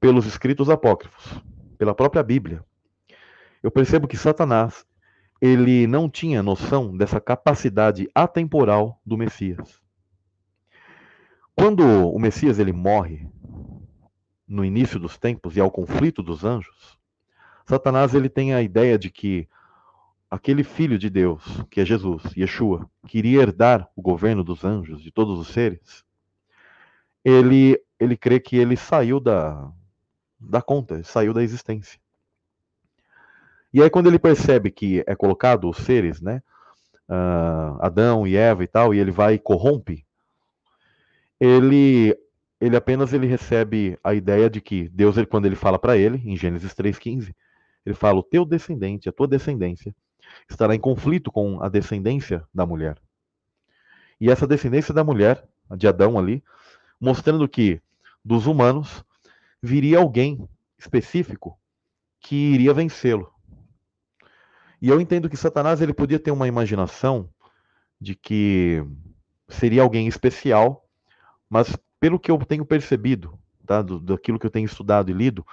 pelos 0.00 0.26
escritos 0.26 0.70
apócrifos, 0.70 1.42
pela 1.76 1.94
própria 1.94 2.22
Bíblia, 2.22 2.64
eu 3.62 3.70
percebo 3.70 4.06
que 4.06 4.16
Satanás 4.16 4.86
ele 5.40 5.86
não 5.86 6.08
tinha 6.08 6.42
noção 6.42 6.96
dessa 6.96 7.20
capacidade 7.20 8.08
atemporal 8.14 9.00
do 9.04 9.16
Messias. 9.16 9.80
Quando 11.58 11.82
o 11.82 12.20
Messias 12.20 12.60
ele 12.60 12.72
morre 12.72 13.28
no 14.46 14.64
início 14.64 14.96
dos 14.96 15.18
tempos 15.18 15.56
e 15.56 15.60
ao 15.60 15.72
conflito 15.72 16.22
dos 16.22 16.44
anjos, 16.44 16.96
Satanás 17.66 18.14
ele 18.14 18.28
tem 18.28 18.54
a 18.54 18.62
ideia 18.62 18.96
de 18.96 19.10
que 19.10 19.48
aquele 20.30 20.62
filho 20.62 20.96
de 20.96 21.10
Deus, 21.10 21.42
que 21.68 21.80
é 21.80 21.84
Jesus, 21.84 22.22
Yeshua, 22.36 22.88
que 23.08 23.18
iria 23.18 23.42
herdar 23.42 23.90
o 23.96 24.00
governo 24.00 24.44
dos 24.44 24.64
anjos, 24.64 25.02
de 25.02 25.10
todos 25.10 25.36
os 25.36 25.48
seres, 25.48 26.04
ele 27.24 27.76
ele 27.98 28.16
crê 28.16 28.38
que 28.38 28.56
ele 28.56 28.76
saiu 28.76 29.18
da 29.18 29.68
da 30.38 30.62
conta, 30.62 31.02
saiu 31.02 31.34
da 31.34 31.42
existência. 31.42 31.98
E 33.74 33.82
aí, 33.82 33.90
quando 33.90 34.06
ele 34.06 34.20
percebe 34.20 34.70
que 34.70 35.02
é 35.08 35.16
colocado 35.16 35.68
os 35.68 35.78
seres, 35.78 36.20
né? 36.20 36.40
Uh, 37.08 37.82
Adão 37.82 38.28
e 38.28 38.36
Eva 38.36 38.62
e 38.62 38.68
tal, 38.68 38.94
e 38.94 39.00
ele 39.00 39.10
vai 39.10 39.34
e 39.34 39.38
corrompe, 39.40 40.06
ele, 41.40 42.16
ele 42.60 42.76
apenas 42.76 43.12
ele 43.12 43.26
recebe 43.26 43.98
a 44.02 44.14
ideia 44.14 44.48
de 44.50 44.60
que 44.60 44.88
Deus, 44.88 45.16
ele, 45.16 45.26
quando 45.26 45.46
ele 45.46 45.56
fala 45.56 45.78
para 45.78 45.96
ele, 45.96 46.20
em 46.24 46.36
Gênesis 46.36 46.74
3,15, 46.74 47.34
ele 47.84 47.94
fala: 47.94 48.18
O 48.18 48.22
teu 48.22 48.44
descendente, 48.44 49.08
a 49.08 49.12
tua 49.12 49.28
descendência, 49.28 49.94
estará 50.48 50.74
em 50.74 50.80
conflito 50.80 51.30
com 51.30 51.62
a 51.62 51.68
descendência 51.68 52.44
da 52.52 52.66
mulher. 52.66 53.00
E 54.20 54.30
essa 54.30 54.46
descendência 54.46 54.92
da 54.92 55.04
mulher, 55.04 55.46
de 55.76 55.86
Adão 55.86 56.18
ali, 56.18 56.42
mostrando 57.00 57.48
que 57.48 57.80
dos 58.24 58.46
humanos 58.46 59.04
viria 59.62 59.98
alguém 59.98 60.48
específico 60.78 61.58
que 62.20 62.34
iria 62.34 62.74
vencê-lo. 62.74 63.32
E 64.80 64.88
eu 64.88 65.00
entendo 65.00 65.28
que 65.28 65.36
Satanás 65.36 65.80
ele 65.80 65.92
podia 65.92 66.18
ter 66.18 66.30
uma 66.30 66.46
imaginação 66.46 67.28
de 68.00 68.14
que 68.14 68.84
seria 69.48 69.82
alguém 69.82 70.06
especial, 70.06 70.87
mas 71.48 71.76
pelo 72.00 72.18
que 72.18 72.30
eu 72.30 72.38
tenho 72.38 72.64
percebido, 72.64 73.38
tá, 73.66 73.82
do, 73.82 73.98
daquilo 73.98 74.38
que 74.38 74.46
eu 74.46 74.50
tenho 74.50 74.66
estudado 74.66 75.10
e 75.10 75.14
lido, 75.14 75.46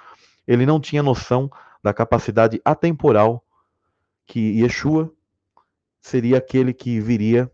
ele 0.47 0.65
não 0.65 0.79
tinha 0.79 1.01
noção 1.01 1.49
da 1.83 1.93
capacidade 1.93 2.61
atemporal 2.63 3.43
que 4.25 4.61
Yeshua 4.61 5.11
seria 6.01 6.37
aquele 6.37 6.73
que 6.73 6.99
viria 6.99 7.51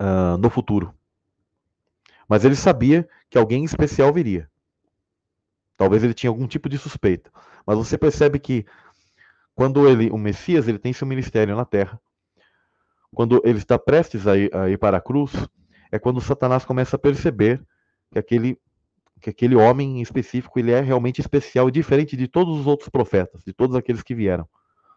uh, 0.00 0.36
no 0.38 0.50
futuro. 0.50 0.94
Mas 2.28 2.44
ele 2.44 2.56
sabia 2.56 3.08
que 3.28 3.38
alguém 3.38 3.64
especial 3.64 4.12
viria. 4.12 4.48
Talvez 5.76 6.02
ele 6.02 6.14
tinha 6.14 6.30
algum 6.30 6.46
tipo 6.46 6.68
de 6.68 6.78
suspeita. 6.78 7.30
Mas 7.66 7.76
você 7.76 7.98
percebe 7.98 8.38
que 8.38 8.64
quando 9.54 9.88
ele, 9.88 10.10
o 10.10 10.18
Messias, 10.18 10.66
ele 10.66 10.78
tem 10.78 10.92
seu 10.92 11.06
ministério 11.06 11.54
na 11.56 11.64
terra, 11.64 12.00
quando 13.14 13.40
ele 13.44 13.58
está 13.58 13.78
prestes 13.78 14.26
a 14.26 14.36
ir, 14.36 14.54
a 14.54 14.70
ir 14.70 14.78
para 14.78 14.96
a 14.96 15.00
cruz, 15.00 15.32
é 15.92 15.98
quando 15.98 16.20
Satanás 16.20 16.64
começa 16.64 16.96
a 16.96 16.98
perceber 16.98 17.62
que 18.10 18.18
aquele 18.18 18.58
que 19.20 19.30
aquele 19.30 19.54
homem 19.54 19.98
em 19.98 20.02
específico 20.02 20.58
ele 20.58 20.72
é 20.72 20.80
realmente 20.80 21.20
especial 21.20 21.68
e 21.68 21.72
diferente 21.72 22.16
de 22.16 22.26
todos 22.26 22.58
os 22.58 22.66
outros 22.66 22.88
profetas, 22.88 23.44
de 23.44 23.52
todos 23.52 23.76
aqueles 23.76 24.02
que 24.02 24.16
vieram. 24.16 24.48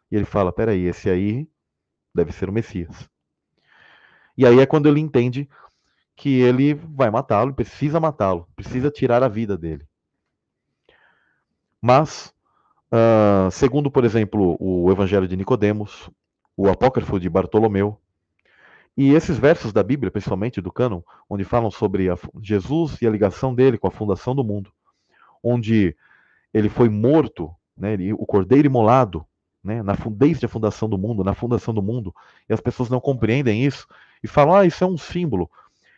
E 0.10 0.16
ele 0.16 0.26
fala: 0.26 0.52
peraí, 0.52 0.86
esse 0.86 1.08
aí 1.08 1.48
deve 2.14 2.32
ser 2.32 2.50
o 2.50 2.54
Messias. 2.54 3.08
E 4.36 4.44
aí 4.44 4.60
é 4.60 4.66
quando 4.66 4.90
ele 4.90 5.00
entende 5.00 5.48
que 6.16 6.40
ele 6.40 6.74
vai 6.74 7.12
matá-lo, 7.12 7.54
precisa 7.54 8.00
matá-lo, 8.00 8.48
precisa 8.56 8.90
tirar 8.90 9.22
a 9.22 9.28
vida 9.28 9.56
dele. 9.56 9.86
Mas 11.80 12.34
Uh, 12.96 13.52
segundo, 13.52 13.90
por 13.92 14.06
exemplo, 14.06 14.56
o 14.60 14.90
Evangelho 14.92 15.28
de 15.28 15.36
Nicodemos, 15.36 16.10
o 16.56 16.70
Apócrifo 16.70 17.20
de 17.20 17.30
Bartolomeu, 17.30 18.00
e 18.98 19.14
esses 19.14 19.38
versos 19.38 19.74
da 19.74 19.84
Bíblia, 19.84 20.10
principalmente 20.10 20.62
do 20.62 20.72
cânon, 20.72 21.02
onde 21.30 21.44
falam 21.44 21.70
sobre 21.70 22.08
Jesus 22.42 23.02
e 23.02 23.08
a 23.08 23.10
ligação 23.10 23.54
dele 23.54 23.78
com 23.78 23.88
a 23.88 23.92
fundação 23.92 24.34
do 24.34 24.44
mundo, 24.44 24.72
onde 25.44 25.96
ele 26.54 26.70
foi 26.70 26.88
morto, 26.88 27.54
né, 27.78 27.94
ele, 27.94 28.14
o 28.14 28.26
cordeiro 28.26 28.68
imolado, 28.68 29.26
né, 29.62 29.84
na, 29.84 29.98
desde 30.12 30.46
a 30.46 30.50
fundação 30.50 30.88
do 30.88 30.98
mundo, 30.98 31.24
na 31.24 31.34
fundação 31.34 31.74
do 31.74 31.82
mundo, 31.82 32.16
e 32.48 32.54
as 32.54 32.62
pessoas 32.62 32.90
não 32.90 33.02
compreendem 33.02 33.66
isso 33.66 33.86
e 34.24 34.28
falam, 34.28 34.56
ah, 34.56 34.66
isso 34.66 34.84
é 34.84 34.88
um 34.88 34.98
símbolo. 34.98 35.50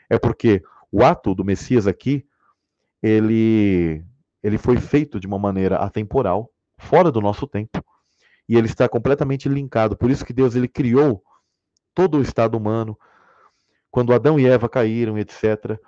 É 0.09 0.17
porque 0.17 0.63
o 0.91 1.03
ato 1.03 1.35
do 1.35 1.45
Messias 1.45 1.85
aqui, 1.85 2.25
ele, 3.03 4.03
ele 4.41 4.57
foi 4.57 4.77
feito 4.77 5.19
de 5.19 5.27
uma 5.27 5.37
maneira 5.37 5.77
atemporal, 5.77 6.49
fora 6.77 7.11
do 7.11 7.21
nosso 7.21 7.45
tempo. 7.45 7.83
E 8.49 8.55
ele 8.55 8.67
está 8.67 8.87
completamente 8.87 9.49
linkado. 9.49 9.97
Por 9.97 10.09
isso 10.09 10.25
que 10.25 10.33
Deus 10.33 10.55
ele 10.55 10.69
criou 10.69 11.21
todo 11.97 12.19
o 12.19 12.21
estado 12.21 12.55
humano. 12.55 12.95
Quando 13.89 14.13
Adão 14.13 14.39
e 14.39 14.45
Eva 14.45 14.69
caíram, 14.69 15.17
etc. 15.17 15.79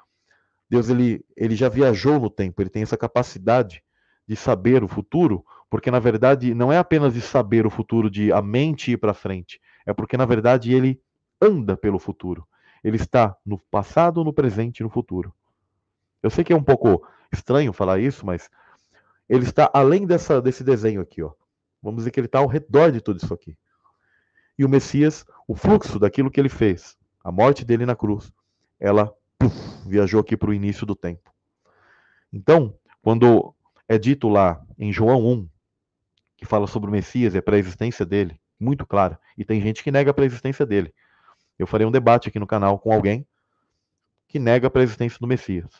Deus 0.67 0.89
ele, 0.89 1.23
ele 1.37 1.55
já 1.55 1.69
viajou 1.69 2.19
no 2.19 2.31
tempo, 2.31 2.59
ele 2.59 2.69
tem 2.71 2.81
essa 2.81 2.97
capacidade 2.97 3.83
de 4.27 4.35
saber 4.35 4.83
o 4.83 4.87
futuro, 4.87 5.45
porque 5.69 5.91
na 5.91 5.99
verdade 5.99 6.55
não 6.55 6.73
é 6.73 6.79
apenas 6.79 7.13
de 7.13 7.21
saber 7.21 7.67
o 7.67 7.69
futuro 7.69 8.09
de 8.09 8.33
a 8.33 8.41
mente 8.41 8.93
ir 8.93 8.97
para 8.97 9.13
frente, 9.13 9.61
é 9.85 9.93
porque 9.93 10.17
na 10.17 10.25
verdade 10.25 10.73
ele 10.73 10.99
anda 11.39 11.77
pelo 11.77 11.99
futuro. 11.99 12.47
Ele 12.83 12.95
está 12.95 13.37
no 13.45 13.59
passado, 13.69 14.23
no 14.23 14.33
presente 14.33 14.79
e 14.79 14.83
no 14.83 14.89
futuro. 14.89 15.31
Eu 16.23 16.31
sei 16.31 16.43
que 16.43 16.53
é 16.53 16.55
um 16.55 16.63
pouco 16.63 17.05
estranho 17.31 17.71
falar 17.71 17.99
isso, 17.99 18.25
mas 18.25 18.49
ele 19.27 19.43
está 19.43 19.69
além 19.71 20.07
dessa, 20.07 20.41
desse 20.41 20.63
desenho 20.63 21.01
aqui, 21.01 21.21
ó. 21.21 21.33
Vamos 21.83 21.99
dizer 21.99 22.09
que 22.09 22.19
ele 22.19 22.25
está 22.25 22.39
ao 22.39 22.47
redor 22.47 22.91
de 22.91 22.99
tudo 22.99 23.17
isso 23.17 23.31
aqui. 23.31 23.55
E 24.59 24.65
o 24.65 24.69
Messias, 24.69 25.25
o 25.47 25.55
fluxo 25.55 25.97
daquilo 25.97 26.29
que 26.29 26.37
ele 26.37 26.49
fez, 26.49 26.97
a 27.23 27.31
morte 27.31 27.63
dele 27.63 27.85
na 27.85 27.95
cruz, 27.95 28.29
ela 28.77 29.15
puff, 29.37 29.55
viajou 29.87 30.19
aqui 30.19 30.35
para 30.35 30.49
o 30.49 30.53
início 30.53 30.85
do 30.85 30.93
tempo. 30.93 31.33
Então, 32.31 32.77
quando 33.01 33.55
é 33.87 33.97
dito 33.97 34.27
lá 34.27 34.61
em 34.77 34.91
João 34.91 35.25
1, 35.25 35.49
que 36.35 36.45
fala 36.45 36.67
sobre 36.67 36.89
o 36.89 36.91
Messias 36.91 37.33
e 37.33 37.37
a 37.37 37.41
pré-existência 37.41 38.05
dele, 38.05 38.37
muito 38.59 38.85
claro, 38.85 39.17
e 39.37 39.45
tem 39.45 39.61
gente 39.61 39.81
que 39.81 39.91
nega 39.91 40.11
a 40.11 40.13
pré-existência 40.13 40.65
dele. 40.65 40.93
Eu 41.57 41.65
farei 41.65 41.87
um 41.87 41.91
debate 41.91 42.27
aqui 42.27 42.37
no 42.37 42.45
canal 42.45 42.77
com 42.77 42.91
alguém 42.91 43.25
que 44.27 44.39
nega 44.39 44.67
a 44.67 44.69
pré-existência 44.69 45.19
do 45.19 45.27
Messias. 45.27 45.71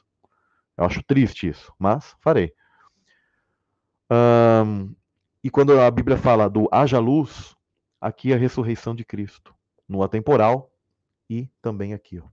Eu 0.78 0.86
acho 0.86 1.04
triste 1.04 1.50
isso, 1.50 1.74
mas 1.78 2.16
farei. 2.22 2.54
Um, 4.10 4.96
E 5.44 5.50
quando 5.50 5.78
a 5.80 5.92
Bíblia 5.92 6.18
fala 6.18 6.50
do 6.50 6.68
haja 6.72 7.00
luz, 7.00 7.59
aqui 8.00 8.34
a 8.34 8.38
ressurreição 8.38 8.96
de 8.96 9.04
Cristo, 9.04 9.54
no 9.88 10.04
atemporal 10.04 10.72
e 11.30 11.50
também 11.62 11.94
aqui, 11.94 12.20
ó, 12.20 12.26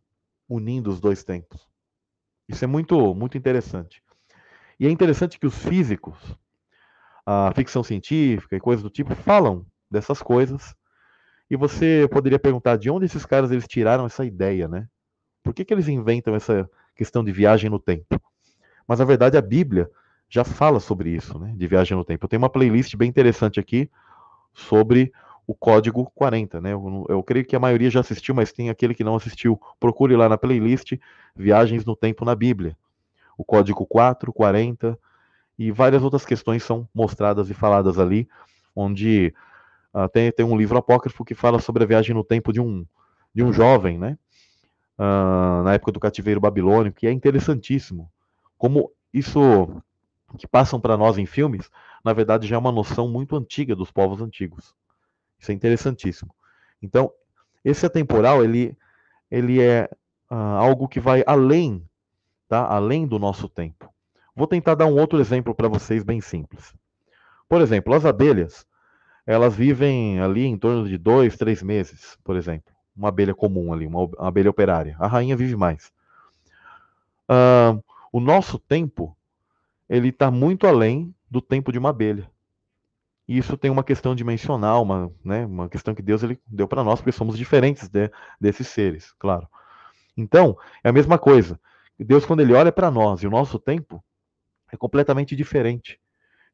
unindo 0.48 0.90
os 0.90 1.01
dois 1.01 1.24
tempos. 1.24 1.68
Isso 2.48 2.64
é 2.64 2.66
muito, 2.66 3.14
muito 3.14 3.36
interessante. 3.36 4.02
E 4.78 4.86
é 4.86 4.90
interessante 4.90 5.38
que 5.38 5.47
os 5.47 5.56
físicos, 5.56 6.16
a 7.24 7.52
ficção 7.55 7.82
científica 7.82 8.56
e 8.56 8.60
coisas 8.60 8.82
do 8.82 8.90
tipo 8.90 9.14
falam 9.14 9.66
dessas 9.90 10.22
coisas. 10.22 10.74
E 11.51 11.56
você 11.56 12.09
poderia 12.10 12.38
perguntar 12.38 12.76
de 12.76 12.90
onde 12.90 13.06
esses 13.06 13.24
caras 13.24 13.51
eles 13.51 13.66
tiraram 13.66 14.06
essa 14.06 14.24
ideia, 14.24 14.68
né? 14.68 14.88
Por 15.43 15.55
que, 15.55 15.64
que 15.64 15.72
eles 15.72 15.88
inventam 15.88 16.34
essa 16.34 16.68
questão 16.94 17.24
de 17.24 17.32
viagem 17.32 17.70
no 17.70 17.78
tempo? 17.78 18.20
Mas 18.86 18.98
na 18.98 19.05
verdade 19.05 19.36
a 19.36 19.43
Bíblia 19.43 19.90
já 20.28 20.44
fala 20.44 20.80
sobre 20.80 21.10
isso, 21.10 21.38
né? 21.38 21.55
De 21.56 21.66
viagem 21.66 21.97
no 21.97 22.05
tempo. 22.05 22.24
Eu 22.24 22.28
tenho 22.28 22.43
uma 22.43 22.51
playlist 22.51 22.94
bem 22.97 23.09
interessante 23.09 23.59
aqui 23.59 23.90
sobre 24.52 25.12
o 25.47 25.55
código 25.55 26.10
40, 26.14 26.60
né? 26.60 26.73
Eu, 26.73 27.06
eu, 27.09 27.23
creio 27.23 27.44
que 27.44 27.55
a 27.55 27.60
maioria 27.60 27.89
já 27.89 28.01
assistiu, 28.01 28.35
mas 28.35 28.52
tem 28.52 28.68
aquele 28.68 28.94
que 28.94 29.05
não 29.05 29.14
assistiu. 29.14 29.60
Procure 29.78 30.16
lá 30.16 30.28
na 30.28 30.36
playlist 30.36 30.94
Viagens 31.36 31.85
no 31.85 31.94
Tempo 31.94 32.24
na 32.24 32.35
Bíblia. 32.35 32.77
O 33.39 33.44
código 33.44 33.86
4, 33.86 34.32
40 34.32 34.98
e 35.59 35.70
várias 35.70 36.02
outras 36.02 36.24
questões 36.27 36.62
são 36.62 36.89
mostradas 36.93 37.48
e 37.48 37.55
faladas 37.55 37.98
ali, 37.98 38.28
onde 38.74 39.32
uh, 39.94 40.09
tem, 40.09 40.32
tem 40.32 40.44
um 40.44 40.56
livro 40.56 40.78
apócrifo 40.78 41.24
que 41.24 41.35
fala 41.35 41.60
sobre 41.60 41.85
a 41.85 41.86
viagem 41.86 42.14
no 42.14 42.24
tempo 42.24 42.52
de 42.52 42.60
um, 42.60 42.85
de 43.32 43.44
um 43.44 43.52
jovem, 43.52 43.98
né? 43.98 44.18
Uh, 44.98 45.62
na 45.62 45.74
época 45.74 45.93
do 45.93 46.01
cativeiro 46.01 46.40
babilônico, 46.40 46.98
que 46.98 47.06
é 47.06 47.12
interessantíssimo. 47.12 48.10
Como 48.59 48.90
isso 49.12 49.40
que 50.39 50.47
passam 50.47 50.81
para 50.81 50.97
nós 50.97 51.18
em 51.18 51.27
filmes, 51.27 51.70
na 52.05 52.12
verdade 52.12 52.48
já 52.48 52.56
é 52.56 52.59
uma 52.59 52.73
noção 52.73 53.09
muito 53.09 53.36
antiga 53.36 53.77
dos 53.77 53.93
povos 53.93 54.20
antigos. 54.20 54.74
Isso 55.38 55.50
é 55.50 55.54
interessantíssimo. 55.54 56.34
Então, 56.82 57.10
esse 57.64 57.84
atemporal, 57.84 58.44
ele, 58.44 58.76
ele 59.30 59.60
é 59.60 59.88
uh, 60.30 60.34
algo 60.34 60.88
que 60.88 61.00
vai 61.00 61.22
além, 61.26 61.84
tá? 62.48 62.64
além 62.66 63.06
do 63.06 63.18
nosso 63.18 63.48
tempo. 63.48 63.92
Vou 64.34 64.46
tentar 64.46 64.74
dar 64.74 64.86
um 64.86 64.98
outro 64.98 65.18
exemplo 65.18 65.54
para 65.54 65.68
vocês 65.68 66.04
bem 66.04 66.20
simples. 66.20 66.74
Por 67.48 67.60
exemplo, 67.60 67.94
as 67.94 68.04
abelhas, 68.04 68.66
elas 69.26 69.54
vivem 69.54 70.20
ali 70.20 70.44
em 70.44 70.58
torno 70.58 70.86
de 70.86 70.98
dois, 70.98 71.36
três 71.36 71.62
meses, 71.62 72.18
por 72.22 72.36
exemplo. 72.36 72.74
Uma 72.94 73.08
abelha 73.08 73.34
comum 73.34 73.72
ali, 73.72 73.86
uma, 73.86 74.08
abelha 74.18 74.50
operária. 74.50 74.96
A 74.98 75.06
rainha 75.06 75.36
vive 75.36 75.56
mais. 75.56 75.92
Uh, 77.28 77.82
o 78.12 78.20
nosso 78.20 78.58
tempo, 78.58 79.16
ele 79.88 80.08
está 80.08 80.30
muito 80.30 80.66
além 80.66 81.14
do 81.30 81.40
tempo 81.40 81.72
de 81.72 81.78
uma 81.78 81.90
abelha. 81.90 82.30
E 83.28 83.38
isso 83.38 83.56
tem 83.56 83.70
uma 83.70 83.82
questão 83.82 84.14
dimensional, 84.14 84.82
uma, 84.82 85.12
né, 85.24 85.44
uma 85.46 85.68
questão 85.68 85.94
que 85.94 86.02
Deus 86.02 86.22
ele 86.22 86.38
deu 86.46 86.68
para 86.68 86.84
nós, 86.84 87.00
porque 87.00 87.12
somos 87.12 87.36
diferentes 87.36 87.88
de, 87.88 88.10
desses 88.40 88.68
seres, 88.68 89.12
claro. 89.18 89.48
Então, 90.16 90.56
é 90.82 90.88
a 90.88 90.92
mesma 90.92 91.18
coisa. 91.18 91.60
Deus, 91.98 92.24
quando 92.24 92.40
ele 92.40 92.52
olha 92.52 92.70
para 92.70 92.90
nós 92.90 93.22
e 93.22 93.26
o 93.26 93.30
nosso 93.30 93.58
tempo, 93.58 94.02
é 94.70 94.76
completamente 94.76 95.34
diferente. 95.34 96.00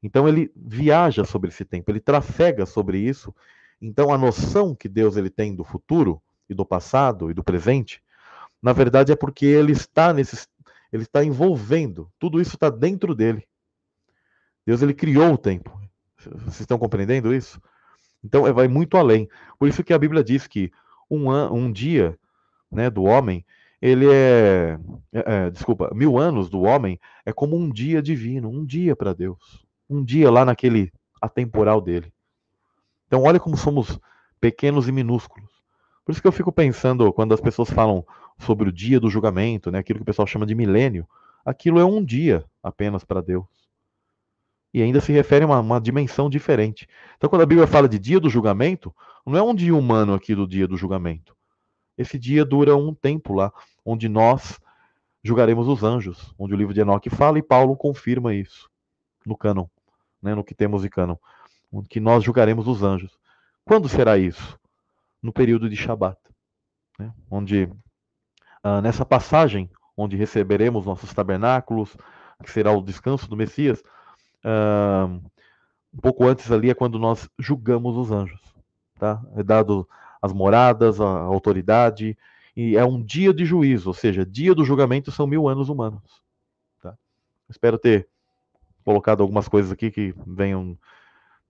Então, 0.03 0.29
ele 0.29 0.51
viaja 0.57 1.25
sobre 1.25 1.51
esse 1.51 1.65
tempo, 1.65 1.91
ele 1.91 2.01
trafega 2.01 2.65
sobre 2.65 2.99
isso. 2.99 3.35
Então, 3.81 4.13
a 4.13 4.19
noção 4.19 4.75
que 4.75 4.89
Deus 4.89 5.17
ele 5.17 5.31
tem 5.31 5.55
do 5.55 5.65
futuro 5.65 6.23
e 6.49 6.55
do 6.55 6.65
passado 6.65 7.31
e 7.31 7.35
do 7.35 7.45
presente, 7.45 8.03
na 8.63 8.73
verdade 8.73 9.11
é 9.11 9.17
porque 9.17 9.45
ele 9.45 9.73
está 9.73 10.13
nesses, 10.13 10.49
ele 10.93 11.03
está 11.03 11.25
envolvendo, 11.25 12.11
tudo 12.19 12.41
isso 12.41 12.55
está 12.55 12.71
dentro 12.71 13.15
dele. 13.15 13.47
Deus 14.65 14.81
ele 14.83 14.95
criou 14.95 15.33
o 15.33 15.39
tempo, 15.39 15.77
vocês 16.31 16.61
estão 16.61 16.79
compreendendo 16.79 17.35
isso? 17.35 17.61
Então, 18.25 18.47
é, 18.47 18.53
vai 18.53 18.69
muito 18.69 18.97
além. 18.97 19.29
Por 19.59 19.69
isso 19.69 19.83
que 19.83 19.93
a 19.93 19.99
Bíblia 19.99 20.23
diz 20.23 20.47
que 20.47 20.71
um, 21.11 21.31
an, 21.31 21.51
um 21.51 21.73
dia 21.73 22.19
né, 22.71 22.89
do 22.89 23.03
homem, 23.03 23.45
ele 23.81 24.07
é, 24.11 24.79
é, 25.13 25.25
é, 25.27 25.51
Desculpa, 25.51 25.91
mil 25.95 26.19
anos 26.19 26.49
do 26.49 26.63
homem 26.63 27.01
é 27.27 27.33
como 27.33 27.57
um 27.57 27.71
dia 27.71 28.01
divino, 28.01 28.49
um 28.49 28.65
dia 28.65 28.95
para 28.95 29.13
Deus. 29.13 29.65
Um 29.91 30.05
dia 30.05 30.31
lá 30.31 30.45
naquele 30.45 30.93
atemporal 31.21 31.81
dele. 31.81 32.13
Então, 33.07 33.23
olha 33.23 33.41
como 33.41 33.57
somos 33.57 33.99
pequenos 34.41 34.89
e 34.89 34.93
minúsculos. 34.93 35.51
Por 36.05 36.13
isso 36.13 36.23
que 36.23 36.27
eu 36.27 36.33
fico 36.33 36.51
pensando, 36.51 37.13
quando 37.13 37.35
as 37.35 37.41
pessoas 37.41 37.71
falam 37.71 38.05
sobre 38.39 38.69
o 38.69 38.73
dia 38.73 38.99
do 38.99 39.11
julgamento, 39.11 39.71
né, 39.71 39.79
aquilo 39.79 39.99
que 39.99 40.03
o 40.03 40.07
pessoal 40.07 40.27
chama 40.27 40.47
de 40.47 40.55
milênio, 40.55 41.07
aquilo 41.45 41.79
é 41.79 41.85
um 41.85 42.05
dia 42.05 42.45
apenas 42.63 43.05
para 43.05 43.21
Deus 43.21 43.62
e 44.73 44.83
ainda 44.83 45.01
se 45.01 45.13
refere 45.13 45.45
a 45.45 45.47
uma, 45.47 45.61
uma, 45.61 45.81
dimensão 45.81 46.31
diferente. 46.31 46.89
Então, 47.17 47.29
quando 47.29 47.43
a 47.43 47.47
Bíblia 47.47 47.67
fala 47.67 47.89
de 47.89 47.99
dia 47.99 48.19
do 48.19 48.31
julgamento, 48.31 48.95
não 49.27 49.37
é 49.37 49.43
um 49.43 49.55
dia 49.55 49.75
humano 49.75 50.15
aqui 50.15 50.35
do 50.35 50.47
dia 50.47 50.67
do 50.67 50.77
julgamento. 50.77 51.37
Esse 51.97 52.19
dia 52.19 52.45
dura 52.45 52.75
um 52.77 52.95
tempo 52.95 53.35
lá, 53.35 53.53
onde 53.85 54.09
nós 54.09 54.59
julgaremos 55.23 55.69
os 55.69 55.83
anjos, 55.83 56.35
onde 56.39 56.55
o 56.55 56.57
livro 56.57 56.73
de 56.73 56.81
Enoque 56.81 57.11
fala 57.11 57.39
e 57.39 57.43
Paulo 57.43 57.77
confirma 57.77 58.35
isso 58.35 58.69
no 59.25 59.37
cânon, 59.37 59.67
né, 60.21 60.35
no 60.35 60.43
que 60.43 60.55
temos 60.55 60.83
de 60.83 60.89
cânon, 60.89 61.17
que 61.89 62.01
nós 62.01 62.25
julgaremos 62.25 62.67
os 62.67 62.83
anjos. 62.83 63.17
Quando 63.65 63.89
será 63.89 64.19
isso? 64.19 64.59
No 65.23 65.33
período 65.33 65.69
de 65.69 65.77
Shabat, 65.77 66.19
né, 66.99 67.13
onde 67.31 67.71
ah, 68.63 68.81
nessa 68.81 69.05
passagem, 69.05 69.71
onde 69.97 70.17
receberemos 70.17 70.87
nossos 70.87 71.13
tabernáculos, 71.13 71.97
que 72.43 72.51
será 72.51 72.73
o 72.73 72.83
descanso 72.83 73.29
do 73.29 73.37
Messias, 73.37 73.83
Uh, 74.45 75.23
um 75.95 76.01
pouco 76.01 76.27
antes 76.27 76.51
ali 76.51 76.71
é 76.71 76.75
quando 76.75 76.99
nós 76.99 77.29
julgamos 77.39 77.97
os 77.97 78.11
anjos, 78.11 78.41
tá? 78.99 79.23
É 79.37 79.43
dado 79.43 79.89
as 80.21 80.33
moradas, 80.33 81.01
a 81.01 81.05
autoridade, 81.05 82.17
e 82.57 82.77
é 82.77 82.85
um 82.85 83.03
dia 83.03 83.33
de 83.33 83.45
juízo, 83.45 83.91
ou 83.91 83.95
seja, 83.95 84.25
dia 84.25 84.55
do 84.55 84.65
julgamento 84.65 85.11
são 85.11 85.27
mil 85.27 85.49
anos 85.49 85.69
humanos. 85.69 86.23
Tá? 86.81 86.95
Espero 87.49 87.79
ter 87.79 88.09
colocado 88.85 89.23
algumas 89.23 89.49
coisas 89.49 89.73
aqui 89.73 89.91
que 89.91 90.15
venham, 90.27 90.79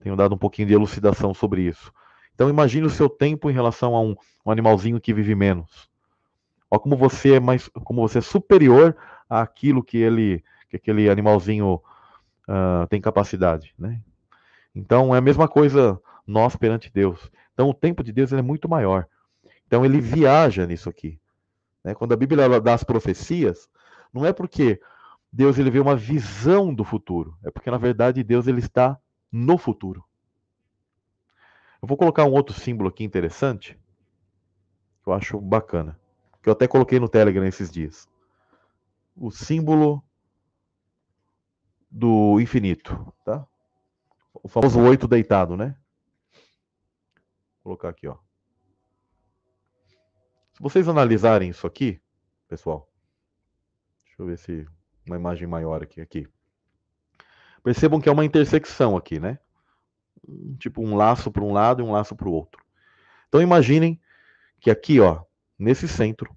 tenham 0.01 0.17
dado 0.17 0.35
um 0.35 0.39
pouquinho 0.39 0.69
de 0.69 0.75
elucidação 0.75 1.35
sobre 1.35 1.63
isso. 1.63 1.93
Então 2.35 2.49
imagine 2.49 2.87
o 2.87 2.91
seu 2.91 3.09
tempo 3.09 3.51
em 3.51 3.53
relação 3.53 3.95
a 3.95 4.01
um, 4.01 4.17
um 4.45 4.51
animalzinho 4.51 5.01
que 5.01 5.13
vive 5.13 5.35
menos. 5.35 5.89
Olha 6.71 6.81
como 6.81 6.97
você 6.97 7.35
é 7.35 7.41
mais, 7.41 7.69
como 7.85 8.01
você 8.01 8.19
é 8.19 8.23
superior 8.23 8.97
àquilo 9.29 9.83
que 9.83 9.99
ele, 9.99 10.43
que 10.71 10.77
aquele 10.77 11.11
animalzinho 11.11 11.81
uh, 12.49 12.87
tem 12.89 13.01
capacidade, 13.01 13.75
né? 13.79 14.01
Então 14.75 15.15
é 15.15 15.19
a 15.19 15.23
mesma 15.23 15.49
coisa 15.49 16.01
nós 16.27 16.57
perante 16.57 16.91
Deus. 16.93 17.31
Então 17.53 17.69
o 17.69 17.75
tempo 17.75 18.03
de 18.03 18.13
Deus 18.13 18.33
é 18.33 18.41
muito 18.41 18.69
maior. 18.69 19.07
Então 19.67 19.85
ele 19.85 20.01
viaja 20.01 20.67
nisso 20.67 20.89
aqui. 20.89 21.21
Né? 21.85 21.95
Quando 21.95 22.13
a 22.13 22.17
Bíblia 22.17 22.61
dá 22.61 22.75
as 22.75 22.85
profecias, 22.85 23.69
não 24.13 24.25
é 24.25 24.33
porque 24.33 24.81
Deus 25.33 25.59
ele 25.59 25.71
vê 25.71 25.81
uma 25.81 25.97
visão 25.97 26.75
do 26.75 26.85
futuro, 26.85 27.37
é 27.43 27.51
porque 27.51 27.71
na 27.71 27.79
verdade 27.79 28.23
Deus 28.23 28.47
ele 28.47 28.61
está 28.61 28.99
no 29.31 29.57
futuro. 29.57 30.05
Eu 31.81 31.89
vou 31.89 31.97
colocar 31.97 32.25
um 32.25 32.33
outro 32.33 32.55
símbolo 32.55 32.89
aqui 32.91 33.03
interessante, 33.03 33.79
que 35.03 35.09
eu 35.09 35.13
acho 35.13 35.41
bacana, 35.41 35.99
que 36.43 36.49
eu 36.49 36.53
até 36.53 36.69
coloquei 36.69 37.01
no 37.01 37.09
Telegram 37.09 37.45
esses 37.45 37.71
dias. 37.71 38.07
O 39.17 39.31
símbolo 39.31 40.05
do 41.93 42.41
infinito, 42.41 43.13
tá? 43.23 43.47
O 44.33 44.49
famoso 44.49 44.81
oito 44.81 45.07
deitado, 45.07 45.57
né? 45.57 45.77
Vou 47.63 47.77
colocar 47.77 47.91
aqui, 47.91 48.09
ó. 48.09 48.17
Se 50.55 50.61
vocês 50.61 50.89
analisarem 50.89 51.51
isso 51.51 51.67
aqui, 51.67 52.01
pessoal, 52.49 52.91
deixa 54.05 54.23
eu 54.23 54.27
ver 54.27 54.39
se 54.39 54.67
uma 55.07 55.17
imagem 55.17 55.47
maior 55.47 55.83
aqui, 55.83 56.01
aqui. 56.01 56.27
Percebam 57.63 58.01
que 58.01 58.09
é 58.09 58.13
uma 58.13 58.25
intersecção 58.25 58.97
aqui, 58.97 59.21
né? 59.21 59.39
Tipo 60.59 60.83
um 60.83 60.97
laço 60.97 61.31
para 61.31 61.45
um 61.45 61.53
lado 61.53 61.83
e 61.83 61.85
um 61.85 61.93
laço 61.93 62.17
para 62.17 62.29
o 62.29 62.33
outro. 62.33 62.65
Então 63.29 63.43
imaginem 63.43 64.01
que 64.61 64.71
aqui, 64.71 64.99
ó, 64.99 65.25
nesse 65.59 65.87
centro, 65.87 66.37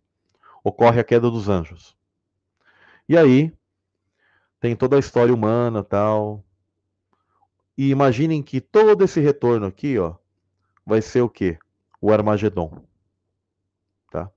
ocorre 0.63 0.99
a 0.99 1.03
queda 1.03 1.31
dos 1.31 1.47
anjos. 1.47 1.95
E 3.07 3.17
aí, 3.17 3.53
tem 4.65 4.75
toda 4.75 4.95
a 4.95 4.99
história 4.99 5.31
humana 5.31 5.83
tal. 5.83 6.43
E 7.77 7.91
imaginem 7.91 8.41
que 8.41 8.59
todo 8.59 9.03
esse 9.03 9.19
retorno 9.19 9.67
aqui, 9.67 9.99
ó, 9.99 10.15
vai 10.83 11.03
ser 11.03 11.21
o 11.21 11.29
quê? 11.29 11.59
O 12.01 12.11
Armagedon. 12.11 12.81
Tá? 14.09 14.27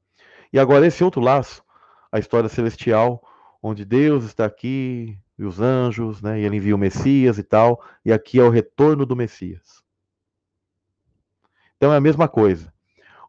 E 0.53 0.59
agora 0.59 0.87
esse 0.87 1.03
outro 1.03 1.23
laço, 1.23 1.65
a 2.13 2.19
história 2.19 2.51
celestial, 2.51 3.27
onde 3.63 3.87
Deus 3.87 4.25
está 4.25 4.45
aqui 4.45 5.19
e 5.39 5.45
os 5.45 5.61
anjos, 5.61 6.21
né? 6.21 6.39
E 6.39 6.45
ele 6.45 6.57
envia 6.57 6.75
o 6.75 6.79
Messias 6.79 7.39
e 7.39 7.43
tal, 7.43 7.83
e 8.05 8.13
aqui 8.13 8.39
é 8.39 8.45
o 8.45 8.51
retorno 8.51 9.07
do 9.07 9.17
Messias. 9.17 9.83
Então 11.79 11.91
é 11.91 11.97
a 11.97 12.03
mesma 12.03 12.29
coisa. 12.29 12.71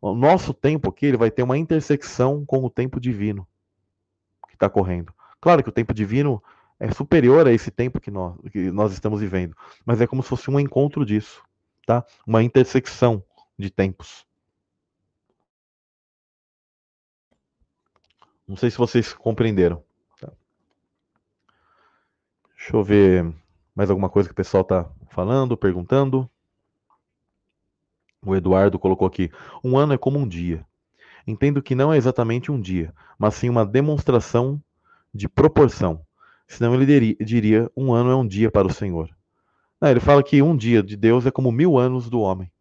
O 0.01 0.13
nosso 0.13 0.53
tempo 0.53 0.89
aqui 0.89 1.05
ele 1.05 1.17
vai 1.17 1.31
ter 1.31 1.43
uma 1.43 1.57
intersecção 1.57 2.43
com 2.45 2.61
o 2.65 2.69
tempo 2.69 2.99
divino 2.99 3.47
que 4.49 4.55
está 4.55 4.69
correndo. 4.69 5.13
Claro 5.39 5.63
que 5.63 5.69
o 5.69 5.73
tempo 5.73 5.93
divino 5.93 6.43
é 6.79 6.91
superior 6.91 7.45
a 7.47 7.51
esse 7.51 7.69
tempo 7.69 7.99
que 7.99 8.09
nós, 8.09 8.37
que 8.51 8.71
nós 8.71 8.93
estamos 8.93 9.19
vivendo, 9.19 9.55
mas 9.85 9.99
é 9.99 10.07
como 10.07 10.23
se 10.23 10.29
fosse 10.29 10.49
um 10.49 10.59
encontro 10.59 11.05
disso, 11.05 11.43
tá? 11.85 12.05
Uma 12.25 12.41
intersecção 12.41 13.23
de 13.57 13.69
tempos. 13.69 14.25
Não 18.47 18.55
sei 18.55 18.71
se 18.71 18.77
vocês 18.77 19.13
compreenderam. 19.13 19.83
Tá? 20.19 20.31
Deixa 22.55 22.75
eu 22.75 22.83
ver 22.83 23.31
mais 23.75 23.89
alguma 23.89 24.09
coisa 24.09 24.27
que 24.27 24.33
o 24.33 24.35
pessoal 24.35 24.61
está 24.61 24.89
falando, 25.09 25.57
perguntando. 25.57 26.29
O 28.25 28.35
Eduardo 28.35 28.79
colocou 28.79 29.07
aqui: 29.07 29.29
um 29.63 29.77
ano 29.77 29.93
é 29.93 29.97
como 29.97 30.17
um 30.17 30.27
dia. 30.27 30.65
Entendo 31.27 31.61
que 31.61 31.75
não 31.75 31.93
é 31.93 31.97
exatamente 31.97 32.51
um 32.51 32.59
dia, 32.59 32.93
mas 33.19 33.35
sim 33.35 33.49
uma 33.49 33.65
demonstração 33.65 34.59
de 35.13 35.27
proporção. 35.29 36.03
Senão 36.49 36.73
ele 36.73 37.15
diria: 37.23 37.71
um 37.77 37.93
ano 37.93 38.09
é 38.09 38.15
um 38.15 38.27
dia 38.27 38.51
para 38.51 38.67
o 38.67 38.73
Senhor. 38.73 39.09
Não, 39.79 39.89
ele 39.89 39.99
fala 39.99 40.21
que 40.21 40.41
um 40.41 40.57
dia 40.57 40.83
de 40.83 40.97
Deus 40.97 41.25
é 41.25 41.31
como 41.31 41.51
mil 41.51 41.77
anos 41.77 42.09
do 42.09 42.19
homem. 42.19 42.51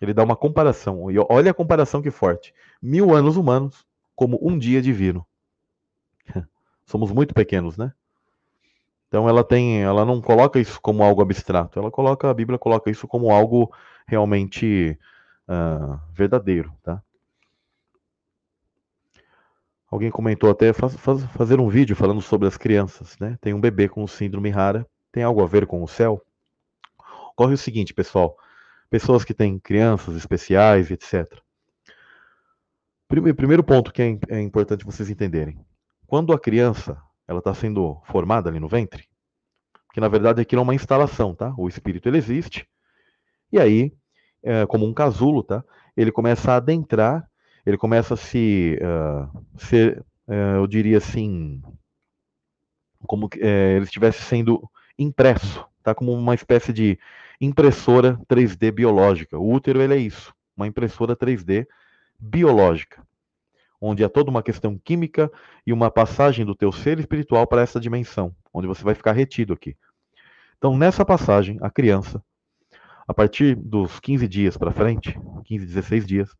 Ele 0.00 0.12
dá 0.12 0.24
uma 0.24 0.36
comparação. 0.36 1.10
E 1.10 1.16
olha 1.30 1.52
a 1.52 1.54
comparação 1.54 2.02
que 2.02 2.10
forte. 2.10 2.52
Mil 2.82 3.14
anos 3.14 3.36
humanos 3.36 3.86
como 4.16 4.38
um 4.42 4.58
dia 4.58 4.82
divino. 4.82 5.24
Somos 6.84 7.12
muito 7.12 7.32
pequenos, 7.32 7.78
né? 7.78 7.92
Então 9.08 9.28
ela 9.28 9.42
tem, 9.44 9.82
ela 9.82 10.04
não 10.04 10.20
coloca 10.20 10.58
isso 10.58 10.80
como 10.80 11.02
algo 11.02 11.22
abstrato. 11.22 11.78
Ela 11.78 11.90
coloca, 11.90 12.28
a 12.28 12.34
Bíblia 12.34 12.58
coloca 12.58 12.90
isso 12.90 13.06
como 13.06 13.30
algo 13.30 13.72
realmente 14.06 14.98
uh, 15.48 15.98
verdadeiro, 16.12 16.72
tá? 16.82 17.02
Alguém 19.90 20.10
comentou 20.10 20.50
até 20.50 20.72
faz, 20.72 20.94
faz, 20.94 21.24
fazer 21.32 21.58
um 21.58 21.68
vídeo 21.68 21.96
falando 21.96 22.20
sobre 22.20 22.46
as 22.46 22.56
crianças, 22.56 23.18
né? 23.18 23.36
Tem 23.40 23.52
um 23.52 23.60
bebê 23.60 23.88
com 23.88 24.06
síndrome 24.06 24.50
rara, 24.50 24.86
tem 25.10 25.22
algo 25.22 25.42
a 25.42 25.46
ver 25.46 25.66
com 25.66 25.82
o 25.82 25.88
céu? 25.88 26.22
Ocorre 27.32 27.54
o 27.54 27.58
seguinte, 27.58 27.92
pessoal: 27.92 28.36
pessoas 28.88 29.24
que 29.24 29.34
têm 29.34 29.58
crianças 29.58 30.14
especiais, 30.14 30.90
etc. 30.90 31.26
Primeiro 33.08 33.64
ponto 33.64 33.92
que 33.92 34.02
é, 34.02 34.18
é 34.28 34.40
importante 34.40 34.84
vocês 34.84 35.10
entenderem: 35.10 35.58
quando 36.06 36.32
a 36.32 36.38
criança 36.38 36.96
ela 37.26 37.40
está 37.40 37.52
sendo 37.52 38.00
formada 38.04 38.48
ali 38.48 38.60
no 38.60 38.68
ventre, 38.68 39.08
que 39.92 40.00
na 40.00 40.08
verdade 40.08 40.40
aquilo 40.40 40.60
é 40.60 40.64
uma 40.64 40.74
instalação, 40.74 41.34
tá? 41.34 41.52
O 41.58 41.68
espírito 41.68 42.08
ele 42.08 42.18
existe 42.18 42.68
e 43.52 43.58
aí, 43.58 43.92
é, 44.42 44.64
como 44.66 44.86
um 44.86 44.94
casulo, 44.94 45.42
tá? 45.42 45.64
Ele 45.96 46.12
começa 46.12 46.52
a 46.52 46.56
adentrar 46.56 47.28
ele 47.64 47.76
começa 47.76 48.14
a 48.14 48.16
se 48.16 48.78
uh, 48.80 49.44
ser, 49.58 50.00
uh, 50.28 50.56
eu 50.56 50.66
diria 50.66 50.98
assim, 50.98 51.62
como 53.06 53.28
que 53.28 53.38
uh, 53.38 53.76
ele 53.76 53.84
estivesse 53.84 54.22
sendo 54.22 54.68
impresso, 54.98 55.64
tá? 55.82 55.94
Como 55.94 56.12
uma 56.12 56.34
espécie 56.34 56.72
de 56.72 56.98
impressora 57.40 58.18
3D 58.28 58.70
biológica. 58.70 59.38
O 59.38 59.52
útero 59.52 59.80
ele 59.80 59.94
é 59.94 59.98
isso, 59.98 60.34
uma 60.56 60.66
impressora 60.66 61.16
3D 61.16 61.66
biológica, 62.18 63.02
onde 63.80 64.04
há 64.04 64.08
toda 64.08 64.30
uma 64.30 64.42
questão 64.42 64.78
química 64.78 65.30
e 65.66 65.72
uma 65.72 65.90
passagem 65.90 66.44
do 66.44 66.54
teu 66.54 66.70
ser 66.70 66.98
espiritual 66.98 67.46
para 67.46 67.62
essa 67.62 67.80
dimensão, 67.80 68.34
onde 68.52 68.66
você 68.66 68.84
vai 68.84 68.94
ficar 68.94 69.12
retido 69.12 69.54
aqui. 69.54 69.76
Então, 70.58 70.76
nessa 70.76 71.04
passagem, 71.04 71.58
a 71.62 71.70
criança, 71.70 72.22
a 73.08 73.14
partir 73.14 73.54
dos 73.56 73.98
15 73.98 74.28
dias 74.28 74.56
para 74.58 74.70
frente, 74.70 75.18
15, 75.44 75.64
16 75.64 76.06
dias, 76.06 76.36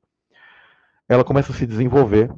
ela 1.10 1.24
começa 1.24 1.50
a 1.50 1.54
se 1.56 1.66
desenvolver 1.66 2.32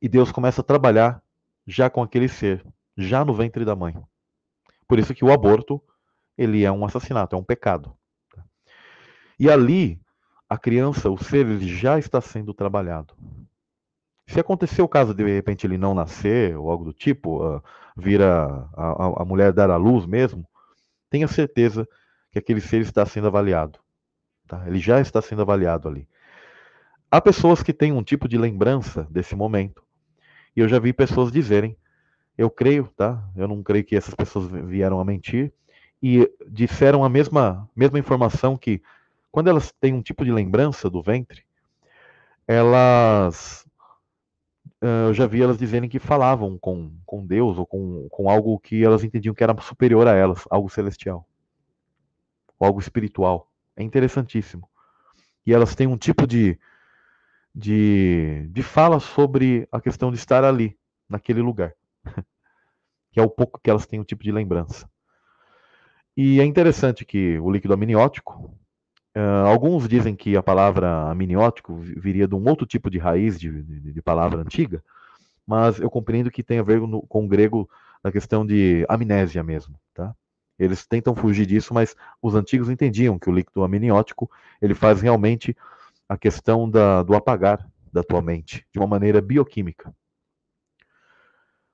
e 0.00 0.08
Deus 0.08 0.30
começa 0.30 0.60
a 0.60 0.64
trabalhar 0.64 1.20
já 1.66 1.90
com 1.90 2.00
aquele 2.00 2.28
ser, 2.28 2.64
já 2.96 3.24
no 3.24 3.34
ventre 3.34 3.64
da 3.64 3.74
mãe. 3.74 4.00
Por 4.86 5.00
isso 5.00 5.12
que 5.12 5.24
o 5.24 5.32
aborto, 5.32 5.82
ele 6.38 6.64
é 6.64 6.70
um 6.70 6.84
assassinato, 6.84 7.34
é 7.34 7.38
um 7.38 7.42
pecado. 7.42 7.92
E 9.36 9.50
ali, 9.50 10.00
a 10.48 10.56
criança, 10.56 11.10
o 11.10 11.18
ser, 11.18 11.44
ele 11.44 11.66
já 11.66 11.98
está 11.98 12.20
sendo 12.20 12.54
trabalhado. 12.54 13.12
Se 14.24 14.38
acontecer 14.38 14.82
o 14.82 14.88
caso 14.88 15.12
de, 15.12 15.24
de 15.24 15.34
repente 15.34 15.66
ele 15.66 15.76
não 15.76 15.92
nascer, 15.92 16.56
ou 16.56 16.70
algo 16.70 16.84
do 16.84 16.92
tipo, 16.92 17.44
uh, 17.44 17.60
a, 18.76 18.82
a, 18.84 19.22
a 19.22 19.24
mulher 19.24 19.52
dar 19.52 19.68
à 19.68 19.76
luz 19.76 20.06
mesmo, 20.06 20.46
tenha 21.10 21.26
certeza 21.26 21.88
que 22.30 22.38
aquele 22.38 22.60
ser 22.60 22.82
está 22.82 23.04
sendo 23.04 23.26
avaliado. 23.26 23.80
Tá? 24.46 24.62
Ele 24.68 24.78
já 24.78 25.00
está 25.00 25.20
sendo 25.20 25.42
avaliado 25.42 25.88
ali. 25.88 26.08
Há 27.10 27.20
pessoas 27.20 27.62
que 27.62 27.72
têm 27.72 27.92
um 27.92 28.02
tipo 28.02 28.28
de 28.28 28.38
lembrança 28.38 29.06
desse 29.10 29.34
momento. 29.34 29.82
E 30.54 30.60
eu 30.60 30.68
já 30.68 30.78
vi 30.78 30.92
pessoas 30.92 31.32
dizerem, 31.32 31.76
eu 32.38 32.48
creio, 32.48 32.88
tá? 32.96 33.22
Eu 33.34 33.48
não 33.48 33.62
creio 33.62 33.84
que 33.84 33.96
essas 33.96 34.14
pessoas 34.14 34.46
vieram 34.48 35.00
a 35.00 35.04
mentir 35.04 35.52
e 36.02 36.30
disseram 36.48 37.04
a 37.04 37.08
mesma 37.08 37.68
mesma 37.74 37.98
informação 37.98 38.56
que 38.56 38.80
quando 39.30 39.48
elas 39.48 39.72
têm 39.80 39.92
um 39.92 40.02
tipo 40.02 40.24
de 40.24 40.32
lembrança 40.32 40.88
do 40.88 41.02
ventre, 41.02 41.44
elas 42.46 43.66
eu 44.80 45.12
já 45.12 45.26
vi 45.26 45.42
elas 45.42 45.58
dizerem 45.58 45.90
que 45.90 45.98
falavam 45.98 46.58
com, 46.58 46.92
com 47.04 47.26
Deus 47.26 47.58
ou 47.58 47.66
com, 47.66 48.08
com 48.08 48.30
algo 48.30 48.58
que 48.58 48.82
elas 48.82 49.04
entendiam 49.04 49.34
que 49.34 49.44
era 49.44 49.54
superior 49.60 50.06
a 50.08 50.14
elas, 50.14 50.44
algo 50.48 50.70
celestial, 50.70 51.26
algo 52.58 52.80
espiritual. 52.80 53.50
É 53.76 53.82
interessantíssimo. 53.82 54.68
E 55.44 55.52
elas 55.52 55.74
têm 55.74 55.86
um 55.86 55.98
tipo 55.98 56.26
de, 56.26 56.58
de, 57.54 58.48
de 58.50 58.62
fala 58.62 59.00
sobre 59.00 59.68
a 59.70 59.80
questão 59.80 60.10
de 60.10 60.18
estar 60.18 60.44
ali, 60.44 60.76
naquele 61.08 61.42
lugar. 61.42 61.74
que 63.12 63.18
é 63.18 63.22
o 63.22 63.30
pouco 63.30 63.60
que 63.62 63.68
elas 63.68 63.86
têm 63.86 64.00
um 64.00 64.04
tipo 64.04 64.22
de 64.22 64.32
lembrança. 64.32 64.88
E 66.16 66.40
é 66.40 66.44
interessante 66.44 67.04
que 67.04 67.38
o 67.38 67.50
líquido 67.50 67.74
amniótico, 67.74 68.54
uh, 69.16 69.46
alguns 69.46 69.88
dizem 69.88 70.14
que 70.14 70.36
a 70.36 70.42
palavra 70.42 71.10
amniótico 71.10 71.74
viria 71.74 72.28
de 72.28 72.34
um 72.34 72.48
outro 72.48 72.66
tipo 72.66 72.90
de 72.90 72.98
raiz 72.98 73.38
de, 73.38 73.62
de, 73.62 73.92
de 73.92 74.02
palavra 74.02 74.40
antiga, 74.40 74.82
mas 75.46 75.80
eu 75.80 75.90
compreendo 75.90 76.30
que 76.30 76.42
tem 76.42 76.58
a 76.58 76.62
ver 76.62 76.80
no, 76.80 77.02
com 77.02 77.24
o 77.24 77.28
grego 77.28 77.68
na 78.02 78.12
questão 78.12 78.46
de 78.46 78.84
amnésia 78.88 79.42
mesmo, 79.42 79.74
tá? 79.94 80.14
Eles 80.58 80.86
tentam 80.86 81.14
fugir 81.14 81.46
disso, 81.46 81.72
mas 81.72 81.96
os 82.20 82.34
antigos 82.34 82.68
entendiam 82.68 83.18
que 83.18 83.30
o 83.30 83.32
líquido 83.32 83.64
amniótico 83.64 84.30
ele 84.60 84.74
faz 84.74 85.00
realmente 85.00 85.56
a 86.10 86.18
questão 86.18 86.68
da, 86.68 87.04
do 87.04 87.14
apagar 87.14 87.64
da 87.92 88.02
tua 88.02 88.20
mente 88.20 88.66
de 88.72 88.80
uma 88.80 88.86
maneira 88.88 89.20
bioquímica. 89.20 89.94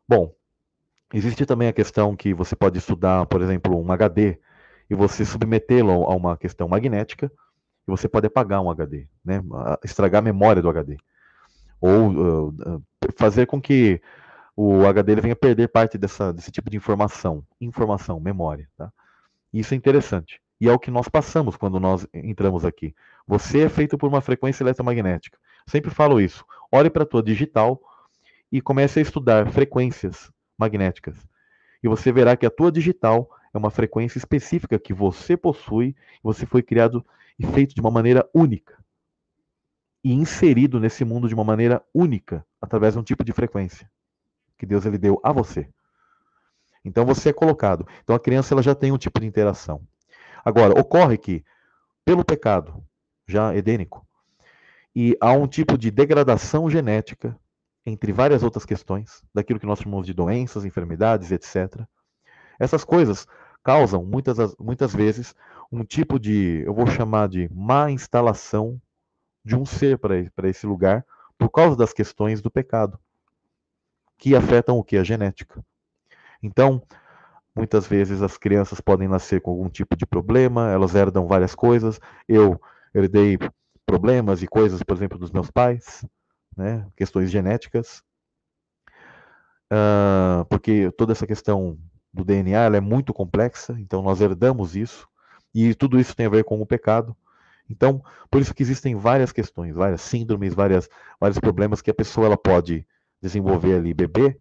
Bom, 0.06 0.34
existe 1.14 1.46
também 1.46 1.68
a 1.68 1.72
questão 1.72 2.14
que 2.14 2.34
você 2.34 2.54
pode 2.54 2.76
estudar, 2.76 3.24
por 3.24 3.40
exemplo, 3.40 3.82
um 3.82 3.90
HD 3.90 4.38
e 4.90 4.94
você 4.94 5.24
submetê-lo 5.24 6.04
a 6.04 6.14
uma 6.14 6.36
questão 6.36 6.68
magnética 6.68 7.32
e 7.88 7.90
você 7.90 8.06
pode 8.10 8.26
apagar 8.26 8.60
um 8.60 8.70
HD, 8.70 9.08
né? 9.24 9.42
estragar 9.82 10.18
a 10.18 10.24
memória 10.24 10.60
do 10.60 10.68
HD. 10.68 10.98
Ou 11.80 12.48
uh, 12.48 12.82
fazer 13.16 13.46
com 13.46 13.58
que 13.58 14.02
o 14.54 14.84
HD 14.84 15.12
ele 15.12 15.20
venha 15.22 15.36
perder 15.36 15.68
parte 15.68 15.96
dessa, 15.96 16.30
desse 16.30 16.50
tipo 16.50 16.68
de 16.68 16.76
informação, 16.76 17.42
informação, 17.58 18.20
memória. 18.20 18.68
Tá? 18.76 18.92
Isso 19.50 19.72
é 19.72 19.78
interessante. 19.78 20.42
E 20.60 20.68
é 20.68 20.72
o 20.72 20.78
que 20.78 20.90
nós 20.90 21.08
passamos 21.08 21.56
quando 21.56 21.78
nós 21.78 22.06
entramos 22.12 22.64
aqui. 22.64 22.94
Você 23.26 23.60
é 23.60 23.68
feito 23.68 23.98
por 23.98 24.08
uma 24.08 24.20
frequência 24.20 24.62
eletromagnética. 24.62 25.38
Sempre 25.66 25.90
falo 25.90 26.20
isso. 26.20 26.44
Olhe 26.72 26.88
para 26.88 27.02
a 27.02 27.06
tua 27.06 27.22
digital 27.22 27.80
e 28.50 28.60
comece 28.60 28.98
a 28.98 29.02
estudar 29.02 29.50
frequências 29.52 30.30
magnéticas. 30.56 31.16
E 31.82 31.88
você 31.88 32.10
verá 32.10 32.36
que 32.36 32.46
a 32.46 32.50
tua 32.50 32.72
digital 32.72 33.30
é 33.52 33.58
uma 33.58 33.70
frequência 33.70 34.18
específica 34.18 34.78
que 34.78 34.94
você 34.94 35.36
possui, 35.36 35.94
você 36.22 36.46
foi 36.46 36.62
criado 36.62 37.04
e 37.38 37.46
feito 37.46 37.74
de 37.74 37.80
uma 37.80 37.90
maneira 37.90 38.28
única. 38.32 38.82
E 40.02 40.12
inserido 40.12 40.80
nesse 40.80 41.04
mundo 41.04 41.28
de 41.28 41.34
uma 41.34 41.44
maneira 41.44 41.82
única, 41.92 42.46
através 42.60 42.94
de 42.94 43.00
um 43.00 43.02
tipo 43.02 43.24
de 43.24 43.32
frequência 43.32 43.90
que 44.56 44.66
Deus 44.66 44.86
ele 44.86 44.98
deu 44.98 45.20
a 45.22 45.32
você. 45.32 45.68
Então 46.84 47.04
você 47.04 47.30
é 47.30 47.32
colocado. 47.32 47.86
Então 48.02 48.14
a 48.14 48.20
criança 48.20 48.54
ela 48.54 48.62
já 48.62 48.74
tem 48.74 48.92
um 48.92 48.98
tipo 48.98 49.20
de 49.20 49.26
interação. 49.26 49.86
Agora, 50.46 50.78
ocorre 50.78 51.18
que, 51.18 51.44
pelo 52.04 52.24
pecado 52.24 52.80
já 53.26 53.52
edênico, 53.56 54.06
e 54.94 55.16
há 55.20 55.32
um 55.32 55.48
tipo 55.48 55.76
de 55.76 55.90
degradação 55.90 56.70
genética, 56.70 57.36
entre 57.84 58.12
várias 58.12 58.44
outras 58.44 58.64
questões, 58.64 59.24
daquilo 59.34 59.58
que 59.58 59.66
nós 59.66 59.80
chamamos 59.80 60.06
de 60.06 60.14
doenças, 60.14 60.64
enfermidades, 60.64 61.32
etc. 61.32 61.82
Essas 62.60 62.84
coisas 62.84 63.26
causam, 63.64 64.04
muitas, 64.04 64.54
muitas 64.56 64.94
vezes, 64.94 65.34
um 65.72 65.82
tipo 65.82 66.16
de, 66.16 66.62
eu 66.64 66.72
vou 66.72 66.86
chamar 66.86 67.28
de 67.28 67.52
má 67.52 67.90
instalação 67.90 68.80
de 69.44 69.56
um 69.56 69.66
ser 69.66 69.98
para 69.98 70.48
esse 70.48 70.64
lugar, 70.64 71.04
por 71.36 71.50
causa 71.50 71.74
das 71.76 71.92
questões 71.92 72.40
do 72.40 72.52
pecado, 72.52 73.00
que 74.16 74.36
afetam 74.36 74.78
o 74.78 74.84
que? 74.84 74.96
A 74.96 75.02
genética. 75.02 75.60
Então, 76.40 76.80
Muitas 77.56 77.86
vezes 77.86 78.20
as 78.20 78.36
crianças 78.36 78.80
podem 78.80 79.08
nascer 79.08 79.40
com 79.40 79.50
algum 79.50 79.68
tipo 79.68 79.96
de 79.96 80.04
problema, 80.04 80.70
elas 80.70 80.94
herdam 80.94 81.26
várias 81.26 81.54
coisas. 81.54 81.98
Eu 82.28 82.60
herdei 82.94 83.38
problemas 83.86 84.42
e 84.42 84.46
coisas, 84.46 84.82
por 84.82 84.94
exemplo, 84.94 85.18
dos 85.18 85.30
meus 85.30 85.50
pais, 85.50 86.04
né? 86.56 86.86
questões 86.94 87.30
genéticas. 87.30 88.02
Uh, 89.72 90.44
porque 90.50 90.90
toda 90.92 91.12
essa 91.12 91.26
questão 91.26 91.78
do 92.12 92.24
DNA 92.24 92.76
é 92.76 92.80
muito 92.80 93.12
complexa, 93.12 93.74
então 93.78 94.02
nós 94.02 94.20
herdamos 94.20 94.76
isso, 94.76 95.08
e 95.54 95.74
tudo 95.74 95.98
isso 95.98 96.14
tem 96.14 96.26
a 96.26 96.30
ver 96.30 96.44
com 96.44 96.60
o 96.60 96.66
pecado. 96.66 97.16
Então, 97.68 98.02
por 98.30 98.40
isso 98.40 98.54
que 98.54 98.62
existem 98.62 98.94
várias 98.94 99.32
questões, 99.32 99.74
várias 99.74 100.00
síndromes, 100.02 100.54
várias, 100.54 100.88
vários 101.18 101.38
problemas 101.38 101.80
que 101.80 101.90
a 101.90 101.94
pessoa 101.94 102.26
ela 102.26 102.36
pode 102.36 102.86
desenvolver 103.20 103.74
ali, 103.74 103.92
beber, 103.92 104.38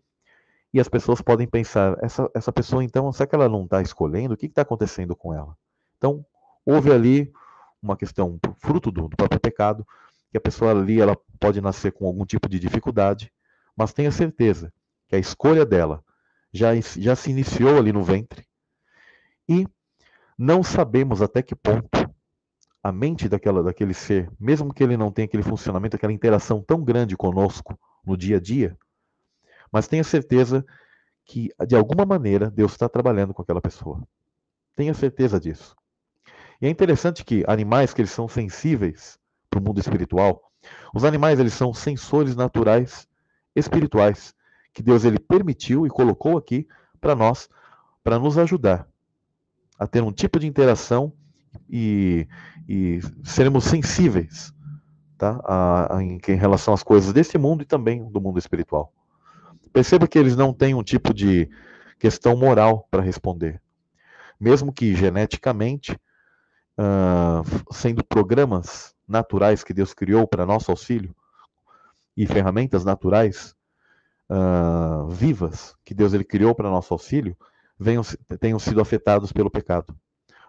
e 0.75 0.79
as 0.81 0.89
pessoas 0.89 1.21
podem 1.21 1.47
pensar, 1.47 1.97
essa, 2.03 2.29
essa 2.35 2.51
pessoa 2.51 2.83
então, 2.83 3.09
será 3.13 3.25
que 3.25 3.33
ela 3.33 3.47
não 3.47 3.63
está 3.63 3.81
escolhendo? 3.81 4.33
O 4.33 4.37
que 4.37 4.47
está 4.47 4.61
acontecendo 4.61 5.15
com 5.15 5.33
ela? 5.33 5.57
Então, 5.97 6.25
houve 6.65 6.91
ali 6.91 7.31
uma 7.81 7.95
questão, 7.95 8.37
fruto 8.57 8.91
do, 8.91 9.07
do 9.07 9.15
próprio 9.15 9.39
pecado, 9.39 9.87
que 10.29 10.37
a 10.37 10.41
pessoa 10.41 10.71
ali 10.71 10.99
ela 10.99 11.17
pode 11.39 11.61
nascer 11.61 11.93
com 11.93 12.05
algum 12.05 12.25
tipo 12.25 12.49
de 12.49 12.59
dificuldade, 12.59 13.31
mas 13.73 13.93
tenha 13.93 14.11
certeza 14.11 14.73
que 15.07 15.15
a 15.15 15.17
escolha 15.17 15.65
dela 15.65 16.03
já, 16.51 16.71
já 16.75 17.15
se 17.15 17.31
iniciou 17.31 17.77
ali 17.77 17.93
no 17.93 18.03
ventre 18.03 18.45
e 19.47 19.65
não 20.37 20.61
sabemos 20.61 21.21
até 21.21 21.41
que 21.41 21.55
ponto 21.55 22.13
a 22.83 22.91
mente 22.91 23.29
daquela, 23.29 23.63
daquele 23.63 23.93
ser, 23.93 24.29
mesmo 24.37 24.73
que 24.73 24.83
ele 24.83 24.97
não 24.97 25.09
tenha 25.09 25.25
aquele 25.25 25.41
funcionamento, 25.41 25.95
aquela 25.95 26.11
interação 26.11 26.61
tão 26.61 26.83
grande 26.83 27.15
conosco 27.15 27.79
no 28.05 28.17
dia 28.17 28.35
a 28.35 28.41
dia, 28.41 28.77
mas 29.75 29.89
tenha 29.89 30.05
certeza 30.05 30.65
que 31.25 31.49
de 31.67 31.75
alguma 31.75 32.05
maneira 32.05 32.49
Deus 32.49 32.71
está 32.71 32.87
trabalhando 32.87 33.33
com 33.33 33.41
aquela 33.41 33.59
pessoa. 33.59 34.01
Tenha 34.73 34.93
certeza 34.93 35.37
disso. 35.37 35.75
E 36.61 36.65
é 36.65 36.69
interessante 36.69 37.25
que 37.25 37.43
animais 37.45 37.93
que 37.93 37.99
eles 37.99 38.11
são 38.11 38.25
sensíveis 38.25 39.19
para 39.49 39.59
o 39.59 39.61
mundo 39.61 39.81
espiritual, 39.81 40.49
os 40.93 41.03
animais 41.03 41.41
eles 41.41 41.53
são 41.53 41.73
sensores 41.73 42.37
naturais 42.37 43.05
espirituais 43.53 44.33
que 44.73 44.81
Deus 44.81 45.03
ele 45.03 45.19
permitiu 45.19 45.85
e 45.85 45.89
colocou 45.89 46.37
aqui 46.37 46.65
para 47.01 47.13
nós, 47.13 47.49
para 48.01 48.17
nos 48.17 48.37
ajudar 48.37 48.87
a 49.77 49.85
ter 49.85 50.01
um 50.01 50.13
tipo 50.13 50.39
de 50.39 50.47
interação 50.47 51.11
e, 51.69 52.29
e 52.65 53.01
seremos 53.25 53.65
sensíveis 53.65 54.53
tá? 55.17 55.41
A, 55.43 55.97
a, 55.97 56.01
em, 56.01 56.17
em 56.29 56.35
relação 56.35 56.73
às 56.73 56.81
coisas 56.81 57.11
desse 57.11 57.37
mundo 57.37 57.61
e 57.61 57.65
também 57.65 58.09
do 58.09 58.21
mundo 58.21 58.39
espiritual. 58.39 58.93
Perceba 59.75 60.07
que 60.07 60.17
eles 60.17 60.37
não 60.37 60.53
têm 60.53 60.73
um 60.73 60.81
tipo 60.81 61.13
de 61.13 61.49
questão 61.99 62.33
moral 62.37 62.87
para 62.89 63.01
responder. 63.01 63.61
Mesmo 64.39 64.71
que 64.71 64.95
geneticamente, 64.95 65.99
uh, 66.79 67.73
sendo 67.73 68.01
programas 68.01 68.95
naturais 69.05 69.65
que 69.65 69.73
Deus 69.73 69.93
criou 69.93 70.25
para 70.25 70.45
nosso 70.45 70.71
auxílio 70.71 71.13
e 72.15 72.25
ferramentas 72.25 72.85
naturais, 72.85 73.53
uh, 74.29 75.09
vivas 75.09 75.75
que 75.83 75.93
Deus 75.93 76.13
ele 76.13 76.23
criou 76.23 76.55
para 76.55 76.69
nosso 76.69 76.93
auxílio 76.93 77.35
venham, 77.77 78.03
tenham 78.39 78.59
sido 78.59 78.79
afetados 78.79 79.33
pelo 79.33 79.51
pecado. 79.51 79.93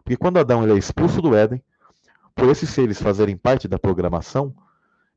Porque 0.04 0.16
quando 0.16 0.38
Adão 0.38 0.62
ele 0.62 0.74
é 0.74 0.78
expulso 0.78 1.20
do 1.20 1.34
Éden, 1.34 1.60
por 2.32 2.48
esses 2.48 2.70
seres 2.70 3.02
fazerem 3.02 3.36
parte 3.36 3.66
da 3.66 3.76
programação, 3.76 4.54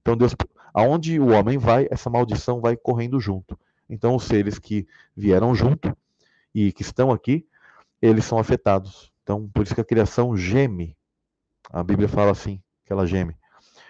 então 0.02 0.18
Deus, 0.18 0.36
aonde 0.74 1.20
o 1.20 1.28
homem 1.28 1.60
vai, 1.60 1.88
essa 1.92 2.10
maldição 2.10 2.60
vai 2.60 2.76
correndo 2.76 3.20
junto. 3.20 3.56
Então 3.90 4.16
os 4.16 4.24
seres 4.24 4.60
que 4.60 4.88
vieram 5.16 5.56
junto 5.56 5.96
e 6.54 6.72
que 6.72 6.82
estão 6.82 7.12
aqui, 7.12 7.46
eles 8.02 8.26
são 8.26 8.38
afetados. 8.38 9.12
Então 9.24 9.50
por 9.50 9.64
isso 9.64 9.76
que 9.76 9.82
a 9.82 9.86
criação 9.86 10.36
geme. 10.36 10.96
A 11.72 11.84
Bíblia 11.84 12.08
fala 12.08 12.32
assim, 12.32 12.62
que 12.86 12.94
ela 12.94 13.06
geme. 13.06 13.36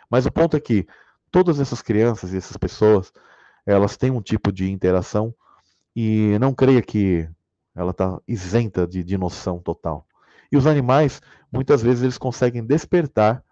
Mas 0.10 0.26
o 0.26 0.32
ponto 0.32 0.58
é 0.58 0.60
que 0.60 0.88
todas 1.32 1.60
essas 1.60 1.82
crianças 1.82 2.34
e 2.34 2.38
essas 2.38 2.58
pessoas, 2.58 3.14
elas 3.66 3.96
têm 3.96 4.12
um 4.12 4.22
tipo 4.22 4.52
de 4.52 4.70
interação 4.70 5.34
e 5.96 6.38
não 6.40 6.54
creia 6.54 6.82
que 6.82 7.30
ela 7.76 7.92
está 7.92 8.20
isenta 8.28 8.86
de, 8.88 9.04
de 9.04 9.18
noção 9.18 9.60
total. 9.60 10.06
E 10.52 10.58
os 10.58 10.66
animais, 10.66 11.22
muitas 11.52 11.82
vezes, 11.82 12.04
eles 12.04 12.18
conseguem 12.18 12.66
despertar 12.66 13.44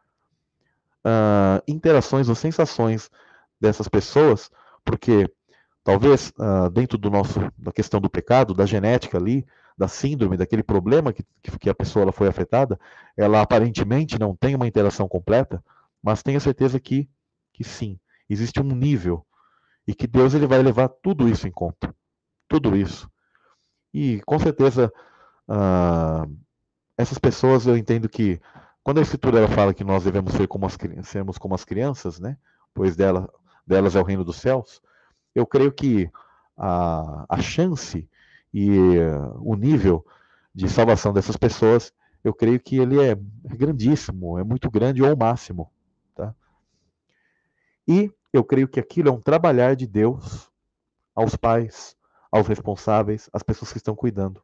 uh, 1.06 1.61
interações 1.68 2.28
ou 2.28 2.36
sensações 2.36 3.10
dessas 3.60 3.88
pessoas, 3.88 4.49
porque 4.84 5.30
talvez 5.88 6.34
uh, 6.38 6.70
dentro 6.70 6.98
do 6.98 7.10
nosso 7.10 7.40
da 7.58 7.72
questão 7.72 8.02
do 8.02 8.10
pecado, 8.10 8.54
da 8.54 8.66
genética 8.66 9.18
ali, 9.18 9.48
da 9.78 9.88
síndrome, 9.88 10.36
daquele 10.36 10.62
problema 10.62 11.14
que, 11.14 11.24
que 11.58 11.70
a 11.70 11.74
pessoa 11.74 12.04
ela 12.04 12.12
foi 12.12 12.28
afetada, 12.28 12.78
ela 13.16 13.42
aparentemente 13.42 14.20
não 14.20 14.36
tem 14.36 14.54
uma 14.54 14.68
interação 14.68 15.08
completa, 15.08 15.64
mas 16.04 16.22
tenha 16.22 16.42
certeza 16.42 16.78
que, 16.78 17.10
que 17.54 17.64
sim, 17.64 17.98
existe 18.30 18.60
um 18.60 18.66
nível 18.66 19.26
e 19.88 19.96
que 19.96 20.08
Deus 20.08 20.34
ele 20.34 20.46
vai 20.46 20.62
levar 20.62 20.90
tudo 20.90 21.30
isso 21.30 21.48
em 21.48 21.52
conta. 21.52 21.96
Tudo 22.50 22.76
isso. 22.76 23.10
E 23.94 24.22
com 24.26 24.38
certeza, 24.40 24.92
uh, 25.48 26.38
essas 26.98 27.18
pessoas 27.18 27.66
eu 27.66 27.78
entendo 27.78 28.10
que, 28.10 28.42
quando 28.84 28.98
a 28.98 29.04
Escritura 29.04 29.38
ela 29.38 29.48
fala 29.48 29.74
que 29.74 29.86
nós 29.86 30.04
devemos 30.04 30.34
ser 30.34 30.50
como 30.50 30.66
as, 30.66 30.78
sermos 31.04 31.38
como 31.38 31.56
as 31.56 31.64
crianças, 31.64 32.20
né? 32.20 32.38
pois 32.74 32.98
dela, 32.98 33.34
delas 33.66 33.96
é 33.96 34.02
o 34.02 34.04
reino 34.04 34.26
dos 34.26 34.36
céus, 34.36 34.82
eu 35.38 35.46
creio 35.46 35.72
que 35.72 36.10
a, 36.58 37.26
a 37.30 37.40
chance 37.40 38.10
e 38.52 38.98
o 39.40 39.56
nível 39.56 40.04
de 40.54 40.68
salvação 40.68 41.14
dessas 41.14 41.38
pessoas, 41.38 41.94
eu 42.24 42.34
creio 42.34 42.60
que 42.60 42.78
ele 42.78 43.00
é 43.00 43.16
grandíssimo, 43.56 44.40
é 44.40 44.44
muito 44.44 44.72
grande 44.72 45.04
ou 45.04 45.16
máximo. 45.16 45.72
Tá? 46.16 46.34
E 47.88 48.12
eu 48.34 48.44
creio 48.44 48.68
que 48.68 48.80
aquilo 48.80 49.10
é 49.10 49.12
um 49.12 49.22
trabalhar 49.22 49.76
de 49.76 49.86
Deus 49.86 50.50
aos 51.14 51.36
pais, 51.36 51.96
aos 52.32 52.48
responsáveis, 52.48 53.30
às 53.32 53.44
pessoas 53.44 53.72
que 53.72 53.78
estão 53.78 53.96
cuidando. 53.96 54.42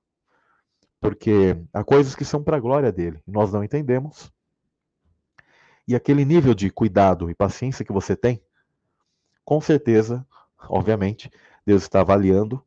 Porque 1.02 1.58
há 1.74 1.84
coisas 1.84 2.14
que 2.14 2.24
são 2.24 2.44
para 2.44 2.58
a 2.58 2.60
glória 2.60 2.92
dele, 2.92 3.20
nós 3.26 3.52
não 3.52 3.64
entendemos. 3.64 4.32
E 5.88 5.96
aquele 5.96 6.24
nível 6.24 6.54
de 6.54 6.70
cuidado 6.70 7.32
e 7.32 7.36
paciência 7.36 7.84
que 7.84 7.92
você 7.92 8.16
tem, 8.16 8.40
com 9.44 9.60
certeza, 9.60 10.26
obviamente, 10.70 11.32
Deus 11.66 11.84
está 11.84 12.02
avaliando 12.02 12.64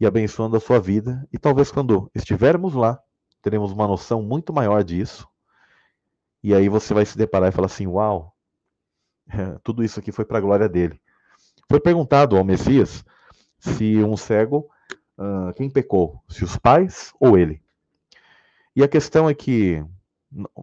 e 0.00 0.06
abençoando 0.06 0.56
a 0.56 0.60
sua 0.60 0.80
vida. 0.80 1.26
E 1.32 1.38
talvez 1.38 1.70
quando 1.70 2.10
estivermos 2.14 2.74
lá, 2.74 3.00
teremos 3.42 3.72
uma 3.72 3.86
noção 3.86 4.22
muito 4.22 4.52
maior 4.52 4.82
disso. 4.84 5.28
E 6.42 6.54
aí 6.54 6.68
você 6.68 6.94
vai 6.94 7.04
se 7.04 7.18
deparar 7.18 7.48
e 7.48 7.52
falar 7.52 7.66
assim: 7.66 7.86
Uau, 7.86 8.34
tudo 9.62 9.82
isso 9.82 9.98
aqui 9.98 10.12
foi 10.12 10.24
para 10.24 10.38
a 10.38 10.40
glória 10.40 10.68
dele. 10.68 11.00
Foi 11.68 11.80
perguntado 11.80 12.36
ao 12.36 12.44
Messias 12.44 13.04
se 13.58 14.02
um 14.02 14.16
cego, 14.16 14.70
uh, 15.18 15.52
quem 15.54 15.68
pecou? 15.68 16.22
Se 16.28 16.44
os 16.44 16.56
pais 16.56 17.12
ou 17.20 17.36
ele? 17.36 17.60
E 18.74 18.82
a 18.82 18.88
questão 18.88 19.28
é 19.28 19.34
que 19.34 19.84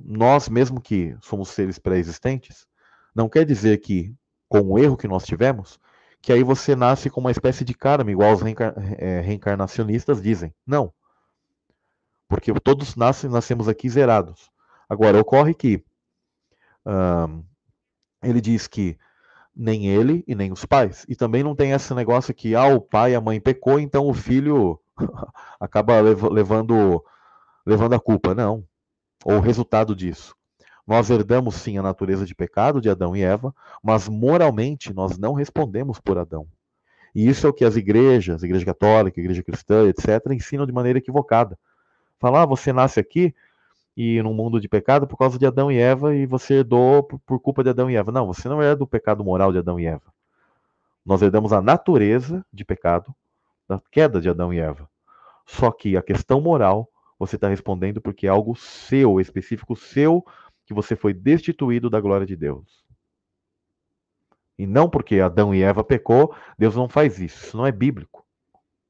nós, 0.03 0.47
mesmo 0.47 0.79
que 0.79 1.15
somos 1.21 1.49
seres 1.49 1.77
pré-existentes, 1.77 2.65
não 3.13 3.27
quer 3.27 3.45
dizer 3.45 3.79
que, 3.79 4.15
com 4.47 4.61
o 4.61 4.79
erro 4.79 4.97
que 4.97 5.07
nós 5.07 5.25
tivemos, 5.25 5.79
que 6.25 6.33
aí 6.33 6.41
você 6.41 6.75
nasce 6.75 7.07
com 7.07 7.19
uma 7.19 7.29
espécie 7.29 7.63
de 7.63 7.75
karma, 7.75 8.09
igual 8.09 8.33
os 8.33 8.41
reencar 8.41 8.73
é, 8.97 9.21
reencarnacionistas 9.21 10.23
dizem. 10.23 10.51
Não. 10.65 10.91
Porque 12.27 12.51
todos 12.61 12.95
nascem, 12.95 13.29
nascemos 13.29 13.67
aqui 13.67 13.87
zerados. 13.87 14.49
Agora, 14.89 15.21
ocorre 15.21 15.53
que 15.53 15.85
ele 18.23 18.41
diz 18.41 18.65
que 18.65 18.97
nem 19.55 19.85
ele 19.85 20.23
e 20.27 20.33
nem 20.33 20.51
os 20.51 20.65
pais. 20.65 21.05
E 21.07 21.15
também 21.15 21.43
não 21.43 21.55
tem 21.55 21.73
esse 21.73 21.93
negócio 21.93 22.33
que 22.33 22.55
ah, 22.55 22.65
o 22.69 22.81
pai 22.81 23.11
e 23.11 23.15
a 23.15 23.21
mãe 23.21 23.39
pecou, 23.39 23.79
então 23.79 24.07
o 24.07 24.13
filho 24.15 24.81
acaba 25.61 26.01
levando 26.01 27.05
levando 27.63 27.93
a 27.93 27.99
culpa, 27.99 28.33
não. 28.33 28.67
Ou 29.23 29.35
o 29.35 29.41
resultado 29.41 29.95
disso. 29.95 30.35
Nós 30.85 31.09
herdamos 31.09 31.55
sim 31.55 31.77
a 31.77 31.81
natureza 31.81 32.25
de 32.25 32.35
pecado 32.35 32.79
de 32.79 32.89
Adão 32.89 33.15
e 33.15 33.21
Eva, 33.21 33.53
mas 33.83 34.07
moralmente 34.07 34.93
nós 34.93 35.17
não 35.17 35.33
respondemos 35.33 35.99
por 35.99 36.17
Adão. 36.17 36.47
E 37.13 37.27
isso 37.27 37.47
é 37.47 37.49
o 37.49 37.53
que 37.53 37.65
as 37.65 37.75
igrejas, 37.75 38.43
a 38.43 38.45
igreja 38.45 38.65
católica, 38.65 39.19
a 39.19 39.23
igreja 39.23 39.41
cristã, 39.41 39.87
etc., 39.87 40.31
ensinam 40.31 40.65
de 40.65 40.71
maneira 40.71 40.99
equivocada. 40.99 41.57
Falar, 42.19 42.43
ah, 42.43 42.45
você 42.45 42.71
nasce 42.71 42.99
aqui, 42.99 43.33
e 43.95 44.21
num 44.21 44.33
mundo 44.33 44.59
de 44.59 44.67
pecado 44.67 45.07
por 45.07 45.17
causa 45.17 45.39
de 45.39 45.45
Adão 45.45 45.71
e 45.71 45.77
Eva 45.77 46.13
e 46.13 46.25
você 46.25 46.55
herdou 46.55 47.03
por, 47.03 47.39
culpa 47.39 47.63
de 47.63 47.69
Adão 47.69 47.89
e 47.89 47.95
Eva. 47.95 48.11
Não, 48.11 48.27
você 48.27 48.49
não 48.49 48.61
é 48.61 48.75
do 48.75 48.85
pecado 48.85 49.23
moral 49.23 49.51
de 49.51 49.59
Adão 49.59 49.79
e 49.79 49.85
Eva. 49.85 50.13
Nós 51.05 51.21
herdamos 51.21 51.53
a 51.53 51.61
natureza 51.61 52.45
de 52.51 52.65
pecado 52.65 53.15
da 53.67 53.81
queda 53.91 54.19
de 54.19 54.29
Adão 54.29 54.53
e 54.53 54.59
Eva. 54.59 54.89
Só 55.45 55.71
que 55.71 55.95
a 55.95 56.01
questão 56.01 56.41
moral 56.41 56.89
você 57.17 57.37
está 57.37 57.47
respondendo 57.47 58.01
porque 58.01 58.27
é 58.27 58.29
algo 58.29 58.55
seu, 58.55 59.21
específico 59.21 59.75
seu, 59.75 60.25
que 60.65 60.73
você 60.73 60.95
foi 60.95 61.13
destituído 61.13 61.89
da 61.89 61.99
glória 61.99 62.25
de 62.25 62.35
Deus. 62.35 62.83
E 64.57 64.65
não 64.65 64.89
porque 64.89 65.19
Adão 65.19 65.53
e 65.53 65.61
Eva 65.61 65.83
pecou, 65.83 66.33
Deus 66.57 66.75
não 66.75 66.87
faz 66.87 67.19
isso. 67.19 67.45
Isso 67.45 67.57
não 67.57 67.65
é 67.65 67.71
bíblico. 67.71 68.25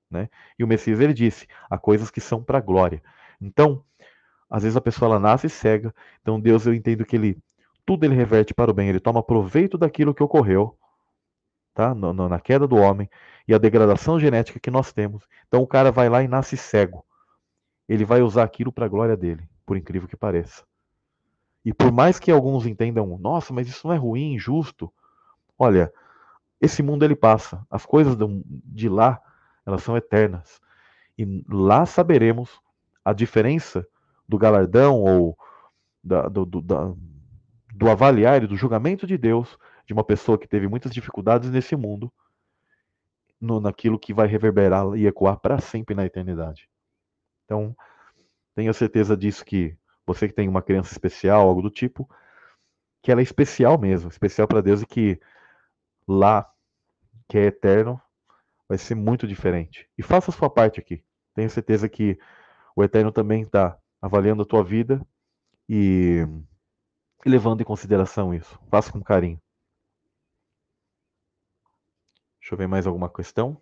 Né? 0.10 0.30
E 0.58 0.64
o 0.64 0.68
Messias 0.68 1.00
ele 1.00 1.14
disse: 1.14 1.48
há 1.70 1.78
coisas 1.78 2.12
que 2.12 2.22
são 2.22 2.44
para 2.44 2.62
glória. 2.62 3.02
Então, 3.42 3.84
às 4.50 4.64
vezes 4.64 4.78
a 4.78 4.82
pessoa 4.82 5.10
ela 5.10 5.20
nasce 5.20 5.50
cega, 5.50 5.94
então 6.22 6.40
Deus 6.40 6.66
eu 6.66 6.74
entendo 6.74 7.06
que 7.06 7.16
ele 7.16 7.38
tudo 7.86 8.04
ele 8.04 8.16
reverte 8.16 8.54
para 8.54 8.72
o 8.72 8.74
bem, 8.74 8.90
ele 8.90 9.00
toma 9.00 9.22
proveito 9.22 9.78
daquilo 9.78 10.14
que 10.14 10.24
ocorreu 10.24 10.76
tá? 11.76 11.94
No, 11.94 12.14
no, 12.14 12.28
na 12.28 12.40
queda 12.40 12.66
do 12.66 12.78
homem 12.78 13.08
e 13.48 13.54
a 13.54 13.60
degradação 13.60 14.20
genética 14.20 14.60
que 14.60 14.72
nós 14.72 14.92
temos. 14.92 15.28
Então 15.48 15.62
o 15.62 15.68
cara 15.68 15.92
vai 15.92 16.10
lá 16.10 16.24
e 16.24 16.28
nasce 16.28 16.58
cego. 16.58 17.06
Ele 17.88 18.06
vai 18.06 18.22
usar 18.22 18.44
aquilo 18.44 18.72
para 18.72 18.86
a 18.86 18.90
glória 18.90 19.16
dele, 19.16 19.48
por 19.64 19.78
incrível 19.78 20.08
que 20.08 20.18
pareça. 20.18 20.64
E 21.66 21.74
por 21.74 21.92
mais 21.92 22.20
que 22.20 22.30
alguns 22.30 22.68
entendam, 22.68 23.18
nossa, 23.18 23.52
mas 23.52 23.68
isso 23.68 23.88
não 23.88 23.94
é 23.94 23.98
ruim, 23.98 24.36
injusto. 24.36 24.94
Olha, 25.58 25.92
esse 26.62 26.84
mundo 26.84 27.04
ele 27.04 27.16
passa. 27.16 27.66
As 27.72 27.84
coisas 27.86 28.16
de 28.46 28.88
lá, 28.88 29.20
elas 29.66 29.82
são 29.82 29.98
eternas. 29.98 30.62
E 31.18 31.44
lá 31.50 31.88
saberemos 31.88 32.62
a 33.04 33.14
diferença 33.14 33.88
do 34.30 34.38
galardão 34.38 35.02
ou 35.02 35.36
da, 36.04 36.28
do, 36.28 36.46
do, 36.46 36.62
da, 36.62 36.94
do 37.74 37.90
avaliar 37.90 38.44
e 38.44 38.48
do 38.48 38.56
julgamento 38.56 39.08
de 39.08 39.18
Deus 39.18 39.58
de 39.88 39.94
uma 39.94 40.04
pessoa 40.04 40.38
que 40.38 40.48
teve 40.48 40.68
muitas 40.68 40.92
dificuldades 40.92 41.50
nesse 41.50 41.76
mundo, 41.76 42.14
no, 43.42 43.60
naquilo 43.60 44.00
que 44.00 44.14
vai 44.14 44.28
reverberar 44.28 44.96
e 44.96 45.08
ecoar 45.08 45.40
para 45.40 45.60
sempre 45.60 45.96
na 45.96 46.06
eternidade. 46.06 46.70
Então, 47.46 47.76
tenha 48.54 48.72
certeza 48.72 49.18
disso 49.18 49.44
que 49.44 49.76
você 50.06 50.28
que 50.28 50.34
tem 50.34 50.48
uma 50.48 50.62
criança 50.62 50.92
especial, 50.92 51.48
algo 51.48 51.62
do 51.62 51.70
tipo, 51.70 52.10
que 53.02 53.12
ela 53.12 53.22
é 53.22 53.24
especial 53.24 53.78
mesmo, 53.80 54.10
especial 54.10 54.48
para 54.48 54.62
Deus 54.62 54.82
e 54.82 54.86
que 54.86 55.20
lá, 56.08 56.52
que 57.28 57.38
é 57.38 57.46
eterno, 57.46 58.02
vai 58.68 58.78
ser 58.78 58.96
muito 58.96 59.28
diferente. 59.28 59.90
E 59.98 60.04
faça 60.04 60.32
a 60.32 60.34
sua 60.34 60.50
parte 60.50 60.80
aqui. 60.80 61.04
Tenha 61.34 61.50
certeza 61.50 61.90
que 61.90 62.18
o 62.76 62.84
Eterno 62.84 63.12
também 63.12 63.42
está 63.42 63.78
avaliando 64.02 64.44
a 64.44 64.46
tua 64.46 64.64
vida 64.64 65.06
e, 65.68 66.26
e 67.26 67.30
levando 67.30 67.62
em 67.62 67.66
consideração 67.66 68.34
isso. 68.34 68.60
Faça 68.70 68.92
com 68.92 69.02
carinho. 69.02 69.42
Deixa 72.40 72.54
eu 72.54 72.58
ver 72.58 72.68
mais 72.68 72.86
alguma 72.86 73.10
questão. 73.10 73.60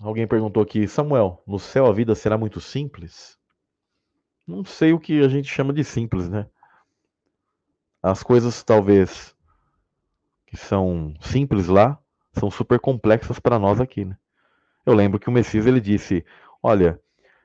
Alguém 0.00 0.26
perguntou 0.26 0.62
aqui, 0.62 0.88
Samuel, 0.88 1.42
no 1.46 1.58
céu 1.58 1.84
a 1.84 1.92
vida 1.92 2.14
será 2.14 2.38
muito 2.38 2.58
simples? 2.58 3.38
Não 4.46 4.64
sei 4.64 4.94
o 4.94 4.98
que 4.98 5.20
a 5.22 5.28
gente 5.28 5.52
chama 5.52 5.74
de 5.74 5.84
simples, 5.84 6.26
né? 6.26 6.48
As 8.02 8.22
coisas 8.22 8.62
talvez 8.62 9.36
que 10.46 10.56
são 10.56 11.12
simples 11.20 11.66
lá 11.66 11.98
são 12.32 12.50
super 12.50 12.80
complexas 12.80 13.38
para 13.38 13.58
nós 13.58 13.78
aqui, 13.78 14.06
né? 14.06 14.16
Eu 14.86 14.94
lembro 14.94 15.20
que 15.20 15.28
o 15.28 15.32
Messias 15.32 15.66
ele 15.66 15.82
disse: 15.82 16.24
"Olha, 16.62 16.98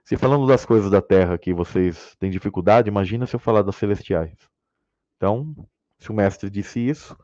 se 0.05 0.15
falando 0.15 0.47
das 0.47 0.65
coisas 0.65 0.89
da 0.89 1.01
terra 1.01 1.37
que 1.37 1.53
vocês 1.53 2.15
têm 2.19 2.31
dificuldade, 2.31 2.87
imagina 2.87 3.27
se 3.27 3.35
eu 3.35 3.39
falar 3.39 3.63
das 3.63 3.75
celestiais". 3.75 4.49
Então, 5.17 5.53
se 5.99 6.09
o 6.09 6.13
mestre 6.13 6.49
disse 6.49 6.79
isso, 6.79 7.17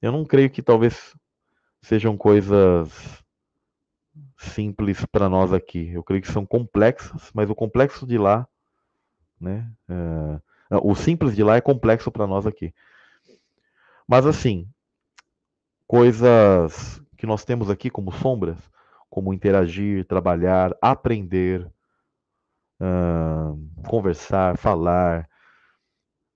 eu 0.00 0.12
não 0.12 0.24
creio 0.24 0.48
que 0.48 0.62
talvez 0.62 1.16
sejam 1.82 2.16
coisas 2.16 3.20
simples 4.38 5.04
para 5.06 5.28
nós 5.28 5.52
aqui. 5.52 5.90
Eu 5.92 6.02
creio 6.02 6.22
que 6.22 6.32
são 6.32 6.46
complexas, 6.46 7.30
mas 7.34 7.50
o 7.50 7.54
complexo 7.54 8.06
de 8.06 8.16
lá, 8.16 8.46
né? 9.40 9.70
É, 9.88 10.76
o 10.82 10.94
simples 10.94 11.34
de 11.34 11.42
lá 11.42 11.56
é 11.56 11.60
complexo 11.60 12.10
para 12.10 12.26
nós 12.26 12.46
aqui. 12.46 12.72
Mas 14.06 14.24
assim, 14.24 14.68
coisas 15.86 17.02
que 17.16 17.26
nós 17.26 17.44
temos 17.44 17.68
aqui 17.68 17.90
como 17.90 18.12
sombras, 18.12 18.58
como 19.10 19.34
interagir, 19.34 20.06
trabalhar, 20.06 20.76
aprender, 20.80 21.66
uh, 22.80 23.88
conversar, 23.88 24.56
falar, 24.56 25.28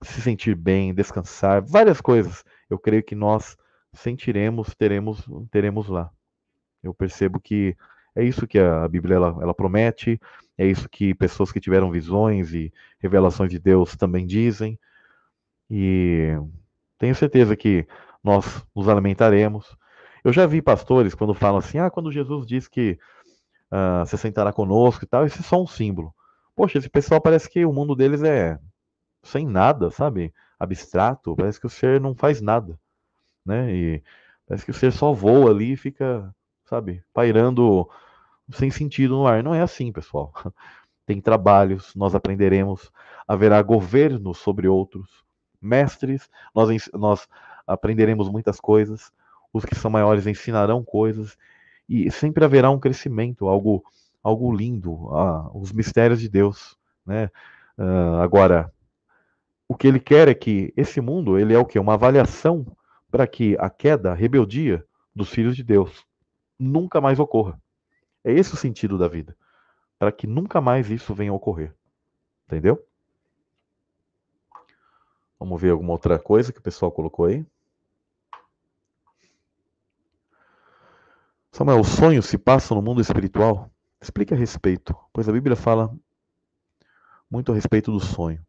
se 0.02 0.20
sentir 0.20 0.56
bem, 0.56 0.92
descansar, 0.92 1.62
várias 1.62 2.00
coisas. 2.00 2.44
Eu 2.68 2.78
creio 2.78 3.02
que 3.02 3.14
nós 3.14 3.56
sentiremos, 3.92 4.74
teremos, 4.74 5.24
teremos 5.50 5.88
lá. 5.88 6.10
Eu 6.82 6.92
percebo 6.92 7.38
que 7.38 7.76
é 8.14 8.24
isso 8.24 8.46
que 8.46 8.58
a 8.58 8.86
Bíblia 8.88 9.16
ela, 9.16 9.38
ela 9.40 9.54
promete, 9.54 10.20
é 10.56 10.66
isso 10.66 10.88
que 10.88 11.14
pessoas 11.14 11.50
que 11.50 11.60
tiveram 11.60 11.90
visões 11.90 12.52
e 12.52 12.72
revelações 12.98 13.50
de 13.50 13.58
Deus 13.58 13.96
também 13.96 14.26
dizem. 14.26 14.78
E 15.70 16.36
tenho 16.98 17.14
certeza 17.14 17.56
que 17.56 17.86
nós 18.22 18.64
nos 18.74 18.88
alimentaremos. 18.88 19.76
Eu 20.22 20.32
já 20.32 20.46
vi 20.46 20.60
pastores 20.62 21.14
quando 21.14 21.34
falam 21.34 21.58
assim: 21.58 21.78
ah, 21.78 21.90
quando 21.90 22.12
Jesus 22.12 22.46
diz 22.46 22.68
que 22.68 22.98
uh, 23.72 24.06
se 24.06 24.16
sentará 24.18 24.52
conosco 24.52 25.04
e 25.04 25.08
tal, 25.08 25.26
isso 25.26 25.40
é 25.40 25.42
só 25.42 25.60
um 25.60 25.66
símbolo. 25.66 26.14
Poxa, 26.54 26.78
esse 26.78 26.88
pessoal 26.88 27.20
parece 27.20 27.48
que 27.48 27.64
o 27.64 27.72
mundo 27.72 27.96
deles 27.96 28.22
é 28.22 28.58
sem 29.22 29.46
nada, 29.46 29.90
sabe? 29.90 30.32
Abstrato, 30.58 31.34
parece 31.34 31.58
que 31.58 31.66
o 31.66 31.70
ser 31.70 32.00
não 32.00 32.14
faz 32.14 32.40
nada, 32.40 32.78
né? 33.44 33.74
E 33.74 34.02
parece 34.46 34.64
que 34.64 34.70
o 34.70 34.74
ser 34.74 34.92
só 34.92 35.12
voa 35.12 35.50
ali 35.50 35.72
e 35.72 35.76
fica 35.76 36.32
sabe? 36.72 37.04
Pairando 37.12 37.86
sem 38.50 38.70
sentido 38.70 39.16
no 39.16 39.26
ar. 39.26 39.42
Não 39.42 39.54
é 39.54 39.60
assim, 39.60 39.92
pessoal. 39.92 40.32
Tem 41.04 41.20
trabalhos, 41.20 41.94
nós 41.94 42.14
aprenderemos, 42.14 42.90
haverá 43.28 43.60
governo 43.60 44.32
sobre 44.32 44.66
outros, 44.68 45.10
mestres, 45.60 46.30
nós, 46.54 46.88
nós 46.94 47.28
aprenderemos 47.66 48.30
muitas 48.30 48.58
coisas, 48.58 49.12
os 49.52 49.66
que 49.66 49.74
são 49.74 49.90
maiores 49.90 50.26
ensinarão 50.26 50.82
coisas, 50.82 51.36
e 51.86 52.10
sempre 52.10 52.42
haverá 52.42 52.70
um 52.70 52.78
crescimento, 52.78 53.48
algo, 53.48 53.84
algo 54.22 54.54
lindo, 54.54 55.10
ah, 55.14 55.50
os 55.52 55.72
mistérios 55.72 56.20
de 56.20 56.28
Deus. 56.28 56.78
Né? 57.04 57.28
Uh, 57.76 58.16
agora, 58.22 58.72
o 59.68 59.74
que 59.74 59.88
ele 59.88 60.00
quer 60.00 60.28
é 60.28 60.34
que 60.34 60.72
esse 60.74 61.00
mundo, 61.02 61.38
ele 61.38 61.52
é 61.52 61.58
o 61.58 61.66
que? 61.66 61.78
Uma 61.78 61.94
avaliação 61.94 62.64
para 63.10 63.26
que 63.26 63.56
a 63.58 63.68
queda, 63.68 64.12
a 64.12 64.14
rebeldia 64.14 64.86
dos 65.14 65.28
filhos 65.28 65.54
de 65.54 65.62
Deus 65.64 66.06
nunca 66.62 67.00
mais 67.00 67.18
ocorra. 67.18 67.60
É 68.24 68.32
esse 68.32 68.54
o 68.54 68.56
sentido 68.56 68.96
da 68.96 69.08
vida. 69.08 69.36
Para 69.98 70.12
que 70.12 70.26
nunca 70.26 70.60
mais 70.60 70.90
isso 70.90 71.14
venha 71.14 71.32
a 71.32 71.34
ocorrer. 71.34 71.74
Entendeu? 72.46 72.86
Vamos 75.38 75.60
ver 75.60 75.70
alguma 75.70 75.92
outra 75.92 76.18
coisa 76.18 76.52
que 76.52 76.60
o 76.60 76.62
pessoal 76.62 76.92
colocou 76.92 77.26
aí. 77.26 77.44
Samuel, 81.50 81.80
os 81.80 81.88
sonhos 81.88 82.26
se 82.26 82.38
passam 82.38 82.76
no 82.76 82.82
mundo 82.82 83.00
espiritual? 83.00 83.70
Explique 84.00 84.32
a 84.32 84.36
respeito, 84.36 84.96
pois 85.12 85.28
a 85.28 85.32
Bíblia 85.32 85.54
fala 85.54 85.94
muito 87.30 87.52
a 87.52 87.54
respeito 87.54 87.90
do 87.92 88.00
sonho. 88.00 88.44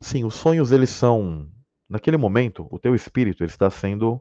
Sim, 0.00 0.24
os 0.24 0.34
sonhos 0.34 0.72
eles 0.72 0.90
são, 0.90 1.50
naquele 1.88 2.16
momento, 2.16 2.66
o 2.70 2.78
teu 2.78 2.94
espírito 2.94 3.42
ele 3.42 3.50
está 3.50 3.70
sendo 3.70 4.20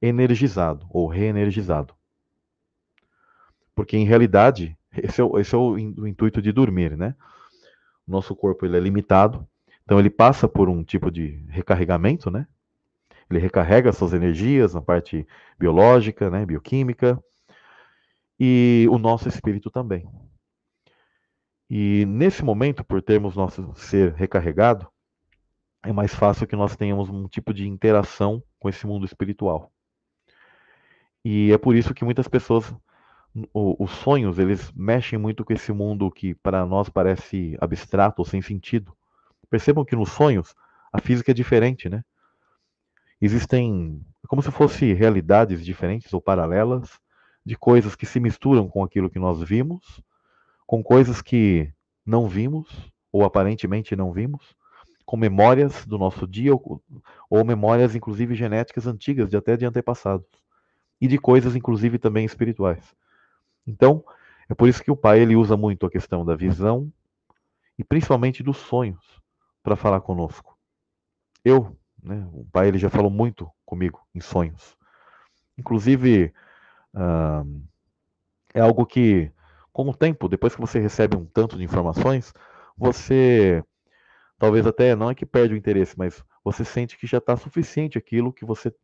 energizado 0.00 0.86
ou 0.90 1.06
reenergizado. 1.06 1.94
Porque 3.80 3.96
em 3.96 4.04
realidade, 4.04 4.76
esse 4.94 5.22
é, 5.22 5.24
o, 5.24 5.38
esse 5.38 5.54
é 5.54 5.58
o, 5.58 5.78
intuito 5.78 6.42
de 6.42 6.52
dormir, 6.52 6.98
né? 6.98 7.14
O 8.06 8.10
nosso 8.10 8.36
corpo 8.36 8.66
ele 8.66 8.76
é 8.76 8.80
limitado, 8.80 9.48
então 9.82 9.98
ele 9.98 10.10
passa 10.10 10.46
por 10.46 10.68
um 10.68 10.84
tipo 10.84 11.10
de 11.10 11.42
recarregamento, 11.48 12.30
né? 12.30 12.46
Ele 13.30 13.40
recarrega 13.40 13.90
suas 13.90 14.12
energias 14.12 14.74
na 14.74 14.82
parte 14.82 15.26
biológica, 15.58 16.28
né, 16.28 16.44
bioquímica, 16.44 17.18
e 18.38 18.86
o 18.90 18.98
nosso 18.98 19.30
espírito 19.30 19.70
também. 19.70 20.06
E 21.70 22.04
nesse 22.04 22.44
momento, 22.44 22.84
por 22.84 23.00
termos 23.00 23.34
nosso 23.34 23.72
ser 23.76 24.12
recarregado, 24.12 24.86
é 25.82 25.90
mais 25.90 26.14
fácil 26.14 26.46
que 26.46 26.54
nós 26.54 26.76
tenhamos 26.76 27.08
um 27.08 27.26
tipo 27.26 27.54
de 27.54 27.66
interação 27.66 28.42
com 28.58 28.68
esse 28.68 28.86
mundo 28.86 29.06
espiritual. 29.06 29.72
E 31.24 31.50
é 31.50 31.56
por 31.56 31.74
isso 31.74 31.94
que 31.94 32.04
muitas 32.04 32.28
pessoas 32.28 32.70
o, 33.52 33.82
os 33.82 33.90
sonhos, 33.90 34.38
eles 34.38 34.72
mexem 34.72 35.18
muito 35.18 35.44
com 35.44 35.52
esse 35.52 35.72
mundo 35.72 36.10
que 36.10 36.34
para 36.34 36.66
nós 36.66 36.88
parece 36.88 37.56
abstrato 37.60 38.20
ou 38.20 38.26
sem 38.26 38.42
sentido. 38.42 38.92
Percebam 39.48 39.84
que 39.84 39.96
nos 39.96 40.10
sonhos 40.10 40.54
a 40.92 41.00
física 41.00 41.30
é 41.30 41.34
diferente, 41.34 41.88
né? 41.88 42.02
Existem 43.20 44.04
como 44.26 44.42
se 44.42 44.50
fossem 44.50 44.92
realidades 44.94 45.64
diferentes 45.64 46.12
ou 46.12 46.20
paralelas 46.20 46.98
de 47.44 47.56
coisas 47.56 47.94
que 47.94 48.06
se 48.06 48.20
misturam 48.20 48.68
com 48.68 48.82
aquilo 48.82 49.10
que 49.10 49.18
nós 49.18 49.42
vimos, 49.42 50.00
com 50.66 50.82
coisas 50.82 51.20
que 51.20 51.72
não 52.04 52.28
vimos 52.28 52.68
ou 53.12 53.24
aparentemente 53.24 53.96
não 53.96 54.12
vimos, 54.12 54.54
com 55.04 55.16
memórias 55.16 55.84
do 55.84 55.98
nosso 55.98 56.26
dia 56.26 56.52
ou, 56.54 56.82
ou 57.28 57.44
memórias 57.44 57.94
inclusive 57.94 58.34
genéticas 58.34 58.86
antigas 58.86 59.28
de 59.28 59.36
até 59.36 59.56
de 59.56 59.64
antepassados 59.64 60.28
e 61.00 61.08
de 61.08 61.18
coisas 61.18 61.56
inclusive 61.56 61.98
também 61.98 62.24
espirituais. 62.24 62.94
Então, 63.70 64.04
é 64.48 64.54
por 64.54 64.68
isso 64.68 64.82
que 64.82 64.90
o 64.90 64.96
pai 64.96 65.20
ele 65.20 65.36
usa 65.36 65.56
muito 65.56 65.86
a 65.86 65.90
questão 65.90 66.24
da 66.24 66.34
visão 66.34 66.92
e 67.78 67.84
principalmente 67.84 68.42
dos 68.42 68.56
sonhos 68.56 69.22
para 69.62 69.76
falar 69.76 70.00
conosco. 70.00 70.58
Eu, 71.44 71.78
né, 72.02 72.28
o 72.32 72.44
pai 72.52 72.68
ele 72.68 72.78
já 72.78 72.90
falou 72.90 73.10
muito 73.10 73.48
comigo 73.64 74.00
em 74.12 74.20
sonhos. 74.20 74.76
Inclusive, 75.56 76.34
uh, 76.94 77.62
é 78.52 78.60
algo 78.60 78.84
que, 78.84 79.30
com 79.72 79.88
o 79.88 79.94
tempo, 79.94 80.28
depois 80.28 80.54
que 80.54 80.60
você 80.60 80.80
recebe 80.80 81.16
um 81.16 81.24
tanto 81.24 81.56
de 81.56 81.62
informações, 81.62 82.34
você 82.76 83.62
talvez 84.36 84.66
até 84.66 84.96
não 84.96 85.10
é 85.10 85.14
que 85.14 85.26
perde 85.26 85.54
o 85.54 85.56
interesse, 85.56 85.96
mas 85.96 86.24
você 86.42 86.64
sente 86.64 86.98
que 86.98 87.06
já 87.06 87.18
está 87.18 87.36
suficiente 87.36 87.98
aquilo 87.98 88.32
que 88.32 88.44
você, 88.44 88.74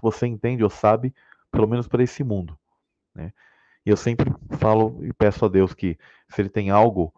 você 0.00 0.26
entende 0.26 0.64
ou 0.64 0.70
sabe, 0.70 1.14
pelo 1.50 1.68
menos 1.68 1.86
para 1.86 2.02
esse 2.02 2.24
mundo. 2.24 2.58
Né? 3.14 3.32
E 3.84 3.90
eu 3.90 3.96
sempre 3.96 4.32
falo 4.58 5.04
e 5.04 5.12
peço 5.12 5.44
a 5.44 5.48
Deus 5.48 5.74
que 5.74 5.98
se 6.28 6.40
Ele 6.40 6.48
tem 6.48 6.70
algo 6.70 7.12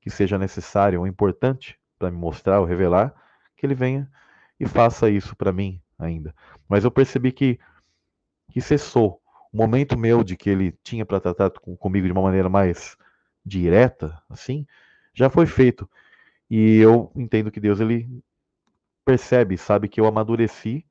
que 0.00 0.10
seja 0.10 0.38
necessário 0.38 1.00
ou 1.00 1.06
importante 1.06 1.78
para 1.98 2.10
me 2.10 2.16
mostrar 2.16 2.60
ou 2.60 2.66
revelar, 2.66 3.14
que 3.56 3.66
Ele 3.66 3.74
venha 3.74 4.10
e 4.58 4.66
faça 4.66 5.10
isso 5.10 5.34
para 5.34 5.52
mim 5.52 5.80
ainda. 5.98 6.34
Mas 6.68 6.84
eu 6.84 6.90
percebi 6.90 7.32
que, 7.32 7.58
que 8.50 8.60
cessou 8.60 9.20
o 9.52 9.56
momento 9.56 9.98
meu 9.98 10.22
de 10.22 10.36
que 10.36 10.50
Ele 10.50 10.72
tinha 10.82 11.04
para 11.04 11.20
tratar 11.20 11.50
comigo 11.50 12.06
de 12.06 12.12
uma 12.12 12.22
maneira 12.22 12.48
mais 12.48 12.96
direta, 13.44 14.22
assim, 14.28 14.66
já 15.12 15.28
foi 15.28 15.46
feito. 15.46 15.88
E 16.50 16.78
eu 16.78 17.10
entendo 17.16 17.50
que 17.50 17.60
Deus 17.60 17.80
ele 17.80 18.08
percebe, 19.04 19.56
sabe 19.56 19.88
que 19.88 20.00
eu 20.00 20.06
amadureci 20.06 20.84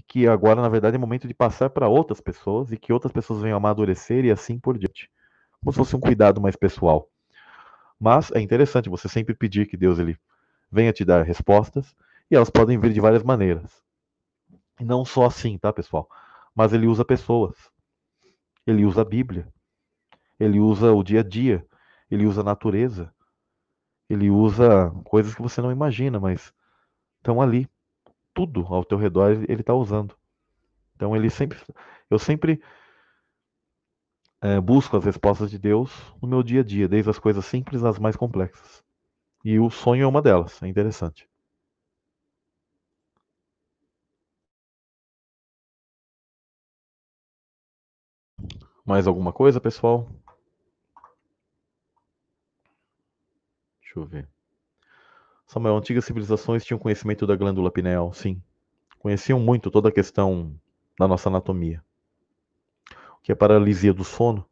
e 0.00 0.02
que 0.02 0.26
agora, 0.26 0.62
na 0.62 0.68
verdade, 0.70 0.96
é 0.96 0.98
momento 0.98 1.28
de 1.28 1.34
passar 1.34 1.68
para 1.68 1.86
outras 1.86 2.22
pessoas 2.22 2.72
e 2.72 2.78
que 2.78 2.90
outras 2.90 3.12
pessoas 3.12 3.42
venham 3.42 3.58
amadurecer 3.58 4.24
e 4.24 4.30
assim 4.30 4.58
por 4.58 4.78
diante. 4.78 5.10
Como 5.60 5.70
se 5.72 5.76
fosse 5.76 5.94
um 5.94 6.00
cuidado 6.00 6.40
mais 6.40 6.56
pessoal. 6.56 7.06
Mas 8.00 8.32
é 8.32 8.40
interessante 8.40 8.88
você 8.88 9.10
sempre 9.10 9.34
pedir 9.34 9.66
que 9.66 9.76
Deus 9.76 9.98
ele 9.98 10.18
venha 10.72 10.90
te 10.90 11.04
dar 11.04 11.22
respostas 11.22 11.94
e 12.30 12.34
elas 12.34 12.48
podem 12.48 12.80
vir 12.80 12.94
de 12.94 13.00
várias 13.00 13.22
maneiras. 13.22 13.82
E 14.80 14.84
não 14.84 15.04
só 15.04 15.26
assim, 15.26 15.58
tá, 15.58 15.70
pessoal? 15.70 16.08
Mas 16.54 16.72
ele 16.72 16.86
usa 16.86 17.04
pessoas. 17.04 17.54
Ele 18.66 18.86
usa 18.86 19.02
a 19.02 19.04
Bíblia. 19.04 19.46
Ele 20.38 20.58
usa 20.60 20.94
o 20.94 21.02
dia 21.02 21.20
a 21.20 21.22
dia. 21.22 21.62
Ele 22.10 22.24
usa 22.24 22.40
a 22.40 22.44
natureza. 22.44 23.12
Ele 24.08 24.30
usa 24.30 24.90
coisas 25.04 25.34
que 25.34 25.42
você 25.42 25.60
não 25.60 25.70
imagina, 25.70 26.18
mas 26.18 26.54
estão 27.18 27.42
ali 27.42 27.68
tudo 28.34 28.66
ao 28.66 28.84
teu 28.84 28.98
redor 28.98 29.30
ele 29.48 29.60
está 29.60 29.74
usando. 29.74 30.16
Então 30.96 31.16
ele 31.16 31.30
sempre, 31.30 31.58
eu 32.10 32.18
sempre 32.18 32.62
é, 34.40 34.60
busco 34.60 34.96
as 34.96 35.04
respostas 35.04 35.50
de 35.50 35.58
Deus 35.58 35.90
no 36.20 36.28
meu 36.28 36.42
dia 36.42 36.60
a 36.60 36.64
dia, 36.64 36.88
desde 36.88 37.10
as 37.10 37.18
coisas 37.18 37.44
simples 37.44 37.84
às 37.84 37.98
mais 37.98 38.16
complexas. 38.16 38.82
E 39.44 39.58
o 39.58 39.70
sonho 39.70 40.04
é 40.04 40.06
uma 40.06 40.22
delas, 40.22 40.62
é 40.62 40.68
interessante. 40.68 41.28
Mais 48.84 49.06
alguma 49.06 49.32
coisa, 49.32 49.60
pessoal? 49.60 50.08
Deixa 53.80 53.98
eu 53.98 54.04
ver. 54.06 54.39
Samuel, 55.50 55.78
antigas 55.78 56.04
civilizações 56.04 56.64
tinham 56.64 56.78
conhecimento 56.78 57.26
da 57.26 57.34
glândula 57.34 57.72
pineal, 57.72 58.12
sim. 58.12 58.40
Conheciam 59.00 59.40
muito 59.40 59.68
toda 59.68 59.88
a 59.88 59.92
questão 59.92 60.54
da 60.96 61.08
nossa 61.08 61.28
anatomia. 61.28 61.82
O 63.18 63.20
que 63.20 63.32
é 63.32 63.34
paralisia 63.34 63.92
do 63.92 64.04
sono? 64.04 64.46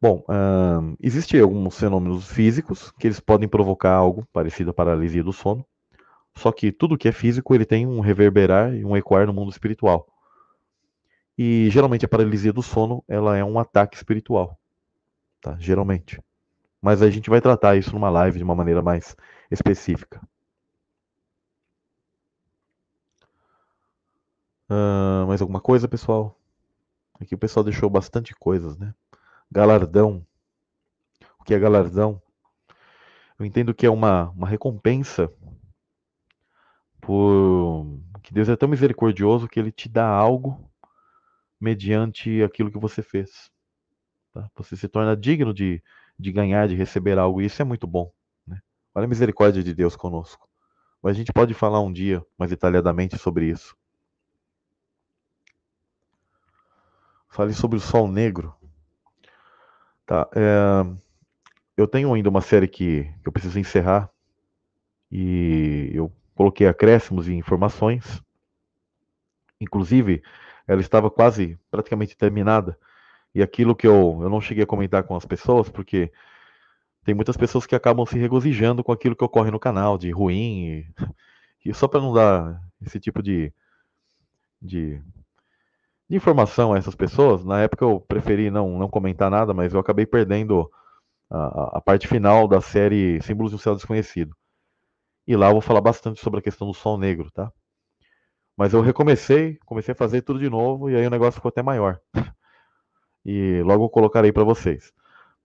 Bom, 0.00 0.24
uh, 0.28 0.96
existem 1.02 1.40
alguns 1.40 1.76
fenômenos 1.76 2.28
físicos 2.28 2.92
que 2.92 3.08
eles 3.08 3.18
podem 3.18 3.48
provocar 3.48 3.90
algo 3.92 4.24
parecido 4.32 4.70
à 4.70 4.72
paralisia 4.72 5.24
do 5.24 5.32
sono. 5.32 5.66
Só 6.36 6.52
que 6.52 6.70
tudo 6.70 6.96
que 6.96 7.08
é 7.08 7.12
físico 7.12 7.52
ele 7.56 7.64
tem 7.64 7.88
um 7.88 7.98
reverberar 7.98 8.72
e 8.72 8.84
um 8.84 8.96
ecoar 8.96 9.26
no 9.26 9.32
mundo 9.32 9.50
espiritual. 9.50 10.06
E 11.36 11.68
geralmente 11.70 12.04
a 12.04 12.08
paralisia 12.08 12.52
do 12.52 12.62
sono 12.62 13.02
ela 13.08 13.36
é 13.36 13.42
um 13.42 13.58
ataque 13.58 13.96
espiritual, 13.96 14.56
tá? 15.40 15.56
Geralmente. 15.58 16.22
Mas 16.80 17.02
a 17.02 17.10
gente 17.10 17.28
vai 17.28 17.40
tratar 17.40 17.76
isso 17.76 17.92
numa 17.92 18.10
live 18.10 18.38
de 18.38 18.44
uma 18.44 18.54
maneira 18.54 18.82
mais 18.82 19.16
específica. 19.50 20.20
Uh, 24.70 25.26
mais 25.26 25.40
alguma 25.40 25.60
coisa, 25.60 25.88
pessoal? 25.88 26.38
Aqui 27.20 27.34
o 27.34 27.38
pessoal 27.38 27.64
deixou 27.64 27.88
bastante 27.90 28.34
coisas, 28.34 28.76
né? 28.76 28.94
Galardão. 29.50 30.24
O 31.40 31.44
que 31.44 31.54
é 31.54 31.58
galardão? 31.58 32.20
Eu 33.38 33.46
entendo 33.46 33.74
que 33.74 33.86
é 33.86 33.90
uma, 33.90 34.30
uma 34.30 34.46
recompensa 34.46 35.32
por 37.00 37.86
que 38.22 38.34
Deus 38.34 38.48
é 38.48 38.56
tão 38.56 38.68
misericordioso 38.68 39.48
que 39.48 39.58
ele 39.58 39.72
te 39.72 39.88
dá 39.88 40.06
algo 40.06 40.70
mediante 41.58 42.42
aquilo 42.42 42.70
que 42.70 42.78
você 42.78 43.02
fez. 43.02 43.50
Tá? 44.34 44.50
Você 44.56 44.76
se 44.76 44.86
torna 44.86 45.16
digno 45.16 45.54
de, 45.54 45.82
de 46.18 46.32
ganhar, 46.32 46.68
de 46.68 46.74
receber 46.74 47.18
algo. 47.18 47.40
E 47.40 47.46
isso 47.46 47.62
é 47.62 47.64
muito 47.64 47.86
bom. 47.86 48.12
Né? 48.46 48.58
Olha 48.94 49.04
a 49.04 49.08
misericórdia 49.08 49.62
de 49.62 49.74
Deus 49.74 49.94
conosco. 49.94 50.48
Mas 51.02 51.14
a 51.14 51.18
gente 51.18 51.32
pode 51.32 51.54
falar 51.54 51.80
um 51.80 51.92
dia 51.92 52.24
mais 52.36 52.50
detalhadamente 52.50 53.16
sobre 53.16 53.46
isso. 53.46 53.76
Fale 57.28 57.52
sobre 57.52 57.76
o 57.76 57.80
Sol 57.80 58.08
Negro. 58.08 58.54
Tá. 60.04 60.28
É, 60.34 60.98
eu 61.76 61.86
tenho 61.86 62.12
ainda 62.12 62.28
uma 62.28 62.40
série 62.40 62.66
que 62.66 63.08
eu 63.24 63.30
preciso 63.30 63.58
encerrar. 63.60 64.10
E 65.10 65.90
eu 65.94 66.12
coloquei 66.34 66.66
acréscimos 66.66 67.28
e 67.28 67.34
informações. 67.34 68.22
Inclusive, 69.60 70.22
ela 70.66 70.80
estava 70.80 71.10
quase 71.10 71.58
praticamente 71.70 72.16
terminada. 72.16 72.78
E 73.34 73.42
aquilo 73.42 73.76
que 73.76 73.86
eu, 73.86 74.18
eu 74.22 74.28
não 74.28 74.40
cheguei 74.40 74.64
a 74.64 74.66
comentar 74.66 75.02
com 75.04 75.14
as 75.16 75.24
pessoas, 75.24 75.68
porque 75.68 76.10
tem 77.04 77.14
muitas 77.14 77.36
pessoas 77.36 77.66
que 77.66 77.74
acabam 77.74 78.04
se 78.04 78.18
regozijando 78.18 78.84
com 78.84 78.92
aquilo 78.92 79.16
que 79.16 79.24
ocorre 79.24 79.50
no 79.50 79.58
canal, 79.58 79.96
de 79.96 80.10
ruim, 80.10 80.66
e, 80.66 80.86
e 81.64 81.74
só 81.74 81.88
para 81.88 82.00
não 82.00 82.12
dar 82.12 82.60
esse 82.82 83.00
tipo 83.00 83.22
de, 83.22 83.52
de, 84.60 85.00
de, 86.08 86.16
informação 86.16 86.72
a 86.72 86.78
essas 86.78 86.94
pessoas, 86.94 87.44
na 87.44 87.60
época 87.60 87.84
eu 87.84 88.00
preferi 88.00 88.50
não, 88.50 88.78
não 88.78 88.88
comentar 88.88 89.30
nada, 89.30 89.54
mas 89.54 89.72
eu 89.72 89.80
acabei 89.80 90.06
perdendo 90.06 90.70
a, 91.30 91.78
a 91.78 91.80
parte 91.80 92.06
final 92.06 92.46
da 92.48 92.60
série 92.60 93.20
Símbolos 93.22 93.52
do 93.52 93.58
Céu 93.58 93.74
Desconhecido. 93.74 94.36
E 95.26 95.36
lá 95.36 95.48
eu 95.48 95.52
vou 95.52 95.60
falar 95.60 95.80
bastante 95.80 96.20
sobre 96.20 96.40
a 96.40 96.42
questão 96.42 96.66
do 96.66 96.74
sol 96.74 96.98
negro, 96.98 97.30
tá? 97.30 97.52
Mas 98.56 98.74
eu 98.74 98.80
recomecei, 98.80 99.58
comecei 99.64 99.92
a 99.92 99.96
fazer 99.96 100.22
tudo 100.22 100.38
de 100.40 100.50
novo, 100.50 100.90
e 100.90 100.96
aí 100.96 101.06
o 101.06 101.10
negócio 101.10 101.34
ficou 101.34 101.48
até 101.48 101.62
maior 101.62 102.00
e 103.30 103.62
logo 103.62 103.90
colocarei 103.90 104.32
para 104.32 104.42
vocês. 104.42 104.90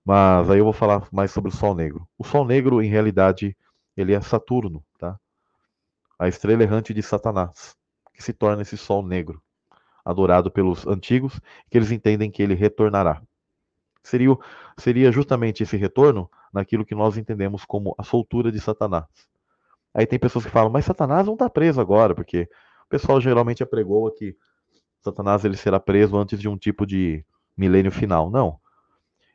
Mas 0.05 0.49
aí 0.49 0.59
eu 0.59 0.63
vou 0.63 0.71
falar 0.71 1.05
mais 1.11 1.31
sobre 1.31 1.51
o 1.51 1.53
Sol 1.53 1.75
Negro. 1.75 2.07
O 2.17 2.23
Sol 2.23 2.45
Negro, 2.45 2.81
em 2.81 2.87
realidade, 2.87 3.57
ele 3.97 4.13
é 4.13 4.21
Saturno, 4.21 4.81
tá? 4.97 5.19
A 6.17 6.29
estrela 6.29 6.63
errante 6.63 6.93
de 6.93 7.03
Satanás, 7.03 7.75
que 8.13 8.23
se 8.23 8.31
torna 8.31 8.61
esse 8.61 8.77
Sol 8.77 9.05
Negro, 9.05 9.43
adorado 10.05 10.49
pelos 10.49 10.87
antigos, 10.87 11.41
que 11.69 11.77
eles 11.77 11.91
entendem 11.91 12.31
que 12.31 12.41
ele 12.41 12.53
retornará. 12.53 13.21
Seria, 14.01 14.29
seria 14.77 15.11
justamente 15.11 15.63
esse 15.63 15.75
retorno 15.75 16.31
naquilo 16.53 16.85
que 16.85 16.95
nós 16.95 17.17
entendemos 17.17 17.65
como 17.65 17.93
a 17.97 18.03
soltura 18.03 18.49
de 18.49 18.61
Satanás. 18.61 19.07
Aí 19.93 20.05
tem 20.05 20.17
pessoas 20.17 20.45
que 20.45 20.51
falam, 20.51 20.71
mas 20.71 20.85
Satanás 20.85 21.25
não 21.25 21.33
está 21.33 21.49
preso 21.49 21.81
agora, 21.81 22.15
porque 22.15 22.47
o 22.85 22.89
pessoal 22.89 23.19
geralmente 23.19 23.61
apregoa 23.61 24.15
que 24.15 24.37
Satanás 25.01 25.43
ele 25.43 25.57
será 25.57 25.81
preso 25.81 26.15
antes 26.15 26.39
de 26.39 26.47
um 26.47 26.57
tipo 26.57 26.85
de 26.85 27.25
milênio 27.55 27.91
final. 27.91 28.29
Não. 28.29 28.59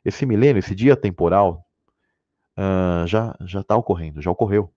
Esse 0.03 0.25
milênio, 0.25 0.59
esse 0.59 0.73
dia 0.73 0.95
temporal, 0.95 1.65
uh, 2.57 3.05
já 3.07 3.35
está 3.59 3.75
ocorrendo, 3.75 4.21
já 4.21 4.31
ocorreu. 4.31 4.71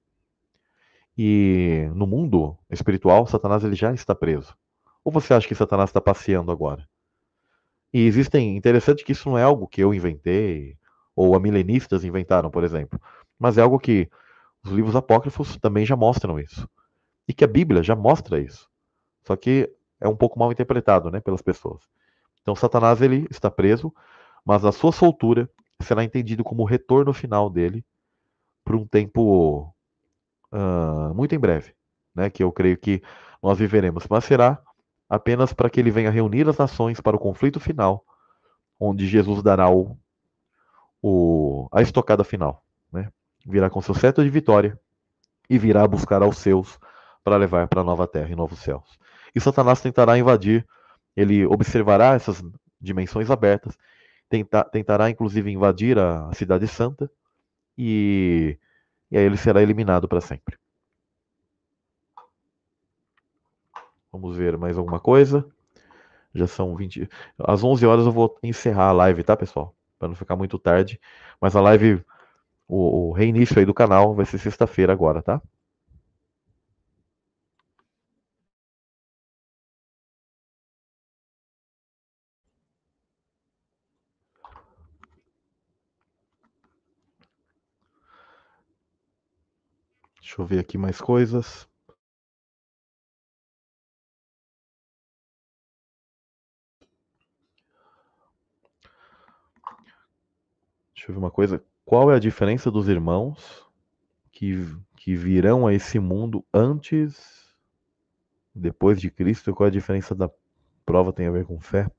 E 1.17 1.89
no 1.95 2.07
mundo 2.07 2.57
espiritual, 2.71 3.27
Satanás 3.27 3.65
ele 3.65 3.75
já 3.75 3.93
está 3.93 4.15
preso. 4.15 4.57
Ou 5.05 5.13
você 5.13 5.35
acha 5.35 5.47
que 5.47 5.55
Satanás 5.55 5.91
está 5.91 6.01
passeando 6.01 6.51
agora? 6.51 6.89
E 7.93 8.07
existem, 8.07 8.57
interessante 8.57 9.05
que 9.05 9.13
isso 9.13 9.29
não 9.29 9.37
é 9.37 9.43
algo 9.43 9.67
que 9.67 9.83
eu 9.83 9.93
inventei, 9.93 10.79
ou 11.15 11.39
milenistas 11.39 12.05
inventaram, 12.05 12.51
por 12.51 12.65
exemplo, 12.65 12.99
mas 13.39 13.59
é 13.59 13.61
algo 13.61 13.79
que 13.79 14.09
os 14.65 14.71
livros 14.71 14.97
apócrifos 14.97 15.57
também 15.59 15.85
já 15.85 15.97
mostram 15.97 16.39
isso. 16.39 16.69
E 17.29 17.35
que 17.35 17.45
a 17.45 17.49
Bíblia 17.49 17.83
já 17.83 17.95
mostra 17.95 18.41
isso. 18.41 18.69
Só 19.25 19.37
que 19.37 19.71
é 20.01 20.09
um 20.09 20.17
pouco 20.17 20.39
mal 20.39 20.51
interpretado 20.51 21.11
né, 21.11 21.21
pelas 21.21 21.43
pessoas. 21.43 21.83
Então 22.43 22.55
Satanás 22.55 23.01
ele 23.01 23.27
está 23.31 23.51
preso, 23.51 23.93
mas 24.45 24.65
a 24.65 24.73
sua 24.73 24.93
soltura 24.93 25.49
será 25.81 26.05
entendido 26.05 26.45
como 26.45 26.63
o 26.63 26.67
retorno 26.67 27.13
final 27.13 27.49
dele 27.49 27.85
por 28.65 28.77
um 28.77 28.87
tempo 28.87 29.75
uh, 30.53 31.15
muito 31.15 31.35
em 31.35 31.39
breve, 31.39 31.75
né? 32.15 32.31
Que 32.31 32.43
eu 32.43 32.53
creio 32.53 32.77
que 32.77 33.03
nós 33.43 33.59
viveremos, 33.59 34.07
mas 34.09 34.25
será 34.25 34.61
apenas 35.09 35.53
para 35.53 35.69
que 35.69 35.81
ele 35.81 35.91
venha 35.91 36.11
reunir 36.11 36.49
as 36.49 36.57
nações 36.57 37.01
para 37.01 37.17
o 37.17 37.21
conflito 37.21 37.61
final, 37.61 38.05
onde 38.79 39.07
Jesus 39.07 39.43
dará 39.43 39.71
o, 39.71 39.97
o 41.03 41.69
a 41.73 41.83
estocada 41.83 42.25
final, 42.25 42.65
né? 42.93 43.11
Virá 43.45 43.69
com 43.69 43.83
seu 43.83 43.95
cetro 43.95 44.23
de 44.23 44.31
vitória 44.31 44.79
e 45.51 45.59
virá 45.59 45.87
buscar 45.87 46.23
aos 46.23 46.39
seus 46.39 46.79
para 47.25 47.37
levar 47.37 47.69
para 47.69 47.81
a 47.81 47.85
nova 47.85 48.07
terra 48.07 48.31
e 48.31 48.37
novos 48.37 48.61
céus. 48.61 48.99
E 49.35 49.41
Satanás 49.41 49.81
tentará 49.81 50.19
invadir 50.19 50.67
ele 51.17 51.47
observará 51.47 52.15
essas 52.15 52.43
dimensões 52.81 53.31
abertas, 53.31 53.77
tenta, 54.29 54.65
tentará 54.65 55.11
inclusive 55.11 55.51
invadir 55.51 55.99
a 55.99 56.33
Cidade 56.35 56.67
Santa 56.69 57.11
e 57.77 58.59
e 59.13 59.19
aí 59.19 59.25
ele 59.25 59.37
será 59.37 59.63
eliminado 59.63 60.09
para 60.09 60.23
sempre. 60.23 60.57
Vamos 64.11 64.35
ver 64.35 64.57
mais 64.57 64.79
alguma 64.79 64.99
coisa. 64.99 65.47
Já 66.35 66.47
são 66.47 66.75
20. 66.75 67.07
Às 67.39 67.63
11 67.63 67.85
horas 67.85 68.07
eu 68.07 68.13
vou 68.13 68.39
encerrar 68.43 68.89
a 68.89 68.93
live, 68.93 69.23
tá, 69.23 69.37
pessoal? 69.37 69.77
Para 69.99 70.09
não 70.09 70.15
ficar 70.15 70.35
muito 70.35 70.59
tarde. 70.59 70.99
Mas 71.39 71.55
a 71.55 71.61
live, 71.61 72.03
o, 72.67 73.11
o 73.11 73.13
reinício 73.13 73.59
aí 73.59 73.67
do 73.67 73.75
canal 73.75 74.15
vai 74.15 74.25
ser 74.25 74.39
sexta-feira 74.39 74.95
agora, 74.95 75.23
tá? 75.23 75.43
Deixa 90.33 90.41
eu 90.41 90.47
ver 90.47 90.61
aqui 90.61 90.79
mais 90.79 90.99
coisas. 90.99 91.69
Deixa 100.95 101.11
eu 101.11 101.15
ver 101.15 101.19
uma 101.19 101.31
coisa. 101.31 101.63
Qual 101.85 102.11
é 102.11 102.17
a 102.17 102.19
diferença 102.19 102.71
dos 102.71 102.89
irmãos 102.89 103.69
que, 104.31 104.55
que 104.97 105.15
virão 105.15 105.67
a 105.67 105.75
esse 105.75 105.99
mundo 105.99 106.43
antes, 106.51 107.55
depois 108.55 108.99
de 108.99 109.11
Cristo? 109.11 109.55
Qual 109.55 109.67
é 109.67 109.69
a 109.69 109.71
diferença 109.71 110.15
da 110.15 110.31
prova 110.87 111.13
tem 111.13 111.27
a 111.27 111.31
ver 111.31 111.45
com 111.45 111.61
fé? 111.61 111.91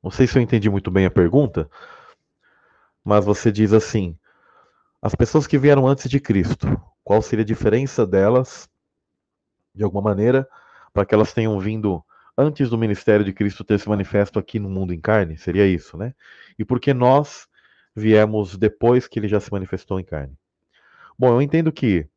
Não 0.00 0.12
sei 0.12 0.28
se 0.28 0.38
eu 0.38 0.42
entendi 0.42 0.70
muito 0.70 0.92
bem 0.92 1.06
a 1.06 1.10
pergunta, 1.10 1.68
mas 3.02 3.24
você 3.24 3.50
diz 3.50 3.72
assim: 3.72 4.16
as 5.00 5.14
pessoas 5.14 5.46
que 5.46 5.58
vieram 5.58 5.86
antes 5.86 6.08
de 6.08 6.18
Cristo, 6.18 6.66
qual 7.04 7.22
seria 7.22 7.42
a 7.42 7.46
diferença 7.46 8.06
delas, 8.06 8.68
de 9.74 9.84
alguma 9.84 10.02
maneira, 10.02 10.48
para 10.92 11.06
que 11.06 11.14
elas 11.14 11.32
tenham 11.32 11.58
vindo 11.60 12.04
antes 12.36 12.68
do 12.68 12.78
ministério 12.78 13.24
de 13.24 13.32
Cristo 13.32 13.64
ter 13.64 13.78
se 13.78 13.88
manifesto 13.88 14.38
aqui 14.38 14.58
no 14.58 14.68
mundo 14.68 14.92
em 14.92 15.00
carne? 15.00 15.38
Seria 15.38 15.66
isso, 15.66 15.96
né? 15.96 16.14
E 16.58 16.64
por 16.64 16.80
que 16.80 16.92
nós 16.92 17.46
viemos 17.94 18.56
depois 18.56 19.06
que 19.06 19.18
ele 19.18 19.28
já 19.28 19.40
se 19.40 19.52
manifestou 19.52 20.00
em 20.00 20.04
carne? 20.04 20.36
Bom, 21.18 21.28
eu 21.28 21.42
entendo 21.42 21.72
que 21.72 22.08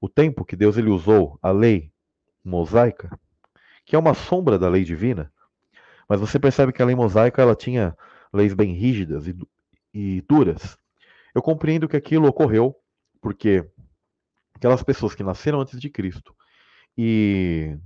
o 0.00 0.08
tempo 0.08 0.44
que 0.44 0.56
Deus 0.56 0.76
ele 0.76 0.90
usou 0.90 1.38
a 1.42 1.50
lei 1.50 1.92
mosaica, 2.44 3.18
que 3.84 3.96
é 3.96 3.98
uma 3.98 4.14
sombra 4.14 4.58
da 4.58 4.68
lei 4.68 4.84
divina, 4.84 5.32
mas 6.08 6.20
você 6.20 6.38
percebe 6.38 6.72
que 6.72 6.82
a 6.82 6.86
lei 6.86 6.94
mosaica 6.94 7.42
ela 7.42 7.54
tinha 7.54 7.96
leis 8.32 8.54
bem 8.54 8.72
rígidas 8.72 9.26
e, 9.26 9.36
e 9.92 10.22
duras. 10.28 10.78
Eu 11.38 11.42
compreendo 11.42 11.88
que 11.88 11.96
aquilo 11.96 12.26
ocorreu 12.26 12.74
porque 13.20 13.64
aquelas 14.52 14.82
pessoas 14.82 15.14
que 15.14 15.22
nasceram 15.22 15.60
antes 15.60 15.78
de 15.80 15.88
Cristo 15.88 16.34
e, 16.96 17.78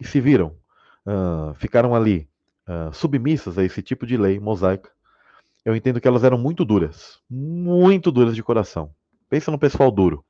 e 0.00 0.06
se 0.06 0.22
viram, 0.22 0.56
uh, 1.06 1.52
ficaram 1.56 1.94
ali 1.94 2.26
uh, 2.66 2.94
submissas 2.94 3.58
a 3.58 3.62
esse 3.62 3.82
tipo 3.82 4.06
de 4.06 4.16
lei 4.16 4.40
mosaica, 4.40 4.90
eu 5.66 5.76
entendo 5.76 6.00
que 6.00 6.08
elas 6.08 6.24
eram 6.24 6.38
muito 6.38 6.64
duras, 6.64 7.20
muito 7.28 8.10
duras 8.10 8.34
de 8.34 8.42
coração. 8.42 8.94
Pensa 9.28 9.50
no 9.50 9.58
pessoal 9.58 9.90
duro, 9.90 10.24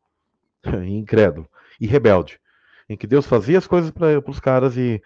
incrédulo 0.88 1.48
e 1.80 1.86
rebelde, 1.86 2.40
em 2.88 2.96
que 2.96 3.06
Deus 3.06 3.24
fazia 3.24 3.58
as 3.58 3.68
coisas 3.68 3.92
para 3.92 4.18
os 4.28 4.40
caras 4.40 4.76
e 4.76 5.00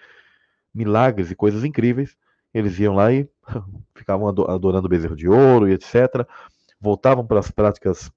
milagres 0.75 1.31
e 1.31 1.37
coisas 1.37 1.65
incríveis, 1.65 2.17
eles 2.55 2.79
iam 2.79 2.95
lá 2.95 3.13
e 3.13 3.29
ficavam 3.95 4.27
adorando 4.27 4.87
o 4.87 4.89
bezerro 4.89 5.15
de 5.15 5.29
ouro 5.29 5.69
e 5.69 5.75
etc 5.75 6.27
voltavam 6.81 7.27
para 7.27 7.41
as 7.41 7.51
práticas 7.51 8.11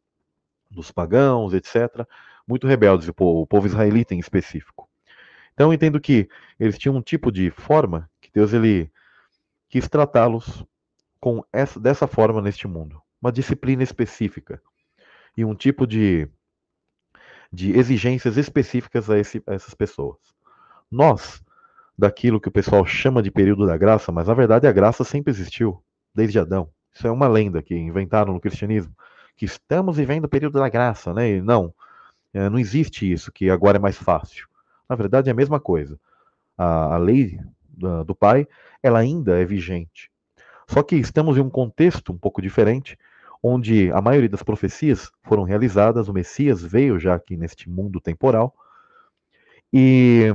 dos 0.69 0.91
pagãos, 0.91 1.53
etc., 1.53 2.05
muito 2.47 2.67
rebeldes, 2.67 3.07
o 3.07 3.13
povo, 3.13 3.41
o 3.41 3.47
povo 3.47 3.67
israelita 3.67 4.13
em 4.13 4.19
específico. 4.19 4.89
Então 5.53 5.69
eu 5.69 5.73
entendo 5.73 5.99
que 5.99 6.29
eles 6.59 6.77
tinham 6.77 6.95
um 6.95 7.01
tipo 7.01 7.31
de 7.31 7.51
forma 7.51 8.09
que 8.19 8.31
Deus 8.33 8.53
ele 8.53 8.91
quis 9.69 9.87
tratá-los 9.87 10.65
com 11.19 11.43
essa, 11.53 11.79
dessa 11.79 12.07
forma 12.07 12.41
neste 12.41 12.67
mundo, 12.67 13.01
uma 13.21 13.31
disciplina 13.31 13.83
específica 13.83 14.61
e 15.37 15.45
um 15.45 15.55
tipo 15.55 15.85
de, 15.85 16.27
de 17.51 17.77
exigências 17.77 18.37
específicas 18.37 19.09
a, 19.09 19.17
esse, 19.19 19.41
a 19.47 19.53
essas 19.53 19.73
pessoas. 19.73 20.17
Nós, 20.89 21.43
daquilo 21.97 22.41
que 22.41 22.49
o 22.49 22.51
pessoal 22.51 22.85
chama 22.85 23.21
de 23.21 23.31
período 23.31 23.65
da 23.65 23.77
graça, 23.77 24.11
mas 24.11 24.27
na 24.27 24.33
verdade 24.33 24.67
a 24.67 24.71
graça 24.71 25.03
sempre 25.03 25.31
existiu, 25.31 25.81
desde 26.13 26.39
Adão. 26.39 26.69
Isso 26.93 27.07
é 27.07 27.11
uma 27.11 27.27
lenda 27.27 27.61
que 27.61 27.75
inventaram 27.75 28.33
no 28.33 28.39
cristianismo, 28.39 28.95
que 29.35 29.45
estamos 29.45 29.97
vivendo 29.97 30.25
o 30.25 30.29
período 30.29 30.59
da 30.59 30.69
graça, 30.69 31.13
né? 31.13 31.37
E 31.37 31.41
não, 31.41 31.73
é, 32.33 32.49
não 32.49 32.59
existe 32.59 33.11
isso, 33.11 33.31
que 33.31 33.49
agora 33.49 33.77
é 33.77 33.79
mais 33.79 33.97
fácil. 33.97 34.47
Na 34.89 34.95
verdade, 34.95 35.29
é 35.29 35.31
a 35.31 35.35
mesma 35.35 35.59
coisa. 35.59 35.99
A, 36.57 36.95
a 36.95 36.97
lei 36.97 37.39
do, 37.69 38.03
do 38.03 38.15
Pai, 38.15 38.47
ela 38.83 38.99
ainda 38.99 39.39
é 39.39 39.45
vigente. 39.45 40.11
Só 40.67 40.83
que 40.83 40.95
estamos 40.95 41.37
em 41.37 41.41
um 41.41 41.49
contexto 41.49 42.13
um 42.13 42.17
pouco 42.17 42.41
diferente, 42.41 42.97
onde 43.43 43.91
a 43.91 44.01
maioria 44.01 44.29
das 44.29 44.43
profecias 44.43 45.11
foram 45.23 45.43
realizadas, 45.43 46.07
o 46.07 46.13
Messias 46.13 46.61
veio 46.61 46.99
já 46.99 47.15
aqui 47.15 47.35
neste 47.35 47.69
mundo 47.69 47.99
temporal, 47.99 48.55
e 49.73 50.27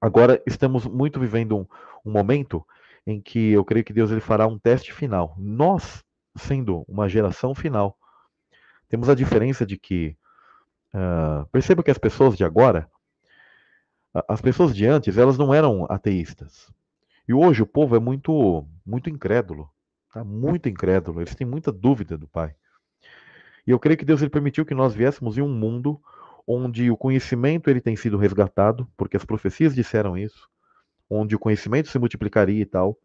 agora 0.00 0.42
estamos 0.46 0.86
muito 0.86 1.18
vivendo 1.18 1.56
um, 1.56 1.66
um 2.04 2.12
momento 2.12 2.64
em 3.08 3.22
que 3.22 3.52
eu 3.52 3.64
creio 3.64 3.86
que 3.86 3.92
Deus 3.94 4.10
ele 4.10 4.20
fará 4.20 4.46
um 4.46 4.58
teste 4.58 4.92
final. 4.92 5.34
Nós, 5.38 6.04
sendo 6.36 6.84
uma 6.86 7.08
geração 7.08 7.54
final, 7.54 7.96
temos 8.86 9.08
a 9.08 9.14
diferença 9.14 9.64
de 9.64 9.78
que 9.78 10.14
uh, 10.92 11.46
perceba 11.46 11.82
que 11.82 11.90
as 11.90 11.96
pessoas 11.96 12.36
de 12.36 12.44
agora, 12.44 12.86
as 14.28 14.42
pessoas 14.42 14.76
de 14.76 14.84
antes, 14.84 15.16
elas 15.16 15.38
não 15.38 15.54
eram 15.54 15.86
ateístas. 15.88 16.70
E 17.26 17.32
hoje 17.32 17.62
o 17.62 17.66
povo 17.66 17.96
é 17.96 17.98
muito, 17.98 18.66
muito 18.84 19.08
incrédulo, 19.08 19.70
tá? 20.12 20.22
Muito 20.22 20.68
incrédulo. 20.68 21.22
Eles 21.22 21.34
têm 21.34 21.46
muita 21.46 21.72
dúvida 21.72 22.18
do 22.18 22.28
Pai. 22.28 22.54
E 23.66 23.70
eu 23.70 23.78
creio 23.78 23.96
que 23.96 24.04
Deus 24.04 24.20
ele 24.20 24.30
permitiu 24.30 24.66
que 24.66 24.74
nós 24.74 24.94
viéssemos 24.94 25.38
em 25.38 25.40
um 25.40 25.48
mundo 25.48 25.98
onde 26.46 26.90
o 26.90 26.96
conhecimento 26.96 27.70
ele 27.70 27.80
tem 27.80 27.96
sido 27.96 28.18
resgatado, 28.18 28.86
porque 28.98 29.16
as 29.16 29.24
profecias 29.24 29.74
disseram 29.74 30.14
isso 30.14 30.46
onde 31.08 31.34
o 31.34 31.38
conhecimento 31.38 31.88
se 31.88 31.98
multiplicaria 31.98 32.62
e 32.62 32.66
tal, 32.66 32.98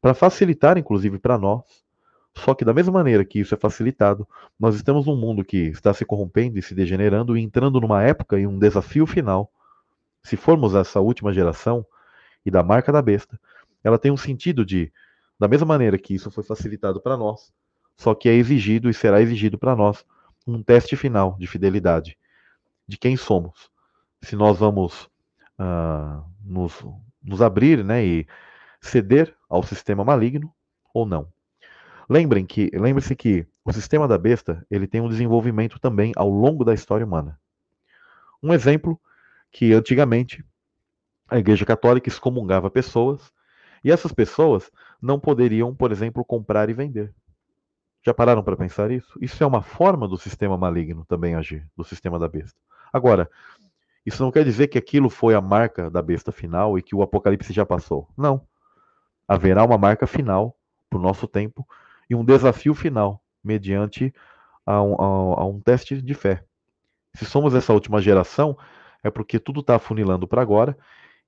para 0.00 0.14
facilitar, 0.14 0.76
inclusive, 0.78 1.18
para 1.18 1.38
nós. 1.38 1.64
Só 2.34 2.54
que, 2.54 2.64
da 2.64 2.74
mesma 2.74 2.92
maneira 2.92 3.24
que 3.24 3.40
isso 3.40 3.54
é 3.54 3.56
facilitado, 3.58 4.28
nós 4.60 4.74
estamos 4.74 5.06
num 5.06 5.16
mundo 5.16 5.44
que 5.44 5.68
está 5.68 5.94
se 5.94 6.04
corrompendo 6.04 6.58
e 6.58 6.62
se 6.62 6.74
degenerando 6.74 7.36
e 7.36 7.40
entrando 7.40 7.80
numa 7.80 8.02
época 8.02 8.38
e 8.38 8.46
um 8.46 8.58
desafio 8.58 9.06
final. 9.06 9.50
Se 10.22 10.36
formos 10.36 10.74
essa 10.74 11.00
última 11.00 11.32
geração 11.32 11.84
e 12.44 12.50
da 12.50 12.62
marca 12.62 12.92
da 12.92 13.00
besta, 13.00 13.40
ela 13.82 13.98
tem 13.98 14.10
um 14.10 14.16
sentido 14.16 14.64
de, 14.64 14.92
da 15.38 15.48
mesma 15.48 15.66
maneira 15.66 15.96
que 15.96 16.14
isso 16.14 16.30
foi 16.30 16.44
facilitado 16.44 17.00
para 17.00 17.16
nós, 17.16 17.52
só 17.96 18.14
que 18.14 18.28
é 18.28 18.34
exigido 18.34 18.90
e 18.90 18.94
será 18.94 19.22
exigido 19.22 19.58
para 19.58 19.74
nós 19.74 20.04
um 20.46 20.62
teste 20.62 20.94
final 20.94 21.36
de 21.38 21.46
fidelidade 21.46 22.18
de 22.86 22.98
quem 22.98 23.16
somos. 23.16 23.70
Se 24.22 24.36
nós 24.36 24.58
vamos 24.58 25.08
uh, 25.58 26.22
nos 26.44 26.84
nos 27.26 27.42
abrir 27.42 27.84
né, 27.84 28.04
e 28.04 28.26
ceder 28.80 29.34
ao 29.48 29.62
sistema 29.62 30.04
maligno 30.04 30.52
ou 30.94 31.04
não. 31.04 31.28
Lembrem 32.08 32.46
que, 32.46 32.70
lembre-se 32.72 33.16
que 33.16 33.46
o 33.64 33.72
sistema 33.72 34.06
da 34.06 34.16
besta 34.16 34.64
ele 34.70 34.86
tem 34.86 35.00
um 35.00 35.08
desenvolvimento 35.08 35.80
também 35.80 36.12
ao 36.16 36.28
longo 36.28 36.64
da 36.64 36.72
história 36.72 37.04
humana. 37.04 37.38
Um 38.42 38.52
exemplo 38.52 39.00
que 39.50 39.72
antigamente 39.72 40.44
a 41.28 41.38
Igreja 41.38 41.64
Católica 41.64 42.08
excomungava 42.08 42.70
pessoas 42.70 43.32
e 43.82 43.90
essas 43.90 44.12
pessoas 44.12 44.70
não 45.02 45.18
poderiam, 45.18 45.74
por 45.74 45.90
exemplo, 45.90 46.24
comprar 46.24 46.70
e 46.70 46.74
vender. 46.74 47.12
Já 48.04 48.14
pararam 48.14 48.42
para 48.42 48.56
pensar 48.56 48.92
isso? 48.92 49.18
Isso 49.20 49.42
é 49.42 49.46
uma 49.46 49.62
forma 49.62 50.06
do 50.06 50.16
sistema 50.16 50.56
maligno 50.56 51.04
também 51.04 51.34
agir, 51.34 51.68
do 51.76 51.82
sistema 51.82 52.20
da 52.20 52.28
besta. 52.28 52.58
Agora, 52.92 53.28
isso 54.06 54.22
não 54.22 54.30
quer 54.30 54.44
dizer 54.44 54.68
que 54.68 54.78
aquilo 54.78 55.10
foi 55.10 55.34
a 55.34 55.40
marca 55.40 55.90
da 55.90 56.00
besta 56.00 56.30
final 56.30 56.78
e 56.78 56.82
que 56.82 56.94
o 56.94 57.02
apocalipse 57.02 57.52
já 57.52 57.66
passou. 57.66 58.08
Não. 58.16 58.46
Haverá 59.26 59.64
uma 59.64 59.76
marca 59.76 60.06
final 60.06 60.56
para 60.88 61.00
o 61.00 61.02
nosso 61.02 61.26
tempo 61.26 61.66
e 62.08 62.14
um 62.14 62.24
desafio 62.24 62.72
final 62.72 63.20
mediante 63.42 64.14
a 64.64 64.80
um, 64.80 64.94
a, 64.94 65.40
a 65.40 65.44
um 65.44 65.60
teste 65.60 66.00
de 66.00 66.14
fé. 66.14 66.44
Se 67.14 67.24
somos 67.24 67.52
essa 67.52 67.72
última 67.72 68.00
geração, 68.00 68.56
é 69.02 69.10
porque 69.10 69.40
tudo 69.40 69.58
está 69.58 69.74
afunilando 69.74 70.28
para 70.28 70.40
agora 70.40 70.78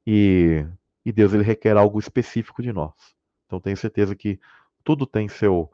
e, 0.06 0.64
e 1.04 1.10
Deus 1.10 1.34
ele 1.34 1.42
requer 1.42 1.76
algo 1.76 1.98
específico 1.98 2.62
de 2.62 2.72
nós. 2.72 2.92
Então 3.46 3.60
tenho 3.60 3.76
certeza 3.76 4.14
que 4.14 4.38
tudo 4.84 5.04
tem 5.04 5.26
seu, 5.26 5.68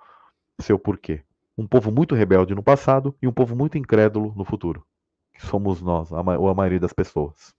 seu 0.58 0.78
porquê. 0.78 1.22
Um 1.56 1.66
povo 1.66 1.92
muito 1.92 2.14
rebelde 2.14 2.54
no 2.54 2.62
passado 2.62 3.14
e 3.20 3.28
um 3.28 3.32
povo 3.32 3.54
muito 3.54 3.76
incrédulo 3.76 4.32
no 4.34 4.44
futuro 4.44 4.86
que 5.34 5.44
somos 5.46 5.82
nós, 5.82 6.10
ou 6.12 6.48
a 6.48 6.54
maioria 6.54 6.80
das 6.80 6.92
pessoas. 6.92 7.54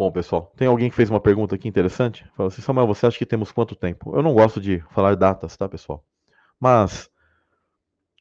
Bom, 0.00 0.10
pessoal, 0.10 0.50
tem 0.56 0.66
alguém 0.66 0.88
que 0.88 0.96
fez 0.96 1.10
uma 1.10 1.20
pergunta 1.20 1.54
aqui 1.54 1.68
interessante? 1.68 2.24
Falou 2.34 2.48
assim, 2.48 2.62
Samuel, 2.62 2.86
você 2.86 3.06
acha 3.06 3.18
que 3.18 3.26
temos 3.26 3.52
quanto 3.52 3.76
tempo? 3.76 4.16
Eu 4.16 4.22
não 4.22 4.32
gosto 4.32 4.58
de 4.58 4.80
falar 4.92 5.14
datas, 5.14 5.54
tá, 5.58 5.68
pessoal? 5.68 6.02
Mas 6.58 7.10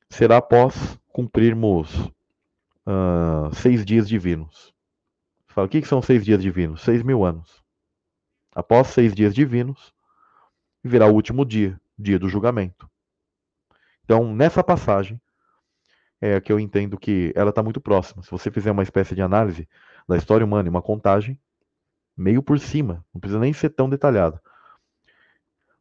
será 0.10 0.38
após 0.38 1.00
cumprirmos 1.08 1.96
uh, 2.86 3.54
seis 3.54 3.86
dias 3.86 4.10
divinos. 4.10 4.74
Fala, 5.48 5.68
o 5.68 5.70
que, 5.70 5.82
que 5.82 5.88
são 5.88 6.02
seis 6.02 6.26
dias 6.26 6.42
divinos? 6.42 6.82
Seis 6.82 7.02
mil 7.02 7.24
anos. 7.24 7.64
Após 8.54 8.88
seis 8.88 9.14
dias 9.14 9.34
divinos, 9.34 9.94
virá 10.84 11.08
o 11.08 11.14
último 11.14 11.46
dia, 11.46 11.80
dia 11.98 12.20
do 12.20 12.30
julgamento. 12.30 12.90
Então, 14.04 14.34
nessa 14.34 14.64
passagem, 14.64 15.20
é 16.22 16.40
que 16.42 16.52
eu 16.52 16.60
entendo 16.60 16.98
que 16.98 17.32
ela 17.36 17.50
está 17.50 17.64
muito 17.64 17.80
próxima. 17.80 18.24
Se 18.24 18.32
você 18.32 18.52
fizer 18.52 18.72
uma 18.72 18.84
espécie 18.84 19.16
de 19.16 19.22
análise 19.22 19.68
da 20.08 20.18
história 20.18 20.46
humana 20.46 20.68
e 20.68 20.70
uma 20.70 20.82
contagem, 20.82 21.40
meio 22.18 22.44
por 22.44 22.60
cima, 22.60 23.06
não 23.14 23.22
precisa 23.22 23.40
nem 23.40 23.54
ser 23.54 23.70
tão 23.70 23.90
detalhado. 23.90 24.40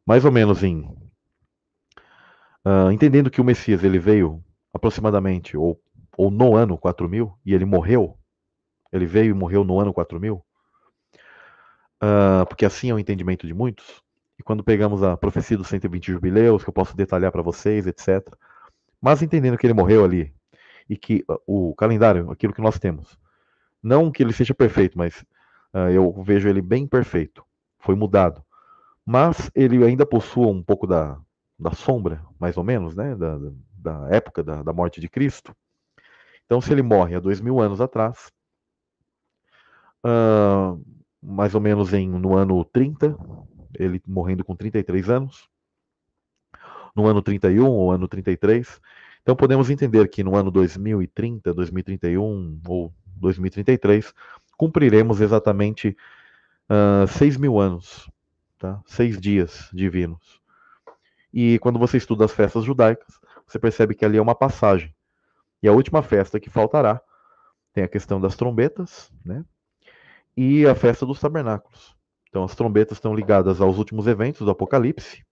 Mais 0.05 0.23
ou 0.23 0.31
menos 0.31 0.63
em. 0.63 0.81
Uh, 2.65 2.91
entendendo 2.91 3.29
que 3.29 3.41
o 3.41 3.43
Messias 3.43 3.83
ele 3.83 3.99
veio 3.99 4.43
aproximadamente, 4.73 5.57
ou, 5.57 5.81
ou 6.17 6.31
no 6.31 6.55
ano 6.55 6.77
4000, 6.77 7.37
e 7.45 7.53
ele 7.53 7.65
morreu, 7.65 8.17
ele 8.91 9.05
veio 9.05 9.31
e 9.31 9.33
morreu 9.33 9.63
no 9.63 9.79
ano 9.79 9.93
4000, 9.93 10.35
uh, 10.35 10.43
ah, 12.01 12.45
porque 12.47 12.65
assim 12.65 12.89
é 12.89 12.93
o 12.93 12.99
entendimento 12.99 13.47
de 13.47 13.53
muitos. 13.53 14.01
E 14.39 14.43
quando 14.43 14.63
pegamos 14.63 15.03
a 15.03 15.17
profecia 15.17 15.57
dos 15.57 15.67
120 15.67 16.13
jubileus, 16.13 16.63
que 16.63 16.69
eu 16.69 16.73
posso 16.73 16.95
detalhar 16.95 17.29
para 17.29 17.41
vocês, 17.41 17.85
etc. 17.85 18.25
Mas 19.01 19.21
entendendo 19.21 19.57
que 19.57 19.67
ele 19.67 19.73
morreu 19.73 20.05
ali, 20.05 20.33
e 20.89 20.97
que 20.97 21.25
uh, 21.29 21.39
o 21.45 21.75
calendário, 21.75 22.31
aquilo 22.31 22.53
que 22.53 22.61
nós 22.61 22.79
temos, 22.79 23.19
não 23.83 24.09
que 24.09 24.23
ele 24.23 24.33
seja 24.33 24.53
perfeito, 24.53 24.97
mas 24.97 25.23
uh, 25.73 25.89
eu 25.91 26.11
vejo 26.23 26.47
ele 26.47 26.61
bem 26.61 26.87
perfeito, 26.87 27.43
foi 27.79 27.95
mudado. 27.95 28.43
Mas 29.05 29.51
ele 29.53 29.83
ainda 29.83 30.05
possua 30.05 30.47
um 30.47 30.63
pouco 30.63 30.87
da, 30.87 31.19
da 31.57 31.71
sombra, 31.71 32.23
mais 32.39 32.55
ou 32.55 32.63
menos, 32.63 32.95
né, 32.95 33.15
da, 33.15 33.37
da 33.73 34.07
época 34.09 34.41
da, 34.41 34.63
da 34.63 34.71
morte 34.71 35.01
de 35.01 35.09
Cristo. 35.09 35.53
Então, 36.45 36.61
se 36.61 36.71
ele 36.71 36.81
morre 36.81 37.15
há 37.15 37.19
dois 37.19 37.41
mil 37.41 37.59
anos 37.59 37.81
atrás, 37.81 38.31
uh, 40.05 40.81
mais 41.21 41.53
ou 41.53 41.61
menos 41.61 41.93
em, 41.93 42.07
no 42.09 42.35
ano 42.35 42.63
30, 42.63 43.17
ele 43.73 44.01
morrendo 44.07 44.43
com 44.43 44.55
33 44.55 45.09
anos, 45.09 45.49
no 46.95 47.05
ano 47.05 47.21
31 47.21 47.67
ou 47.67 47.91
ano 47.91 48.07
33. 48.07 48.79
Então 49.21 49.35
podemos 49.35 49.69
entender 49.69 50.07
que 50.09 50.23
no 50.23 50.35
ano 50.35 50.49
2030, 50.51 51.53
2031 51.53 52.61
ou 52.67 52.93
2033, 53.17 54.13
cumpriremos 54.57 55.21
exatamente 55.21 55.95
uh, 56.69 57.07
6 57.07 57.37
mil 57.37 57.59
anos, 57.59 58.09
tá? 58.57 58.81
seis 58.85 59.19
dias 59.19 59.69
divinos. 59.73 60.39
E 61.33 61.59
quando 61.59 61.77
você 61.77 61.97
estuda 61.97 62.25
as 62.25 62.31
festas 62.31 62.63
judaicas, 62.63 63.19
você 63.47 63.59
percebe 63.59 63.95
que 63.95 64.03
ali 64.03 64.17
é 64.17 64.21
uma 64.21 64.35
passagem. 64.35 64.93
E 65.61 65.67
a 65.67 65.73
última 65.73 66.01
festa 66.01 66.39
que 66.39 66.49
faltará 66.49 67.01
tem 67.73 67.83
a 67.83 67.87
questão 67.87 68.19
das 68.19 68.35
trombetas, 68.35 69.11
né? 69.23 69.45
E 70.35 70.65
a 70.65 70.73
festa 70.73 71.05
dos 71.05 71.19
tabernáculos. 71.19 71.95
Então, 72.29 72.43
as 72.43 72.55
trombetas 72.55 72.97
estão 72.97 73.13
ligadas 73.13 73.59
aos 73.59 73.77
últimos 73.77 74.07
eventos 74.07 74.41
do 74.41 74.51
Apocalipse. 74.51 75.25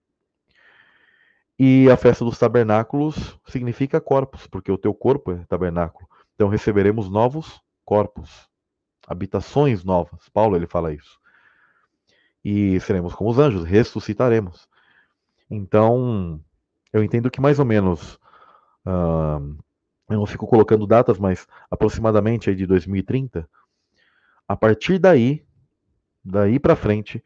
E 1.60 1.90
a 1.90 1.98
festa 1.98 2.26
dos 2.26 2.38
tabernáculos 2.38 3.40
significa 3.48 4.02
corpos, 4.02 4.48
porque 4.48 4.72
o 4.72 4.78
teu 4.78 4.94
corpo 4.94 5.32
é 5.32 5.46
tabernáculo. 5.46 6.08
Então, 6.36 6.48
receberemos 6.50 7.10
novos 7.10 7.62
corpos, 7.86 8.48
habitações 9.08 9.84
novas. 9.84 10.28
Paulo 10.30 10.56
ele 10.56 10.68
fala 10.68 10.94
isso. 10.94 11.20
E 12.44 12.80
seremos 12.80 13.14
como 13.16 13.30
os 13.30 13.40
anjos, 13.40 13.64
ressuscitaremos. 13.64 14.68
Então, 15.50 16.42
eu 16.92 17.04
entendo 17.04 17.32
que 17.32 17.42
mais 17.42 17.60
ou 17.60 17.66
menos, 17.66 18.16
uh, 18.86 19.58
eu 20.10 20.18
não 20.18 20.26
fico 20.26 20.48
colocando 20.48 20.86
datas, 20.86 21.18
mas 21.18 21.48
aproximadamente 21.70 22.50
aí 22.50 22.56
de 22.56 22.66
2030, 22.66 23.50
a 24.48 24.56
partir 24.56 25.00
daí 25.00 25.47
daí 26.28 26.60
para 26.60 26.76
frente, 26.76 27.24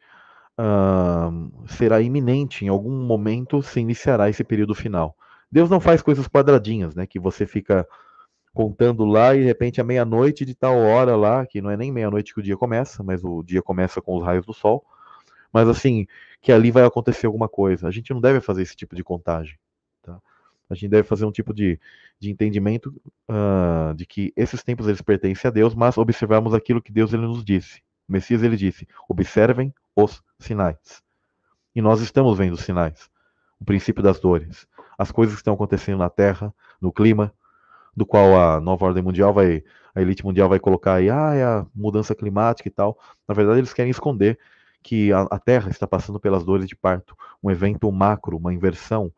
uh, 0.58 1.68
será 1.68 2.00
iminente, 2.00 2.64
em 2.64 2.68
algum 2.68 3.04
momento 3.04 3.62
se 3.62 3.80
iniciará 3.80 4.28
esse 4.28 4.44
período 4.44 4.74
final. 4.74 5.16
Deus 5.50 5.68
não 5.68 5.80
faz 5.80 6.00
coisas 6.00 6.26
quadradinhas, 6.28 6.94
né? 6.94 7.06
Que 7.06 7.18
você 7.18 7.46
fica 7.46 7.86
contando 8.54 9.04
lá 9.04 9.34
e 9.34 9.40
de 9.40 9.44
repente 9.44 9.80
à 9.80 9.84
meia-noite 9.84 10.44
de 10.44 10.54
tal 10.54 10.76
hora 10.76 11.16
lá, 11.16 11.46
que 11.46 11.60
não 11.60 11.70
é 11.70 11.76
nem 11.76 11.90
meia-noite 11.90 12.32
que 12.34 12.40
o 12.40 12.42
dia 12.42 12.56
começa, 12.56 13.02
mas 13.02 13.24
o 13.24 13.42
dia 13.42 13.62
começa 13.62 14.00
com 14.00 14.16
os 14.16 14.24
raios 14.24 14.46
do 14.46 14.52
sol. 14.52 14.84
Mas 15.52 15.68
assim, 15.68 16.06
que 16.40 16.52
ali 16.52 16.70
vai 16.70 16.84
acontecer 16.84 17.26
alguma 17.26 17.48
coisa. 17.48 17.88
A 17.88 17.90
gente 17.90 18.12
não 18.12 18.20
deve 18.20 18.40
fazer 18.40 18.62
esse 18.62 18.76
tipo 18.76 18.96
de 18.96 19.04
contagem. 19.04 19.58
Tá? 20.02 20.18
A 20.70 20.74
gente 20.74 20.88
deve 20.88 21.06
fazer 21.06 21.26
um 21.26 21.32
tipo 21.32 21.52
de, 21.52 21.78
de 22.18 22.30
entendimento 22.30 22.88
uh, 23.30 23.94
de 23.94 24.06
que 24.06 24.32
esses 24.36 24.62
tempos 24.62 24.86
eles 24.88 25.02
pertencem 25.02 25.48
a 25.48 25.52
Deus, 25.52 25.74
mas 25.74 25.98
observarmos 25.98 26.54
aquilo 26.54 26.80
que 26.80 26.92
Deus 26.92 27.12
ele 27.12 27.26
nos 27.26 27.44
disse. 27.44 27.82
Messias 28.12 28.42
ele 28.42 28.56
disse: 28.56 28.86
observem 29.08 29.74
os 29.96 30.22
sinais. 30.38 31.02
E 31.74 31.80
nós 31.80 32.00
estamos 32.00 32.36
vendo 32.36 32.54
os 32.54 32.60
sinais. 32.60 33.10
O 33.58 33.64
princípio 33.64 34.02
das 34.02 34.20
dores, 34.20 34.66
as 34.98 35.10
coisas 35.10 35.34
que 35.34 35.40
estão 35.40 35.54
acontecendo 35.54 35.98
na 35.98 36.10
Terra, 36.10 36.54
no 36.80 36.92
clima, 36.92 37.32
do 37.96 38.04
qual 38.04 38.38
a 38.38 38.60
nova 38.60 38.86
ordem 38.86 39.02
mundial 39.02 39.32
vai, 39.32 39.62
a 39.94 40.00
elite 40.00 40.24
mundial 40.24 40.48
vai 40.48 40.58
colocar 40.58 40.94
aí, 40.94 41.08
ah, 41.08 41.34
é 41.34 41.44
a 41.44 41.66
mudança 41.74 42.14
climática 42.14 42.68
e 42.68 42.72
tal. 42.72 42.98
Na 43.26 43.34
verdade, 43.34 43.58
eles 43.58 43.72
querem 43.72 43.90
esconder 43.90 44.38
que 44.82 45.12
a, 45.12 45.22
a 45.22 45.38
Terra 45.38 45.70
está 45.70 45.86
passando 45.86 46.18
pelas 46.18 46.44
dores 46.44 46.66
de 46.66 46.76
parto, 46.76 47.16
um 47.42 47.50
evento 47.50 47.90
macro, 47.90 48.36
uma 48.36 48.52
inversão, 48.52 49.12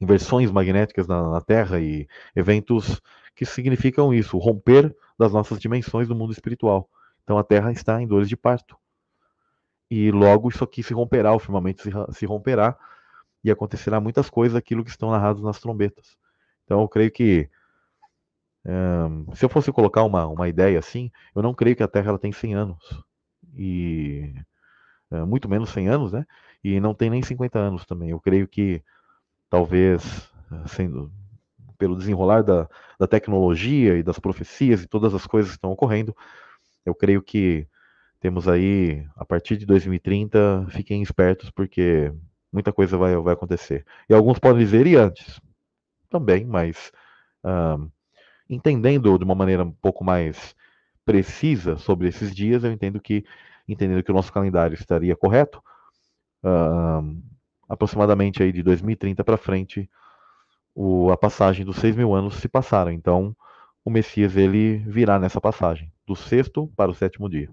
inversões 0.00 0.50
magnéticas 0.50 1.06
na, 1.06 1.30
na 1.30 1.40
Terra 1.40 1.80
e 1.80 2.06
eventos 2.36 3.00
que 3.34 3.44
significam 3.44 4.12
isso, 4.12 4.38
romper 4.38 4.94
das 5.18 5.32
nossas 5.32 5.58
dimensões 5.58 6.08
do 6.08 6.14
mundo 6.14 6.32
espiritual. 6.32 6.88
Então 7.22 7.38
a 7.38 7.44
Terra 7.44 7.72
está 7.72 8.00
em 8.00 8.06
dores 8.06 8.28
de 8.28 8.36
parto. 8.36 8.76
E 9.90 10.10
logo 10.10 10.48
isso 10.48 10.64
aqui 10.64 10.82
se 10.82 10.94
romperá, 10.94 11.34
o 11.34 11.38
firmamento 11.38 11.82
se, 12.12 12.26
romperá 12.26 12.76
e 13.44 13.50
acontecerá 13.50 14.00
muitas 14.00 14.30
coisas 14.30 14.56
aquilo 14.56 14.84
que 14.84 14.90
estão 14.90 15.10
narrados 15.10 15.42
nas 15.42 15.60
trombetas. 15.60 16.16
Então 16.64 16.80
eu 16.80 16.88
creio 16.88 17.10
que 17.10 17.48
um, 18.64 19.34
se 19.34 19.44
eu 19.44 19.48
fosse 19.48 19.72
colocar 19.72 20.02
uma, 20.04 20.26
uma 20.26 20.48
ideia 20.48 20.78
assim, 20.78 21.10
eu 21.34 21.42
não 21.42 21.52
creio 21.52 21.76
que 21.76 21.82
a 21.82 21.88
Terra 21.88 22.10
ela 22.10 22.18
tem 22.18 22.32
100 22.32 22.54
anos. 22.54 23.04
E 23.54 24.34
uh, 25.10 25.26
muito 25.26 25.48
menos 25.48 25.70
100 25.70 25.88
anos, 25.88 26.12
né? 26.12 26.26
E 26.64 26.80
não 26.80 26.94
tem 26.94 27.10
nem 27.10 27.22
50 27.22 27.58
anos 27.58 27.84
também. 27.84 28.10
Eu 28.10 28.20
creio 28.20 28.48
que 28.48 28.82
talvez 29.50 30.02
sendo 30.66 31.12
pelo 31.82 31.96
desenrolar 31.96 32.44
da, 32.44 32.68
da 32.96 33.08
tecnologia 33.08 33.96
e 33.98 34.04
das 34.04 34.16
profecias 34.16 34.84
e 34.84 34.86
todas 34.86 35.12
as 35.14 35.26
coisas 35.26 35.50
que 35.50 35.56
estão 35.56 35.72
ocorrendo, 35.72 36.16
eu 36.86 36.94
creio 36.94 37.20
que 37.20 37.66
temos 38.20 38.46
aí, 38.46 39.04
a 39.16 39.24
partir 39.24 39.56
de 39.56 39.66
2030, 39.66 40.68
fiquem 40.68 41.02
espertos, 41.02 41.50
porque 41.50 42.14
muita 42.52 42.72
coisa 42.72 42.96
vai, 42.96 43.16
vai 43.16 43.34
acontecer. 43.34 43.84
E 44.08 44.14
alguns 44.14 44.38
podem 44.38 44.64
dizer, 44.64 44.86
e 44.86 44.94
antes? 44.94 45.40
Também, 46.08 46.44
mas 46.44 46.92
uh, 47.44 47.90
entendendo 48.48 49.18
de 49.18 49.24
uma 49.24 49.34
maneira 49.34 49.64
um 49.64 49.72
pouco 49.72 50.04
mais 50.04 50.54
precisa 51.04 51.76
sobre 51.78 52.06
esses 52.06 52.32
dias, 52.32 52.62
eu 52.62 52.70
entendo 52.70 53.00
que, 53.00 53.24
entendendo 53.66 54.04
que 54.04 54.12
o 54.12 54.14
nosso 54.14 54.32
calendário 54.32 54.74
estaria 54.74 55.16
correto, 55.16 55.60
uh, 56.44 57.20
aproximadamente 57.68 58.40
aí 58.40 58.52
de 58.52 58.62
2030 58.62 59.24
para 59.24 59.36
frente, 59.36 59.90
o, 60.74 61.10
a 61.10 61.16
passagem 61.16 61.64
dos 61.64 61.76
seis 61.76 61.96
mil 61.96 62.14
anos 62.14 62.36
se 62.36 62.48
passaram. 62.48 62.90
Então, 62.90 63.36
o 63.84 63.90
Messias 63.90 64.36
ele 64.36 64.78
virá 64.78 65.18
nessa 65.18 65.40
passagem, 65.40 65.92
do 66.06 66.14
sexto 66.14 66.68
para 66.76 66.90
o 66.90 66.94
sétimo 66.94 67.28
dia. 67.28 67.50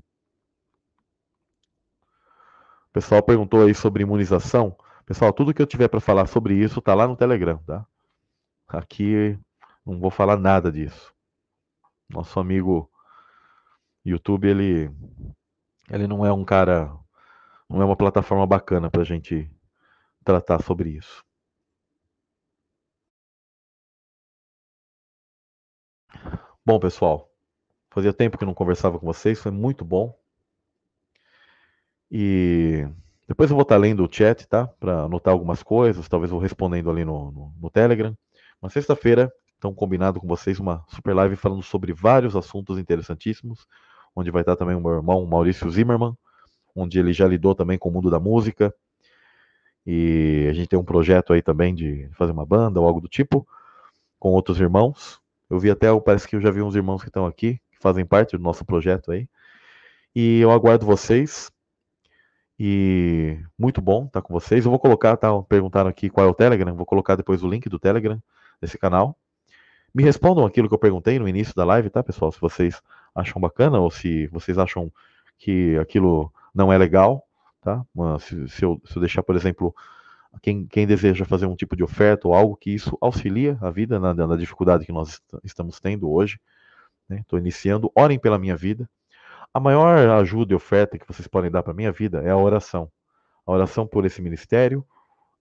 O 2.90 2.92
pessoal 2.94 3.22
perguntou 3.22 3.66
aí 3.66 3.74
sobre 3.74 4.04
imunização. 4.04 4.76
Pessoal, 5.06 5.34
tudo 5.34 5.54
que 5.54 5.62
eu 5.62 5.68
tiver 5.68 5.88
para 5.88 6.00
falar 6.00 6.28
sobre 6.28 6.56
isso 6.56 6.80
está 6.80 6.94
lá 6.94 7.08
no 7.08 7.16
Telegram, 7.16 7.58
tá? 7.60 7.86
Aqui 8.68 9.38
não 9.86 10.00
vou 10.00 10.12
falar 10.12 10.38
nada 10.38 10.72
disso. 10.72 11.14
Nosso 12.08 12.40
amigo 12.40 12.90
YouTube, 14.06 14.48
ele, 14.48 14.92
ele 15.90 16.08
não 16.08 16.26
é 16.26 16.32
um 16.32 16.44
cara, 16.44 16.92
não 17.68 17.82
é 17.82 17.86
uma 17.86 17.96
plataforma 17.96 18.46
bacana 18.46 18.90
para 18.90 19.02
a 19.02 19.06
gente 19.06 19.52
tratar 20.24 20.62
sobre 20.62 20.92
isso. 20.92 21.24
Bom, 26.70 26.80
pessoal, 26.80 27.28
fazia 27.90 28.14
tempo 28.14 28.38
que 28.38 28.46
não 28.46 28.54
conversava 28.54 29.00
com 29.00 29.06
vocês, 29.08 29.40
foi 29.40 29.52
muito 29.52 29.84
bom. 29.84 30.16
E 32.12 32.88
depois 33.28 33.50
eu 33.50 33.56
vou 33.56 33.64
estar 33.64 33.76
lendo 33.76 34.06
o 34.06 34.08
chat, 34.08 34.48
tá? 34.48 34.68
Para 34.80 35.06
anotar 35.06 35.34
algumas 35.34 35.64
coisas, 35.64 36.08
talvez 36.08 36.30
vou 36.30 36.40
respondendo 36.40 36.92
ali 36.92 37.04
no, 37.04 37.32
no, 37.32 37.54
no 37.60 37.70
Telegram. 37.72 38.16
Mas 38.62 38.74
sexta-feira, 38.74 39.34
então 39.58 39.74
combinado 39.74 40.20
com 40.20 40.28
vocês, 40.28 40.60
uma 40.60 40.86
super 40.90 41.16
live 41.16 41.36
falando 41.36 41.64
sobre 41.64 41.92
vários 41.92 42.36
assuntos 42.36 42.78
interessantíssimos. 42.78 43.66
onde 44.16 44.30
vai 44.30 44.44
estar 44.44 44.56
também 44.56 44.76
o 44.76 44.80
meu 44.80 44.92
irmão 44.92 45.26
Maurício 45.26 45.68
Zimmermann, 45.72 46.16
onde 46.76 47.00
ele 47.00 47.14
já 47.14 47.28
lidou 47.28 47.56
também 47.56 47.80
com 47.80 47.90
o 47.90 47.92
mundo 47.92 48.12
da 48.12 48.20
música. 48.20 48.72
E 49.88 50.46
a 50.48 50.54
gente 50.54 50.68
tem 50.68 50.78
um 50.78 50.86
projeto 50.86 51.34
aí 51.34 51.42
também 51.42 51.74
de 51.74 52.08
fazer 52.14 52.32
uma 52.32 52.46
banda 52.46 52.80
ou 52.80 52.86
algo 52.86 53.02
do 53.02 53.08
tipo, 53.08 53.48
com 54.20 54.30
outros 54.30 54.60
irmãos. 54.60 55.19
Eu 55.50 55.60
vi 55.60 55.72
até, 55.72 55.88
parece 56.00 56.28
que 56.28 56.36
eu 56.36 56.42
já 56.42 56.52
vi 56.52 56.62
uns 56.62 56.76
irmãos 56.76 57.02
que 57.02 57.10
estão 57.10 57.26
aqui, 57.26 57.60
que 57.72 57.80
fazem 57.80 58.06
parte 58.06 58.38
do 58.38 58.44
nosso 58.44 58.64
projeto 58.64 59.12
aí. 59.12 59.28
E 60.16 60.40
eu 60.40 60.52
aguardo 60.52 60.86
vocês. 60.86 61.52
E 62.60 63.40
muito 63.58 63.82
bom 63.82 64.06
estar 64.06 64.22
com 64.22 64.34
vocês. 64.34 64.66
Eu 64.66 64.72
vou 64.72 64.80
colocar, 64.80 65.16
tá? 65.16 65.30
Perguntaram 65.44 65.90
aqui 65.90 66.10
qual 66.10 66.28
é 66.28 66.30
o 66.30 66.34
Telegram. 66.34 66.76
Vou 66.76 66.86
colocar 66.86 67.16
depois 67.16 67.42
o 67.42 67.50
link 67.50 67.70
do 67.70 67.80
Telegram 67.80 68.22
desse 68.62 68.78
canal. 68.78 69.18
Me 69.94 70.04
respondam 70.04 70.46
aquilo 70.46 70.68
que 70.68 70.74
eu 70.74 70.80
perguntei 70.80 71.18
no 71.18 71.28
início 71.28 71.56
da 71.56 71.64
live, 71.64 71.90
tá, 71.90 72.04
pessoal? 72.04 72.32
Se 72.32 72.40
vocês 72.40 72.82
acham 73.16 73.42
bacana 73.42 73.80
ou 73.80 73.90
se 73.90 74.28
vocês 74.28 74.58
acham 74.58 74.92
que 75.38 75.78
aquilo 75.78 76.32
não 76.54 76.72
é 76.72 76.78
legal, 76.78 77.26
tá? 77.62 77.84
Se, 78.20 78.48
se, 78.50 78.64
eu, 78.64 78.80
se 78.86 78.98
eu, 78.98 79.00
deixar, 79.00 79.24
por 79.24 79.36
exemplo, 79.36 79.74
quem, 80.42 80.66
quem, 80.66 80.86
deseja 80.86 81.26
fazer 81.26 81.46
um 81.46 81.56
tipo 81.56 81.76
de 81.76 81.84
oferta 81.84 82.28
ou 82.28 82.34
algo 82.34 82.56
que 82.56 82.72
isso 82.72 82.98
auxilia 83.02 83.58
a 83.62 83.70
vida 83.70 84.00
na, 84.00 84.14
na 84.14 84.36
dificuldade 84.36 84.86
que 84.86 84.92
nós 84.92 85.22
estamos 85.44 85.80
tendo 85.80 86.10
hoje. 86.10 86.40
Estou 87.10 87.38
né? 87.38 87.44
iniciando, 87.44 87.92
orem 87.96 88.20
pela 88.20 88.38
minha 88.38 88.56
vida. 88.56 88.90
A 89.54 89.60
maior 89.60 89.98
ajuda 90.10 90.54
e 90.54 90.56
oferta 90.56 90.98
que 90.98 91.08
vocês 91.08 91.28
podem 91.28 91.50
dar 91.50 91.64
para 91.64 91.72
a 91.72 91.76
minha 91.76 91.92
vida 91.92 92.22
é 92.22 92.30
a 92.30 92.38
oração. 92.38 92.92
A 93.46 93.52
oração 93.52 93.88
por 93.88 94.06
esse 94.06 94.22
ministério, 94.22 94.86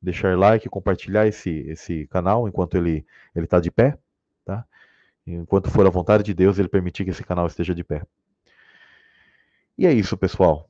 deixar 0.01 0.36
like, 0.39 0.69
compartilhar 0.69 1.27
esse, 1.27 1.51
esse 1.69 2.06
canal 2.06 2.48
enquanto 2.48 2.77
ele 2.77 3.05
está 3.36 3.60
de 3.60 3.70
pé, 3.70 3.98
tá? 4.44 4.65
Enquanto 5.27 5.70
for 5.70 5.86
a 5.86 5.90
vontade 5.90 6.23
de 6.23 6.32
Deus, 6.32 6.59
ele 6.59 6.69
permitir 6.69 7.05
que 7.05 7.10
esse 7.10 7.23
canal 7.23 7.47
esteja 7.47 7.74
de 7.74 7.85
pé. 7.85 8.02
E 9.77 9.86
é 9.86 9.93
isso, 9.93 10.16
pessoal. 10.16 10.69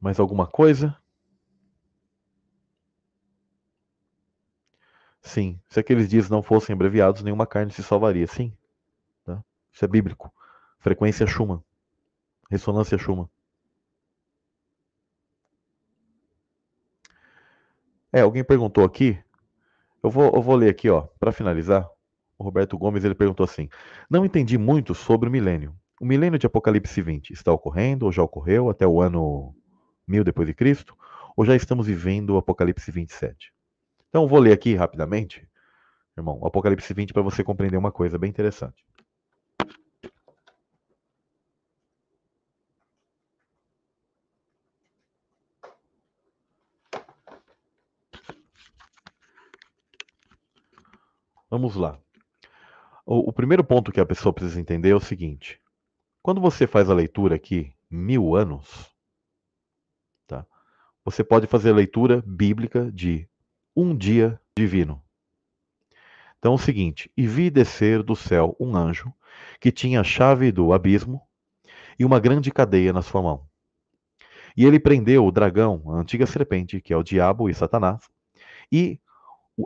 Mais 0.00 0.18
alguma 0.18 0.46
coisa? 0.46 0.96
Sim, 5.24 5.58
se 5.70 5.80
aqueles 5.80 6.08
dias 6.08 6.28
não 6.28 6.42
fossem 6.42 6.74
abreviados, 6.74 7.22
nenhuma 7.22 7.46
carne 7.46 7.72
se 7.72 7.82
salvaria. 7.82 8.26
Sim, 8.26 8.52
tá? 9.24 9.42
isso 9.72 9.82
é 9.84 9.88
bíblico. 9.88 10.30
Frequência 10.78 11.26
Schumann. 11.26 11.62
Ressonância 12.50 12.98
Schumann. 12.98 13.28
É, 18.12 18.20
alguém 18.20 18.44
perguntou 18.44 18.84
aqui. 18.84 19.18
Eu 20.02 20.10
vou, 20.10 20.30
eu 20.34 20.42
vou 20.42 20.54
ler 20.56 20.68
aqui, 20.68 20.90
ó, 20.90 21.08
para 21.18 21.32
finalizar. 21.32 21.88
O 22.38 22.44
Roberto 22.44 22.76
Gomes 22.76 23.02
ele 23.02 23.14
perguntou 23.14 23.44
assim: 23.44 23.70
Não 24.10 24.26
entendi 24.26 24.58
muito 24.58 24.94
sobre 24.94 25.28
o 25.28 25.32
milênio. 25.32 25.74
O 25.98 26.04
milênio 26.04 26.38
de 26.38 26.46
Apocalipse 26.46 27.00
20 27.00 27.30
está 27.30 27.50
ocorrendo 27.50 28.04
ou 28.04 28.12
já 28.12 28.22
ocorreu 28.22 28.68
até 28.68 28.86
o 28.86 29.00
ano 29.00 29.56
1000 30.06 30.22
depois 30.22 30.46
de 30.46 30.52
Cristo? 30.54 30.94
Ou 31.34 31.46
já 31.46 31.56
estamos 31.56 31.86
vivendo 31.86 32.30
o 32.30 32.36
Apocalipse 32.36 32.90
27? 32.92 33.53
Então, 34.14 34.28
vou 34.28 34.38
ler 34.38 34.52
aqui 34.52 34.76
rapidamente, 34.76 35.44
irmão, 36.16 36.40
Apocalipse 36.46 36.94
20 36.94 37.12
para 37.12 37.20
você 37.20 37.42
compreender 37.42 37.76
uma 37.76 37.90
coisa 37.90 38.16
bem 38.16 38.30
interessante. 38.30 38.86
Vamos 51.50 51.74
lá. 51.74 51.98
O, 53.04 53.30
o, 53.30 53.32
primeiro 53.32 53.64
ponto 53.64 53.90
que 53.90 53.98
a 53.98 54.06
pessoa 54.06 54.32
precisa 54.32 54.60
entender 54.60 54.90
é 54.90 54.94
o 54.94 55.00
seguinte: 55.00 55.60
quando 56.22 56.40
você 56.40 56.68
faz 56.68 56.88
a 56.88 56.94
leitura 56.94 57.34
aqui, 57.34 57.74
mil 57.90 58.36
anos, 58.36 58.94
tá? 60.24 60.46
Você 61.04 61.24
pode 61.24 61.48
fazer 61.48 61.70
a 61.70 61.74
leitura 61.74 62.22
bíblica 62.24 62.92
de 62.92 63.28
um 63.76 63.96
dia 63.96 64.40
divino. 64.56 65.02
Então 66.38 66.52
é 66.52 66.54
o 66.54 66.58
seguinte: 66.58 67.10
e 67.16 67.26
vi 67.26 67.50
descer 67.50 68.02
do 68.02 68.14
céu 68.14 68.56
um 68.60 68.76
anjo 68.76 69.12
que 69.60 69.72
tinha 69.72 70.00
a 70.00 70.04
chave 70.04 70.52
do 70.52 70.72
abismo 70.72 71.22
e 71.98 72.04
uma 72.04 72.20
grande 72.20 72.50
cadeia 72.50 72.92
na 72.92 73.02
sua 73.02 73.22
mão. 73.22 73.48
E 74.56 74.64
ele 74.64 74.78
prendeu 74.78 75.26
o 75.26 75.32
dragão, 75.32 75.82
a 75.90 75.96
antiga 75.96 76.26
serpente, 76.26 76.80
que 76.80 76.92
é 76.92 76.96
o 76.96 77.02
diabo 77.02 77.48
e 77.48 77.54
Satanás, 77.54 78.08
e 78.70 79.00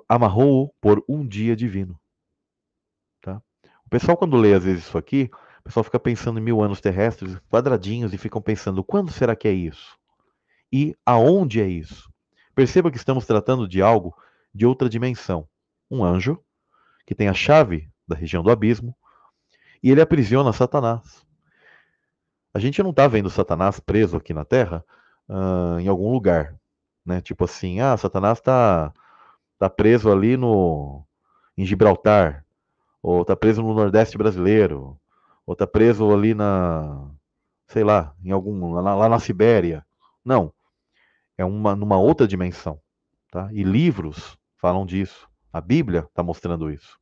amarrou-o 0.09 0.73
por 0.81 1.05
um 1.09 1.27
dia 1.27 1.55
divino. 1.55 1.99
Tá? 3.21 3.43
O 3.85 3.91
pessoal, 3.91 4.17
quando 4.17 4.37
lê 4.37 4.55
às 4.55 4.65
vezes 4.65 4.85
isso 4.85 4.97
aqui, 4.97 5.31
o 5.61 5.63
pessoal 5.65 5.85
fica 5.85 6.01
pensando 6.01 6.39
em 6.39 6.43
mil 6.43 6.63
anos 6.63 6.81
terrestres, 6.81 7.39
quadradinhos, 7.51 8.15
e 8.15 8.19
ficam 8.19 8.41
pensando, 8.41 8.83
quando 8.83 9.13
será 9.13 9.37
que 9.37 9.49
é 9.49 9.53
isso? 9.53 9.99
E 10.73 10.95
aonde 11.05 11.61
é 11.61 11.67
isso? 11.67 12.11
Perceba 12.59 12.91
que 12.91 12.97
estamos 12.97 13.25
tratando 13.25 13.69
de 13.69 13.81
algo 13.81 14.17
de 14.53 14.67
outra 14.67 14.89
dimensão. 14.89 15.47
Um 15.89 16.03
anjo, 16.03 16.43
que 17.07 17.15
tem 17.15 17.29
a 17.29 17.33
chave 17.33 17.89
da 18.05 18.17
região 18.17 18.43
do 18.43 18.51
abismo, 18.51 18.97
e 19.81 19.93
ele 19.93 20.01
aprisiona 20.01 20.53
Satanás. 20.53 21.25
A 22.53 22.59
gente 22.59 22.83
não 22.83 22.91
está 22.91 23.07
vendo 23.07 23.31
Satanás 23.31 23.79
preso 23.79 24.17
aqui 24.17 24.35
na 24.35 24.45
Terra 24.45 24.85
uh, 25.29 25.79
em 25.79 25.87
algum 25.87 26.11
lugar. 26.11 26.57
Né? 27.07 27.21
Tipo 27.21 27.45
assim, 27.45 27.79
ah, 27.79 27.97
Satanás 27.97 28.39
está 28.39 28.93
tá 29.57 29.71
preso 29.71 30.11
ali 30.11 30.37
no 30.37 31.05
em 31.57 31.65
Gibraltar, 31.65 32.45
ou 33.01 33.25
tá 33.25 33.37
preso 33.37 33.63
no 33.63 33.73
Nordeste 33.73 34.19
brasileiro, 34.19 34.99
ou 35.47 35.55
tá 35.55 35.65
preso 35.65 36.13
ali 36.13 36.35
na, 36.35 37.09
sei 37.69 37.85
lá, 37.85 38.17
em 38.21 38.33
algum 38.33 38.73
lá, 38.73 38.97
lá 38.97 39.09
na 39.09 39.21
Sibéria. 39.21 39.87
Não, 40.25 40.53
é 41.39 41.45
uma 41.45 41.77
numa 41.77 41.97
outra 41.97 42.27
dimensão, 42.27 42.81
tá? 43.31 43.49
E 43.53 43.63
livros 43.63 44.37
falam 44.57 44.85
disso. 44.85 45.29
A 45.53 45.61
Bíblia 45.61 46.01
está 46.01 46.23
mostrando 46.23 46.71
isso. 46.71 46.99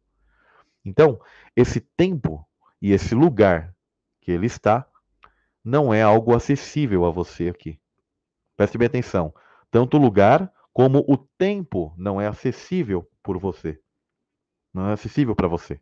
Então, 0.84 1.18
esse 1.56 1.80
tempo 1.80 2.46
e 2.80 2.92
esse 2.92 3.14
lugar 3.14 3.74
que 4.20 4.30
ele 4.30 4.46
está 4.46 4.86
não 5.64 5.92
é 5.92 6.02
algo 6.02 6.36
acessível 6.36 7.04
a 7.06 7.10
você 7.10 7.48
aqui. 7.48 7.80
Preste 8.56 8.78
bem 8.78 8.86
atenção. 8.86 9.34
Tanto 9.70 9.96
o 9.96 10.00
lugar 10.00 10.52
como 10.72 11.04
o 11.08 11.16
tempo 11.16 11.92
não 11.96 12.20
é 12.20 12.28
acessível 12.28 13.08
por 13.22 13.38
você. 13.38 13.80
Não 14.72 14.90
é 14.90 14.92
acessível 14.92 15.34
para 15.34 15.48
você. 15.48 15.80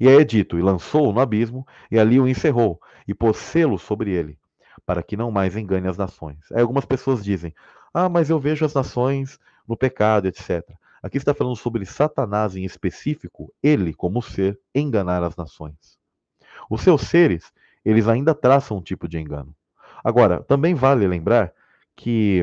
E 0.00 0.08
aí 0.08 0.16
é 0.16 0.24
dito, 0.24 0.58
e 0.58 0.62
lançou-o 0.62 1.12
no 1.12 1.20
abismo, 1.20 1.66
e 1.90 1.98
ali 1.98 2.18
o 2.18 2.26
encerrou, 2.26 2.80
e 3.06 3.12
pôs 3.12 3.36
selo 3.36 3.78
sobre 3.78 4.12
ele, 4.12 4.38
para 4.84 5.02
que 5.02 5.16
não 5.16 5.30
mais 5.30 5.56
engane 5.56 5.88
as 5.88 5.96
nações. 5.96 6.38
Aí 6.52 6.60
algumas 6.60 6.84
pessoas 6.84 7.24
dizem, 7.24 7.54
ah, 7.92 8.08
mas 8.08 8.30
eu 8.30 8.38
vejo 8.38 8.64
as 8.64 8.74
nações 8.74 9.38
no 9.66 9.76
pecado, 9.76 10.26
etc. 10.26 10.62
Aqui 11.02 11.16
está 11.16 11.32
falando 11.32 11.56
sobre 11.56 11.84
Satanás 11.84 12.56
em 12.56 12.64
específico, 12.64 13.52
ele, 13.62 13.94
como 13.94 14.20
ser, 14.20 14.58
enganar 14.74 15.22
as 15.22 15.36
nações. 15.36 15.98
Os 16.68 16.82
seus 16.82 17.02
seres, 17.02 17.52
eles 17.84 18.08
ainda 18.08 18.34
traçam 18.34 18.78
um 18.78 18.82
tipo 18.82 19.08
de 19.08 19.18
engano. 19.18 19.54
Agora, 20.02 20.42
também 20.42 20.74
vale 20.74 21.06
lembrar 21.06 21.52
que 21.94 22.42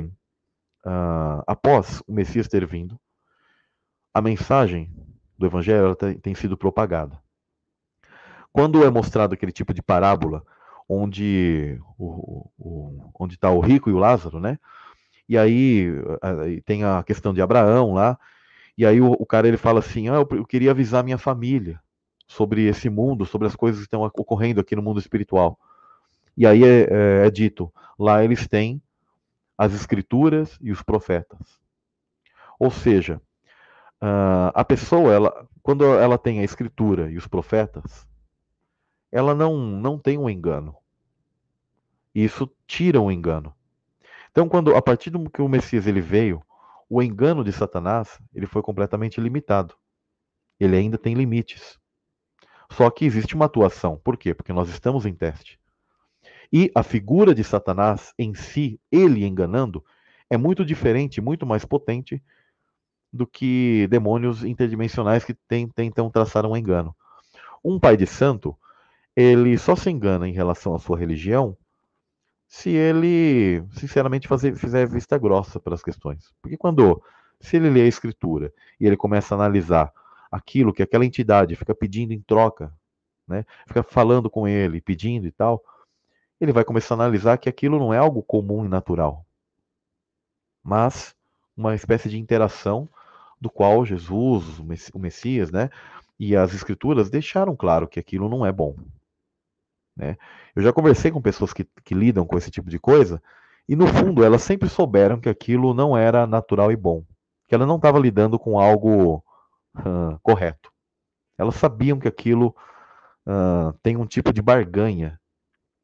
uh, 0.86 1.44
após 1.46 2.02
o 2.08 2.14
Messias 2.14 2.48
ter 2.48 2.66
vindo, 2.66 3.00
a 4.14 4.22
mensagem 4.22 4.92
do 5.38 5.46
Evangelho 5.46 5.96
tem, 5.96 6.18
tem 6.18 6.36
sido 6.36 6.58
propagada. 6.58 7.22
Quando 8.52 8.86
é 8.86 8.90
mostrado 8.90 9.34
aquele 9.34 9.52
tipo 9.52 9.74
de 9.74 9.82
parábola, 9.82 10.46
onde 10.88 11.80
o, 11.98 12.50
o 12.58 13.12
onde 13.20 13.36
está 13.36 13.50
o 13.50 13.60
rico 13.60 13.90
e 13.90 13.94
o 13.94 13.98
Lázaro, 13.98 14.40
né? 14.40 14.60
E 15.28 15.38
aí, 15.38 15.92
tem 16.66 16.84
a 16.84 17.02
questão 17.04 17.34
de 17.34 17.42
Abraão 17.42 17.94
lá, 17.94 18.18
e 18.78 18.86
aí 18.86 19.02
o, 19.02 19.12
o 19.14 19.26
cara 19.26 19.48
ele 19.48 19.58
fala 19.58 19.80
assim, 19.80 20.08
ah, 20.08 20.16
eu, 20.16 20.28
eu 20.38 20.46
queria 20.46 20.72
avisar 20.72 21.04
minha 21.04 21.18
família 21.18 21.80
sobre 22.28 22.68
esse 22.68 22.90
mundo, 22.90 23.26
sobre 23.26 23.48
as 23.48 23.56
coisas 23.56 23.82
que 23.82 23.88
estão 23.88 24.04
ocorrendo 24.04 24.62
aqui 24.62 24.76
no 24.76 24.84
mundo 24.84 25.00
espiritual. 25.00 25.58
E 26.38 26.46
aí 26.46 26.64
é, 26.64 26.82
é, 26.82 27.28
é 27.28 27.32
dito, 27.32 27.74
lá 27.98 28.24
eles 28.24 28.48
têm 28.48 28.82
as 29.58 29.74
escrituras 29.74 30.58
e 30.62 30.72
os 30.72 30.84
profetas. 30.84 31.40
Ou 32.60 32.70
seja, 32.70 33.22
a 34.54 34.64
pessoa, 34.64 35.14
ela, 35.14 35.48
quando 35.64 35.86
ela 35.86 36.18
tem 36.18 36.40
a 36.40 36.44
escritura 36.44 37.10
e 37.10 37.18
os 37.18 37.28
profetas, 37.28 38.08
ela 39.16 39.34
não, 39.34 39.56
não 39.56 39.98
tem 39.98 40.18
um 40.18 40.30
engano. 40.30 40.76
Isso 42.14 42.52
tira 42.68 43.00
o 43.00 43.06
um 43.06 43.12
engano. 43.12 43.56
Então, 44.30 44.50
quando 44.50 44.76
a 44.76 44.82
partir 44.82 45.10
do 45.10 45.30
que 45.30 45.42
o 45.42 45.48
Messias 45.48 45.88
ele 45.88 46.02
veio, 46.02 46.44
o 46.90 47.02
engano 47.02 47.42
de 47.42 47.54
Satanás 47.54 48.20
ele 48.34 48.46
foi 48.46 48.62
completamente 48.62 49.22
limitado. 49.22 49.74
Ele 50.60 50.76
ainda 50.76 50.98
tem 50.98 51.14
limites. 51.14 51.80
Só 52.70 52.90
que 52.90 53.06
existe 53.06 53.36
uma 53.36 53.46
atuação. 53.46 53.96
Por 54.04 54.18
quê? 54.18 54.34
Porque 54.34 54.52
nós 54.52 54.68
estamos 54.68 55.06
em 55.06 55.14
teste. 55.14 55.58
E 56.52 56.70
a 56.76 56.84
figura 56.84 57.34
de 57.34 57.42
Satanás 57.42 58.14
em 58.20 58.34
si, 58.34 58.82
ele 58.92 59.26
enganando, 59.26 59.82
é 60.30 60.36
muito 60.36 60.66
diferente, 60.66 61.22
muito 61.22 61.46
mais 61.46 61.64
potente 61.64 62.22
do 63.14 63.26
que 63.26 63.88
demônios 63.90 64.44
interdimensionais 64.44 65.24
que 65.24 65.34
tentam 65.74 66.10
traçar 66.10 66.46
um 66.46 66.58
engano. 66.58 66.94
Um 67.64 67.80
pai 67.80 67.96
de 67.96 68.06
santo 68.06 68.58
ele 69.16 69.58
só 69.58 69.76
se 69.76 69.90
engana 69.90 70.28
em 70.28 70.34
relação 70.34 70.76
à 70.76 70.80
sua 70.80 70.98
religião 70.98 71.58
se 72.48 72.70
ele, 72.70 73.64
sinceramente, 73.72 74.28
fazer, 74.28 74.56
fizer 74.56 74.88
vista 74.88 75.18
grossa 75.18 75.60
para 75.60 75.74
as 75.74 75.84
questões. 75.84 76.34
Porque 76.42 76.58
quando, 76.58 77.02
se 77.40 77.56
ele 77.56 77.70
lê 77.70 77.82
a 77.82 77.88
escritura 77.88 78.54
e 78.80 78.86
ele 78.86 78.98
começa 78.98 79.34
a 79.34 79.38
analisar 79.38 79.92
aquilo 80.32 80.74
que 80.74 80.84
aquela 80.84 81.06
entidade 81.06 81.56
fica 81.56 81.74
pedindo 81.74 82.14
em 82.14 82.22
troca, 82.22 82.72
né, 83.28 83.46
fica 83.68 83.82
falando 83.82 84.30
com 84.30 84.48
ele, 84.48 84.82
pedindo 84.82 85.26
e 85.28 85.32
tal, 85.32 85.64
ele 86.40 86.52
vai 86.52 86.64
começar 86.64 86.94
a 86.96 86.98
analisar 86.98 87.38
que 87.38 87.50
aquilo 87.50 87.80
não 87.80 87.94
é 87.94 87.98
algo 87.98 88.22
comum 88.22 88.66
e 88.66 88.70
natural, 88.70 89.26
mas 90.64 91.16
uma 91.56 91.74
espécie 91.74 92.10
de 92.10 92.20
interação 92.20 92.88
do 93.40 93.50
qual 93.50 93.86
Jesus, 93.86 94.60
o 94.94 95.00
Messias, 95.00 95.52
né, 95.52 95.70
e 96.20 96.36
as 96.36 96.54
escrituras 96.54 97.10
deixaram 97.10 97.56
claro 97.56 97.88
que 97.88 98.00
aquilo 98.00 98.30
não 98.30 98.46
é 98.46 98.52
bom. 98.52 98.76
Né? 99.96 100.18
Eu 100.56 100.62
já 100.62 100.74
conversei 100.74 101.12
com 101.12 101.22
pessoas 101.22 101.54
que, 101.54 101.66
que 101.84 101.94
lidam 101.94 102.26
com 102.26 102.38
esse 102.38 102.52
tipo 102.52 102.70
de 102.70 102.80
coisa 102.80 103.22
e, 103.68 103.76
no 103.76 103.88
fundo, 103.88 104.24
elas 104.24 104.44
sempre 104.44 104.70
souberam 104.70 105.20
que 105.20 105.30
aquilo 105.30 105.74
não 105.74 105.98
era 105.98 106.28
natural 106.28 106.72
e 106.72 106.76
bom, 106.76 107.04
que 107.48 107.56
ela 107.56 107.66
não 107.66 107.78
estava 107.78 107.98
lidando 107.98 108.38
com 108.38 108.60
algo 108.60 109.24
uh, 109.78 110.20
correto. 110.22 110.72
Elas 111.38 111.56
sabiam 111.56 112.00
que 112.00 112.08
aquilo 112.08 112.56
uh, 113.26 113.74
tem 113.82 113.98
um 113.98 114.06
tipo 114.06 114.32
de 114.32 114.42
barganha, 114.42 115.20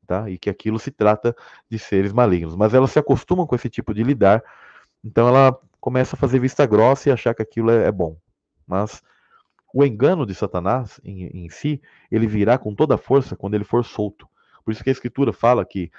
tá? 0.06 0.30
E 0.30 0.38
que 0.38 0.50
aquilo 0.50 0.78
se 0.78 0.92
trata 0.92 1.36
de 1.70 1.80
seres 1.80 2.14
malignos. 2.14 2.56
Mas 2.56 2.74
elas 2.74 2.92
se 2.92 3.00
acostumam 3.00 3.48
com 3.48 3.56
esse 3.56 3.70
tipo 3.70 3.94
de 3.94 4.04
lidar, 4.04 4.44
então 5.04 5.28
ela 5.28 5.58
começa 5.80 6.16
a 6.16 6.20
fazer 6.20 6.40
vista 6.40 6.66
grossa 6.66 7.10
e 7.10 7.12
achar 7.12 7.34
que 7.34 7.42
aquilo 7.42 7.72
é, 7.72 7.88
é 7.88 7.92
bom. 7.92 8.16
Mas 8.68 9.02
o 9.74 9.86
engano 9.86 10.26
de 10.26 10.36
Satanás 10.36 11.00
em, 11.04 11.46
em, 11.46 11.50
si, 11.50 11.82
ele 12.12 12.28
virá 12.28 12.58
com 12.58 12.74
toda 12.74 12.96
a 12.96 12.98
força 12.98 13.36
quando 13.36 13.56
ele 13.56 13.64
for 13.64 13.84
solto. 13.84 14.28
Por 14.64 14.72
isso 14.72 14.84
que 14.84 14.90
a 14.90 14.94
Escritura 14.94 15.34
fala 15.34 15.66
que 15.66 15.92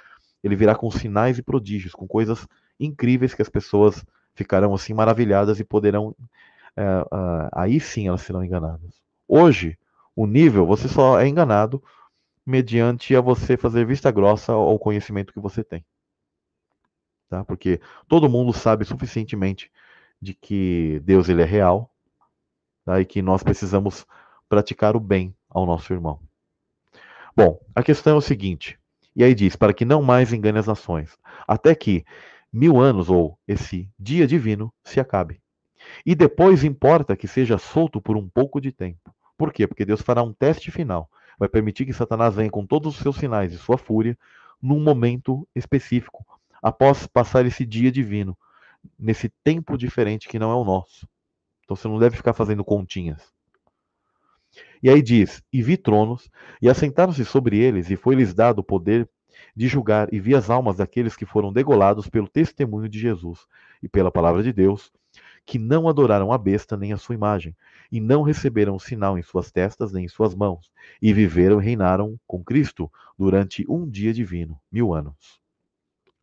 ele 0.43 0.55
virá 0.55 0.75
com 0.75 0.89
sinais 0.91 1.37
e 1.37 1.43
prodígios, 1.43 1.93
com 1.93 2.07
coisas 2.07 2.47
incríveis 2.79 3.33
que 3.33 3.41
as 3.41 3.49
pessoas 3.49 4.05
ficarão 4.35 4.73
assim 4.73 4.93
maravilhadas 4.93 5.59
e 5.59 5.63
poderão. 5.63 6.15
É, 6.75 6.83
aí 7.53 7.79
sim 7.79 8.07
elas 8.07 8.21
serão 8.21 8.43
enganadas. 8.43 9.01
Hoje, 9.27 9.77
o 10.15 10.25
nível, 10.25 10.65
você 10.65 10.87
só 10.87 11.19
é 11.19 11.27
enganado 11.27 11.81
mediante 12.45 13.15
a 13.15 13.21
você 13.21 13.55
fazer 13.55 13.85
vista 13.85 14.11
grossa 14.11 14.51
ao 14.51 14.77
conhecimento 14.77 15.33
que 15.33 15.39
você 15.39 15.63
tem. 15.63 15.85
Tá? 17.29 17.43
Porque 17.43 17.79
todo 18.07 18.29
mundo 18.29 18.53
sabe 18.53 18.85
suficientemente 18.85 19.71
de 20.21 20.33
que 20.33 21.01
Deus 21.03 21.29
ele 21.29 21.41
é 21.41 21.45
real, 21.45 21.92
tá? 22.85 22.99
e 22.99 23.05
que 23.05 23.21
nós 23.21 23.43
precisamos 23.43 24.05
praticar 24.47 24.95
o 24.95 24.99
bem 24.99 25.35
ao 25.49 25.65
nosso 25.65 25.93
irmão. 25.93 26.19
Bom, 27.35 27.59
a 27.73 27.81
questão 27.81 28.15
é 28.15 28.17
o 28.17 28.21
seguinte, 28.21 28.77
e 29.15 29.23
aí 29.23 29.33
diz: 29.33 29.55
para 29.55 29.73
que 29.73 29.85
não 29.85 30.01
mais 30.01 30.31
engane 30.31 30.59
as 30.59 30.67
nações, 30.67 31.17
até 31.47 31.73
que 31.73 32.05
mil 32.51 32.79
anos 32.79 33.09
ou 33.09 33.37
esse 33.47 33.89
dia 33.97 34.27
divino 34.27 34.71
se 34.83 34.99
acabe. 34.99 35.41
E 36.05 36.15
depois 36.15 36.63
importa 36.63 37.15
que 37.15 37.27
seja 37.27 37.57
solto 37.57 38.01
por 38.01 38.15
um 38.15 38.29
pouco 38.29 38.61
de 38.61 38.71
tempo. 38.71 39.13
Por 39.37 39.51
quê? 39.51 39.67
Porque 39.67 39.85
Deus 39.85 40.01
fará 40.01 40.21
um 40.21 40.31
teste 40.31 40.71
final. 40.71 41.09
Vai 41.37 41.49
permitir 41.49 41.85
que 41.85 41.93
Satanás 41.93 42.35
venha 42.35 42.49
com 42.49 42.65
todos 42.65 42.95
os 42.95 43.01
seus 43.01 43.17
sinais 43.17 43.51
e 43.51 43.57
sua 43.57 43.77
fúria 43.77 44.17
num 44.61 44.79
momento 44.79 45.47
específico, 45.53 46.25
após 46.61 47.05
passar 47.05 47.45
esse 47.45 47.65
dia 47.65 47.91
divino, 47.91 48.37
nesse 48.97 49.27
tempo 49.43 49.77
diferente 49.77 50.29
que 50.29 50.39
não 50.39 50.51
é 50.51 50.55
o 50.55 50.63
nosso. 50.63 51.07
Então 51.63 51.75
você 51.75 51.87
não 51.87 51.99
deve 51.99 52.15
ficar 52.15 52.33
fazendo 52.33 52.63
continhas. 52.63 53.33
E 54.81 54.89
aí 54.89 55.01
diz: 55.01 55.41
E 55.51 55.61
vi 55.61 55.77
tronos, 55.77 56.29
e 56.61 56.69
assentaram-se 56.69 57.23
sobre 57.25 57.57
eles, 57.57 57.89
e 57.89 57.95
foi-lhes 57.95 58.33
dado 58.33 58.59
o 58.59 58.63
poder 58.63 59.09
de 59.55 59.67
julgar, 59.67 60.13
e 60.13 60.19
vi 60.19 60.35
as 60.35 60.49
almas 60.49 60.77
daqueles 60.77 61.15
que 61.15 61.25
foram 61.25 61.51
degolados 61.51 62.09
pelo 62.09 62.27
testemunho 62.27 62.89
de 62.89 62.99
Jesus 62.99 63.47
e 63.81 63.87
pela 63.87 64.11
palavra 64.11 64.43
de 64.43 64.51
Deus, 64.51 64.91
que 65.45 65.59
não 65.59 65.87
adoraram 65.87 66.31
a 66.31 66.37
besta 66.37 66.77
nem 66.77 66.93
a 66.93 66.97
sua 66.97 67.15
imagem, 67.15 67.55
e 67.91 67.99
não 67.99 68.23
receberam 68.23 68.79
sinal 68.79 69.17
em 69.17 69.21
suas 69.21 69.51
testas 69.51 69.91
nem 69.91 70.05
em 70.05 70.09
suas 70.09 70.33
mãos, 70.33 70.71
e 71.01 71.13
viveram 71.13 71.61
e 71.61 71.65
reinaram 71.65 72.19
com 72.27 72.43
Cristo 72.43 72.91
durante 73.17 73.65
um 73.69 73.89
dia 73.89 74.13
divino, 74.13 74.59
mil 74.71 74.93
anos. 74.93 75.41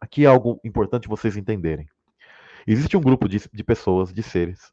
Aqui 0.00 0.24
é 0.24 0.28
algo 0.28 0.58
importante 0.64 1.08
vocês 1.08 1.36
entenderem. 1.36 1.88
Existe 2.66 2.96
um 2.96 3.00
grupo 3.00 3.28
de, 3.28 3.40
de 3.52 3.64
pessoas, 3.64 4.12
de 4.12 4.22
seres, 4.22 4.72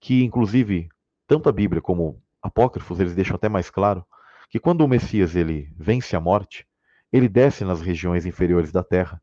que 0.00 0.24
inclusive 0.24 0.88
tanto 1.26 1.48
a 1.48 1.52
Bíblia 1.52 1.80
como 1.82 2.22
apócrifos 2.42 2.98
eles 2.98 3.14
deixam 3.14 3.36
até 3.36 3.48
mais 3.48 3.70
claro 3.70 4.04
que 4.48 4.58
quando 4.58 4.80
o 4.80 4.88
Messias 4.88 5.36
ele 5.36 5.72
vence 5.76 6.16
a 6.16 6.20
morte, 6.20 6.66
ele 7.12 7.28
desce 7.28 7.64
nas 7.64 7.80
regiões 7.80 8.26
inferiores 8.26 8.72
da 8.72 8.82
terra 8.82 9.22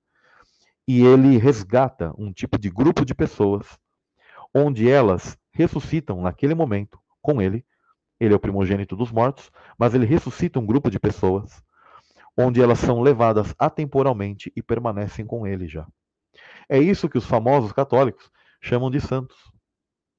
e 0.88 1.04
ele 1.04 1.38
resgata 1.38 2.14
um 2.18 2.32
tipo 2.32 2.58
de 2.58 2.70
grupo 2.70 3.04
de 3.04 3.14
pessoas 3.14 3.78
onde 4.54 4.90
elas 4.90 5.38
ressuscitam 5.52 6.22
naquele 6.22 6.56
momento 6.56 6.98
com 7.22 7.42
ele. 7.42 7.66
Ele 8.20 8.34
é 8.34 8.38
o 8.38 8.40
primogênito 8.40 8.96
dos 8.96 9.12
mortos, 9.12 9.52
mas 9.78 9.94
ele 9.94 10.06
ressuscita 10.06 10.60
um 10.60 10.66
grupo 10.66 10.90
de 10.90 11.00
pessoas 11.00 11.62
onde 12.38 12.62
elas 12.62 12.80
são 12.80 13.02
levadas 13.02 13.54
atemporalmente 13.60 14.52
e 14.56 14.62
permanecem 14.62 15.26
com 15.26 15.46
ele 15.46 15.68
já. 15.68 15.86
É 16.70 16.80
isso 16.80 17.10
que 17.10 17.18
os 17.18 17.26
famosos 17.26 17.74
católicos 17.74 18.32
chamam 18.62 18.90
de 18.90 19.02
santos 19.02 19.38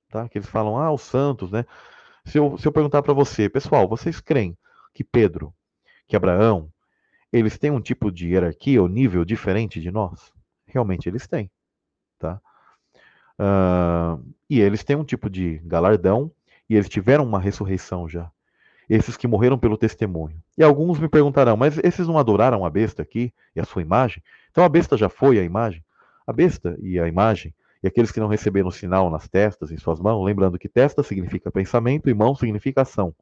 tá? 0.08 0.28
Que 0.28 0.38
eles 0.38 0.48
falam, 0.48 0.76
ah, 0.76 0.92
os 0.92 1.02
santos, 1.02 1.50
né? 1.50 1.64
Se 2.24 2.38
eu, 2.38 2.58
se 2.58 2.66
eu 2.66 2.72
perguntar 2.72 3.02
para 3.02 3.12
você, 3.12 3.48
pessoal, 3.48 3.88
vocês 3.88 4.20
creem 4.20 4.56
que 4.92 5.04
Pedro, 5.04 5.54
que 6.06 6.16
Abraão, 6.16 6.70
eles 7.32 7.58
têm 7.58 7.70
um 7.70 7.80
tipo 7.80 8.10
de 8.10 8.28
hierarquia 8.28 8.82
ou 8.82 8.88
nível 8.88 9.24
diferente 9.24 9.80
de 9.80 9.90
nós? 9.90 10.32
Realmente 10.66 11.08
eles 11.08 11.26
têm, 11.26 11.50
tá? 12.18 12.40
Uh, 13.38 14.22
e 14.50 14.60
eles 14.60 14.82
têm 14.82 14.96
um 14.96 15.04
tipo 15.04 15.30
de 15.30 15.58
galardão 15.64 16.30
e 16.68 16.74
eles 16.74 16.88
tiveram 16.88 17.24
uma 17.24 17.38
ressurreição 17.38 18.08
já. 18.08 18.30
Esses 18.90 19.16
que 19.16 19.28
morreram 19.28 19.58
pelo 19.58 19.76
testemunho. 19.76 20.42
E 20.56 20.62
alguns 20.62 20.98
me 20.98 21.08
perguntarão, 21.08 21.56
mas 21.56 21.78
esses 21.78 22.06
não 22.08 22.18
adoraram 22.18 22.64
a 22.64 22.70
besta 22.70 23.02
aqui 23.02 23.32
e 23.54 23.60
a 23.60 23.64
sua 23.64 23.82
imagem? 23.82 24.22
Então 24.50 24.64
a 24.64 24.68
besta 24.68 24.96
já 24.96 25.08
foi 25.08 25.38
a 25.38 25.44
imagem? 25.44 25.84
A 26.26 26.32
besta 26.32 26.76
e 26.80 26.98
a 26.98 27.06
imagem 27.06 27.54
e 27.82 27.86
aqueles 27.86 28.10
que 28.10 28.20
não 28.20 28.26
receberam 28.26 28.70
sinal 28.70 29.08
nas 29.10 29.28
testas, 29.28 29.70
em 29.70 29.76
suas 29.76 30.00
mãos, 30.00 30.24
lembrando 30.24 30.58
que 30.58 30.68
testa 30.68 31.02
significa 31.02 31.50
pensamento 31.50 32.08
e 32.10 32.14
mão 32.14 32.34
significa 32.34 32.82
ação. 32.82 33.14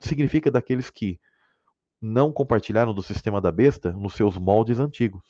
Significa 0.00 0.50
daqueles 0.50 0.90
que 0.90 1.18
não 2.00 2.32
compartilharam 2.32 2.94
do 2.94 3.02
sistema 3.02 3.40
da 3.40 3.52
besta 3.52 3.92
nos 3.92 4.14
seus 4.14 4.36
moldes 4.36 4.78
antigos. 4.80 5.22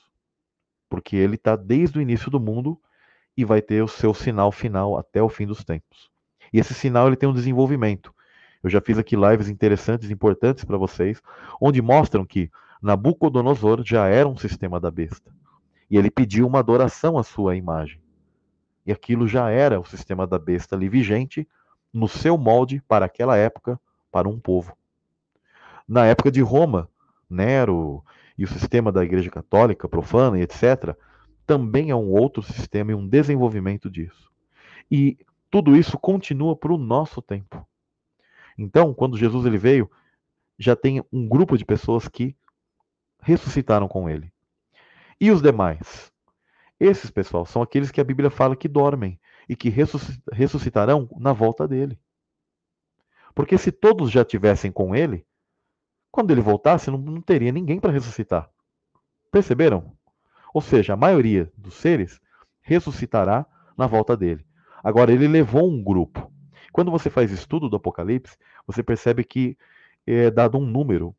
Porque 0.88 1.16
ele 1.16 1.34
está 1.34 1.56
desde 1.56 1.98
o 1.98 2.02
início 2.02 2.30
do 2.30 2.40
mundo 2.40 2.80
e 3.36 3.44
vai 3.44 3.60
ter 3.60 3.82
o 3.82 3.88
seu 3.88 4.14
sinal 4.14 4.50
final 4.50 4.96
até 4.96 5.22
o 5.22 5.28
fim 5.28 5.46
dos 5.46 5.62
tempos. 5.64 6.10
E 6.52 6.58
esse 6.58 6.74
sinal 6.74 7.06
ele 7.06 7.16
tem 7.16 7.28
um 7.28 7.34
desenvolvimento. 7.34 8.14
Eu 8.62 8.68
já 8.68 8.80
fiz 8.80 8.98
aqui 8.98 9.14
lives 9.16 9.48
interessantes, 9.48 10.10
importantes 10.10 10.64
para 10.64 10.76
vocês, 10.76 11.22
onde 11.60 11.80
mostram 11.80 12.24
que 12.24 12.50
Nabucodonosor 12.82 13.82
já 13.84 14.06
era 14.06 14.28
um 14.28 14.36
sistema 14.36 14.80
da 14.80 14.90
besta. 14.90 15.32
E 15.90 15.96
ele 15.96 16.10
pediu 16.10 16.46
uma 16.46 16.60
adoração 16.60 17.18
à 17.18 17.22
sua 17.22 17.56
imagem. 17.56 18.00
E 18.86 18.92
aquilo 18.92 19.26
já 19.26 19.50
era 19.50 19.80
o 19.80 19.84
sistema 19.84 20.26
da 20.26 20.38
besta 20.38 20.76
ali 20.76 20.88
vigente, 20.88 21.46
no 21.92 22.08
seu 22.08 22.38
molde, 22.38 22.82
para 22.86 23.04
aquela 23.04 23.36
época, 23.36 23.78
para 24.10 24.28
um 24.28 24.38
povo. 24.38 24.76
Na 25.86 26.06
época 26.06 26.30
de 26.30 26.40
Roma, 26.40 26.88
Nero 27.28 28.04
e 28.38 28.44
o 28.44 28.48
sistema 28.48 28.92
da 28.92 29.04
Igreja 29.04 29.30
Católica, 29.30 29.88
profana 29.88 30.38
e 30.38 30.42
etc., 30.42 30.96
também 31.44 31.90
é 31.90 31.96
um 31.96 32.10
outro 32.10 32.42
sistema 32.42 32.92
e 32.92 32.94
um 32.94 33.06
desenvolvimento 33.06 33.90
disso. 33.90 34.30
E 34.88 35.18
tudo 35.50 35.76
isso 35.76 35.98
continua 35.98 36.54
para 36.54 36.72
o 36.72 36.78
nosso 36.78 37.20
tempo. 37.20 37.66
Então, 38.56 38.94
quando 38.94 39.18
Jesus 39.18 39.44
ele 39.44 39.58
veio, 39.58 39.90
já 40.58 40.76
tem 40.76 41.04
um 41.12 41.28
grupo 41.28 41.58
de 41.58 41.64
pessoas 41.64 42.06
que 42.06 42.36
ressuscitaram 43.20 43.88
com 43.88 44.08
ele. 44.08 44.32
E 45.20 45.30
os 45.30 45.42
demais? 45.42 46.10
Esses, 46.78 47.10
pessoal, 47.10 47.44
são 47.44 47.60
aqueles 47.60 47.90
que 47.90 48.00
a 48.00 48.04
Bíblia 48.04 48.30
fala 48.30 48.56
que 48.56 48.66
dormem 48.66 49.20
e 49.46 49.54
que 49.54 49.68
ressuscitarão 50.32 51.10
na 51.18 51.32
volta 51.34 51.68
dele. 51.68 52.00
Porque 53.34 53.58
se 53.58 53.70
todos 53.70 54.10
já 54.10 54.24
tivessem 54.24 54.72
com 54.72 54.94
ele, 54.94 55.26
quando 56.10 56.30
ele 56.30 56.40
voltasse, 56.40 56.90
não, 56.90 56.98
não 56.98 57.20
teria 57.20 57.52
ninguém 57.52 57.78
para 57.78 57.92
ressuscitar. 57.92 58.50
Perceberam? 59.30 59.94
Ou 60.54 60.60
seja, 60.60 60.94
a 60.94 60.96
maioria 60.96 61.52
dos 61.56 61.74
seres 61.74 62.18
ressuscitará 62.62 63.46
na 63.76 63.86
volta 63.86 64.16
dele. 64.16 64.44
Agora, 64.82 65.12
ele 65.12 65.28
levou 65.28 65.70
um 65.70 65.82
grupo. 65.82 66.32
Quando 66.72 66.90
você 66.90 67.10
faz 67.10 67.30
estudo 67.30 67.68
do 67.68 67.76
Apocalipse, 67.76 68.36
você 68.66 68.82
percebe 68.82 69.22
que 69.22 69.56
é 70.06 70.30
dado 70.30 70.56
um 70.56 70.64
número 70.64 71.14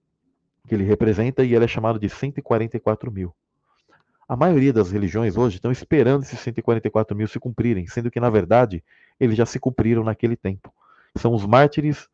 que 0.68 0.73
ele 0.73 0.84
representa 0.84 1.44
e 1.44 1.53
ele 1.53 1.65
é 1.65 1.68
chamado 1.68 1.99
de 1.99 2.10
144 2.10 3.11
mil. 3.11 3.34
A 4.31 4.35
maioria 4.37 4.71
das 4.71 4.89
religiões 4.89 5.35
hoje 5.35 5.57
estão 5.57 5.73
esperando 5.73 6.23
esses 6.23 6.39
144 6.39 7.13
mil 7.17 7.27
se 7.27 7.37
cumprirem, 7.37 7.85
sendo 7.87 8.09
que, 8.09 8.17
na 8.17 8.29
verdade, 8.29 8.81
eles 9.19 9.35
já 9.35 9.45
se 9.45 9.59
cumpriram 9.59 10.05
naquele 10.05 10.37
tempo. 10.37 10.73
São 11.17 11.33
os 11.33 11.45
mártires 11.45 12.07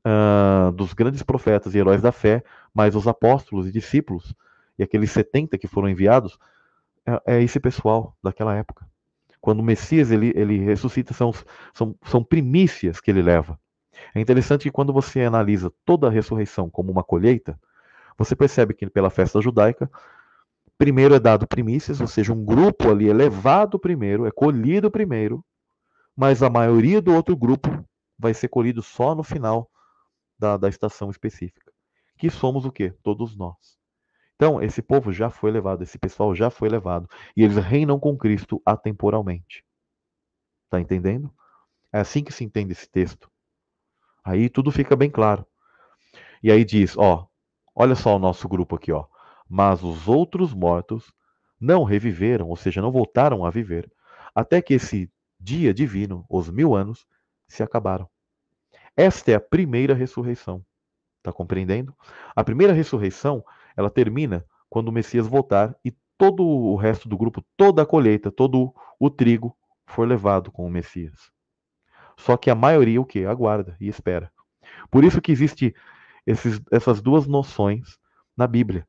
uh, 0.00 0.72
dos 0.72 0.94
grandes 0.94 1.22
profetas 1.22 1.74
e 1.74 1.78
heróis 1.78 2.00
da 2.00 2.10
fé, 2.10 2.42
mais 2.72 2.96
os 2.96 3.06
apóstolos 3.06 3.66
e 3.66 3.70
discípulos, 3.70 4.34
e 4.78 4.82
aqueles 4.82 5.10
70 5.10 5.58
que 5.58 5.66
foram 5.66 5.90
enviados, 5.90 6.38
é, 7.04 7.34
é 7.34 7.42
esse 7.42 7.60
pessoal 7.60 8.16
daquela 8.22 8.54
época. 8.54 8.86
Quando 9.38 9.60
o 9.60 9.62
Messias 9.62 10.10
ele, 10.10 10.32
ele 10.34 10.58
ressuscita, 10.64 11.12
são, 11.12 11.34
são, 11.74 11.94
são 12.06 12.24
primícias 12.24 12.98
que 12.98 13.10
ele 13.10 13.20
leva. 13.20 13.60
É 14.14 14.20
interessante 14.22 14.62
que 14.62 14.70
quando 14.70 14.90
você 14.90 15.20
analisa 15.20 15.70
toda 15.84 16.06
a 16.06 16.10
ressurreição 16.10 16.70
como 16.70 16.90
uma 16.90 17.04
colheita, 17.04 17.60
você 18.16 18.34
percebe 18.34 18.72
que 18.72 18.88
pela 18.88 19.10
festa 19.10 19.38
judaica, 19.42 19.90
primeiro 20.78 21.14
é 21.14 21.20
dado 21.20 21.46
primícias, 21.46 22.00
ou 22.00 22.06
seja, 22.06 22.32
um 22.32 22.44
grupo 22.44 22.90
ali 22.90 23.08
é 23.08 23.12
levado 23.12 23.78
primeiro, 23.78 24.26
é 24.26 24.30
colhido 24.30 24.90
primeiro, 24.90 25.44
mas 26.14 26.42
a 26.42 26.50
maioria 26.50 27.00
do 27.00 27.14
outro 27.14 27.36
grupo 27.36 27.68
vai 28.18 28.32
ser 28.32 28.48
colhido 28.48 28.82
só 28.82 29.14
no 29.14 29.22
final 29.22 29.70
da, 30.38 30.56
da 30.56 30.68
estação 30.68 31.10
específica. 31.10 31.72
Que 32.18 32.30
somos 32.30 32.64
o 32.64 32.72
quê? 32.72 32.94
Todos 33.02 33.36
nós. 33.36 33.76
Então, 34.34 34.62
esse 34.62 34.82
povo 34.82 35.12
já 35.12 35.30
foi 35.30 35.50
levado, 35.50 35.82
esse 35.82 35.98
pessoal 35.98 36.34
já 36.34 36.50
foi 36.50 36.68
levado. 36.68 37.08
E 37.36 37.42
eles 37.42 37.56
reinam 37.56 37.98
com 37.98 38.16
Cristo 38.16 38.60
atemporalmente. 38.64 39.64
Está 40.64 40.80
entendendo? 40.80 41.32
É 41.92 42.00
assim 42.00 42.22
que 42.22 42.32
se 42.32 42.44
entende 42.44 42.72
esse 42.72 42.88
texto. 42.88 43.30
Aí 44.24 44.48
tudo 44.48 44.70
fica 44.70 44.94
bem 44.94 45.10
claro. 45.10 45.46
E 46.42 46.50
aí 46.50 46.64
diz, 46.64 46.96
ó, 46.98 47.26
olha 47.74 47.94
só 47.94 48.16
o 48.16 48.18
nosso 48.18 48.48
grupo 48.48 48.76
aqui, 48.76 48.92
ó. 48.92 49.06
Mas 49.48 49.82
os 49.82 50.08
outros 50.08 50.52
mortos 50.52 51.12
não 51.60 51.84
reviveram, 51.84 52.48
ou 52.48 52.56
seja, 52.56 52.82
não 52.82 52.90
voltaram 52.90 53.44
a 53.44 53.50
viver, 53.50 53.90
até 54.34 54.60
que 54.60 54.74
esse 54.74 55.10
dia 55.38 55.72
divino, 55.72 56.24
os 56.28 56.50
mil 56.50 56.74
anos, 56.74 57.06
se 57.48 57.62
acabaram. 57.62 58.08
Esta 58.96 59.32
é 59.32 59.34
a 59.34 59.40
primeira 59.40 59.94
ressurreição. 59.94 60.64
Está 61.18 61.32
compreendendo? 61.32 61.94
A 62.34 62.42
primeira 62.44 62.72
ressurreição, 62.72 63.44
ela 63.76 63.90
termina 63.90 64.44
quando 64.68 64.88
o 64.88 64.92
Messias 64.92 65.26
voltar 65.26 65.76
e 65.84 65.94
todo 66.18 66.44
o 66.44 66.76
resto 66.76 67.08
do 67.08 67.16
grupo, 67.16 67.44
toda 67.56 67.82
a 67.82 67.86
colheita, 67.86 68.30
todo 68.30 68.74
o 68.98 69.10
trigo 69.10 69.56
for 69.86 70.06
levado 70.06 70.50
com 70.50 70.66
o 70.66 70.70
Messias. 70.70 71.30
Só 72.16 72.36
que 72.36 72.50
a 72.50 72.54
maioria 72.54 73.00
o 73.00 73.04
que? 73.04 73.24
Aguarda 73.26 73.76
e 73.80 73.88
espera. 73.88 74.32
Por 74.90 75.04
isso 75.04 75.20
que 75.20 75.30
existe 75.30 75.74
esses, 76.26 76.60
essas 76.70 77.02
duas 77.02 77.26
noções 77.26 77.98
na 78.36 78.46
Bíblia, 78.46 78.86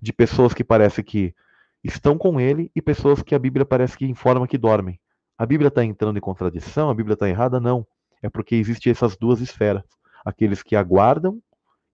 de 0.00 0.12
pessoas 0.12 0.54
que 0.54 0.64
parece 0.64 1.02
que 1.02 1.34
estão 1.82 2.16
com 2.18 2.40
ele 2.40 2.70
e 2.74 2.82
pessoas 2.82 3.22
que 3.22 3.34
a 3.34 3.38
Bíblia 3.38 3.64
parece 3.64 3.96
que 3.96 4.06
informa 4.06 4.48
que 4.48 4.58
dormem. 4.58 5.00
A 5.36 5.46
Bíblia 5.46 5.68
está 5.68 5.84
entrando 5.84 6.16
em 6.16 6.20
contradição? 6.20 6.90
A 6.90 6.94
Bíblia 6.94 7.14
está 7.14 7.28
errada? 7.28 7.60
Não 7.60 7.86
é 8.22 8.28
porque 8.28 8.54
existem 8.54 8.90
essas 8.90 9.16
duas 9.16 9.40
esferas. 9.40 9.84
Aqueles 10.24 10.62
que 10.62 10.76
aguardam 10.76 11.40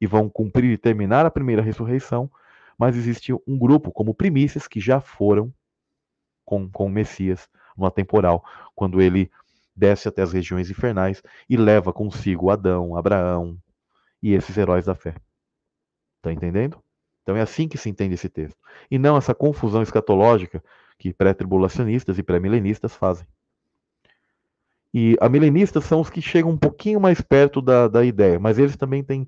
e 0.00 0.06
vão 0.06 0.28
cumprir 0.28 0.70
e 0.72 0.78
terminar 0.78 1.24
a 1.24 1.30
primeira 1.30 1.62
ressurreição, 1.62 2.30
mas 2.78 2.96
existe 2.96 3.32
um 3.46 3.58
grupo, 3.58 3.92
como 3.92 4.14
primícias, 4.14 4.66
que 4.66 4.80
já 4.80 5.00
foram 5.00 5.52
com, 6.44 6.68
com 6.70 6.86
o 6.86 6.90
Messias 6.90 7.48
no 7.76 7.86
atemporal, 7.86 8.44
quando 8.74 9.00
ele 9.00 9.30
desce 9.74 10.08
até 10.08 10.22
as 10.22 10.32
regiões 10.32 10.70
infernais 10.70 11.22
e 11.48 11.56
leva 11.56 11.92
consigo 11.92 12.50
Adão, 12.50 12.96
Abraão 12.96 13.58
e 14.22 14.32
esses 14.32 14.56
heróis 14.56 14.84
da 14.84 14.94
fé. 14.94 15.14
Está 16.18 16.32
entendendo? 16.32 16.82
Então 17.24 17.34
é 17.34 17.40
assim 17.40 17.66
que 17.66 17.78
se 17.78 17.88
entende 17.88 18.14
esse 18.14 18.28
texto. 18.28 18.56
E 18.90 18.98
não 18.98 19.16
essa 19.16 19.34
confusão 19.34 19.82
escatológica 19.82 20.62
que 20.98 21.12
pré-tribulacionistas 21.12 22.18
e 22.18 22.22
pré-milenistas 22.22 22.94
fazem. 22.94 23.26
E 24.92 25.16
a 25.20 25.28
milenistas 25.28 25.84
são 25.84 26.00
os 26.00 26.10
que 26.10 26.22
chegam 26.22 26.52
um 26.52 26.56
pouquinho 26.56 27.00
mais 27.00 27.20
perto 27.20 27.60
da, 27.60 27.88
da 27.88 28.04
ideia, 28.04 28.38
mas 28.38 28.58
eles 28.58 28.76
também 28.76 29.02
têm 29.02 29.26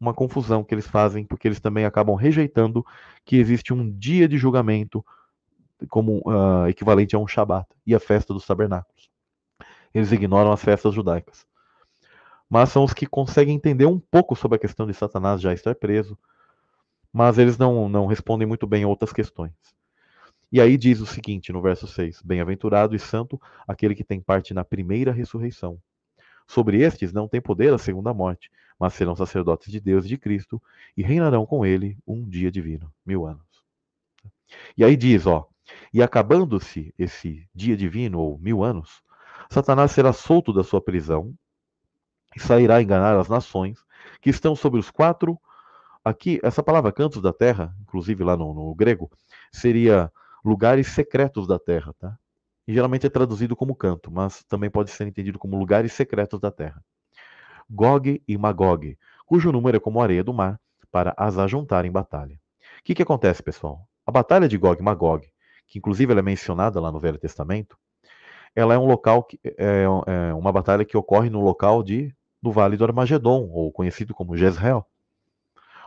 uma 0.00 0.12
confusão 0.12 0.64
que 0.64 0.74
eles 0.74 0.88
fazem, 0.88 1.24
porque 1.24 1.46
eles 1.46 1.60
também 1.60 1.84
acabam 1.84 2.16
rejeitando 2.16 2.84
que 3.24 3.36
existe 3.36 3.72
um 3.72 3.88
dia 3.96 4.26
de 4.26 4.36
julgamento 4.36 5.04
como 5.88 6.18
uh, 6.26 6.66
equivalente 6.68 7.14
a 7.14 7.18
um 7.18 7.28
Shabat 7.28 7.68
e 7.86 7.94
a 7.94 8.00
festa 8.00 8.32
dos 8.32 8.46
tabernáculos. 8.46 9.08
Eles 9.94 10.10
ignoram 10.10 10.50
as 10.50 10.62
festas 10.62 10.94
judaicas. 10.94 11.46
Mas 12.48 12.70
são 12.70 12.84
os 12.84 12.92
que 12.92 13.06
conseguem 13.06 13.54
entender 13.54 13.86
um 13.86 13.98
pouco 13.98 14.34
sobre 14.34 14.56
a 14.56 14.58
questão 14.58 14.86
de 14.86 14.94
Satanás 14.94 15.40
já 15.40 15.52
estar 15.52 15.74
preso, 15.74 16.18
mas 17.14 17.38
eles 17.38 17.56
não, 17.56 17.88
não 17.88 18.06
respondem 18.06 18.46
muito 18.46 18.66
bem 18.66 18.84
outras 18.84 19.12
questões. 19.12 19.52
E 20.50 20.60
aí 20.60 20.76
diz 20.76 21.00
o 21.00 21.06
seguinte 21.06 21.52
no 21.52 21.62
verso 21.62 21.86
6: 21.86 22.20
Bem-aventurado 22.22 22.96
e 22.96 22.98
santo 22.98 23.40
aquele 23.68 23.94
que 23.94 24.02
tem 24.02 24.20
parte 24.20 24.52
na 24.52 24.64
primeira 24.64 25.12
ressurreição. 25.12 25.78
Sobre 26.48 26.82
estes 26.82 27.12
não 27.12 27.28
tem 27.28 27.40
poder 27.40 27.72
a 27.72 27.78
segunda 27.78 28.12
morte, 28.12 28.50
mas 28.78 28.94
serão 28.94 29.14
sacerdotes 29.14 29.70
de 29.70 29.80
Deus 29.80 30.04
e 30.04 30.08
de 30.08 30.18
Cristo 30.18 30.60
e 30.96 31.02
reinarão 31.02 31.46
com 31.46 31.64
ele 31.64 31.96
um 32.04 32.28
dia 32.28 32.50
divino, 32.50 32.92
mil 33.06 33.24
anos. 33.24 33.46
E 34.76 34.84
aí 34.84 34.96
diz, 34.96 35.24
ó, 35.24 35.48
e 35.92 36.02
acabando-se 36.02 36.92
esse 36.98 37.48
dia 37.54 37.76
divino 37.76 38.18
ou 38.18 38.38
mil 38.38 38.62
anos, 38.62 39.02
Satanás 39.48 39.92
será 39.92 40.12
solto 40.12 40.52
da 40.52 40.64
sua 40.64 40.80
prisão 40.80 41.32
e 42.36 42.40
sairá 42.40 42.76
a 42.76 42.82
enganar 42.82 43.16
as 43.16 43.28
nações 43.28 43.78
que 44.20 44.30
estão 44.30 44.56
sobre 44.56 44.80
os 44.80 44.90
quatro. 44.90 45.38
Aqui, 46.04 46.38
essa 46.42 46.62
palavra 46.62 46.92
cantos 46.92 47.22
da 47.22 47.32
terra, 47.32 47.74
inclusive 47.80 48.22
lá 48.22 48.36
no, 48.36 48.52
no 48.52 48.74
grego, 48.74 49.10
seria 49.50 50.12
lugares 50.44 50.88
secretos 50.88 51.46
da 51.46 51.58
terra, 51.58 51.94
tá? 51.98 52.18
E 52.66 52.74
geralmente 52.74 53.06
é 53.06 53.10
traduzido 53.10 53.56
como 53.56 53.74
canto, 53.74 54.10
mas 54.10 54.44
também 54.44 54.70
pode 54.70 54.90
ser 54.90 55.06
entendido 55.06 55.38
como 55.38 55.58
lugares 55.58 55.92
secretos 55.92 56.40
da 56.40 56.50
terra. 56.50 56.82
Gog 57.70 58.22
e 58.28 58.36
Magog, 58.36 58.98
cujo 59.24 59.50
número 59.50 59.78
é 59.78 59.80
como 59.80 60.02
areia 60.02 60.22
do 60.22 60.34
mar, 60.34 60.60
para 60.90 61.14
as 61.16 61.38
ajuntar 61.38 61.84
em 61.84 61.90
batalha. 61.90 62.34
O 62.34 62.84
que, 62.84 62.94
que 62.94 63.02
acontece, 63.02 63.42
pessoal? 63.42 63.88
A 64.06 64.12
batalha 64.12 64.46
de 64.46 64.58
Gog 64.58 64.80
e 64.80 64.84
Magog, 64.84 65.26
que 65.66 65.78
inclusive 65.78 66.12
ela 66.12 66.20
é 66.20 66.22
mencionada 66.22 66.80
lá 66.80 66.92
no 66.92 67.00
Velho 67.00 67.18
Testamento, 67.18 67.78
ela 68.54 68.74
é 68.74 68.78
um 68.78 68.86
local 68.86 69.24
que 69.24 69.40
é, 69.44 69.84
é 70.06 70.34
uma 70.34 70.52
batalha 70.52 70.84
que 70.84 70.96
ocorre 70.96 71.28
no 71.30 71.40
local 71.40 71.82
de 71.82 72.14
do 72.40 72.52
Vale 72.52 72.76
do 72.76 72.84
Armagedon, 72.84 73.48
ou 73.50 73.72
conhecido 73.72 74.14
como 74.14 74.36
Jezreel. 74.36 74.86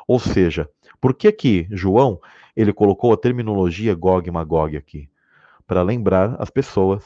Ou 0.08 0.20
seja, 0.20 0.70
por 1.02 1.14
que 1.14 1.32
que 1.32 1.68
João 1.70 2.20
ele 2.56 2.72
colocou 2.72 3.14
a 3.14 3.18
terminologia 3.18 3.94
Gog 3.94 4.28
e 4.28 4.32
Magog 4.32 4.78
aqui? 4.78 5.10
Para 5.68 5.82
lembrar 5.82 6.36
as 6.40 6.50
pessoas 6.50 7.04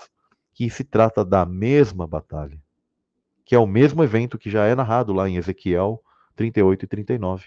que 0.53 0.69
se 0.69 0.83
trata 0.83 1.25
da 1.25 1.45
mesma 1.45 2.05
batalha, 2.05 2.61
que 3.43 3.55
é 3.55 3.59
o 3.59 3.65
mesmo 3.65 4.03
evento 4.03 4.37
que 4.37 4.49
já 4.49 4.65
é 4.65 4.75
narrado 4.75 5.11
lá 5.11 5.27
em 5.27 5.37
Ezequiel 5.37 6.01
38 6.35 6.85
e 6.85 6.87
39. 6.87 7.45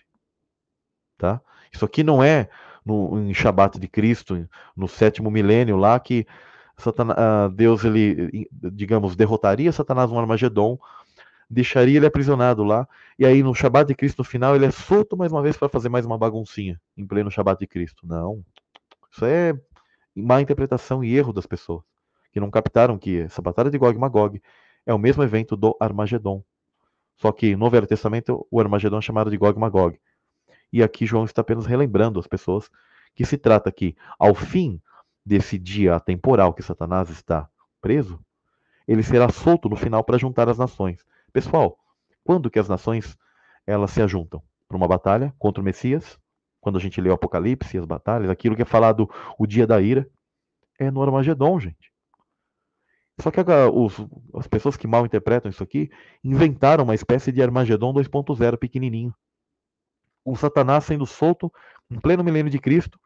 Tá? 1.17 1.41
Isso 1.73 1.85
aqui 1.85 2.03
não 2.03 2.23
é 2.23 2.49
no, 2.85 3.19
em 3.21 3.33
Shabat 3.33 3.79
de 3.79 3.89
Cristo, 3.89 4.49
no 4.77 4.89
sétimo 4.89 5.31
milênio 5.31 5.77
lá, 5.77 5.99
que 5.99 6.27
Satanás, 6.77 7.19
ah, 7.19 7.49
Deus, 7.49 7.85
ele, 7.85 8.49
digamos, 8.53 9.15
derrotaria 9.15 9.71
Satanás 9.73 10.11
no 10.11 10.19
Armagedon 10.19 10.79
deixaria 11.49 11.97
ele 11.97 12.07
aprisionado 12.07 12.65
lá, 12.65 12.89
e 13.19 13.25
aí 13.25 13.43
no 13.43 13.55
Shabat 13.55 13.89
de 13.89 13.95
Cristo 13.95 14.19
no 14.19 14.25
final 14.25 14.57
ele 14.57 14.67
é 14.67 14.71
solto 14.71 15.17
mais 15.17 15.33
uma 15.33 15.43
vez 15.43 15.57
para 15.57 15.69
fazer 15.69 15.89
mais 15.89 16.07
uma 16.07 16.19
baguncinha 16.19 16.81
em 16.97 17.07
pleno 17.07 17.31
Shabat 17.31 17.61
de 17.61 17.67
Cristo. 17.67 18.07
Não. 18.07 18.45
Isso 19.11 19.25
é 19.25 19.53
má 20.15 20.41
interpretação 20.41 21.03
e 21.03 21.17
erro 21.17 21.33
das 21.33 21.47
pessoas, 21.47 21.85
que 22.33 22.41
não 22.41 22.51
captaram 22.51 22.99
que 22.99 23.21
essa 23.21 23.43
batalha 23.43 23.71
de 23.71 23.79
Gog 23.79 23.97
e 23.97 24.01
Magog 24.01 24.43
é 24.87 24.95
o 24.95 24.99
mesmo 24.99 25.23
evento 25.23 25.57
do 25.57 25.77
Armagedon. 25.81 26.43
Só 27.17 27.31
que 27.33 27.55
no 27.57 27.71
Velho 27.71 27.87
Testamento 27.87 28.47
o 28.51 28.61
Armagedon 28.61 28.99
é 28.99 29.03
chamado 29.03 29.31
de 29.31 29.37
Gog 29.37 29.57
e 29.57 29.61
Magog. 29.61 29.99
E 30.73 30.83
aqui 30.83 31.07
João 31.07 31.25
está 31.25 31.43
apenas 31.43 31.67
relembrando 31.67 32.19
as 32.19 32.27
pessoas 32.27 32.69
que 33.15 33.25
se 33.25 33.39
trata 33.39 33.71
que, 33.71 33.97
ao 34.19 34.35
fim 34.35 34.81
desse 35.25 35.59
dia 35.59 35.95
atemporal 35.95 36.53
que 36.53 36.63
Satanás 36.63 37.09
está 37.11 37.49
preso, 37.81 38.21
ele 38.87 39.03
será 39.03 39.29
solto 39.29 39.69
no 39.69 39.77
final 39.77 40.03
para 40.03 40.19
juntar 40.19 40.49
as 40.49 40.59
nações. 40.59 41.05
Pessoal, 41.35 41.77
quando 42.23 42.49
que 42.49 42.61
as 42.61 42.69
nações 42.69 43.19
elas 43.67 43.91
se 43.91 44.01
ajuntam 44.01 44.41
para 44.69 44.77
uma 44.77 44.87
batalha 44.87 45.35
contra 45.37 45.61
o 45.61 45.65
Messias? 45.65 46.17
Quando 46.61 46.79
a 46.79 46.81
gente 46.81 47.01
lê 47.01 47.11
o 47.11 47.13
Apocalipse, 47.13 47.77
as 47.77 47.85
batalhas, 47.85 48.31
aquilo 48.31 48.55
que 48.55 48.63
é 48.63 48.65
falado 48.65 49.11
o 49.37 49.45
dia 49.45 49.67
da 49.67 49.81
ira, 49.81 50.09
é 50.79 50.93
no 50.93 51.03
Armagedon, 51.03 51.59
gente. 51.59 51.93
Só 53.21 53.33
que 53.33 53.41
os, 53.41 53.97
as 54.35 54.47
pessoas 54.47 54.77
que 54.77 54.87
mal 54.87 55.05
interpretam 55.05 55.51
isso 55.51 55.63
aqui 55.63 55.91
inventaram 56.23 56.85
uma 56.85 56.95
espécie 56.95 57.33
de 57.33 57.43
Armagedon 57.43 57.93
2.0 57.93 58.57
pequenininho. 58.57 59.13
O 60.25 60.37
Satanás 60.37 60.85
sendo 60.85 61.05
solto 61.05 61.53
em 61.91 61.99
pleno 61.99 62.23
milênio 62.23 62.51
de 62.51 62.61
Cristo. 62.61 62.99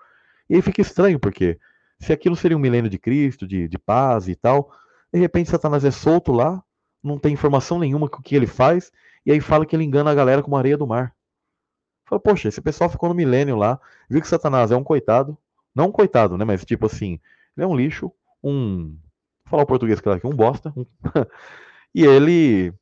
E 0.51 0.55
aí 0.55 0.61
fica 0.61 0.83
estranho, 0.83 1.19
porque 1.19 1.59
se 1.99 2.13
aquilo 2.13 2.37
seria 2.37 2.59
um 2.59 2.61
milênio 2.61 2.91
de 2.91 2.99
Cristo, 2.99 3.47
de, 3.47 3.69
de 3.69 3.79
paz 3.79 4.29
e 4.29 4.37
tal, 4.37 4.71
de 5.11 5.19
repente 5.19 5.49
Satanás 5.49 5.83
é 5.83 5.91
solto 5.91 6.31
lá, 6.31 6.63
não 7.03 7.19
tem 7.19 7.33
informação 7.33 7.79
nenhuma 7.79 8.09
com 8.09 8.19
o 8.19 8.23
que 8.23 8.35
ele 8.35 8.47
faz, 8.47 8.91
e 9.25 9.33
aí 9.33 9.41
fala 9.41 9.67
que 9.67 9.75
ele 9.75 9.85
engana 9.85 10.11
a 10.11 10.15
galera 10.15 10.43
com 10.43 10.49
uma 10.49 10.59
areia 10.59 10.77
do 10.77 10.87
mar. 10.87 11.15
Fala, 12.05 12.21
poxa, 12.21 12.49
esse 12.49 12.61
pessoal 12.61 12.89
ficou 12.89 13.09
no 13.09 13.15
milênio 13.15 13.57
lá, 13.57 13.81
viu 14.09 14.21
que 14.21 14.29
Satanás 14.29 14.71
é 14.71 14.77
um 14.77 14.85
coitado, 14.85 15.37
não 15.75 15.89
um 15.89 15.93
coitado, 15.93 16.37
né, 16.39 16.45
mas 16.45 16.65
tipo 16.65 16.87
assim, 16.87 17.21
ele 17.57 17.65
é 17.65 17.67
um 17.67 17.77
lixo, 17.77 18.13
um, 18.43 18.97
vou 19.45 19.51
falar 19.51 19.63
o 19.63 19.67
português 19.67 20.01
claro 20.01 20.19
aqui, 20.19 20.27
um 20.27 20.35
bosta, 20.35 20.73
um... 20.77 20.87
e 21.95 22.05
ele 22.05 22.73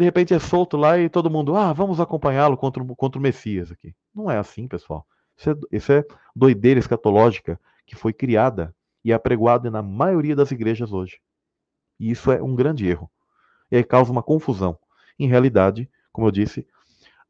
de 0.00 0.04
repente 0.04 0.32
é 0.32 0.38
solto 0.38 0.78
lá 0.78 0.98
e 0.98 1.10
todo 1.10 1.28
mundo, 1.30 1.54
ah, 1.54 1.74
vamos 1.74 2.00
acompanhá-lo 2.00 2.56
contra, 2.56 2.82
contra 2.96 3.18
o 3.18 3.22
Messias 3.22 3.70
aqui. 3.70 3.94
Não 4.14 4.30
é 4.30 4.38
assim, 4.38 4.66
pessoal. 4.66 5.06
Isso 5.36 5.50
é, 5.50 5.54
isso 5.70 5.92
é 5.92 6.04
doideira 6.34 6.80
escatológica 6.80 7.60
que 7.84 7.94
foi 7.94 8.14
criada 8.14 8.74
e 9.04 9.12
apregoada 9.12 9.70
na 9.70 9.82
maioria 9.82 10.34
das 10.34 10.50
igrejas 10.50 10.90
hoje. 10.90 11.20
E 11.98 12.10
isso 12.10 12.32
é 12.32 12.42
um 12.42 12.54
grande 12.54 12.88
erro. 12.88 13.10
E 13.70 13.76
aí 13.76 13.84
causa 13.84 14.10
uma 14.10 14.22
confusão. 14.22 14.78
Em 15.18 15.28
realidade, 15.28 15.88
como 16.12 16.26
eu 16.26 16.30
disse, 16.30 16.66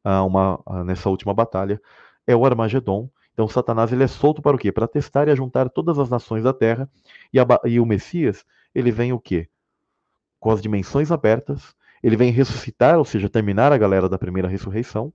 uma, 0.03 0.59
nessa 0.85 1.09
última 1.09 1.33
batalha, 1.33 1.79
é 2.25 2.35
o 2.35 2.45
Armagedon. 2.45 3.09
Então 3.33 3.47
Satanás 3.47 3.91
ele 3.91 4.03
é 4.03 4.07
solto 4.07 4.41
para 4.41 4.55
o 4.55 4.59
quê? 4.59 4.71
Para 4.71 4.87
testar 4.87 5.27
e 5.27 5.35
juntar 5.35 5.69
todas 5.69 5.99
as 5.99 6.09
nações 6.09 6.43
da 6.43 6.53
terra. 6.53 6.89
E, 7.33 7.39
a, 7.39 7.45
e 7.65 7.79
o 7.79 7.85
Messias, 7.85 8.45
ele 8.73 8.91
vem 8.91 9.13
o 9.13 9.19
quê? 9.19 9.47
Com 10.39 10.51
as 10.51 10.61
dimensões 10.61 11.11
abertas, 11.11 11.75
ele 12.01 12.17
vem 12.17 12.31
ressuscitar, 12.31 12.97
ou 12.97 13.05
seja, 13.05 13.29
terminar 13.29 13.71
a 13.71 13.77
galera 13.77 14.09
da 14.09 14.17
primeira 14.17 14.47
ressurreição. 14.47 15.13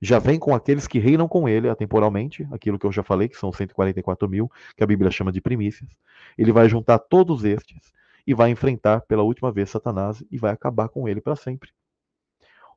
Já 0.00 0.18
vem 0.18 0.36
com 0.36 0.52
aqueles 0.52 0.88
que 0.88 0.98
reinam 0.98 1.28
com 1.28 1.48
ele 1.48 1.68
atemporalmente, 1.68 2.46
aquilo 2.50 2.76
que 2.76 2.84
eu 2.84 2.90
já 2.90 3.04
falei, 3.04 3.28
que 3.28 3.36
são 3.36 3.52
144 3.52 4.28
mil, 4.28 4.50
que 4.76 4.82
a 4.82 4.86
Bíblia 4.86 5.12
chama 5.12 5.30
de 5.30 5.40
primícias. 5.40 5.88
Ele 6.36 6.50
vai 6.50 6.68
juntar 6.68 6.98
todos 6.98 7.44
estes 7.44 7.92
e 8.26 8.34
vai 8.34 8.50
enfrentar 8.50 9.02
pela 9.02 9.22
última 9.22 9.50
vez 9.50 9.70
Satanás 9.70 10.22
e 10.30 10.38
vai 10.38 10.52
acabar 10.52 10.88
com 10.88 11.08
ele 11.08 11.20
para 11.20 11.36
sempre. 11.36 11.70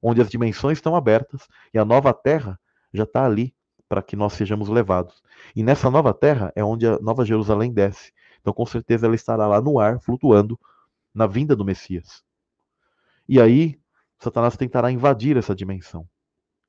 Onde 0.02 0.22
as 0.22 0.30
dimensões 0.30 0.78
estão 0.78 0.96
abertas 0.96 1.48
e 1.74 1.80
a 1.80 1.86
nova 1.86 2.14
terra 2.14 2.60
já 2.94 3.04
está 3.04 3.26
ali 3.26 3.56
para 3.88 4.02
que 4.02 4.16
nós 4.16 4.34
sejamos 4.34 4.68
levados. 4.70 5.22
E 5.56 5.64
nessa 5.64 5.90
nova 5.90 6.14
terra 6.14 6.52
é 6.56 6.64
onde 6.64 6.88
a 6.88 7.00
nova 7.00 7.24
Jerusalém 7.24 7.72
desce. 7.72 8.12
Então, 8.42 8.54
com 8.54 8.66
certeza, 8.66 9.06
ela 9.06 9.16
estará 9.16 9.48
lá 9.48 9.62
no 9.62 9.80
ar, 9.80 10.00
flutuando 10.00 10.60
na 11.14 11.28
vinda 11.28 11.56
do 11.56 11.66
Messias. 11.66 12.24
E 13.28 13.40
aí, 13.40 13.80
Satanás 14.20 14.56
tentará 14.56 14.92
invadir 14.92 15.38
essa 15.38 15.56
dimensão, 15.56 16.08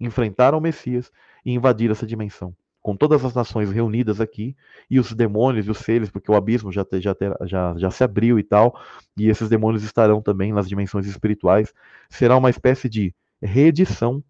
enfrentar 0.01 0.55
o 0.55 0.61
Messias 0.61 1.11
e 1.45 1.53
invadir 1.53 1.91
essa 1.91 2.07
dimensão, 2.07 2.57
com 2.87 2.97
todas 2.97 3.25
as 3.25 3.35
nações 3.35 3.73
reunidas 3.73 4.21
aqui 4.21 4.57
e 4.89 5.01
os 5.01 5.13
demônios 5.13 5.67
e 5.67 5.71
os 5.73 5.79
seres, 5.79 6.09
porque 6.09 6.31
o 6.31 6.37
abismo 6.37 6.71
já, 6.71 6.87
já, 7.01 7.17
já, 7.43 7.75
já 7.77 7.91
se 7.91 8.05
abriu 8.05 8.39
e 8.39 8.45
tal, 8.45 8.81
e 9.17 9.29
esses 9.29 9.49
demônios 9.49 9.83
estarão 9.83 10.23
também 10.23 10.53
nas 10.53 10.69
dimensões 10.69 11.05
espirituais. 11.05 11.75
Será 12.09 12.37
uma 12.37 12.49
espécie 12.49 12.89
de 12.89 13.13
reedição 13.43 14.23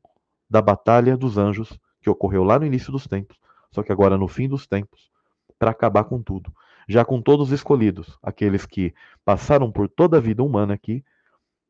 da 0.48 0.62
batalha 0.62 1.18
dos 1.18 1.36
anjos 1.36 1.78
que 2.00 2.08
ocorreu 2.08 2.44
lá 2.44 2.58
no 2.58 2.64
início 2.64 2.90
dos 2.90 3.06
tempos, 3.06 3.38
só 3.70 3.82
que 3.82 3.92
agora 3.92 4.16
no 4.16 4.26
fim 4.26 4.48
dos 4.48 4.66
tempos, 4.66 5.10
para 5.58 5.70
acabar 5.70 6.04
com 6.04 6.22
tudo. 6.22 6.50
Já 6.88 7.04
com 7.04 7.20
todos 7.20 7.52
escolhidos, 7.52 8.18
aqueles 8.22 8.64
que 8.64 8.94
passaram 9.22 9.70
por 9.70 9.86
toda 9.86 10.16
a 10.16 10.20
vida 10.20 10.42
humana 10.42 10.72
aqui 10.72 11.04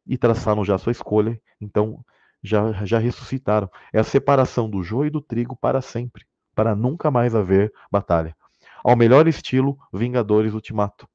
e 0.07 0.17
traçaram 0.17 0.65
já 0.65 0.79
sua 0.79 0.93
escolha, 0.93 1.37
então 1.61 1.99
já, 2.45 2.71
já 2.85 3.01
ressuscitaram. 3.01 3.69
É 3.93 3.99
a 3.99 4.05
separação 4.05 4.71
do 4.71 4.85
joio 4.85 5.09
e 5.09 5.11
do 5.11 5.21
trigo 5.21 5.57
para 5.57 5.81
sempre, 5.81 6.25
para 6.57 6.74
nunca 6.74 7.11
mais 7.11 7.37
haver 7.37 7.73
batalha. 7.93 8.35
Ao 8.83 8.97
melhor 8.97 9.28
estilo 9.28 9.78
Vingadores 9.93 10.55
Ultimato, 10.55 11.09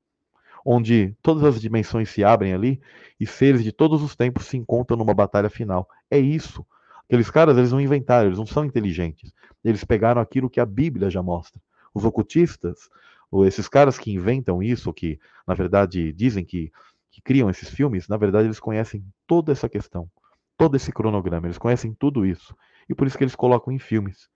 onde 0.66 1.14
todas 1.22 1.44
as 1.44 1.60
dimensões 1.60 2.10
se 2.10 2.24
abrem 2.24 2.54
ali 2.54 2.80
e 3.20 3.26
seres 3.26 3.64
de 3.64 3.72
todos 3.74 4.02
os 4.02 4.16
tempos 4.16 4.46
se 4.46 4.56
encontram 4.56 4.96
numa 4.96 5.14
batalha 5.14 5.50
final. 5.50 5.90
É 6.10 6.18
isso. 6.18 6.66
Aqueles 7.06 7.30
caras, 7.30 7.58
eles 7.58 7.72
não 7.72 7.82
inventaram, 7.82 8.28
eles 8.28 8.38
não 8.38 8.46
são 8.46 8.64
inteligentes. 8.64 9.34
Eles 9.64 9.84
pegaram 9.84 10.22
aquilo 10.22 10.50
que 10.50 10.60
a 10.60 10.66
Bíblia 10.66 11.10
já 11.10 11.22
mostra. 11.22 11.60
Os 11.94 12.06
ocultistas, 12.06 12.90
ou 13.30 13.46
esses 13.46 13.68
caras 13.68 13.98
que 13.98 14.14
inventam 14.14 14.64
isso, 14.64 14.94
que 14.94 15.20
na 15.46 15.54
verdade 15.54 16.14
dizem 16.14 16.46
que 16.46 16.72
que 17.12 17.22
criam 17.22 17.50
esses 17.50 17.70
filmes, 17.70 18.08
na 18.08 18.16
verdade, 18.16 18.48
eles 18.48 18.60
conhecem 18.60 19.04
toda 19.28 19.52
essa 19.52 19.68
questão, 19.68 20.10
todo 20.58 20.78
esse 20.78 20.94
cronograma, 20.94 21.48
eles 21.48 21.58
conhecem 21.58 21.94
tudo 21.94 22.26
isso. 22.26 22.56
E 22.88 22.96
por 22.96 23.06
isso 23.06 23.18
que 23.18 23.24
eles 23.26 23.36
colocam 23.36 23.74
em 23.74 23.80
filmes. 23.80 24.30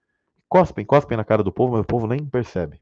Cospem, 0.47 0.85
cospem 0.85 1.17
na 1.17 1.23
cara 1.23 1.43
do 1.43 1.51
povo, 1.51 1.73
mas 1.73 1.81
o 1.81 1.85
povo 1.85 2.07
nem 2.07 2.25
percebe. 2.25 2.81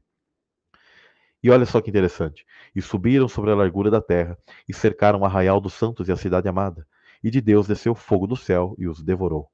E 1.42 1.50
olha 1.50 1.66
só 1.66 1.80
que 1.80 1.90
interessante. 1.90 2.46
E 2.74 2.80
subiram 2.80 3.28
sobre 3.28 3.50
a 3.50 3.54
largura 3.54 3.90
da 3.90 4.00
terra, 4.00 4.38
e 4.68 4.72
cercaram 4.72 5.20
o 5.20 5.24
arraial 5.24 5.60
dos 5.60 5.74
santos 5.74 6.08
e 6.08 6.12
a 6.12 6.16
cidade 6.16 6.48
amada. 6.48 6.86
E 7.22 7.30
de 7.30 7.40
Deus 7.40 7.66
desceu 7.66 7.94
fogo 7.94 8.26
do 8.26 8.36
céu 8.36 8.74
e 8.78 8.88
os 8.88 9.02
devorou. 9.02 9.50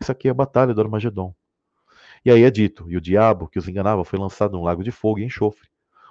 Isso 0.00 0.10
aqui 0.10 0.28
é 0.28 0.30
a 0.30 0.34
batalha 0.34 0.74
do 0.74 0.80
Armagedon. 0.80 1.34
E 2.24 2.30
aí 2.30 2.42
é 2.42 2.50
dito: 2.50 2.90
e 2.90 2.96
o 2.96 3.00
diabo 3.00 3.48
que 3.48 3.58
os 3.58 3.68
enganava 3.68 4.04
foi 4.04 4.18
lançado 4.18 4.52
num 4.52 4.64
lago 4.64 4.82
de 4.82 4.90
fogo 4.90 5.18
e 5.18 5.24
enxofre, 5.24 5.68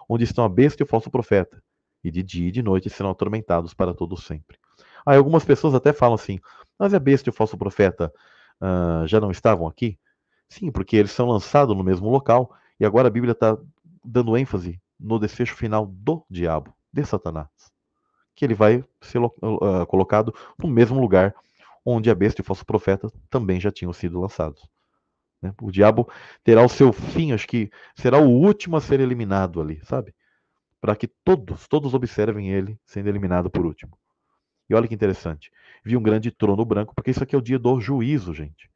onde 0.08 0.24
estão 0.24 0.44
a 0.44 0.50
besta 0.50 0.84
e 0.84 0.86
o 0.86 0.88
falso 0.88 1.10
profeta, 1.10 1.62
e 2.04 2.12
de 2.12 2.22
dia 2.22 2.48
e 2.48 2.52
de 2.52 2.62
noite 2.62 2.90
serão 2.90 3.10
atormentados 3.10 3.74
para 3.74 3.94
todo 3.94 4.16
sempre. 4.16 4.58
Aí 5.06 5.18
algumas 5.18 5.44
pessoas 5.44 5.74
até 5.74 5.92
falam 5.92 6.16
assim, 6.16 6.40
mas 6.78 6.94
a 6.94 7.00
besta 7.00 7.30
e 7.30 7.32
o 7.32 7.34
falso 7.34 7.58
profeta 7.58 8.14
uh, 8.62 9.08
já 9.08 9.20
não 9.20 9.32
estavam 9.32 9.68
aqui? 9.68 9.98
Sim, 10.54 10.72
porque 10.72 10.96
eles 10.96 11.12
são 11.12 11.28
lançados 11.28 11.76
no 11.76 11.84
mesmo 11.84 12.10
local, 12.10 12.56
e 12.80 12.86
agora 12.86 13.08
a 13.08 13.12
Bíblia 13.12 13.32
está 13.32 13.58
dando 14.04 14.38
ênfase 14.38 14.80
no 15.00 15.18
desfecho 15.18 15.56
final 15.56 15.86
do 15.86 16.24
diabo, 16.30 16.76
de 16.92 17.04
Satanás. 17.06 17.48
Que 18.36 18.46
ele 18.46 18.54
vai 18.54 18.84
ser 19.02 19.20
uh, 19.20 19.32
colocado 19.88 20.34
no 20.58 20.70
mesmo 20.70 21.00
lugar 21.00 21.34
onde 21.86 22.10
a 22.10 22.16
besta 22.16 22.42
e 22.42 22.44
o 22.44 22.46
falso 22.46 22.66
profeta 22.66 23.12
também 23.30 23.60
já 23.60 23.72
tinham 23.72 23.92
sido 23.92 24.20
lançados. 24.20 24.68
Né? 25.42 25.54
O 25.62 25.72
diabo 25.72 26.08
terá 26.44 26.64
o 26.64 26.70
seu 26.70 26.94
fim, 26.94 27.32
acho 27.32 27.48
que 27.48 27.72
será 27.96 28.20
o 28.20 28.30
último 28.30 28.78
a 28.78 28.82
ser 28.82 29.00
eliminado 29.00 29.60
ali, 29.60 29.84
sabe? 29.84 30.14
para 30.84 30.98
que 30.98 31.08
todos, 31.08 31.66
todos 31.66 31.94
observem 31.94 32.50
ele 32.50 32.78
sendo 32.86 33.08
eliminado 33.08 33.50
por 33.50 33.66
último. 33.66 33.98
E 34.70 34.76
olha 34.76 34.86
que 34.86 34.94
interessante. 34.94 35.50
Vi 35.82 35.96
um 35.96 36.04
grande 36.04 36.30
trono 36.30 36.66
branco, 36.66 36.94
porque 36.94 37.10
isso 37.10 37.24
aqui 37.24 37.34
é 37.34 37.38
o 37.38 37.42
dia 37.42 37.58
do 37.58 37.80
juízo, 37.80 38.34
gente. 38.34 38.70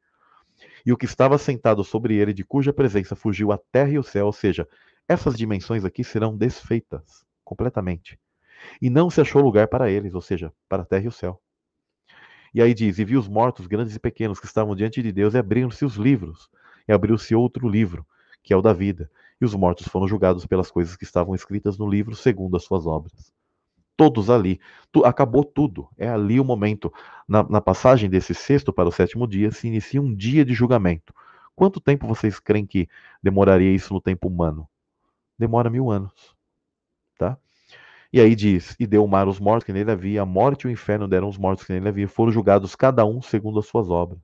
E 0.84 0.92
o 0.92 0.96
que 0.96 1.04
estava 1.04 1.38
sentado 1.38 1.82
sobre 1.84 2.16
ele, 2.16 2.32
de 2.32 2.44
cuja 2.44 2.72
presença 2.72 3.16
fugiu 3.16 3.52
a 3.52 3.58
terra 3.58 3.90
e 3.90 3.98
o 3.98 4.02
céu, 4.02 4.26
ou 4.26 4.32
seja, 4.32 4.68
essas 5.06 5.36
dimensões 5.36 5.84
aqui 5.84 6.04
serão 6.04 6.36
desfeitas 6.36 7.24
completamente. 7.44 8.18
E 8.80 8.90
não 8.90 9.08
se 9.08 9.20
achou 9.20 9.42
lugar 9.42 9.68
para 9.68 9.90
eles, 9.90 10.14
ou 10.14 10.20
seja, 10.20 10.52
para 10.68 10.82
a 10.82 10.86
terra 10.86 11.04
e 11.04 11.08
o 11.08 11.12
céu. 11.12 11.40
E 12.52 12.60
aí 12.60 12.74
diz: 12.74 12.98
E 12.98 13.04
vi 13.04 13.16
os 13.16 13.28
mortos, 13.28 13.66
grandes 13.66 13.94
e 13.94 14.00
pequenos, 14.00 14.40
que 14.40 14.46
estavam 14.46 14.74
diante 14.74 15.02
de 15.02 15.12
Deus, 15.12 15.34
e 15.34 15.38
abriram-se 15.38 15.84
os 15.84 15.96
livros. 15.96 16.50
E 16.86 16.92
abriu-se 16.92 17.34
outro 17.34 17.68
livro, 17.68 18.06
que 18.42 18.52
é 18.52 18.56
o 18.56 18.62
da 18.62 18.72
vida 18.72 19.10
e 19.40 19.44
os 19.44 19.54
mortos 19.54 19.86
foram 19.86 20.08
julgados 20.08 20.46
pelas 20.46 20.70
coisas 20.70 20.96
que 20.96 21.04
estavam 21.04 21.34
escritas 21.34 21.78
no 21.78 21.88
livro 21.88 22.14
segundo 22.14 22.56
as 22.56 22.64
suas 22.64 22.86
obras. 22.86 23.32
Todos 23.98 24.30
ali. 24.30 24.58
Tu, 24.90 25.04
acabou 25.04 25.44
tudo. 25.44 25.88
É 25.98 26.08
ali 26.08 26.40
o 26.40 26.44
momento. 26.44 26.90
Na, 27.28 27.42
na 27.42 27.60
passagem 27.60 28.08
desse 28.08 28.32
sexto 28.34 28.72
para 28.72 28.88
o 28.88 28.92
sétimo 28.92 29.28
dia, 29.28 29.50
se 29.50 29.66
inicia 29.66 30.00
um 30.00 30.14
dia 30.14 30.42
de 30.42 30.54
julgamento. 30.54 31.12
Quanto 31.54 31.80
tempo 31.80 32.06
vocês 32.06 32.40
creem 32.40 32.64
que 32.64 32.88
demoraria 33.22 33.74
isso 33.74 33.92
no 33.92 34.00
tempo 34.00 34.28
humano? 34.28 34.66
Demora 35.38 35.68
mil 35.68 35.90
anos. 35.90 36.34
Tá? 37.18 37.36
E 38.10 38.20
aí 38.20 38.34
diz: 38.34 38.74
E 38.80 38.86
deu 38.86 39.04
o 39.04 39.08
mar 39.08 39.28
os 39.28 39.38
mortos 39.38 39.64
que 39.66 39.72
nele 39.74 39.90
havia, 39.90 40.22
a 40.22 40.26
morte 40.26 40.62
e 40.62 40.68
o 40.68 40.70
inferno 40.70 41.06
deram 41.06 41.28
os 41.28 41.36
mortos 41.36 41.66
que 41.66 41.72
nele 41.74 41.88
havia, 41.90 42.08
foram 42.08 42.32
julgados 42.32 42.74
cada 42.74 43.04
um 43.04 43.20
segundo 43.20 43.58
as 43.58 43.66
suas 43.66 43.90
obras. 43.90 44.20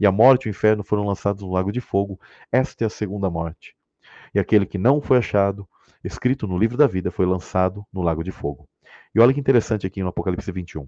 E 0.00 0.06
a 0.06 0.10
morte 0.10 0.46
e 0.46 0.48
o 0.48 0.50
inferno 0.50 0.82
foram 0.82 1.04
lançados 1.06 1.42
no 1.42 1.52
lago 1.52 1.70
de 1.70 1.80
fogo. 1.80 2.18
Esta 2.50 2.84
é 2.84 2.86
a 2.88 2.90
segunda 2.90 3.30
morte 3.30 3.76
e 4.36 4.38
aquele 4.38 4.66
que 4.66 4.76
não 4.76 5.00
foi 5.00 5.16
achado, 5.16 5.66
escrito 6.04 6.46
no 6.46 6.58
livro 6.58 6.76
da 6.76 6.86
vida, 6.86 7.10
foi 7.10 7.24
lançado 7.24 7.86
no 7.90 8.02
lago 8.02 8.22
de 8.22 8.30
fogo. 8.30 8.68
E 9.16 9.18
olha 9.18 9.32
que 9.32 9.40
interessante 9.40 9.86
aqui 9.86 10.02
no 10.02 10.10
Apocalipse 10.10 10.52
21. 10.52 10.86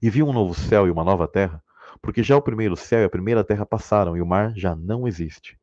E 0.00 0.08
viu 0.08 0.24
um 0.24 0.32
novo 0.32 0.54
céu 0.54 0.86
e 0.86 0.90
uma 0.92 1.02
nova 1.02 1.26
terra, 1.26 1.60
porque 2.00 2.22
já 2.22 2.36
o 2.36 2.40
primeiro 2.40 2.76
céu 2.76 3.00
e 3.00 3.04
a 3.04 3.10
primeira 3.10 3.42
terra 3.42 3.66
passaram 3.66 4.16
e 4.16 4.22
o 4.22 4.26
mar 4.26 4.52
já 4.54 4.76
não 4.76 5.08
existe. 5.08 5.58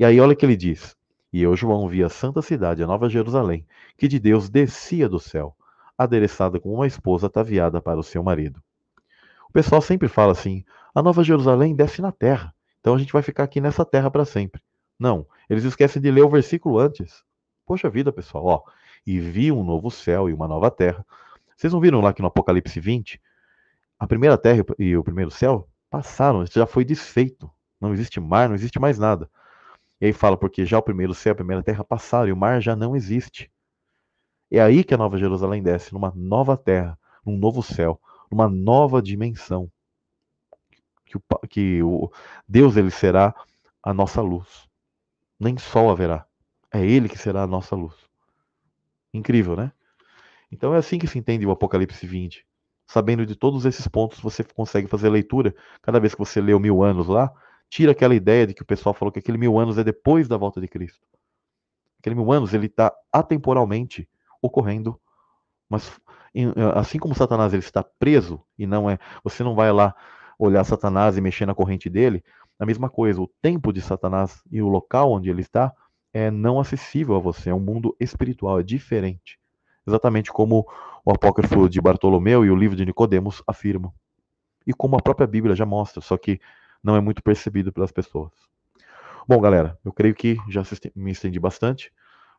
E 0.00 0.04
aí 0.04 0.20
olha 0.20 0.34
que 0.34 0.44
ele 0.44 0.56
diz: 0.56 0.96
E 1.32 1.40
eu, 1.40 1.54
João, 1.54 1.86
vi 1.88 2.02
a 2.02 2.08
santa 2.08 2.42
cidade, 2.42 2.82
a 2.82 2.88
nova 2.88 3.08
Jerusalém, 3.08 3.64
que 3.96 4.08
de 4.08 4.18
Deus 4.18 4.50
descia 4.50 5.08
do 5.08 5.20
céu, 5.20 5.54
adereçada 5.96 6.58
como 6.58 6.74
uma 6.74 6.88
esposa 6.88 7.28
ataviada 7.28 7.80
para 7.80 8.00
o 8.00 8.02
seu 8.02 8.20
marido. 8.20 8.60
O 9.48 9.52
pessoal 9.52 9.80
sempre 9.80 10.08
fala 10.08 10.32
assim: 10.32 10.64
a 10.92 11.00
nova 11.00 11.22
Jerusalém 11.22 11.72
desce 11.72 12.02
na 12.02 12.10
terra, 12.10 12.52
então 12.80 12.96
a 12.96 12.98
gente 12.98 13.12
vai 13.12 13.22
ficar 13.22 13.44
aqui 13.44 13.60
nessa 13.60 13.84
terra 13.84 14.10
para 14.10 14.24
sempre. 14.24 14.60
Não, 14.98 15.24
eles 15.48 15.62
esquecem 15.62 16.02
de 16.02 16.10
ler 16.10 16.24
o 16.24 16.28
versículo 16.28 16.80
antes. 16.80 17.22
Poxa 17.64 17.88
vida, 17.88 18.12
pessoal, 18.12 18.44
ó. 18.44 18.81
E 19.06 19.18
vi 19.20 19.50
um 19.50 19.64
novo 19.64 19.90
céu 19.90 20.28
e 20.28 20.32
uma 20.32 20.46
nova 20.46 20.70
terra. 20.70 21.04
Vocês 21.56 21.72
não 21.72 21.80
viram 21.80 22.00
lá 22.00 22.12
que 22.12 22.22
no 22.22 22.28
Apocalipse 22.28 22.78
20, 22.80 23.20
a 23.98 24.06
primeira 24.06 24.38
terra 24.38 24.64
e 24.78 24.96
o 24.96 25.04
primeiro 25.04 25.30
céu 25.30 25.68
passaram, 25.90 26.44
já 26.46 26.66
foi 26.66 26.84
desfeito. 26.84 27.50
Não 27.80 27.92
existe 27.92 28.20
mar, 28.20 28.48
não 28.48 28.54
existe 28.54 28.78
mais 28.78 28.98
nada. 28.98 29.28
E 30.00 30.06
aí 30.06 30.12
fala, 30.12 30.36
porque 30.36 30.64
já 30.64 30.78
o 30.78 30.82
primeiro 30.82 31.14
céu 31.14 31.30
e 31.30 31.34
a 31.34 31.36
primeira 31.36 31.62
terra 31.62 31.84
passaram 31.84 32.28
e 32.28 32.32
o 32.32 32.36
mar 32.36 32.60
já 32.60 32.74
não 32.74 32.96
existe. 32.96 33.50
É 34.50 34.60
aí 34.60 34.84
que 34.84 34.94
a 34.94 34.98
Nova 34.98 35.18
Jerusalém 35.18 35.62
desce, 35.62 35.92
numa 35.92 36.12
nova 36.14 36.56
terra, 36.56 36.98
num 37.24 37.38
novo 37.38 37.62
céu, 37.62 38.00
numa 38.30 38.48
nova 38.48 39.00
dimensão. 39.00 39.70
Que 41.06 41.16
o, 41.16 41.22
que 41.48 41.82
o 41.82 42.10
Deus 42.48 42.76
ele 42.76 42.90
será 42.90 43.34
a 43.82 43.94
nossa 43.94 44.20
luz 44.20 44.70
nem 45.42 45.58
sol 45.58 45.90
haverá. 45.90 46.24
É 46.72 46.80
Ele 46.86 47.08
que 47.08 47.18
será 47.18 47.42
a 47.42 47.46
nossa 47.46 47.74
luz. 47.74 47.94
Incrível, 49.12 49.56
né? 49.56 49.72
Então 50.50 50.74
é 50.74 50.78
assim 50.78 50.98
que 50.98 51.06
se 51.06 51.18
entende 51.18 51.46
o 51.46 51.50
Apocalipse 51.50 52.06
20. 52.06 52.46
sabendo 52.86 53.24
de 53.24 53.34
todos 53.34 53.64
esses 53.64 53.86
pontos, 53.88 54.20
você 54.20 54.44
consegue 54.44 54.86
fazer 54.86 55.08
leitura. 55.08 55.54
Cada 55.80 55.98
vez 55.98 56.14
que 56.14 56.18
você 56.18 56.40
lê 56.40 56.52
o 56.52 56.60
mil 56.60 56.82
anos 56.82 57.08
lá, 57.08 57.32
tira 57.70 57.92
aquela 57.92 58.14
ideia 58.14 58.46
de 58.46 58.52
que 58.52 58.62
o 58.62 58.66
pessoal 58.66 58.92
falou 58.92 59.10
que 59.10 59.18
aquele 59.18 59.38
mil 59.38 59.58
anos 59.58 59.78
é 59.78 59.84
depois 59.84 60.28
da 60.28 60.36
volta 60.36 60.60
de 60.60 60.68
Cristo. 60.68 61.00
Aquele 61.98 62.14
mil 62.16 62.30
anos 62.30 62.52
ele 62.52 62.66
está 62.66 62.92
atemporalmente 63.10 64.06
ocorrendo, 64.42 65.00
mas 65.70 65.90
assim 66.74 66.98
como 66.98 67.14
Satanás 67.14 67.52
ele 67.54 67.62
está 67.62 67.82
preso 67.82 68.42
e 68.58 68.66
não 68.66 68.90
é, 68.90 68.98
você 69.24 69.42
não 69.42 69.54
vai 69.54 69.72
lá 69.72 69.94
olhar 70.38 70.64
Satanás 70.64 71.16
e 71.16 71.20
mexer 71.20 71.46
na 71.46 71.54
corrente 71.54 71.88
dele. 71.88 72.22
A 72.58 72.66
mesma 72.66 72.90
coisa, 72.90 73.22
o 73.22 73.30
tempo 73.40 73.72
de 73.72 73.80
Satanás 73.80 74.42
e 74.50 74.60
o 74.60 74.68
local 74.68 75.12
onde 75.12 75.30
ele 75.30 75.40
está 75.40 75.72
é 76.12 76.30
não 76.30 76.60
acessível 76.60 77.16
a 77.16 77.18
você, 77.18 77.50
é 77.50 77.54
um 77.54 77.60
mundo 77.60 77.96
espiritual, 77.98 78.60
é 78.60 78.62
diferente. 78.62 79.38
Exatamente 79.86 80.32
como 80.32 80.66
o 81.04 81.10
apócrifo 81.10 81.68
de 81.68 81.80
Bartolomeu 81.80 82.44
e 82.44 82.50
o 82.50 82.56
livro 82.56 82.76
de 82.76 82.84
Nicodemos 82.84 83.42
afirmam. 83.46 83.92
E 84.66 84.72
como 84.72 84.96
a 84.96 85.02
própria 85.02 85.26
Bíblia 85.26 85.56
já 85.56 85.66
mostra, 85.66 86.00
só 86.00 86.16
que 86.16 86.40
não 86.82 86.94
é 86.94 87.00
muito 87.00 87.22
percebido 87.22 87.72
pelas 87.72 87.90
pessoas. 87.90 88.32
Bom, 89.26 89.40
galera, 89.40 89.78
eu 89.84 89.92
creio 89.92 90.14
que 90.14 90.36
já 90.48 90.62
me 90.94 91.10
estendi 91.10 91.40
bastante, 91.40 91.92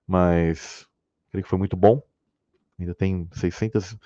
mas 0.08 0.88
creio 1.32 1.44
que 1.44 1.50
foi 1.50 1.60
muito 1.60 1.76
bom. 1.76 2.02
Ainda 2.80 2.94
tem 2.94 3.28
600 3.34 3.98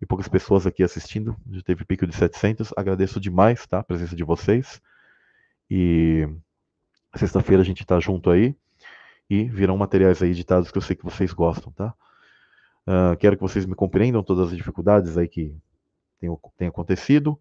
e 0.00 0.06
poucas 0.06 0.28
pessoas 0.28 0.66
aqui 0.66 0.82
assistindo, 0.82 1.36
já 1.50 1.62
teve 1.62 1.84
pico 1.84 2.06
de 2.06 2.14
700. 2.14 2.72
Agradeço 2.76 3.18
demais 3.18 3.66
tá, 3.66 3.78
a 3.78 3.84
presença 3.84 4.14
de 4.14 4.24
vocês. 4.24 4.80
E 5.70 6.28
sexta-feira 7.14 7.62
a 7.62 7.64
gente 7.64 7.82
está 7.82 7.98
junto 7.98 8.30
aí 8.30 8.54
e 9.28 9.44
virão 9.44 9.76
materiais 9.76 10.22
aí 10.22 10.30
editados 10.30 10.70
que 10.70 10.78
eu 10.78 10.82
sei 10.82 10.96
que 10.96 11.04
vocês 11.04 11.32
gostam, 11.32 11.72
tá? 11.72 11.94
Uh, 12.86 13.16
quero 13.18 13.36
que 13.36 13.42
vocês 13.42 13.66
me 13.66 13.74
compreendam 13.74 14.22
todas 14.22 14.48
as 14.48 14.56
dificuldades 14.56 15.18
aí 15.18 15.26
que 15.26 15.56
tem, 16.20 16.30
tem 16.56 16.68
acontecido, 16.68 17.38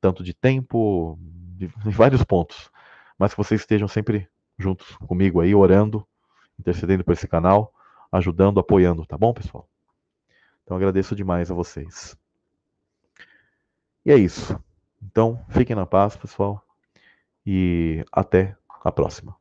tanto 0.00 0.22
de 0.22 0.34
tempo, 0.34 1.18
de, 1.56 1.66
vários 1.84 2.22
pontos, 2.22 2.70
mas 3.18 3.32
que 3.32 3.38
vocês 3.38 3.62
estejam 3.62 3.88
sempre 3.88 4.28
juntos 4.58 4.96
comigo 5.06 5.40
aí, 5.40 5.54
orando, 5.54 6.06
intercedendo 6.58 7.02
por 7.02 7.12
esse 7.12 7.26
canal, 7.26 7.72
ajudando, 8.12 8.60
apoiando, 8.60 9.06
tá 9.06 9.16
bom, 9.16 9.32
pessoal? 9.32 9.66
Então 10.62 10.76
agradeço 10.76 11.16
demais 11.16 11.50
a 11.50 11.54
vocês. 11.54 12.16
E 14.04 14.12
é 14.12 14.16
isso. 14.16 14.58
Então, 15.02 15.44
fiquem 15.48 15.74
na 15.74 15.86
paz, 15.86 16.16
pessoal, 16.16 16.62
e 17.46 18.04
até 18.12 18.56
a 18.84 18.92
próxima. 18.92 19.34